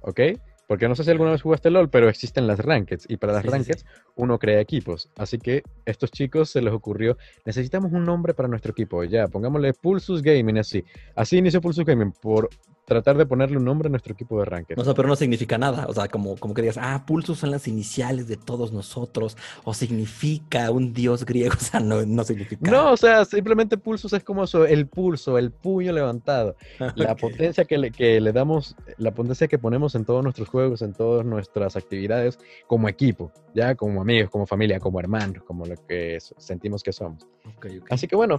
¿ok? 0.00 0.20
Porque 0.66 0.88
no 0.88 0.94
sé 0.96 1.04
si 1.04 1.10
alguna 1.10 1.30
vez 1.30 1.42
jugaste 1.42 1.70
LOL, 1.70 1.90
pero 1.90 2.08
existen 2.08 2.46
las 2.46 2.58
rankeds. 2.58 3.06
Y 3.08 3.16
para 3.16 3.32
las 3.32 3.46
rankeds 3.46 3.84
uno 4.16 4.38
crea 4.38 4.60
equipos. 4.60 5.10
Así 5.16 5.38
que 5.38 5.62
estos 5.84 6.10
chicos 6.10 6.50
se 6.50 6.60
les 6.60 6.72
ocurrió, 6.72 7.16
necesitamos 7.44 7.92
un 7.92 8.04
nombre 8.04 8.34
para 8.34 8.48
nuestro 8.48 8.72
equipo. 8.72 9.04
Ya, 9.04 9.28
pongámosle 9.28 9.72
Pulsus 9.74 10.22
Gaming 10.22 10.58
así. 10.58 10.84
Así 11.14 11.38
inició 11.38 11.60
Pulsus 11.60 11.84
Gaming 11.84 12.12
por 12.12 12.48
tratar 12.86 13.18
de 13.18 13.26
ponerle 13.26 13.58
un 13.58 13.64
nombre 13.64 13.88
a 13.88 13.90
nuestro 13.90 14.14
equipo 14.14 14.38
de 14.38 14.44
ranked. 14.46 14.76
No, 14.76 14.94
pero 14.94 15.08
no 15.08 15.16
significa 15.16 15.58
nada. 15.58 15.86
O 15.88 15.92
sea, 15.92 16.08
como, 16.08 16.36
como 16.36 16.54
que 16.54 16.62
digas, 16.62 16.78
ah, 16.80 17.04
Pulsus 17.04 17.40
son 17.40 17.50
las 17.50 17.66
iniciales 17.66 18.28
de 18.28 18.36
todos 18.36 18.72
nosotros. 18.72 19.36
O 19.64 19.74
significa 19.74 20.70
un 20.70 20.94
dios 20.94 21.26
griego. 21.26 21.54
O 21.66 21.68
sea, 21.68 21.80
no, 21.80 22.06
no 22.06 22.22
significa. 22.22 22.70
No, 22.70 22.92
o 22.92 22.96
sea, 22.96 23.24
simplemente 23.24 23.76
Pulsus 23.76 24.12
es 24.12 24.22
como 24.22 24.44
eso, 24.44 24.66
el 24.66 24.86
pulso, 24.86 25.36
el 25.36 25.50
puño 25.50 25.92
levantado. 25.92 26.54
La 26.94 27.16
potencia 27.16 27.64
que 27.64 27.76
le, 27.76 27.90
que 27.90 28.20
le 28.20 28.32
damos, 28.32 28.76
la 28.98 29.12
potencia 29.12 29.48
que 29.48 29.58
ponemos 29.58 29.94
en 29.96 30.04
todos 30.04 30.22
nuestros 30.22 30.48
juegos, 30.48 30.82
en 30.82 30.92
todas 30.92 31.26
nuestras 31.26 31.74
actividades 31.74 32.38
como 32.68 32.88
equipo, 32.88 33.32
ya 33.54 33.74
como 33.74 34.00
amigos, 34.00 34.30
como 34.30 34.46
familia, 34.46 34.78
como 34.78 35.00
hermanos, 35.00 35.42
como 35.44 35.66
lo 35.66 35.74
que 35.86 36.18
sentimos 36.20 36.82
que 36.82 36.92
somos. 36.92 37.26
Así 37.90 38.06
que 38.06 38.14
bueno, 38.14 38.38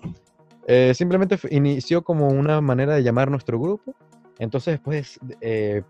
eh, 0.68 0.94
simplemente 0.94 1.38
inició 1.50 2.04
como 2.04 2.28
una 2.28 2.62
manera 2.62 2.96
de 2.96 3.04
llamar 3.04 3.30
nuestro 3.32 3.60
grupo 3.60 3.96
entonces 4.40 4.74
después 4.74 5.20
eh, 5.42 5.84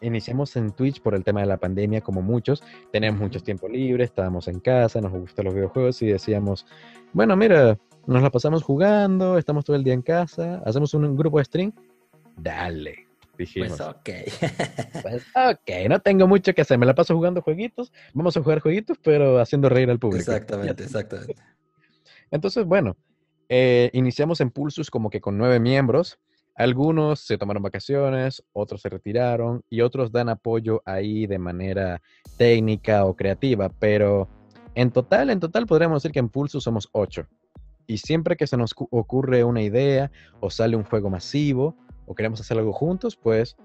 iniciamos 0.00 0.54
en 0.56 0.72
Twitch 0.72 1.00
por 1.00 1.14
el 1.14 1.24
tema 1.24 1.40
de 1.40 1.46
la 1.46 1.56
pandemia, 1.56 2.00
como 2.00 2.22
muchos. 2.22 2.62
Tenemos 2.92 3.20
mucho 3.20 3.40
tiempo 3.40 3.68
libre, 3.68 4.04
estábamos 4.04 4.48
en 4.48 4.60
casa, 4.60 5.00
nos 5.00 5.12
gustan 5.12 5.46
los 5.46 5.54
videojuegos 5.54 6.00
y 6.02 6.06
decíamos, 6.06 6.66
bueno, 7.12 7.36
mira, 7.36 7.78
nos 8.06 8.22
la 8.22 8.30
pasamos 8.30 8.62
jugando, 8.62 9.38
estamos 9.38 9.64
todo 9.64 9.76
el 9.76 9.84
día 9.84 9.94
en 9.94 10.02
casa, 10.02 10.62
hacemos 10.64 10.92
un 10.94 11.16
grupo 11.16 11.38
de 11.38 11.44
stream. 11.44 11.72
Dale. 12.36 13.06
Dijimos. 13.36 13.78
Pues 13.78 13.80
ok. 13.80 14.08
Pues, 15.02 15.26
ok, 15.34 15.88
no 15.88 16.00
tengo 16.00 16.26
mucho 16.26 16.54
que 16.54 16.62
hacer, 16.62 16.78
me 16.78 16.86
la 16.86 16.94
paso 16.94 17.14
jugando 17.14 17.42
jueguitos, 17.42 17.92
vamos 18.14 18.36
a 18.36 18.42
jugar 18.42 18.60
jueguitos, 18.60 18.96
pero 19.02 19.38
haciendo 19.38 19.68
reír 19.68 19.90
al 19.90 19.98
público. 19.98 20.20
exactamente, 20.20 20.84
exactamente. 20.84 21.34
Entonces, 22.30 22.64
bueno, 22.64 22.96
eh, 23.48 23.90
iniciamos 23.92 24.40
en 24.40 24.50
Pulsus 24.50 24.90
como 24.90 25.10
que 25.10 25.20
con 25.20 25.36
nueve 25.36 25.60
miembros. 25.60 26.18
Algunos 26.54 27.20
se 27.20 27.36
tomaron 27.36 27.62
vacaciones, 27.62 28.44
otros 28.52 28.80
se 28.80 28.88
retiraron 28.88 29.62
y 29.68 29.80
otros 29.80 30.12
dan 30.12 30.28
apoyo 30.28 30.82
ahí 30.84 31.26
de 31.26 31.38
manera 31.38 32.00
técnica 32.36 33.04
o 33.04 33.16
creativa, 33.16 33.68
pero 33.68 34.28
en 34.74 34.90
total, 34.90 35.30
en 35.30 35.40
total 35.40 35.66
podríamos 35.66 36.02
decir 36.02 36.12
que 36.12 36.20
en 36.20 36.28
Pulsus 36.28 36.62
somos 36.64 36.88
ocho. 36.92 37.26
Y 37.86 37.98
siempre 37.98 38.36
que 38.36 38.46
se 38.46 38.56
nos 38.56 38.72
cu- 38.72 38.88
ocurre 38.90 39.44
una 39.44 39.62
idea 39.62 40.10
o 40.40 40.48
sale 40.48 40.76
un 40.76 40.84
juego 40.84 41.10
masivo 41.10 41.76
o 42.06 42.14
queremos 42.14 42.40
hacer 42.40 42.56
algo 42.58 42.72
juntos, 42.72 43.16
pues 43.16 43.56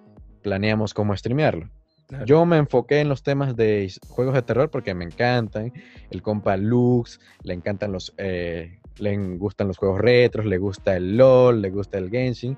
planeamos 0.41 0.93
cómo 0.93 1.15
streamearlo. 1.15 1.69
Claro. 2.07 2.25
Yo 2.25 2.43
me 2.45 2.57
enfoqué 2.57 3.01
en 3.01 3.09
los 3.09 3.21
temas 3.21 3.55
de 3.55 3.91
juegos 4.07 4.33
de 4.33 4.41
terror 4.41 4.71
porque 4.71 4.95
me 4.95 5.05
encantan. 5.05 5.71
El 6.09 6.23
compa 6.23 6.57
Lux, 6.57 7.19
le 7.43 7.53
encantan 7.53 7.91
los, 7.91 8.13
eh, 8.17 8.79
le 8.99 9.17
gustan 9.37 9.67
los 9.67 9.77
juegos 9.77 9.99
retros, 9.99 10.45
le 10.45 10.57
gusta 10.57 10.95
el 10.97 11.17
LOL, 11.17 11.61
le 11.61 11.69
gusta 11.69 11.97
el 11.97 12.09
Genshin. 12.09 12.57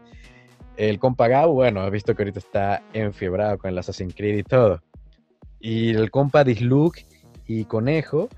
El 0.77 0.99
compa 0.99 1.27
Gabo, 1.27 1.53
bueno, 1.53 1.85
he 1.85 1.89
visto 1.89 2.15
que 2.15 2.23
ahorita 2.23 2.39
está 2.39 2.81
enfiebrado 2.93 3.57
con 3.57 3.69
el 3.71 3.77
Assassin's 3.77 4.15
Creed 4.15 4.37
y 4.37 4.43
todo. 4.43 4.81
Y 5.59 5.89
el 5.93 6.09
compa 6.09 6.43
Disluk 6.43 6.97
y 7.45 7.65
Conejo, 7.65 8.29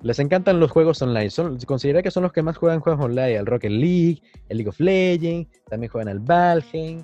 les 0.00 0.18
encantan 0.18 0.58
los 0.58 0.70
juegos 0.70 1.00
online. 1.02 1.30
Son, 1.30 1.58
considera 1.60 2.02
que 2.02 2.10
son 2.10 2.24
los 2.24 2.32
que 2.32 2.42
más 2.42 2.56
juegan 2.56 2.80
juegos 2.80 3.04
online. 3.04 3.34
El 3.36 3.46
Rocket 3.46 3.70
League, 3.70 4.20
el 4.48 4.56
League 4.58 4.68
of 4.68 4.80
Legends, 4.80 5.48
también 5.68 5.90
juegan 5.92 6.08
al 6.08 6.18
Valheim. 6.18 7.02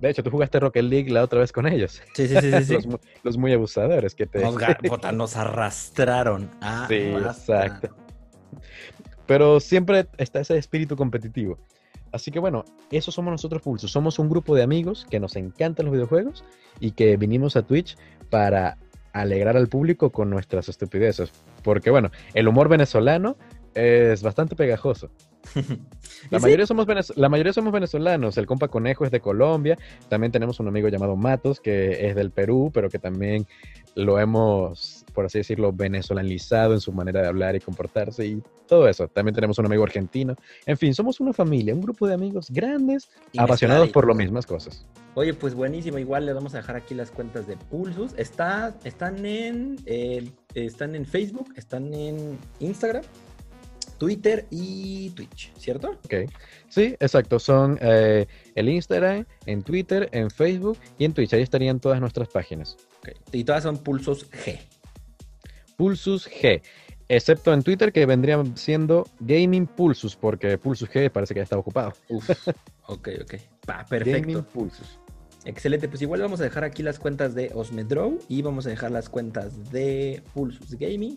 De 0.00 0.10
hecho, 0.10 0.22
tú 0.22 0.30
jugaste 0.30 0.58
Rocket 0.60 0.82
League 0.84 1.10
la 1.10 1.22
otra 1.22 1.40
vez 1.40 1.52
con 1.52 1.66
ellos. 1.66 2.02
Sí, 2.14 2.26
sí, 2.26 2.36
sí, 2.40 2.64
sí. 2.64 2.72
Los, 2.74 2.86
mu- 2.86 2.98
los 3.22 3.36
muy 3.38 3.52
abusadores 3.52 4.14
que 4.14 4.26
te... 4.26 4.40
Nos, 4.40 4.54
nos 5.14 5.36
arrastraron. 5.36 6.50
Sí, 6.88 6.94
exacto. 6.94 7.94
Pero 9.30 9.60
siempre 9.60 10.08
está 10.18 10.40
ese 10.40 10.58
espíritu 10.58 10.96
competitivo. 10.96 11.56
Así 12.10 12.32
que 12.32 12.40
bueno, 12.40 12.64
eso 12.90 13.12
somos 13.12 13.30
nosotros 13.30 13.62
Pulso. 13.62 13.86
Somos 13.86 14.18
un 14.18 14.28
grupo 14.28 14.56
de 14.56 14.64
amigos 14.64 15.06
que 15.08 15.20
nos 15.20 15.36
encantan 15.36 15.86
los 15.86 15.92
videojuegos 15.92 16.42
y 16.80 16.90
que 16.90 17.16
vinimos 17.16 17.54
a 17.54 17.62
Twitch 17.62 17.96
para 18.28 18.76
alegrar 19.12 19.56
al 19.56 19.68
público 19.68 20.10
con 20.10 20.30
nuestras 20.30 20.68
estupideces. 20.68 21.30
Porque 21.62 21.90
bueno, 21.90 22.10
el 22.34 22.48
humor 22.48 22.68
venezolano 22.68 23.36
es 23.74 24.20
bastante 24.20 24.56
pegajoso. 24.56 25.10
La, 26.30 26.38
sí, 26.38 26.42
mayoría 26.42 26.66
somos 26.66 26.86
la 27.16 27.28
mayoría 27.28 27.52
somos 27.52 27.72
venezolanos. 27.72 28.36
El 28.36 28.46
compa 28.46 28.66
Conejo 28.66 29.04
es 29.04 29.12
de 29.12 29.20
Colombia. 29.20 29.78
También 30.08 30.32
tenemos 30.32 30.58
un 30.58 30.66
amigo 30.66 30.88
llamado 30.88 31.14
Matos, 31.14 31.60
que 31.60 32.08
es 32.08 32.16
del 32.16 32.30
Perú, 32.32 32.70
pero 32.74 32.90
que 32.90 32.98
también 32.98 33.46
lo 33.94 34.18
hemos, 34.18 34.99
por 35.10 35.26
así 35.26 35.38
decirlo, 35.38 35.72
venezolanizado 35.72 36.74
en 36.74 36.80
su 36.80 36.92
manera 36.92 37.22
de 37.22 37.28
hablar 37.28 37.56
y 37.56 37.60
comportarse 37.60 38.26
y 38.26 38.42
todo 38.66 38.88
eso. 38.88 39.08
También 39.08 39.34
tenemos 39.34 39.58
un 39.58 39.66
amigo 39.66 39.82
argentino. 39.82 40.36
En 40.66 40.76
fin, 40.76 40.94
somos 40.94 41.20
una 41.20 41.32
familia, 41.32 41.74
un 41.74 41.80
grupo 41.80 42.06
de 42.06 42.14
amigos 42.14 42.50
grandes, 42.50 43.10
y 43.32 43.40
apasionados 43.40 43.90
por 43.90 44.06
las 44.06 44.16
mismas 44.16 44.46
cosas. 44.46 44.86
Oye, 45.14 45.34
pues 45.34 45.54
buenísimo. 45.54 45.98
Igual 45.98 46.26
le 46.26 46.32
vamos 46.32 46.54
a 46.54 46.58
dejar 46.58 46.76
aquí 46.76 46.94
las 46.94 47.10
cuentas 47.10 47.46
de 47.46 47.56
Pulsus. 47.56 48.12
Está, 48.16 48.76
están 48.84 49.26
en 49.26 49.76
eh, 49.86 50.30
están 50.54 50.94
en 50.94 51.04
Facebook, 51.04 51.52
están 51.56 51.92
en 51.92 52.38
Instagram, 52.60 53.02
Twitter 53.98 54.46
y 54.50 55.10
Twitch, 55.10 55.52
¿cierto? 55.58 55.98
Ok. 56.04 56.30
Sí, 56.68 56.96
exacto. 57.00 57.38
Son 57.38 57.78
eh, 57.82 58.26
el 58.54 58.68
Instagram, 58.68 59.26
en 59.46 59.62
Twitter, 59.62 60.08
en 60.12 60.30
Facebook 60.30 60.78
y 60.98 61.04
en 61.04 61.12
Twitch. 61.12 61.34
Ahí 61.34 61.42
estarían 61.42 61.80
todas 61.80 62.00
nuestras 62.00 62.28
páginas. 62.28 62.76
Ok. 63.00 63.10
Y 63.32 63.44
todas 63.44 63.64
son 63.64 63.78
Pulsos 63.78 64.30
G. 64.30 64.58
Pulsus 65.80 66.28
G. 66.28 66.60
Excepto 67.08 67.54
en 67.54 67.62
Twitter 67.62 67.90
que 67.90 68.04
vendrían 68.04 68.54
siendo 68.54 69.08
Gaming 69.20 69.66
Pulsus, 69.66 70.14
porque 70.14 70.58
Pulsus 70.58 70.90
G 70.90 71.10
parece 71.10 71.32
que 71.32 71.38
ya 71.38 71.44
está 71.44 71.56
ocupado. 71.56 71.94
Uf. 72.10 72.28
ok, 72.86 73.08
ok. 73.22 73.34
Va, 73.66 73.86
Gaming 73.88 73.88
perfecto. 73.88 74.46
Pulsus. 74.48 74.98
Excelente. 75.46 75.88
Pues 75.88 76.02
igual 76.02 76.20
vamos 76.20 76.38
a 76.40 76.44
dejar 76.44 76.64
aquí 76.64 76.82
las 76.82 76.98
cuentas 76.98 77.34
de 77.34 77.50
Osmedrow 77.54 78.18
y 78.28 78.42
vamos 78.42 78.66
a 78.66 78.68
dejar 78.68 78.90
las 78.90 79.08
cuentas 79.08 79.72
de 79.72 80.22
Pulsus 80.34 80.74
Gaming 80.74 81.16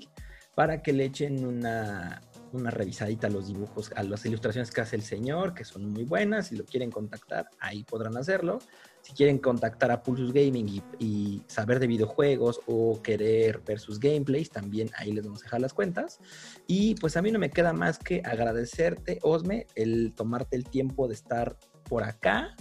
para 0.56 0.82
que 0.82 0.94
le 0.94 1.04
echen 1.04 1.46
una, 1.46 2.22
una 2.54 2.72
revisadita 2.72 3.28
a 3.28 3.32
los 3.32 3.48
dibujos, 3.48 3.92
a 3.98 4.04
las 4.04 4.26
ilustraciones 4.26 4.72
que 4.72 4.80
hace 4.80 4.96
el 4.96 5.02
señor, 5.02 5.54
que 5.54 5.66
son 5.66 5.90
muy 5.90 6.06
buenas. 6.06 6.48
Si 6.48 6.56
lo 6.56 6.64
quieren 6.64 6.90
contactar, 6.90 7.50
ahí 7.60 7.84
podrán 7.84 8.16
hacerlo. 8.16 8.60
Si 9.04 9.12
quieren 9.12 9.38
contactar 9.38 9.92
a 9.92 10.02
Pulsus 10.02 10.32
Gaming 10.32 10.82
y, 10.98 11.44
saber 11.48 11.80
de 11.80 11.88
videojuegos 11.88 12.62
o 12.68 13.02
querer 13.02 13.62
ver 13.66 13.80
sus 13.80 14.00
gameplays, 14.00 14.50
también 14.50 14.90
ahí 14.96 15.12
les 15.12 15.26
vamos 15.26 15.42
a 15.42 15.44
dejar 15.44 15.62
las 15.62 15.74
cuentas. 15.74 16.20
Y 16.68 16.96
pues 16.96 17.18
a 17.18 17.22
mí 17.22 17.30
no 17.30 17.38
me 17.38 17.50
queda 17.50 17.74
más 17.74 18.00
que 18.00 18.22
agradecerte, 18.24 19.20
Osme, 19.22 19.68
el 19.76 20.14
tomarte 20.16 20.56
el 20.56 20.64
tiempo 20.64 21.10
de 21.10 21.16
estar 21.16 21.58
por 21.84 22.04
acá 22.04 22.56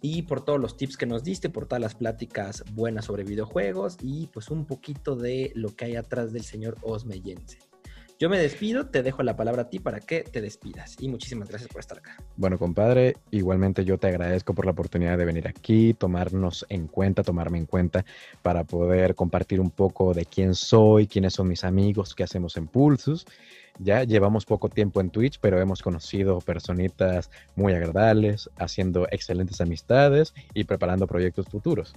y 0.00 0.22
por 0.22 0.44
todos 0.44 0.60
los 0.60 0.76
tips 0.76 0.96
que 0.96 1.06
nos 1.06 1.22
diste, 1.22 1.50
por 1.50 1.66
todas 1.66 1.80
las 1.80 1.94
pláticas 1.94 2.64
buenas 2.72 3.04
sobre 3.04 3.22
videojuegos 3.22 3.96
y 4.02 4.26
pues 4.26 4.50
un 4.50 4.66
poquito 4.66 5.14
de 5.14 5.52
lo 5.54 5.74
que 5.76 5.86
hay 5.86 5.96
atrás 5.96 6.32
del 6.32 6.42
señor 6.42 6.76
Osme 6.82 7.20
Jensen. 7.22 7.65
Yo 8.18 8.30
me 8.30 8.38
despido, 8.38 8.86
te 8.86 9.02
dejo 9.02 9.22
la 9.22 9.36
palabra 9.36 9.62
a 9.62 9.68
ti 9.68 9.78
para 9.78 10.00
que 10.00 10.22
te 10.22 10.40
despidas 10.40 10.96
y 11.00 11.08
muchísimas 11.08 11.50
gracias 11.50 11.70
por 11.70 11.80
estar 11.80 11.98
acá. 11.98 12.16
Bueno, 12.36 12.58
compadre, 12.58 13.16
igualmente 13.30 13.84
yo 13.84 13.98
te 13.98 14.06
agradezco 14.06 14.54
por 14.54 14.64
la 14.64 14.70
oportunidad 14.70 15.18
de 15.18 15.26
venir 15.26 15.46
aquí, 15.46 15.92
tomarnos 15.92 16.64
en 16.70 16.86
cuenta, 16.86 17.22
tomarme 17.22 17.58
en 17.58 17.66
cuenta 17.66 18.06
para 18.40 18.64
poder 18.64 19.14
compartir 19.14 19.60
un 19.60 19.70
poco 19.70 20.14
de 20.14 20.24
quién 20.24 20.54
soy, 20.54 21.06
quiénes 21.06 21.34
son 21.34 21.48
mis 21.48 21.62
amigos, 21.62 22.14
qué 22.14 22.22
hacemos 22.22 22.56
en 22.56 22.68
Pulsus. 22.68 23.26
Ya 23.78 24.04
llevamos 24.04 24.46
poco 24.46 24.70
tiempo 24.70 25.02
en 25.02 25.10
Twitch, 25.10 25.38
pero 25.38 25.60
hemos 25.60 25.82
conocido 25.82 26.38
personitas 26.40 27.30
muy 27.54 27.74
agradables, 27.74 28.48
haciendo 28.56 29.06
excelentes 29.10 29.60
amistades 29.60 30.32
y 30.54 30.64
preparando 30.64 31.06
proyectos 31.06 31.46
futuros. 31.48 31.92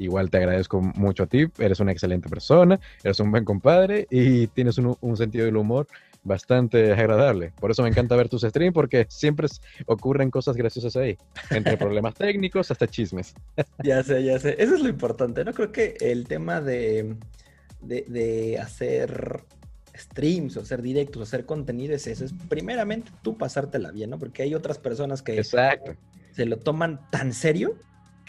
Igual 0.00 0.30
te 0.30 0.38
agradezco 0.38 0.80
mucho 0.80 1.24
a 1.24 1.26
ti, 1.26 1.46
eres 1.58 1.78
una 1.78 1.92
excelente 1.92 2.28
persona, 2.28 2.80
eres 3.04 3.20
un 3.20 3.30
buen 3.30 3.44
compadre 3.44 4.06
y 4.10 4.46
tienes 4.48 4.78
un, 4.78 4.96
un 5.00 5.16
sentido 5.16 5.44
del 5.44 5.56
humor 5.56 5.86
bastante 6.22 6.92
agradable. 6.92 7.52
Por 7.60 7.70
eso 7.70 7.82
me 7.82 7.88
encanta 7.88 8.16
ver 8.16 8.28
tus 8.28 8.42
streams 8.42 8.74
porque 8.74 9.06
siempre 9.08 9.46
ocurren 9.86 10.30
cosas 10.30 10.56
graciosas 10.56 10.96
ahí, 10.96 11.16
entre 11.50 11.76
problemas 11.78 12.14
técnicos 12.14 12.70
hasta 12.70 12.86
chismes. 12.86 13.34
Ya 13.84 14.02
sé, 14.02 14.22
ya 14.24 14.38
sé. 14.38 14.56
Eso 14.58 14.74
es 14.74 14.82
lo 14.82 14.88
importante, 14.88 15.44
¿no? 15.44 15.52
Creo 15.52 15.72
que 15.72 15.96
el 16.00 16.26
tema 16.26 16.60
de, 16.60 17.16
de, 17.80 18.04
de 18.08 18.58
hacer 18.58 19.42
streams 19.94 20.56
o 20.56 20.60
hacer 20.60 20.82
directos 20.82 21.20
o 21.20 21.22
hacer 21.22 21.46
contenido 21.46 21.94
es 21.94 22.06
eso. 22.06 22.24
Es 22.24 22.32
primeramente 22.48 23.10
tú 23.22 23.36
pasártela 23.36 23.90
bien, 23.90 24.10
¿no? 24.10 24.18
Porque 24.18 24.42
hay 24.42 24.54
otras 24.54 24.78
personas 24.78 25.22
que 25.22 25.36
Exacto. 25.36 25.94
se 26.32 26.46
lo 26.46 26.58
toman 26.58 27.00
tan 27.10 27.32
serio 27.32 27.76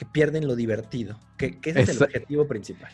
que 0.01 0.05
pierden 0.07 0.47
lo 0.47 0.55
divertido, 0.55 1.15
que, 1.37 1.59
que 1.59 1.69
ese 1.69 1.81
es 1.83 1.89
el 1.89 2.01
objetivo 2.01 2.47
principal. 2.47 2.89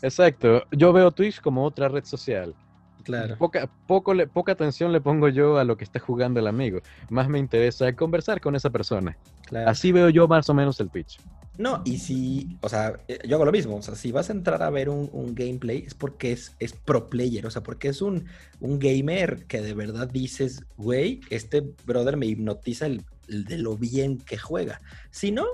Exacto. 0.00 0.62
Yo 0.72 0.94
veo 0.94 1.10
Twitch 1.10 1.42
como 1.42 1.62
otra 1.62 1.88
red 1.88 2.04
social. 2.06 2.54
Claro. 3.02 3.36
Poca, 3.36 3.68
poco 3.86 4.14
le- 4.14 4.26
poca 4.26 4.52
atención 4.52 4.90
le 4.90 5.02
pongo 5.02 5.28
yo 5.28 5.58
a 5.58 5.64
lo 5.64 5.76
que 5.76 5.84
está 5.84 5.98
jugando 5.98 6.40
el 6.40 6.46
amigo. 6.46 6.80
Más 7.10 7.28
me 7.28 7.38
interesa 7.38 7.92
conversar 7.94 8.40
con 8.40 8.56
esa 8.56 8.70
persona. 8.70 9.18
claro. 9.44 9.68
Así 9.68 9.92
veo 9.92 10.08
yo 10.08 10.26
más 10.26 10.48
o 10.48 10.54
menos 10.54 10.80
el 10.80 10.88
Twitch. 10.88 11.18
No, 11.58 11.82
y 11.84 11.98
si, 11.98 12.56
o 12.62 12.68
sea, 12.70 12.98
eh, 13.08 13.18
yo 13.28 13.36
hago 13.36 13.44
lo 13.44 13.52
mismo, 13.52 13.76
o 13.76 13.82
sea, 13.82 13.94
si 13.94 14.10
vas 14.10 14.30
a 14.30 14.32
entrar 14.32 14.62
a 14.62 14.70
ver 14.70 14.88
un, 14.88 15.10
un 15.12 15.34
gameplay 15.34 15.84
es 15.86 15.92
porque 15.92 16.32
es, 16.32 16.54
es 16.60 16.72
pro 16.72 17.10
player, 17.10 17.44
o 17.46 17.50
sea, 17.50 17.62
porque 17.62 17.88
es 17.88 18.00
un, 18.00 18.24
un 18.60 18.78
gamer 18.78 19.44
que 19.46 19.60
de 19.60 19.74
verdad 19.74 20.08
dices, 20.08 20.62
güey, 20.78 21.20
este 21.28 21.62
brother 21.84 22.16
me 22.16 22.26
hipnotiza 22.26 22.86
el 22.86 23.02
de 23.28 23.58
lo 23.58 23.76
bien 23.76 24.18
que 24.18 24.38
juega. 24.38 24.80
Si 25.10 25.30
no, 25.30 25.46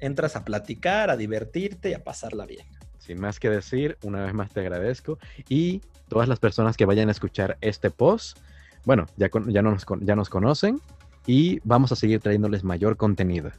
entras 0.00 0.36
a 0.36 0.44
platicar, 0.44 1.10
a 1.10 1.16
divertirte 1.16 1.90
y 1.90 1.94
a 1.94 2.04
pasarla 2.04 2.46
bien. 2.46 2.66
Sin 2.98 3.20
más 3.20 3.40
que 3.40 3.50
decir, 3.50 3.98
una 4.04 4.24
vez 4.24 4.32
más 4.34 4.50
te 4.52 4.60
agradezco. 4.60 5.18
Y 5.48 5.80
todas 6.08 6.28
las 6.28 6.38
personas 6.38 6.76
que 6.76 6.84
vayan 6.84 7.08
a 7.08 7.12
escuchar 7.12 7.58
este 7.60 7.90
post, 7.90 8.38
bueno, 8.84 9.06
ya, 9.16 9.28
con- 9.28 9.50
ya, 9.52 9.62
nos, 9.62 9.84
ya 10.00 10.14
nos 10.14 10.28
conocen 10.28 10.80
y 11.26 11.60
vamos 11.64 11.90
a 11.92 11.96
seguir 11.96 12.20
trayéndoles 12.20 12.62
mayor 12.64 12.96
contenido. 12.96 13.50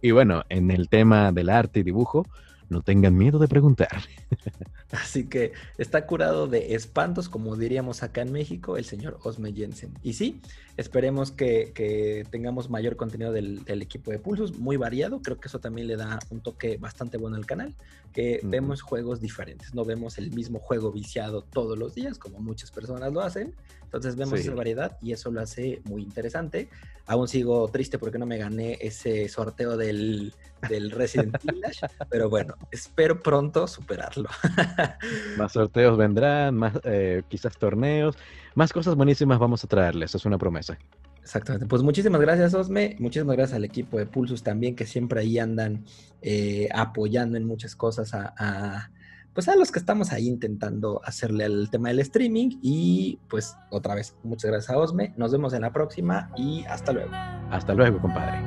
Y 0.00 0.12
bueno, 0.12 0.44
en 0.48 0.70
el 0.70 0.88
tema 0.88 1.32
del 1.32 1.50
arte 1.50 1.80
y 1.80 1.82
dibujo, 1.82 2.26
no 2.68 2.82
tengan 2.82 3.16
miedo 3.16 3.38
de 3.38 3.48
preguntar. 3.48 4.02
Así 4.92 5.26
que 5.26 5.52
está 5.78 6.06
curado 6.06 6.46
de 6.46 6.74
espantos, 6.74 7.28
como 7.28 7.56
diríamos 7.56 8.02
acá 8.02 8.22
en 8.22 8.32
México, 8.32 8.76
el 8.76 8.84
señor 8.84 9.18
Osme 9.24 9.52
Jensen. 9.52 9.92
Y 10.02 10.12
sí, 10.14 10.40
esperemos 10.76 11.32
que, 11.32 12.24
tengamos 12.30 12.68
mayor 12.70 12.96
contenido 12.96 13.32
del, 13.32 13.62
equipo 13.82 14.10
de 14.10 14.18
Pulsos, 14.18 14.58
muy 14.58 14.76
variado. 14.76 15.22
Creo 15.22 15.38
que 15.38 15.48
eso 15.48 15.58
también 15.58 15.86
le 15.86 15.96
da 15.96 16.18
un 16.30 16.40
toque 16.40 16.76
bastante 16.76 17.16
bueno 17.16 17.36
al 17.36 17.46
canal, 17.46 17.74
que 18.12 18.40
vemos 18.42 18.82
juegos 18.82 19.20
diferentes, 19.20 19.74
no 19.74 19.84
vemos 19.84 20.18
el 20.18 20.30
mismo 20.32 20.58
juego 20.58 20.92
viciado 20.92 21.42
todos 21.42 21.78
los 21.78 21.94
días, 21.94 22.18
como 22.18 22.40
muchas 22.40 22.70
personas 22.70 23.12
lo 23.12 23.20
hacen. 23.20 23.54
Entonces 23.84 24.16
vemos 24.16 24.40
esa 24.40 24.52
variedad 24.52 24.98
y 25.00 25.12
eso 25.12 25.30
lo 25.30 25.40
hace 25.40 25.80
muy 25.84 26.02
interesante. 26.02 26.68
Aún 27.06 27.28
sigo 27.28 27.68
triste 27.68 27.98
porque 27.98 28.18
no 28.18 28.26
me 28.26 28.36
gané 28.36 28.76
ese 28.80 29.28
sorteo 29.28 29.76
del, 29.76 30.34
del 30.68 30.90
Resident 30.90 31.36
Evil, 31.44 31.62
pero 32.10 32.28
bueno, 32.28 32.56
espero 32.70 33.22
pronto 33.22 33.66
superarlo. 33.68 34.28
más 35.38 35.52
sorteos 35.52 35.96
vendrán, 35.96 36.56
más 36.56 36.74
eh, 36.82 37.22
quizás 37.28 37.56
torneos, 37.56 38.16
más 38.56 38.72
cosas 38.72 38.94
buenísimas 38.94 39.38
vamos 39.38 39.62
a 39.62 39.68
traerles, 39.68 40.14
es 40.14 40.24
una 40.24 40.38
promesa. 40.38 40.78
Exactamente. 41.20 41.66
Pues 41.66 41.82
muchísimas 41.82 42.22
gracias, 42.22 42.54
Osme. 42.54 42.96
Muchísimas 42.98 43.36
gracias 43.36 43.54
al 43.54 43.66
equipo 43.66 43.98
de 43.98 44.06
Pulsus 44.06 44.42
también, 44.42 44.74
que 44.74 44.86
siempre 44.86 45.20
ahí 45.20 45.38
andan 45.38 45.84
eh, 46.22 46.66
apoyando 46.74 47.36
en 47.36 47.44
muchas 47.44 47.76
cosas 47.76 48.14
a, 48.14 48.90
pues 49.34 49.46
a 49.48 49.56
los 49.56 49.70
que 49.70 49.78
estamos 49.78 50.10
ahí 50.10 50.26
intentando 50.26 51.02
hacerle 51.04 51.44
el 51.44 51.68
tema 51.68 51.88
del 51.88 51.98
streaming. 51.98 52.58
Y 52.62 53.18
pues 53.28 53.58
otra 53.70 53.94
vez, 53.94 54.16
muchas 54.22 54.50
gracias 54.50 54.70
a 54.70 54.78
Osme. 54.78 55.12
Nos 55.18 55.32
vemos 55.32 55.52
en 55.52 55.60
la 55.60 55.74
próxima 55.74 56.30
y 56.34 56.64
hasta 56.64 56.92
luego. 56.92 57.10
Hasta 57.50 57.74
luego, 57.74 58.00
compadre. 58.00 58.40